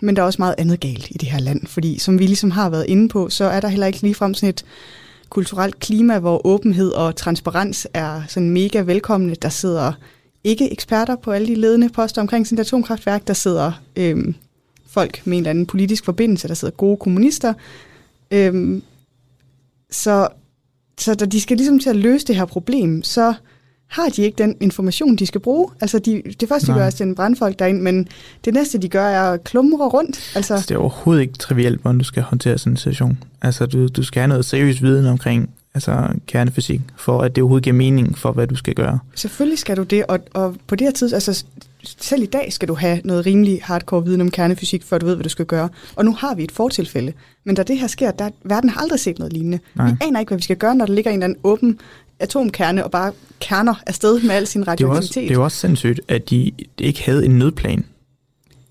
men 0.00 0.16
der 0.16 0.22
er 0.22 0.26
også 0.26 0.42
meget 0.42 0.54
andet 0.58 0.80
galt 0.80 1.10
i 1.10 1.14
det 1.14 1.28
her 1.28 1.40
land, 1.40 1.66
fordi 1.66 1.98
som 1.98 2.18
vi 2.18 2.26
ligesom 2.26 2.50
har 2.50 2.70
været 2.70 2.86
inde 2.88 3.08
på, 3.08 3.28
så 3.28 3.44
er 3.44 3.60
der 3.60 3.68
heller 3.68 3.86
ikke 3.86 4.02
ligefrem 4.02 4.34
sådan 4.34 4.48
et 4.48 4.64
kulturelt 5.28 5.80
klima, 5.80 6.18
hvor 6.18 6.46
åbenhed 6.46 6.90
og 6.90 7.16
transparens 7.16 7.88
er 7.94 8.22
sådan 8.28 8.50
mega 8.50 8.80
velkomne. 8.80 9.34
Der 9.34 9.48
sidder 9.48 9.92
ikke 10.44 10.72
eksperter 10.72 11.16
på 11.16 11.32
alle 11.32 11.46
de 11.46 11.54
ledende 11.54 11.88
poster 11.88 12.20
omkring 12.20 12.46
sin 12.46 12.58
atomkraftværk. 12.58 13.26
Der 13.26 13.34
sidder 13.34 13.72
øhm, 13.96 14.34
folk 14.86 15.26
med 15.26 15.36
en 15.36 15.42
eller 15.42 15.50
anden 15.50 15.66
politisk 15.66 16.04
forbindelse. 16.04 16.48
Der 16.48 16.54
sidder 16.54 16.74
gode 16.74 16.96
kommunister. 16.96 17.54
Øhm, 18.30 18.82
så, 19.90 20.28
så 20.98 21.14
da 21.14 21.24
de 21.24 21.40
skal 21.40 21.56
ligesom 21.56 21.78
til 21.78 21.90
at 21.90 21.96
løse 21.96 22.26
det 22.26 22.36
her 22.36 22.44
problem, 22.44 23.02
så 23.02 23.34
har 23.88 24.08
de 24.08 24.22
ikke 24.22 24.38
den 24.38 24.56
information, 24.60 25.16
de 25.16 25.26
skal 25.26 25.40
bruge. 25.40 25.68
Altså, 25.80 25.98
de, 25.98 26.22
det 26.40 26.48
første, 26.48 26.66
de 26.66 26.70
Nej. 26.72 26.78
gør, 26.78 26.82
er 26.82 26.86
at 26.86 26.96
sende 26.96 27.14
brandfolk 27.14 27.58
derind, 27.58 27.80
men 27.80 28.08
det 28.44 28.54
næste, 28.54 28.78
de 28.78 28.88
gør, 28.88 29.06
er 29.06 29.32
at 29.32 29.44
klumre 29.44 29.88
rundt. 29.88 30.32
Altså, 30.34 30.54
Altså, 30.54 30.66
det 30.68 30.74
er 30.74 30.78
overhovedet 30.78 31.22
ikke 31.22 31.34
trivielt, 31.34 31.82
hvordan 31.82 31.98
du 31.98 32.04
skal 32.04 32.22
håndtere 32.22 32.58
sådan 32.58 32.72
en 32.72 32.76
situation. 32.76 33.18
Altså, 33.42 33.66
du, 33.66 33.88
du 33.88 34.02
skal 34.02 34.20
have 34.20 34.28
noget 34.28 34.44
seriøs 34.44 34.82
viden 34.82 35.06
omkring 35.06 35.50
altså, 35.74 36.08
kernefysik, 36.26 36.80
for 36.96 37.20
at 37.20 37.36
det 37.36 37.42
overhovedet 37.42 37.64
giver 37.64 37.76
mening 37.76 38.18
for, 38.18 38.32
hvad 38.32 38.46
du 38.46 38.54
skal 38.56 38.74
gøre. 38.74 38.98
Selvfølgelig 39.14 39.58
skal 39.58 39.76
du 39.76 39.82
det, 39.82 40.04
og, 40.06 40.18
og 40.34 40.56
på 40.66 40.74
det 40.76 40.86
her 40.86 40.92
tid, 40.92 41.14
altså 41.14 41.44
selv 41.98 42.22
i 42.22 42.26
dag 42.26 42.52
skal 42.52 42.68
du 42.68 42.74
have 42.74 43.00
noget 43.04 43.26
rimelig 43.26 43.60
hardcore 43.62 44.04
viden 44.04 44.20
om 44.20 44.30
kernefysik, 44.30 44.82
før 44.84 44.98
du 44.98 45.06
ved, 45.06 45.14
hvad 45.14 45.24
du 45.24 45.28
skal 45.28 45.46
gøre. 45.46 45.68
Og 45.96 46.04
nu 46.04 46.14
har 46.14 46.34
vi 46.34 46.44
et 46.44 46.52
fortilfælde. 46.52 47.12
Men 47.44 47.54
da 47.54 47.62
det 47.62 47.78
her 47.78 47.86
sker, 47.86 48.10
der, 48.10 48.30
verden 48.44 48.70
har 48.70 48.80
aldrig 48.80 49.00
set 49.00 49.18
noget 49.18 49.32
lignende. 49.32 49.58
Nej. 49.74 49.90
Vi 49.90 49.96
aner 50.00 50.20
ikke, 50.20 50.30
hvad 50.30 50.38
vi 50.38 50.42
skal 50.42 50.56
gøre, 50.56 50.74
når 50.74 50.86
der 50.86 50.92
ligger 50.92 51.10
en 51.10 51.14
eller 51.16 51.24
anden 51.24 51.38
åben 51.44 51.78
atomkerne 52.20 52.84
og 52.84 52.90
bare 52.90 53.12
kerner 53.40 53.74
afsted 53.86 54.20
med 54.22 54.30
al 54.30 54.46
sin 54.46 54.60
Det 54.60 54.68
er, 54.68 54.72
jo 54.80 54.88
også, 54.88 54.92
radioaktivitet. 54.92 55.22
det 55.28 55.30
er 55.30 55.34
jo 55.38 55.44
også 55.44 55.56
sindssygt, 55.58 56.00
at 56.08 56.30
de 56.30 56.52
ikke 56.78 57.02
havde 57.04 57.24
en 57.24 57.38
nødplan. 57.38 57.84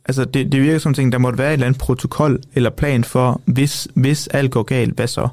Altså, 0.06 0.26
det, 0.26 0.52
det 0.52 0.62
virker 0.62 0.80
som 0.80 0.94
ting, 0.94 1.12
der 1.12 1.18
måtte 1.18 1.38
være 1.40 1.50
et 1.50 1.54
eller 1.54 1.66
andet 1.66 1.82
protokol 1.82 2.40
eller 2.56 2.70
plan 2.70 3.04
for, 3.04 3.42
hvis, 3.46 3.88
hvis 3.94 4.28
alt 4.28 4.52
går 4.52 4.64
galt, 4.64 4.96
hvad 4.96 5.08
så? 5.08 5.28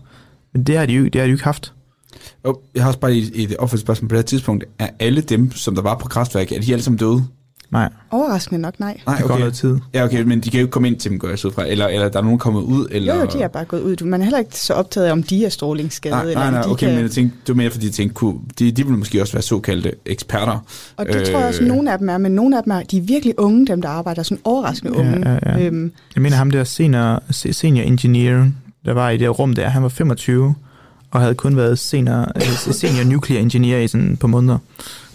Men 0.52 0.64
det 0.64 0.78
har 0.78 0.86
de 0.86 0.92
jo, 0.92 1.04
det 1.04 1.14
har 1.14 1.22
de 1.22 1.30
jo 1.30 1.34
ikke 1.34 1.44
haft. 1.44 1.72
Oh, 2.44 2.54
jeg 2.74 2.82
har 2.82 2.88
også 2.88 3.00
bare 3.00 3.12
et, 3.14 3.30
et 3.34 3.56
opfølgende 3.56 3.82
spørgsmål 3.86 4.08
på 4.08 4.14
det 4.14 4.18
her 4.18 4.26
tidspunkt. 4.26 4.64
Er 4.78 4.88
alle 4.98 5.20
dem, 5.20 5.52
som 5.52 5.74
der 5.74 5.82
var 5.82 5.98
på 5.98 6.08
kraftværket, 6.08 6.56
er 6.56 6.60
de 6.60 6.72
alle 6.72 6.82
sammen 6.82 6.98
døde? 6.98 7.24
Nej, 7.72 7.88
Overraskende 8.10 8.60
nok, 8.60 8.80
nej. 8.80 9.00
Nej, 9.06 9.16
det 9.16 9.26
går 9.26 9.38
noget 9.38 9.54
tid. 9.54 9.76
Ja, 9.94 10.04
okay, 10.04 10.22
men 10.22 10.40
de 10.40 10.50
kan 10.50 10.60
jo 10.60 10.64
ikke 10.64 10.70
komme 10.72 10.88
ind 10.88 10.96
til 10.96 11.10
dem, 11.10 11.18
går 11.18 11.28
jeg 11.28 11.38
så 11.38 11.48
ud 11.48 11.52
fra. 11.52 11.68
Eller, 11.68 11.86
eller 11.86 12.08
der 12.08 12.18
er 12.18 12.22
nogen 12.22 12.38
kommet 12.38 12.62
ud, 12.62 12.86
eller... 12.90 13.14
Jo, 13.14 13.20
jo, 13.20 13.26
de 13.32 13.42
er 13.42 13.48
bare 13.48 13.64
gået 13.64 13.80
ud. 13.80 14.04
Man 14.04 14.20
er 14.20 14.24
heller 14.24 14.38
ikke 14.38 14.58
så 14.58 14.74
optaget 14.74 15.06
af, 15.06 15.12
om 15.12 15.22
de 15.22 15.44
er 15.44 15.48
strålingsskade. 15.48 16.14
Nej, 16.14 16.22
eller 16.22 16.34
nej, 16.34 16.46
om 16.46 16.52
nej, 16.52 16.62
de 16.62 16.68
okay, 16.70 16.86
kan... 16.86 16.94
men 16.94 17.02
jeg 17.02 17.10
tænkte, 17.10 17.36
det 17.46 17.48
var 17.48 17.54
mere 17.54 17.70
fordi, 17.70 17.86
jeg 17.86 17.92
tænkte, 17.92 18.14
kunne, 18.14 18.38
de, 18.58 18.70
de 18.72 18.82
ville 18.84 18.98
måske 18.98 19.20
også 19.20 19.32
være 19.32 19.42
såkaldte 19.42 19.92
eksperter. 20.06 20.64
Og 20.96 21.06
det 21.06 21.16
øh... 21.16 21.26
tror 21.26 21.38
jeg 21.38 21.48
også, 21.48 21.60
at 21.60 21.66
nogle 21.68 21.92
af 21.92 21.98
dem 21.98 22.08
er, 22.08 22.18
men 22.18 22.32
nogle 22.32 22.56
af 22.56 22.62
dem 22.62 22.72
er, 22.72 22.82
de 22.82 22.96
er 22.98 23.02
virkelig 23.02 23.38
unge, 23.38 23.66
dem 23.66 23.82
der 23.82 23.88
arbejder, 23.88 24.22
sådan 24.22 24.40
overraskende 24.44 24.96
unge. 24.96 25.28
Ja, 25.30 25.38
ja, 25.46 25.58
ja. 25.58 25.66
Øhm, 25.66 25.92
Jeg 26.14 26.22
mener 26.22 26.36
ham 26.36 26.50
der 26.50 26.64
senior, 26.64 27.22
se- 27.30 27.52
senior 27.52 27.84
engineer, 27.84 28.46
der 28.84 28.92
var 28.92 29.10
i 29.10 29.16
det 29.16 29.38
rum 29.38 29.54
der, 29.54 29.68
han 29.68 29.82
var 29.82 29.88
25, 29.88 30.54
og 31.10 31.20
havde 31.20 31.34
kun 31.34 31.56
været 31.56 31.78
senior, 31.78 32.32
øh, 32.36 32.42
senior 32.72 33.04
nuclear 33.04 33.40
engineer 33.40 33.78
i 33.78 33.88
sådan 33.88 34.12
et 34.12 34.18
par 34.18 34.28
måneder, 34.28 34.58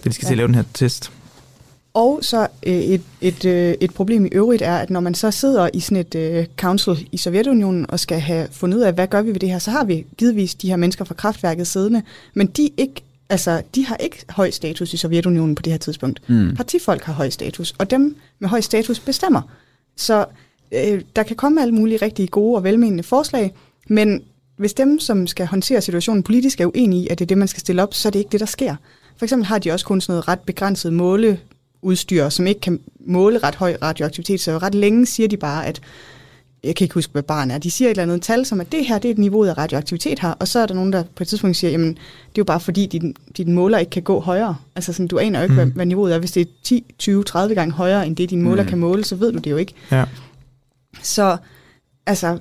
da 0.04 0.08
de 0.08 0.14
skal 0.14 0.24
ja. 0.24 0.28
til 0.28 0.34
at 0.34 0.36
lave 0.36 0.46
den 0.46 0.54
her 0.54 0.62
test. 0.74 1.10
Og 1.98 2.18
så 2.22 2.46
øh, 2.66 2.74
et, 2.74 3.02
et, 3.20 3.44
øh, 3.44 3.74
et 3.80 3.94
problem 3.94 4.26
i 4.26 4.28
øvrigt 4.32 4.62
er, 4.62 4.76
at 4.76 4.90
når 4.90 5.00
man 5.00 5.14
så 5.14 5.30
sidder 5.30 5.68
i 5.72 5.80
sådan 5.80 5.96
et 5.96 6.14
øh, 6.14 6.46
council 6.56 7.08
i 7.12 7.16
Sovjetunionen 7.16 7.90
og 7.90 8.00
skal 8.00 8.20
have 8.20 8.48
fundet 8.50 8.78
ud 8.78 8.82
af, 8.82 8.92
hvad 8.92 9.06
gør 9.06 9.22
vi 9.22 9.30
ved 9.32 9.40
det 9.40 9.50
her, 9.50 9.58
så 9.58 9.70
har 9.70 9.84
vi 9.84 10.06
givetvis 10.18 10.54
de 10.54 10.68
her 10.68 10.76
mennesker 10.76 11.04
fra 11.04 11.14
kraftværket 11.14 11.66
siddende, 11.66 12.02
men 12.34 12.46
de, 12.46 12.70
ikke, 12.76 13.02
altså, 13.28 13.62
de 13.74 13.86
har 13.86 13.96
ikke 13.96 14.24
høj 14.28 14.50
status 14.50 14.94
i 14.94 14.96
Sovjetunionen 14.96 15.54
på 15.54 15.62
det 15.62 15.72
her 15.72 15.78
tidspunkt. 15.78 16.28
Mm. 16.28 16.54
Partifolk 16.56 17.02
har 17.02 17.12
høj 17.12 17.30
status, 17.30 17.74
og 17.78 17.90
dem 17.90 18.16
med 18.38 18.48
høj 18.48 18.60
status 18.60 19.00
bestemmer. 19.00 19.42
Så 19.96 20.24
øh, 20.72 21.02
der 21.16 21.22
kan 21.22 21.36
komme 21.36 21.62
alle 21.62 21.74
mulige 21.74 21.98
rigtig 22.02 22.30
gode 22.30 22.56
og 22.56 22.64
velmenende 22.64 23.02
forslag, 23.02 23.54
men 23.88 24.22
hvis 24.56 24.74
dem, 24.74 24.98
som 24.98 25.26
skal 25.26 25.46
håndtere 25.46 25.80
situationen 25.80 26.22
politisk, 26.22 26.60
er 26.60 26.66
uenige 26.66 27.02
i, 27.02 27.08
at 27.08 27.18
det 27.18 27.24
er 27.24 27.28
det, 27.28 27.38
man 27.38 27.48
skal 27.48 27.60
stille 27.60 27.82
op, 27.82 27.94
så 27.94 28.08
er 28.08 28.10
det 28.10 28.18
ikke 28.18 28.32
det, 28.32 28.40
der 28.40 28.46
sker. 28.46 28.76
For 29.16 29.24
eksempel 29.24 29.46
har 29.46 29.58
de 29.58 29.70
også 29.70 29.86
kun 29.86 30.00
sådan 30.00 30.12
noget 30.12 30.28
ret 30.28 30.40
begrænset 30.40 30.92
måleudstyr, 31.82 32.28
som 32.28 32.46
ikke 32.46 32.60
kan 32.60 32.80
måle 33.00 33.38
ret 33.38 33.54
høj 33.54 33.76
radioaktivitet, 33.82 34.40
så 34.40 34.58
ret 34.58 34.74
længe 34.74 35.06
siger 35.06 35.28
de 35.28 35.36
bare, 35.36 35.66
at 35.66 35.80
jeg 36.64 36.76
kan 36.76 36.84
ikke 36.84 36.94
huske, 36.94 37.12
hvad 37.12 37.22
barn 37.22 37.50
er. 37.50 37.58
De 37.58 37.70
siger 37.70 37.88
et 37.88 37.90
eller 37.90 38.02
andet 38.02 38.22
tal, 38.22 38.46
som 38.46 38.60
at 38.60 38.72
det 38.72 38.86
her, 38.86 38.98
det 38.98 39.08
er 39.08 39.12
et 39.12 39.18
niveau 39.18 39.44
af 39.44 39.58
radioaktivitet 39.58 40.18
her, 40.18 40.30
og 40.30 40.48
så 40.48 40.58
er 40.58 40.66
der 40.66 40.74
nogen, 40.74 40.92
der 40.92 41.02
på 41.14 41.22
et 41.22 41.28
tidspunkt 41.28 41.56
siger, 41.56 41.70
jamen, 41.70 41.88
det 41.88 42.38
er 42.38 42.38
jo 42.38 42.44
bare 42.44 42.60
fordi, 42.60 42.86
din, 42.86 43.16
din 43.36 43.52
måler 43.52 43.78
ikke 43.78 43.90
kan 43.90 44.02
gå 44.02 44.20
højere. 44.20 44.56
Altså 44.76 44.92
sådan, 44.92 45.06
du 45.06 45.18
aner 45.18 45.38
jo 45.38 45.42
ikke, 45.42 45.52
mm. 45.52 45.60
hvad, 45.60 45.66
hvad 45.66 45.86
niveauet 45.86 46.14
er. 46.14 46.18
Hvis 46.18 46.32
det 46.32 46.40
er 46.40 46.50
10, 46.62 46.84
20, 46.98 47.24
30 47.24 47.54
gange 47.54 47.72
højere, 47.72 48.06
end 48.06 48.16
det 48.16 48.30
din 48.30 48.42
måler 48.42 48.62
mm. 48.62 48.68
kan 48.68 48.78
måle, 48.78 49.04
så 49.04 49.16
ved 49.16 49.32
du 49.32 49.38
det 49.38 49.50
jo 49.50 49.56
ikke. 49.56 49.74
Ja. 49.92 50.04
Så 51.02 51.36
altså, 52.06 52.38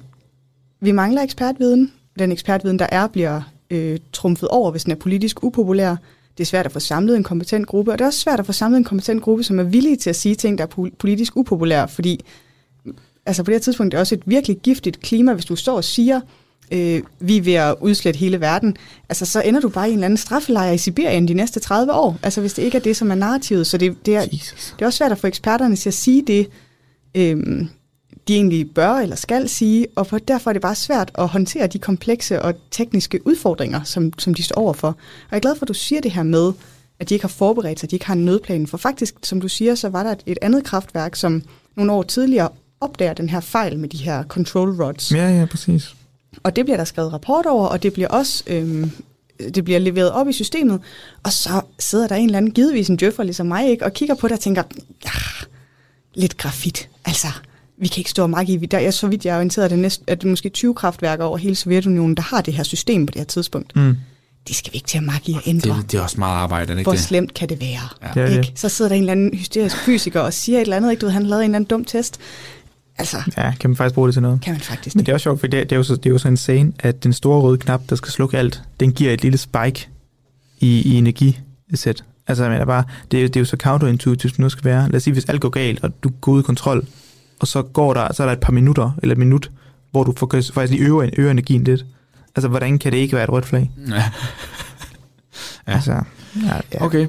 vi 0.81 0.91
mangler 0.91 1.21
ekspertviden. 1.21 1.91
Den 2.19 2.31
ekspertviden, 2.31 2.79
der 2.79 2.87
er, 2.91 3.07
bliver 3.07 3.41
øh, 3.69 3.99
trumfet 4.13 4.49
over, 4.49 4.71
hvis 4.71 4.83
den 4.83 4.91
er 4.91 4.95
politisk 4.95 5.43
upopulær. 5.43 5.95
Det 6.37 6.43
er 6.43 6.45
svært 6.45 6.65
at 6.65 6.71
få 6.71 6.79
samlet 6.79 7.15
en 7.17 7.23
kompetent 7.23 7.67
gruppe, 7.67 7.91
og 7.91 7.99
det 7.99 8.03
er 8.03 8.07
også 8.07 8.19
svært 8.19 8.39
at 8.39 8.45
få 8.45 8.53
samlet 8.53 8.77
en 8.77 8.83
kompetent 8.83 9.21
gruppe, 9.21 9.43
som 9.43 9.59
er 9.59 9.63
villige 9.63 9.95
til 9.95 10.09
at 10.09 10.15
sige 10.15 10.35
ting, 10.35 10.57
der 10.57 10.63
er 10.63 10.67
pol- 10.67 10.95
politisk 10.99 11.35
upopulære, 11.35 11.87
fordi 11.87 12.25
altså 13.25 13.43
på 13.43 13.51
det 13.51 13.55
her 13.55 13.59
tidspunkt 13.59 13.93
er 13.93 13.97
det 13.97 14.01
også 14.01 14.15
et 14.15 14.23
virkelig 14.25 14.57
giftigt 14.57 14.99
klima, 14.99 15.33
hvis 15.33 15.45
du 15.45 15.55
står 15.55 15.75
og 15.75 15.83
siger, 15.83 16.21
øh, 16.71 17.01
vi 17.19 17.37
er 17.37 17.41
ved 17.41 17.53
at 17.53 17.75
udslette 17.81 18.17
hele 18.17 18.41
verden, 18.41 18.77
altså 19.09 19.25
så 19.25 19.41
ender 19.41 19.61
du 19.61 19.69
bare 19.69 19.87
i 19.87 19.91
en 19.91 19.97
eller 19.97 20.05
anden 20.05 20.17
straffelejr 20.17 20.71
i 20.71 20.77
Sibirien 20.77 21.27
de 21.27 21.33
næste 21.33 21.59
30 21.59 21.93
år, 21.93 22.17
altså 22.23 22.41
hvis 22.41 22.53
det 22.53 22.63
ikke 22.63 22.77
er 22.77 22.81
det, 22.81 22.97
som 22.97 23.11
er 23.11 23.15
narrativet. 23.15 23.67
Så 23.67 23.77
det, 23.77 24.05
det, 24.05 24.15
er, 24.15 24.25
Jesus. 24.33 24.73
det 24.75 24.81
er 24.81 24.85
også 24.85 24.97
svært 24.97 25.11
at 25.11 25.17
få 25.17 25.27
eksperterne 25.27 25.75
til 25.75 25.89
at 25.89 25.93
sige 25.93 26.23
det, 26.27 26.49
øh, 27.15 27.65
de 28.27 28.35
egentlig 28.35 28.71
bør 28.71 28.93
eller 28.93 29.15
skal 29.15 29.49
sige, 29.49 29.87
og 29.95 30.07
for, 30.07 30.17
derfor 30.17 30.51
er 30.51 30.53
det 30.53 30.61
bare 30.61 30.75
svært 30.75 31.11
at 31.17 31.27
håndtere 31.27 31.67
de 31.67 31.79
komplekse 31.79 32.41
og 32.41 32.53
tekniske 32.71 33.27
udfordringer, 33.27 33.83
som, 33.83 34.13
som 34.19 34.33
de 34.33 34.43
står 34.43 34.55
overfor. 34.55 34.87
Og 34.87 34.95
jeg 35.31 35.37
er 35.37 35.41
glad 35.41 35.55
for, 35.55 35.63
at 35.63 35.67
du 35.67 35.73
siger 35.73 36.01
det 36.01 36.11
her 36.11 36.23
med, 36.23 36.53
at 36.99 37.09
de 37.09 37.13
ikke 37.13 37.23
har 37.23 37.29
forberedt 37.29 37.79
sig, 37.79 37.87
at 37.87 37.91
de 37.91 37.95
ikke 37.95 38.05
har 38.05 38.13
en 38.13 38.25
nødplan. 38.25 38.67
For 38.67 38.77
faktisk, 38.77 39.15
som 39.23 39.41
du 39.41 39.47
siger, 39.47 39.75
så 39.75 39.89
var 39.89 40.03
der 40.03 40.11
et, 40.11 40.23
et 40.25 40.37
andet 40.41 40.63
kraftværk, 40.63 41.15
som 41.15 41.43
nogle 41.75 41.91
år 41.91 42.03
tidligere 42.03 42.49
opdager 42.81 43.13
den 43.13 43.29
her 43.29 43.39
fejl 43.39 43.79
med 43.79 43.89
de 43.89 43.97
her 43.97 44.23
control 44.23 44.81
rods. 44.83 45.11
Ja, 45.11 45.39
ja, 45.39 45.45
præcis. 45.45 45.95
Og 46.43 46.55
det 46.55 46.65
bliver 46.65 46.77
der 46.77 46.83
skrevet 46.83 47.13
rapport 47.13 47.45
over, 47.45 47.67
og 47.67 47.83
det 47.83 47.93
bliver 47.93 48.07
også 48.07 48.43
øhm, 48.47 48.91
det 49.55 49.63
bliver 49.63 49.79
leveret 49.79 50.11
op 50.11 50.29
i 50.29 50.33
systemet. 50.33 50.81
Og 51.23 51.31
så 51.31 51.61
sidder 51.79 52.07
der 52.07 52.15
en 52.15 52.25
eller 52.25 52.37
anden, 52.37 52.51
givetvis 52.51 52.87
en 52.87 52.95
djøffer 52.95 53.23
ligesom 53.23 53.47
mig, 53.47 53.69
ikke, 53.69 53.85
og 53.85 53.93
kigger 53.93 54.15
på 54.15 54.27
det 54.27 54.33
og 54.33 54.39
tænker, 54.39 54.63
ja, 55.05 55.45
lidt 56.13 56.37
grafit. 56.37 56.89
Altså, 57.05 57.27
vi 57.81 57.87
kan 57.87 57.97
ikke 57.97 58.09
stå 58.09 58.23
og 58.23 58.29
makke 58.29 58.53
i. 58.53 58.57
Der 58.65 58.77
er 58.77 58.91
så 58.91 59.07
vidt 59.07 59.25
jeg 59.25 59.31
er 59.33 59.35
orienteret, 59.37 59.65
at 59.65 59.71
det, 59.71 59.79
næste, 59.79 60.03
at 60.07 60.21
det 60.21 60.25
er 60.27 60.29
måske 60.29 60.49
20 60.49 60.73
kraftværker 60.73 61.23
over 61.23 61.37
hele 61.37 61.55
Sovjetunionen, 61.55 62.15
der 62.15 62.21
har 62.23 62.41
det 62.41 62.53
her 62.53 62.63
system 62.63 63.05
på 63.05 63.11
det 63.11 63.19
her 63.19 63.25
tidspunkt. 63.25 63.75
Mm. 63.75 63.95
Det 64.47 64.55
skal 64.55 64.73
vi 64.73 64.75
ikke 64.75 64.87
til 64.87 64.97
at 64.97 65.03
makke 65.03 65.31
i 65.31 65.33
at 65.33 65.41
ændre. 65.45 65.77
Det, 65.77 65.91
det 65.91 65.97
er 65.97 66.01
også 66.01 66.19
meget 66.19 66.35
arbejde, 66.35 66.61
er 66.63 66.65
det 66.75 66.79
ikke 66.79 66.85
Hvor 66.87 66.91
det? 66.93 67.01
slemt 67.01 67.33
kan 67.33 67.49
det 67.49 67.59
være? 67.61 67.89
Ja. 68.03 68.07
Det 68.13 68.21
er 68.31 68.37
Ikke? 68.37 68.49
det. 68.51 68.59
Så 68.59 68.69
sidder 68.69 68.89
der 68.89 68.95
en 68.95 69.01
eller 69.01 69.11
anden 69.11 69.33
hysterisk 69.37 69.77
fysiker 69.77 70.19
og 70.19 70.33
siger 70.33 70.57
et 70.57 70.61
eller 70.61 70.75
andet, 70.75 70.91
ikke? 70.91 71.01
Du 71.01 71.05
ved, 71.05 71.13
han 71.13 71.23
lavede 71.25 71.45
en 71.45 71.49
eller 71.51 71.55
anden 71.55 71.67
dum 71.67 71.85
test. 71.85 72.19
Altså, 72.97 73.17
Ja, 73.37 73.53
kan 73.59 73.69
man 73.69 73.77
faktisk 73.77 73.93
bruge 73.95 74.07
det 74.07 74.13
til 74.15 74.21
noget. 74.21 74.41
kan 74.41 74.53
man 74.53 74.61
faktisk 74.61 74.95
Men 74.95 75.05
det 75.05 75.11
er 75.11 75.13
også 75.15 75.23
sjovt, 75.23 75.39
for 75.39 75.47
det, 75.47 75.69
det, 75.69 75.71
er 75.71 75.77
jo 75.77 75.83
så, 75.83 75.95
det 75.95 76.05
er 76.05 76.09
jo 76.09 76.17
så 76.17 76.27
insane, 76.27 76.73
at 76.79 77.03
den 77.03 77.13
store 77.13 77.41
røde 77.41 77.57
knap, 77.57 77.81
der 77.89 77.95
skal 77.95 78.11
slukke 78.11 78.37
alt, 78.37 78.61
den 78.79 78.91
giver 78.93 79.11
et 79.13 79.21
lille 79.21 79.37
spike 79.37 79.87
i, 80.59 80.81
i 80.81 80.95
energisæt. 80.95 82.03
Altså, 82.27 82.43
jeg 82.43 82.51
mener 82.51 82.65
bare, 82.65 82.83
det 83.11 83.17
er, 83.17 83.21
jo- 83.21 83.27
det 83.27 83.35
er 83.35 83.39
jo 83.39 83.45
så 83.45 83.57
counterintuitivt, 83.57 84.21
som 84.31 84.35
det 84.35 84.39
nu 84.39 84.49
skal 84.49 84.65
være. 84.65 84.87
Lad 84.89 84.95
os 84.95 85.03
sige, 85.03 85.13
hvis 85.13 85.25
alt 85.25 85.41
går 85.41 85.49
galt, 85.49 85.83
og 85.83 86.03
du 86.03 86.09
går 86.21 86.31
ud 86.31 86.39
i 86.39 86.43
kontrol, 86.43 86.85
og 87.39 87.47
så 87.47 87.61
går 87.61 87.93
der, 87.93 88.13
så 88.13 88.23
er 88.23 88.27
der 88.27 88.33
et 88.33 88.39
par 88.39 88.53
minutter, 88.53 88.91
eller 89.01 89.15
et 89.15 89.19
minut, 89.19 89.51
hvor 89.91 90.03
du 90.03 90.13
får, 90.17 90.27
faktisk 90.53 90.71
lige 90.71 90.85
øger, 90.85 91.09
øger 91.17 91.31
energien 91.31 91.63
lidt. 91.63 91.85
Altså, 92.35 92.47
hvordan 92.47 92.79
kan 92.79 92.91
det 92.91 92.97
ikke 92.97 93.15
være 93.15 93.23
et 93.23 93.29
rødt 93.29 93.45
flag? 93.45 93.71
Ja. 93.89 94.03
Ja. 95.67 95.73
Altså, 95.73 95.91
ja, 95.91 96.55
ja. 96.73 96.85
Okay. 96.85 97.07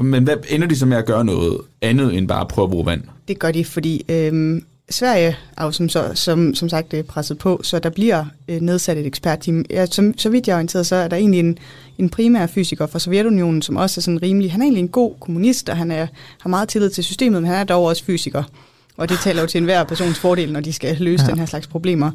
Men 0.00 0.24
hvad 0.24 0.36
ender 0.48 0.66
de 0.68 0.76
så 0.76 0.86
med 0.86 0.96
at 0.96 1.06
gøre 1.06 1.24
noget 1.24 1.58
andet 1.82 2.16
end 2.16 2.28
bare 2.28 2.40
at 2.40 2.48
prøve 2.48 2.64
at 2.64 2.70
bruge 2.70 2.86
vand? 2.86 3.02
Det 3.28 3.38
gør 3.38 3.50
de, 3.50 3.64
fordi 3.64 4.04
øhm, 4.08 4.64
Sverige 4.90 5.36
er 5.56 5.64
jo 5.64 5.70
som, 5.70 5.88
så, 5.88 6.10
som, 6.14 6.54
som 6.54 6.68
sagt 6.68 6.94
øh, 6.94 7.04
presset 7.04 7.38
på, 7.38 7.60
så 7.62 7.78
der 7.78 7.90
bliver 7.90 8.24
øh, 8.48 8.60
nedsat 8.60 8.98
et 8.98 9.06
ekspertteam. 9.06 9.64
Ja, 9.70 9.86
som, 9.86 10.18
så 10.18 10.28
vidt 10.28 10.46
jeg 10.46 10.52
er 10.52 10.56
orienteret, 10.56 10.86
så 10.86 10.96
er 10.96 11.08
der 11.08 11.16
egentlig 11.16 11.40
en, 11.40 11.58
en 11.98 12.08
primær 12.08 12.46
fysiker 12.46 12.86
fra 12.86 12.98
Sovjetunionen, 12.98 13.62
som 13.62 13.76
også 13.76 14.00
er 14.00 14.02
sådan 14.02 14.22
rimelig, 14.22 14.52
han 14.52 14.60
er 14.60 14.64
egentlig 14.64 14.82
en 14.82 14.88
god 14.88 15.14
kommunist, 15.20 15.68
og 15.68 15.76
han 15.76 15.90
er, 15.90 16.06
har 16.40 16.48
meget 16.48 16.68
tillid 16.68 16.90
til 16.90 17.04
systemet, 17.04 17.42
men 17.42 17.50
han 17.50 17.60
er 17.60 17.64
dog 17.64 17.84
også 17.84 18.04
fysiker. 18.04 18.42
Og 18.96 19.08
det 19.08 19.18
taler 19.18 19.40
jo 19.40 19.46
til 19.46 19.58
enhver 19.58 19.84
persons 19.84 20.18
fordel, 20.18 20.52
når 20.52 20.60
de 20.60 20.72
skal 20.72 20.96
løse 21.00 21.24
ja. 21.24 21.30
den 21.30 21.38
her 21.38 21.46
slags 21.46 21.66
problemer. 21.66 22.10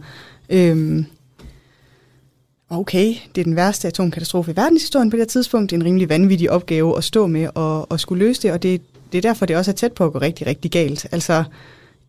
Øhm, 0.50 1.06
okay, 2.70 3.16
det 3.36 3.42
er 3.42 3.46
den 3.46 3.56
værste 3.56 3.88
atomkatastrofe 3.88 4.52
i 4.52 4.56
verdenshistorien 4.56 5.10
på 5.10 5.18
det 5.18 5.22
her 5.22 5.28
tidspunkt. 5.28 5.72
Det 5.72 5.76
er 5.76 5.80
en 5.80 5.86
rimelig 5.86 6.10
vanvittig 6.10 6.52
opgave 6.52 6.98
at 6.98 7.04
stå 7.04 7.28
med 7.28 7.50
og, 7.56 7.92
og 7.92 8.00
skulle 8.00 8.26
løse 8.26 8.42
det, 8.42 8.52
og 8.52 8.64
det, 8.64 8.82
det 9.12 9.18
er 9.18 9.22
derfor, 9.22 9.46
det 9.46 9.56
også 9.56 9.72
er 9.72 9.76
tæt 9.76 9.94
på 9.94 10.06
at 10.06 10.14
gå 10.14 10.20
rigtig, 10.20 10.48
rigtig 10.48 10.72
galt. 10.72 11.08
Altså, 11.12 11.44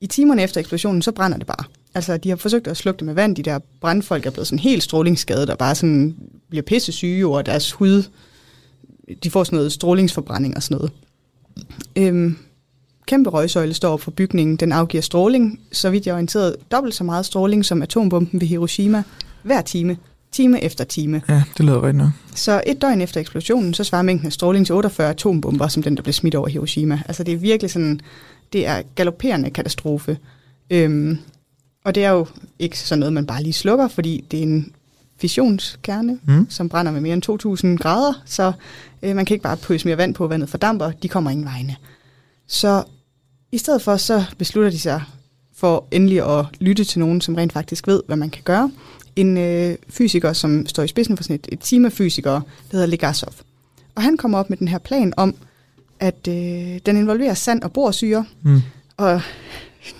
i 0.00 0.06
timerne 0.06 0.42
efter 0.42 0.60
eksplosionen, 0.60 1.02
så 1.02 1.12
brænder 1.12 1.38
det 1.38 1.46
bare. 1.46 1.64
Altså, 1.94 2.16
de 2.16 2.28
har 2.28 2.36
forsøgt 2.36 2.66
at 2.66 2.76
slukke 2.76 2.98
det 2.98 3.06
med 3.06 3.14
vand. 3.14 3.36
De 3.36 3.42
der 3.42 3.58
brandfolk 3.80 4.26
er 4.26 4.30
blevet 4.30 4.46
sådan 4.46 4.58
helt 4.58 4.82
strålingsskadet 4.82 5.50
og 5.50 5.58
bare 5.58 5.74
sådan 5.74 6.16
bliver 6.48 6.62
pisse 6.62 6.92
syge 6.92 7.26
over 7.26 7.42
deres 7.42 7.72
hud. 7.72 8.02
De 9.24 9.30
får 9.30 9.44
sådan 9.44 9.56
noget 9.56 9.72
strålingsforbrænding 9.72 10.56
og 10.56 10.62
sådan 10.62 10.76
noget. 10.76 10.92
Øhm, 11.96 12.38
kæmpe 13.10 13.30
røgsøjle 13.30 13.74
står 13.74 13.92
op 13.92 14.00
for 14.00 14.10
bygningen. 14.10 14.56
Den 14.56 14.72
afgiver 14.72 15.02
stråling, 15.02 15.60
så 15.72 15.90
vidt 15.90 16.06
jeg 16.06 16.12
er 16.12 16.14
orienteret, 16.14 16.56
dobbelt 16.72 16.94
så 16.94 17.04
meget 17.04 17.26
stråling 17.26 17.64
som 17.64 17.82
atombomben 17.82 18.40
ved 18.40 18.48
Hiroshima 18.48 19.02
hver 19.42 19.62
time 19.62 19.96
time 20.32 20.64
efter 20.64 20.84
time. 20.84 21.22
Ja, 21.28 21.42
det 21.58 21.66
lyder 21.66 21.82
rigtigt 21.82 21.96
nok. 21.96 22.10
Så 22.34 22.62
et 22.66 22.82
døgn 22.82 23.00
efter 23.00 23.20
eksplosionen, 23.20 23.74
så 23.74 23.84
svarer 23.84 24.02
mængden 24.02 24.26
af 24.26 24.32
stråling 24.32 24.66
til 24.66 24.74
48 24.74 25.10
atombomber, 25.10 25.68
som 25.68 25.82
den, 25.82 25.96
der 25.96 26.02
blev 26.02 26.12
smidt 26.12 26.34
over 26.34 26.48
Hiroshima. 26.48 27.02
Altså 27.08 27.24
det 27.24 27.34
er 27.34 27.38
virkelig 27.38 27.70
sådan, 27.70 28.00
det 28.52 28.66
er 28.66 28.82
galopperende 28.94 29.50
katastrofe. 29.50 30.18
Øhm, 30.70 31.18
og 31.84 31.94
det 31.94 32.04
er 32.04 32.10
jo 32.10 32.26
ikke 32.58 32.78
sådan 32.78 33.00
noget, 33.00 33.12
man 33.12 33.26
bare 33.26 33.42
lige 33.42 33.52
slukker, 33.52 33.88
fordi 33.88 34.24
det 34.30 34.38
er 34.38 34.42
en 34.42 34.72
fissionskerne, 35.20 36.18
mm. 36.26 36.46
som 36.50 36.68
brænder 36.68 36.92
med 36.92 37.00
mere 37.00 37.14
end 37.14 37.76
2.000 37.76 37.82
grader, 37.82 38.22
så 38.24 38.52
øh, 39.02 39.16
man 39.16 39.24
kan 39.24 39.34
ikke 39.34 39.42
bare 39.42 39.56
pøse 39.56 39.88
mere 39.88 39.96
vand 39.98 40.14
på, 40.14 40.26
vandet 40.26 40.48
fordamper, 40.48 40.90
de 40.90 41.08
kommer 41.08 41.30
ingen 41.30 41.46
vegne. 41.46 41.76
Så 42.46 42.84
i 43.52 43.58
stedet 43.58 43.82
for, 43.82 43.96
så 43.96 44.24
beslutter 44.38 44.70
de 44.70 44.78
sig 44.78 45.02
for 45.56 45.84
endelig 45.90 46.38
at 46.38 46.44
lytte 46.60 46.84
til 46.84 47.00
nogen, 47.00 47.20
som 47.20 47.34
rent 47.34 47.52
faktisk 47.52 47.86
ved, 47.86 48.02
hvad 48.06 48.16
man 48.16 48.30
kan 48.30 48.42
gøre 48.44 48.70
en 49.16 49.38
øh, 49.38 49.76
fysiker, 49.88 50.32
som 50.32 50.66
står 50.66 50.82
i 50.82 50.88
spidsen 50.88 51.16
for 51.16 51.24
sådan 51.24 51.36
et, 51.36 51.48
et 51.52 51.58
team 51.60 51.84
af 51.84 51.92
fysikere, 51.92 52.34
der 52.34 52.72
hedder 52.72 52.86
Legasov. 52.86 53.32
Og 53.94 54.02
han 54.02 54.16
kommer 54.16 54.38
op 54.38 54.50
med 54.50 54.58
den 54.58 54.68
her 54.68 54.78
plan 54.78 55.12
om, 55.16 55.34
at 56.00 56.28
øh, 56.28 56.34
den 56.86 56.96
involverer 56.96 57.34
sand 57.34 57.62
og 57.62 57.72
borsyre. 57.72 58.24
Mm. 58.42 58.62
Og 58.96 59.20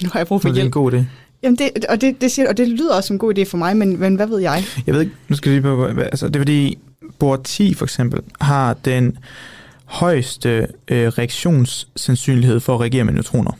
nu 0.02 0.08
har 0.12 0.20
jeg 0.20 0.26
brug 0.26 0.42
for 0.42 0.48
hjælp. 0.48 0.56
Det 0.56 0.60
er 0.60 0.64
en 0.64 0.70
god 0.70 0.92
idé. 0.92 1.04
Jamen 1.42 1.58
det, 1.58 1.84
og, 1.88 2.00
det, 2.00 2.20
det 2.20 2.30
siger, 2.30 2.48
og 2.48 2.56
det 2.56 2.68
lyder 2.68 2.94
også 2.94 3.06
som 3.06 3.14
en 3.14 3.18
god 3.18 3.38
idé 3.38 3.42
for 3.42 3.58
mig, 3.58 3.76
men, 3.76 4.00
men 4.00 4.14
hvad 4.14 4.26
ved 4.26 4.38
jeg? 4.38 4.64
Jeg 4.86 4.94
ved 4.94 5.00
ikke, 5.00 5.12
nu 5.28 5.36
skal 5.36 5.52
jeg 5.52 5.62
lige 5.62 5.76
på, 5.76 5.84
altså 5.84 6.26
det 6.26 6.36
er 6.36 6.40
fordi, 6.40 6.78
bor 7.18 7.36
10 7.36 7.74
for 7.74 7.84
eksempel 7.84 8.20
har 8.40 8.74
den 8.74 9.18
højeste 9.90 10.66
øh, 10.88 11.08
reaktionssandsynlighed 11.08 12.60
for 12.60 12.74
at 12.74 12.80
reagere 12.80 13.04
med 13.04 13.12
neutroner. 13.12 13.52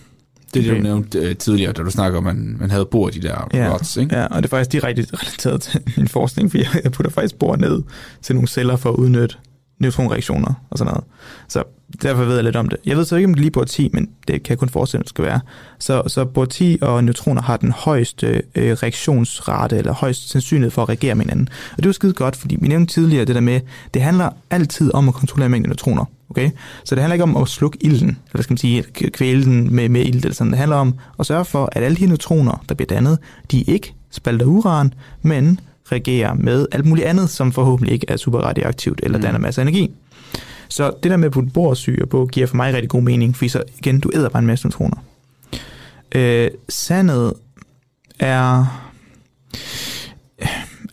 Det 0.55 0.61
er 0.61 0.69
det, 0.69 0.77
du 0.77 0.83
nævnte 0.83 1.31
uh, 1.31 1.37
tidligere, 1.37 1.73
da 1.73 1.83
du 1.83 1.91
snakker 1.91 2.19
om, 2.19 2.27
at 2.27 2.37
man, 2.37 2.57
man 2.61 2.71
havde 2.71 2.85
bor 2.85 3.09
de 3.09 3.21
der 3.21 3.49
ja, 3.55 3.73
rods, 3.73 3.97
ikke? 3.97 4.17
Ja, 4.17 4.27
og 4.27 4.37
det 4.37 4.45
er 4.45 4.49
faktisk 4.49 4.73
direkte 4.73 5.07
relateret 5.13 5.63
til 5.63 5.81
min 5.97 6.09
forskning, 6.09 6.51
for 6.51 6.59
jeg 6.83 6.93
putter 6.93 7.11
faktisk 7.11 7.35
bor 7.39 7.57
ned 7.57 7.83
til 8.23 8.35
nogle 8.35 8.49
celler 8.49 8.77
for 8.77 8.91
at 8.91 8.97
udnytte 8.97 9.37
neutronreaktioner 9.81 10.55
og 10.71 10.79
sådan 10.79 10.91
noget. 10.91 11.05
Så 11.49 11.63
derfor 12.03 12.25
ved 12.25 12.35
jeg 12.35 12.45
lidt 12.45 12.57
om 12.57 12.69
det. 12.69 12.79
Jeg 12.87 12.97
ved 12.97 13.05
så 13.05 13.17
ikke, 13.17 13.27
om 13.27 13.35
det 13.35 13.41
lige 13.41 13.51
bor 13.51 13.65
10, 13.65 13.91
men 13.93 14.09
det 14.29 14.43
kan 14.43 14.51
jeg 14.51 14.59
kun 14.59 14.69
forestille, 14.69 15.01
at 15.01 15.05
det 15.05 15.09
skal 15.09 15.25
være. 15.25 15.41
Så, 15.79 16.03
så 16.07 16.25
bor 16.25 16.45
10 16.45 16.79
og 16.83 17.05
neutroner 17.05 17.43
har 17.43 17.57
den 17.57 17.73
højeste 17.73 18.43
øh, 18.55 18.73
reaktionsrate, 18.73 19.77
eller 19.77 19.93
højst 19.93 20.31
sandsynlighed 20.31 20.71
for 20.71 20.83
at 20.83 20.89
reagere 20.89 21.15
med 21.15 21.25
hinanden. 21.25 21.49
Og 21.73 21.77
det 21.77 21.85
er 21.85 21.89
jo 21.89 21.93
skide 21.93 22.13
godt, 22.13 22.37
fordi 22.37 22.57
vi 22.61 22.69
nævnte 22.69 22.95
tidligere 22.95 23.25
det 23.25 23.35
der 23.35 23.41
med, 23.41 23.61
det 23.95 24.03
handler 24.03 24.31
altid 24.51 24.95
om 24.95 25.09
at 25.09 25.15
kontrollere 25.15 25.49
mængden 25.49 25.67
af 25.67 25.77
neutroner. 25.77 26.05
Okay? 26.31 26.51
Så 26.85 26.95
det 26.95 27.03
handler 27.03 27.15
ikke 27.15 27.23
om 27.23 27.37
at 27.37 27.49
slukke 27.49 27.79
ilden, 27.81 28.19
eller 28.33 28.43
skal 28.43 28.53
man 28.53 28.59
sige, 28.59 28.83
kvæle 28.93 29.45
den 29.45 29.75
med, 29.75 29.89
med 29.89 30.01
ild, 30.01 30.15
eller 30.15 30.35
sådan. 30.35 30.51
Det 30.51 30.59
handler 30.59 30.77
om 30.77 30.95
at 31.19 31.27
sørge 31.27 31.45
for, 31.45 31.69
at 31.73 31.83
alle 31.83 31.97
de 31.97 32.07
neutroner, 32.07 32.65
der 32.69 32.75
bliver 32.75 32.87
dannet, 32.87 33.19
de 33.51 33.63
ikke 33.63 33.95
spalter 34.11 34.47
uran, 34.47 34.95
men 35.23 35.61
reagerer 35.93 36.35
med 36.35 36.67
alt 36.73 36.87
muligt 36.87 37.07
andet, 37.07 37.31
som 37.31 37.53
forhåbentlig 37.53 37.93
ikke 37.93 38.07
er 38.09 38.17
super 38.17 38.39
radioaktivt 38.39 39.01
eller 39.03 39.19
mm. 39.19 39.23
danner 39.23 39.39
masser 39.39 39.63
af 39.63 39.65
energi. 39.65 39.91
Så 40.69 40.93
det 41.03 41.11
der 41.11 41.17
med 41.17 41.27
at 41.27 41.33
putte 41.33 41.51
borsyre 41.51 42.07
på, 42.07 42.27
giver 42.33 42.47
for 42.47 42.57
mig 42.57 42.75
rigtig 42.75 42.91
god 42.91 43.03
mening, 43.03 43.37
fordi 43.37 43.49
så 43.49 43.63
igen, 43.79 44.01
du 44.01 44.11
æder 44.15 44.29
bare 44.29 44.41
en 44.41 44.47
masse 44.47 44.67
neutroner. 44.67 44.97
Øh, 46.15 46.51
sandet 46.69 47.35
er... 48.19 48.67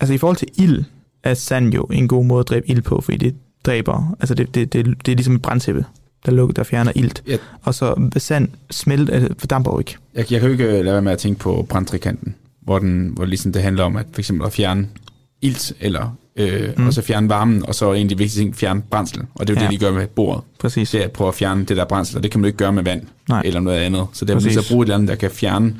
Altså 0.01 0.13
i 0.13 0.17
forhold 0.17 0.37
til 0.37 0.47
ild, 0.57 0.83
er 1.23 1.33
sand 1.33 1.73
jo 1.73 1.83
en 1.83 2.07
god 2.07 2.25
måde 2.25 2.39
at 2.39 2.49
dræbe 2.49 2.69
ild 2.69 2.81
på, 2.81 3.01
fordi 3.01 3.17
det 3.17 3.35
dræber, 3.67 4.15
altså 4.19 4.35
det, 4.35 4.55
det, 4.55 4.73
det, 4.73 4.85
det 5.05 5.11
er 5.11 5.15
ligesom 5.15 5.35
et 5.35 5.41
brandtæppe, 5.41 5.85
der, 6.25 6.31
lukker, 6.31 6.53
der 6.53 6.63
fjerner 6.63 6.91
ilt. 6.95 7.23
Ja. 7.27 7.37
Og 7.63 7.75
så 7.75 8.09
sand 8.17 8.49
smelt, 8.71 9.09
altså, 9.09 9.29
fordamper 9.37 9.71
jo 9.71 9.79
ikke. 9.79 9.97
Jeg, 10.15 10.31
jeg 10.31 10.39
kan 10.39 10.49
jo 10.49 10.51
ikke 10.51 10.65
lade 10.65 10.85
være 10.85 11.01
med 11.01 11.11
at 11.11 11.19
tænke 11.19 11.39
på 11.39 11.65
brandtrikanten, 11.69 12.35
hvor, 12.61 12.79
den, 12.79 13.11
hvor 13.15 13.25
ligesom 13.25 13.51
det 13.51 13.61
handler 13.61 13.83
om 13.83 13.95
at 13.95 14.05
for 14.11 14.21
eksempel 14.21 14.47
at 14.47 14.53
fjerne 14.53 14.87
ilt, 15.41 15.73
eller 15.79 16.17
øh, 16.35 16.69
mm. 16.77 16.87
og 16.87 16.93
så 16.93 17.01
fjerne 17.01 17.29
varmen, 17.29 17.65
og 17.65 17.75
så 17.75 17.93
de 17.93 17.99
vigtigste 17.99 18.39
ting, 18.39 18.55
fjerne 18.55 18.81
brændsel. 18.81 19.21
Og 19.35 19.47
det 19.47 19.57
er 19.57 19.61
jo 19.61 19.65
ja. 19.65 19.71
det, 19.71 19.79
de 19.79 19.85
gør 19.85 19.91
med 19.91 20.07
bordet. 20.07 20.43
Præcis. 20.59 20.89
Det 20.89 20.99
er 20.99 21.05
at 21.05 21.11
prøve 21.11 21.27
at 21.27 21.35
fjerne 21.35 21.65
det 21.65 21.77
der 21.77 21.85
brændsel, 21.85 22.17
og 22.17 22.23
det 22.23 22.31
kan 22.31 22.39
man 22.39 22.45
jo 22.45 22.47
ikke 22.47 22.57
gøre 22.57 22.73
med 22.73 22.83
vand 22.83 23.01
Nej. 23.29 23.41
eller 23.45 23.59
noget 23.59 23.79
andet. 23.79 24.07
Så 24.13 24.25
det 24.25 24.35
er 24.35 24.61
så 24.61 24.67
bruge 24.69 24.83
et 24.83 24.85
eller 24.85 24.95
andet, 24.95 25.09
der 25.09 25.15
kan 25.15 25.31
fjerne 25.31 25.75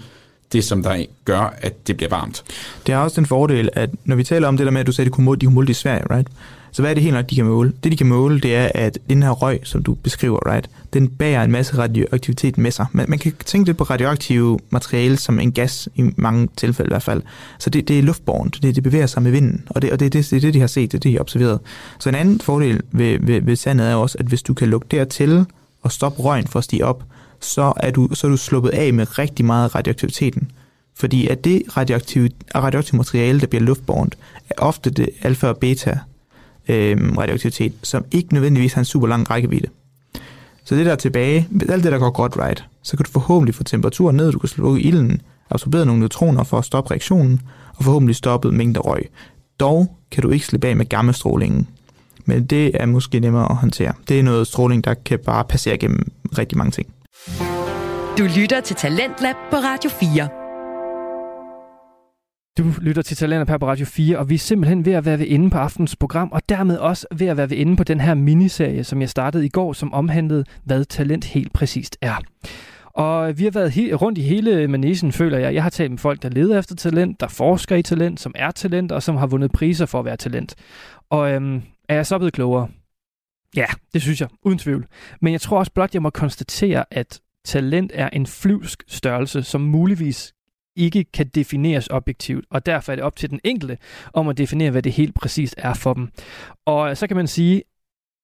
det, 0.52 0.64
som 0.64 0.84
der 0.84 1.06
gør, 1.26 1.54
at 1.58 1.88
det 1.88 1.98
bliver 1.98 2.10
varmt. 2.10 2.44
Det 2.88 2.96
har 2.96 3.02
også 3.02 3.16
den 3.22 3.26
fordel, 3.26 3.70
at 3.74 3.90
når 4.06 4.16
vi 4.16 4.24
taler 4.24 4.48
om 4.48 4.58
det 4.58 4.66
der 4.66 4.72
med, 4.72 4.82
at 4.82 4.88
du 4.88 4.92
sagde, 4.92 5.06
at 5.06 5.12
de 5.12 5.16
kunne 5.16 5.26
måle, 5.26 5.40
de 5.40 5.46
kunne 5.46 5.56
måle 5.56 5.68
det 5.68 5.74
i 5.74 5.74
Sverige, 5.74 6.04
right? 6.16 6.28
Så 6.72 6.82
hvad 6.82 6.92
er 6.92 6.94
det 6.94 7.04
helt 7.04 7.16
nok, 7.16 7.30
de 7.30 7.36
kan 7.36 7.46
måle? 7.46 7.74
Det, 7.84 7.92
de 7.92 7.98
kan 7.98 8.08
måle, 8.08 8.40
det 8.40 8.56
er, 8.56 8.72
at 8.76 9.00
den 9.10 9.24
her 9.24 9.30
røg, 9.30 9.60
som 9.64 9.84
du 9.84 9.94
beskriver, 9.94 10.52
right, 10.52 10.70
den 10.94 11.10
bærer 11.10 11.44
en 11.44 11.52
masse 11.52 11.78
radioaktivitet 11.78 12.58
med 12.58 12.72
sig. 12.72 12.86
Man, 12.92 13.06
man 13.10 13.20
kan 13.20 13.34
tænke 13.46 13.70
lidt 13.70 13.78
på 13.78 13.84
radioaktive 13.84 14.60
materiale 14.70 15.18
som 15.18 15.40
en 15.40 15.52
gas, 15.52 15.90
i 15.96 16.10
mange 16.16 16.48
tilfælde 16.58 16.90
i 16.90 16.92
hvert 16.92 17.04
fald. 17.04 17.22
Så 17.60 17.70
det, 17.70 17.88
det 17.88 18.00
er 18.00 18.04
luftbornt, 18.04 18.64
det, 18.64 18.76
det 18.76 18.84
bevæger 18.84 19.08
sig 19.08 19.24
med 19.24 19.32
vinden, 19.32 19.68
og 19.70 19.82
det, 19.82 19.92
og 19.92 20.00
det, 20.00 20.14
det, 20.14 20.30
det 20.30 20.38
er 20.38 20.42
det, 20.42 20.54
de 20.54 20.60
har 20.60 20.68
set, 20.68 20.92
det 20.92 20.98
er 20.98 21.00
det, 21.00 21.10
de 21.10 21.14
har 21.14 21.20
observeret. 21.20 21.60
Så 22.00 22.10
en 22.10 22.16
anden 22.16 22.40
fordel 22.40 22.82
ved, 22.92 23.20
ved, 23.22 23.42
ved 23.42 23.56
sandet 23.56 23.88
er 23.88 23.96
også, 23.96 24.18
at 24.20 24.26
hvis 24.26 24.44
du 24.44 24.54
kan 24.54 24.68
lukke 24.68 24.88
dertil 24.92 25.46
og 25.82 25.92
stoppe 25.92 26.22
røgen 26.22 26.48
for 26.48 26.60
at 26.60 26.66
stige 26.66 26.86
op, 26.86 27.04
så 27.40 27.74
er 27.78 27.92
du, 27.92 28.10
så 28.14 28.28
er 28.28 28.32
du 28.32 28.38
sluppet 28.38 28.70
af 28.70 28.94
med 28.94 29.20
rigtig 29.20 29.46
meget 29.46 29.76
radioaktiviteten. 29.76 30.52
Fordi 30.96 31.28
at 31.28 31.44
det 31.44 31.64
radioaktive, 31.78 32.30
radioaktive 32.56 32.98
materiale, 32.98 33.40
der 33.40 33.48
bliver 33.48 33.62
luftbornt, 33.62 34.18
er 34.50 34.54
ofte 34.58 34.90
det 34.90 35.10
alfa 35.22 35.48
og 35.48 35.58
beta 35.58 36.00
øh, 36.70 37.18
radioaktivitet, 37.18 37.74
som 37.84 38.06
ikke 38.12 38.34
nødvendigvis 38.34 38.74
har 38.74 38.82
en 38.82 38.86
super 38.86 39.08
lang 39.08 39.30
rækkevidde. 39.30 39.68
Så 40.64 40.76
det 40.76 40.86
der 40.86 40.92
er 40.92 40.96
tilbage, 40.96 41.48
alt 41.70 41.84
det 41.84 41.92
der 41.92 42.00
går 42.00 42.10
godt 42.10 42.38
right, 42.38 42.66
så 42.84 42.98
kan 42.98 43.06
du 43.06 43.12
forhåbentlig 43.12 43.56
få 43.56 43.64
temperaturen 43.64 44.16
ned, 44.16 44.32
du 44.32 44.40
kan 44.40 44.50
slukke 44.50 44.82
ilden, 44.82 45.22
absorbere 45.50 45.86
nogle 45.86 46.00
neutroner 46.00 46.44
for 46.44 46.58
at 46.58 46.66
stoppe 46.66 46.92
reaktionen, 46.92 47.42
og 47.76 47.84
forhåbentlig 47.84 48.16
stoppe 48.16 48.52
mængder 48.52 48.82
røg. 48.82 49.10
Dog 49.60 49.98
kan 50.12 50.24
du 50.24 50.30
ikke 50.30 50.46
slippe 50.46 50.68
af 50.68 50.76
med 50.76 50.90
gammastrålingen, 50.90 51.68
men 52.26 52.46
det 52.46 52.72
er 52.82 52.86
måske 52.86 53.20
nemmere 53.20 53.50
at 53.50 53.56
håndtere. 53.56 53.94
Det 54.10 54.20
er 54.20 54.24
noget 54.24 54.48
stråling, 54.48 54.84
der 54.84 54.94
kan 54.94 55.20
bare 55.26 55.44
passere 55.44 55.78
gennem 55.78 56.12
rigtig 56.38 56.58
mange 56.58 56.72
ting. 56.72 56.88
Du 58.18 58.24
lytter 58.38 58.62
til 58.62 58.76
Talentlab 58.76 59.36
på 59.52 59.56
Radio 59.58 59.90
4. 59.90 60.47
Du 62.58 62.74
lytter 62.82 63.02
til 63.02 63.18
Talenter 63.18 63.58
på 63.58 63.68
Radio 63.68 63.86
4, 63.86 64.18
og 64.18 64.30
vi 64.30 64.34
er 64.34 64.40
simpelthen 64.40 64.86
ved 64.86 64.94
at 64.94 65.06
være 65.06 65.20
ved 65.20 65.26
ende 65.30 65.50
på 65.50 65.58
aftens 65.58 65.96
program, 65.96 66.32
og 66.32 66.50
dermed 66.50 66.78
også 66.78 67.08
ved 67.16 67.28
at 67.28 67.38
være 67.38 67.50
ved 67.50 67.58
ende 67.58 67.76
på 67.76 67.84
den 67.84 68.00
her 68.00 68.14
miniserie, 68.14 68.84
som 68.84 69.02
jeg 69.02 69.10
startede 69.10 69.46
i 69.46 69.50
går, 69.50 69.74
som 69.74 69.94
omhandlede, 69.94 70.44
hvad 70.64 70.86
talent 70.86 71.26
helt 71.26 71.54
præcist 71.54 71.98
er. 72.02 72.16
Og 72.86 73.40
vi 73.40 73.44
har 73.44 73.52
været 73.52 73.70
he- 73.70 73.94
rundt 73.94 74.18
i 74.18 74.22
hele 74.22 74.68
manesen, 74.68 75.12
føler 75.12 75.38
jeg. 75.38 75.54
Jeg 75.54 75.64
har 75.64 75.70
talt 75.70 75.92
med 75.92 75.98
folk, 75.98 76.22
der 76.22 76.30
leder 76.30 76.60
efter 76.60 76.76
talent, 76.76 77.20
der 77.20 77.28
forsker 77.28 77.76
i 77.76 77.84
talent, 77.84 78.20
som 78.20 78.32
er 78.36 78.52
talent, 78.52 78.92
og 78.92 79.04
som 79.04 79.16
har 79.16 79.28
vundet 79.28 79.52
priser 79.52 79.86
for 79.86 80.00
at 80.00 80.06
være 80.06 80.18
talent. 80.18 80.56
Og 81.10 81.32
øhm, 81.32 81.62
er 81.90 81.96
jeg 81.96 82.06
så 82.06 82.18
blevet 82.18 82.34
klogere? 82.34 82.68
Ja, 83.56 83.66
det 83.94 84.02
synes 84.02 84.22
jeg, 84.22 84.30
uden 84.44 84.58
tvivl. 84.58 84.86
Men 85.22 85.34
jeg 85.34 85.42
tror 85.42 85.60
også 85.60 85.72
blot, 85.72 85.94
jeg 85.94 86.02
må 86.02 86.10
konstatere, 86.10 86.86
at 86.92 87.20
talent 87.46 87.92
er 87.94 88.10
en 88.10 88.26
flyvsk 88.26 88.84
størrelse, 88.88 89.44
som 89.44 89.62
muligvis 89.62 90.34
ikke 90.78 91.04
kan 91.04 91.28
defineres 91.28 91.88
objektivt, 91.88 92.46
og 92.50 92.66
derfor 92.66 92.92
er 92.92 92.96
det 92.96 93.04
op 93.04 93.16
til 93.16 93.30
den 93.30 93.40
enkelte 93.44 93.78
om 94.14 94.28
at 94.28 94.38
definere, 94.38 94.72
hvad 94.72 94.82
det 94.82 94.92
helt 94.92 95.16
præcist 95.16 95.56
er 95.58 95.74
for 95.74 95.94
dem. 95.94 96.10
Og 96.66 96.90
øh, 96.90 96.96
så 96.96 97.08
kan 97.08 97.18
man 97.18 97.28
sige, 97.28 97.64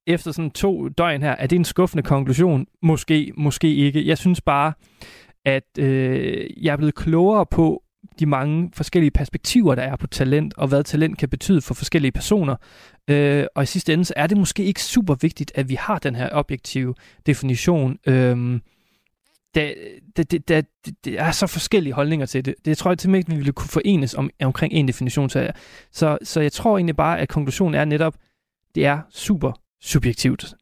efter 0.07 0.31
sådan 0.31 0.51
to 0.51 0.89
døgn 0.89 1.21
her, 1.21 1.31
er 1.31 1.47
det 1.47 1.55
en 1.55 1.65
skuffende 1.65 2.03
konklusion? 2.03 2.65
Måske, 2.81 3.33
måske 3.37 3.75
ikke. 3.75 4.07
Jeg 4.07 4.17
synes 4.17 4.41
bare, 4.41 4.73
at 5.45 5.77
øh, 5.79 6.49
jeg 6.63 6.71
er 6.71 6.77
blevet 6.77 6.95
klogere 6.95 7.45
på 7.45 7.83
de 8.19 8.25
mange 8.25 8.71
forskellige 8.73 9.11
perspektiver, 9.11 9.75
der 9.75 9.81
er 9.81 9.95
på 9.95 10.07
talent, 10.07 10.53
og 10.57 10.67
hvad 10.67 10.83
talent 10.83 11.17
kan 11.17 11.29
betyde 11.29 11.61
for 11.61 11.73
forskellige 11.73 12.11
personer. 12.11 12.55
Øh, 13.09 13.45
og 13.55 13.63
i 13.63 13.65
sidste 13.65 13.93
ende, 13.93 14.05
så 14.05 14.13
er 14.17 14.27
det 14.27 14.37
måske 14.37 14.63
ikke 14.63 14.83
super 14.83 15.15
vigtigt, 15.21 15.51
at 15.55 15.69
vi 15.69 15.75
har 15.75 15.99
den 15.99 16.15
her 16.15 16.29
objektive 16.31 16.95
definition. 17.25 17.97
Øh, 18.07 18.59
der, 19.55 19.73
der, 20.17 20.23
der, 20.23 20.39
der, 20.47 20.61
der 21.05 21.19
er 21.21 21.31
så 21.31 21.47
forskellige 21.47 21.93
holdninger 21.93 22.25
til 22.25 22.45
det. 22.45 22.55
Det 22.65 22.77
tror 22.77 22.91
jeg 22.91 22.99
simpelthen 22.99 23.19
ikke, 23.19 23.31
vi 23.31 23.35
ville 23.35 23.53
kunne 23.53 23.69
forenes 23.69 24.13
om, 24.13 24.29
omkring 24.43 24.73
en 24.73 24.87
definition. 24.87 25.29
Så, 25.29 25.51
så, 25.91 26.17
så 26.23 26.41
jeg 26.41 26.51
tror 26.51 26.77
egentlig 26.77 26.95
bare, 26.95 27.19
at 27.19 27.29
konklusionen 27.29 27.75
er 27.75 27.85
netop, 27.85 28.15
det 28.75 28.85
er 28.85 29.01
super 29.09 29.51
subjektivt. 29.81 30.53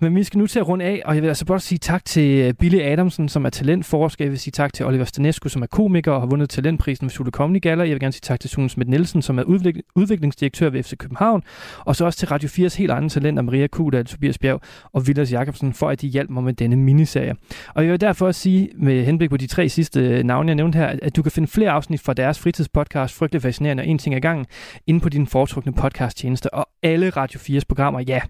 Men 0.00 0.16
vi 0.16 0.24
skal 0.24 0.38
nu 0.38 0.46
til 0.46 0.58
at 0.58 0.68
runde 0.68 0.84
af, 0.84 1.02
og 1.04 1.14
jeg 1.14 1.22
vil 1.22 1.28
altså 1.28 1.44
bare 1.44 1.60
sige 1.60 1.78
tak 1.78 2.04
til 2.04 2.38
øh, 2.40 2.54
Billy 2.54 2.80
Adamsen, 2.80 3.28
som 3.28 3.44
er 3.44 3.50
talentforsker. 3.50 4.24
Jeg 4.24 4.30
vil 4.30 4.38
sige 4.38 4.52
tak 4.52 4.72
til 4.72 4.86
Oliver 4.86 5.04
Stanescu, 5.04 5.48
som 5.48 5.62
er 5.62 5.66
komiker 5.66 6.12
og 6.12 6.20
har 6.20 6.26
vundet 6.26 6.50
talentprisen 6.50 7.04
ved 7.04 7.10
Sule 7.10 7.30
Comedy 7.30 7.60
Gala. 7.60 7.82
Jeg 7.82 7.90
vil 7.90 8.00
gerne 8.00 8.12
sige 8.12 8.20
tak 8.20 8.40
til 8.40 8.50
Sune 8.50 8.70
Smidt 8.70 8.88
Nielsen, 8.88 9.22
som 9.22 9.38
er 9.38 9.42
udvik- 9.42 9.80
udviklingsdirektør 9.94 10.70
ved 10.70 10.82
FC 10.82 10.96
København. 10.96 11.42
Og 11.78 11.96
så 11.96 12.04
også 12.04 12.18
til 12.18 12.28
Radio 12.28 12.48
4's 12.48 12.78
helt 12.78 12.90
andre 12.90 13.08
talenter, 13.08 13.42
Maria 13.42 13.66
Kudal, 13.66 14.04
Tobias 14.04 14.38
Bjerg 14.38 14.60
og 14.92 15.06
Vilas 15.06 15.32
Jacobsen, 15.32 15.72
for 15.72 15.88
at 15.88 16.00
de 16.00 16.06
hjalp 16.06 16.30
mig 16.30 16.42
med 16.42 16.52
denne 16.52 16.76
miniserie. 16.76 17.34
Og 17.74 17.84
jeg 17.84 17.92
vil 17.92 18.00
derfor 18.00 18.26
også 18.26 18.40
sige, 18.40 18.68
med 18.74 19.04
henblik 19.04 19.30
på 19.30 19.36
de 19.36 19.46
tre 19.46 19.68
sidste 19.68 20.00
øh, 20.00 20.24
navne, 20.24 20.48
jeg 20.48 20.54
nævnte 20.56 20.76
her, 20.78 20.96
at 21.02 21.16
du 21.16 21.22
kan 21.22 21.32
finde 21.32 21.48
flere 21.48 21.70
afsnit 21.70 22.00
fra 22.00 22.14
deres 22.14 22.38
fritidspodcast, 22.38 23.14
Frygtelig 23.14 23.42
Fascinerende 23.42 23.80
og 23.80 23.86
En 23.86 23.98
Ting 23.98 24.14
ad 24.14 24.20
gangen, 24.20 24.46
inde 24.86 25.00
på 25.00 25.08
din 25.08 25.26
foretrukne 25.26 25.72
podcasttjeneste. 25.72 26.54
Og 26.54 26.68
alle 26.82 27.10
Radio 27.10 27.40
4's 27.40 27.62
programmer, 27.68 28.00
ja, 28.00 28.20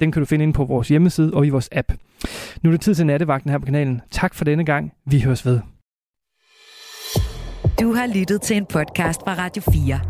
den 0.00 0.12
kan 0.12 0.22
du 0.22 0.26
finde 0.26 0.42
inde 0.42 0.54
på 0.54 0.64
vores 0.64 0.88
hjemmeside 0.88 1.34
og 1.34 1.46
i 1.46 1.50
vores 1.50 1.68
app. 1.72 1.92
Nu 2.62 2.70
er 2.70 2.72
det 2.72 2.80
tid 2.80 2.94
til 2.94 3.06
nattevagten 3.06 3.50
her 3.50 3.58
på 3.58 3.64
kanalen. 3.64 4.00
Tak 4.10 4.34
for 4.34 4.44
denne 4.44 4.64
gang. 4.64 4.92
Vi 5.06 5.20
høres 5.20 5.46
ved. 5.46 5.60
Du 7.80 7.92
har 7.92 8.18
lyttet 8.18 8.42
til 8.42 8.56
en 8.56 8.66
podcast 8.66 9.20
fra 9.20 9.34
Radio 9.34 9.62
4. 9.62 10.00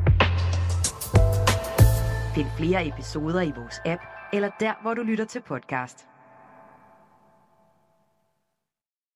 Find 2.34 2.46
flere 2.58 2.88
episoder 2.88 3.42
i 3.42 3.52
vores 3.56 3.80
app, 3.86 4.02
eller 4.32 4.50
der, 4.60 4.82
hvor 4.82 4.94
du 4.94 5.02
lytter 5.02 5.24
til 5.24 5.40
podcast. 5.48 6.13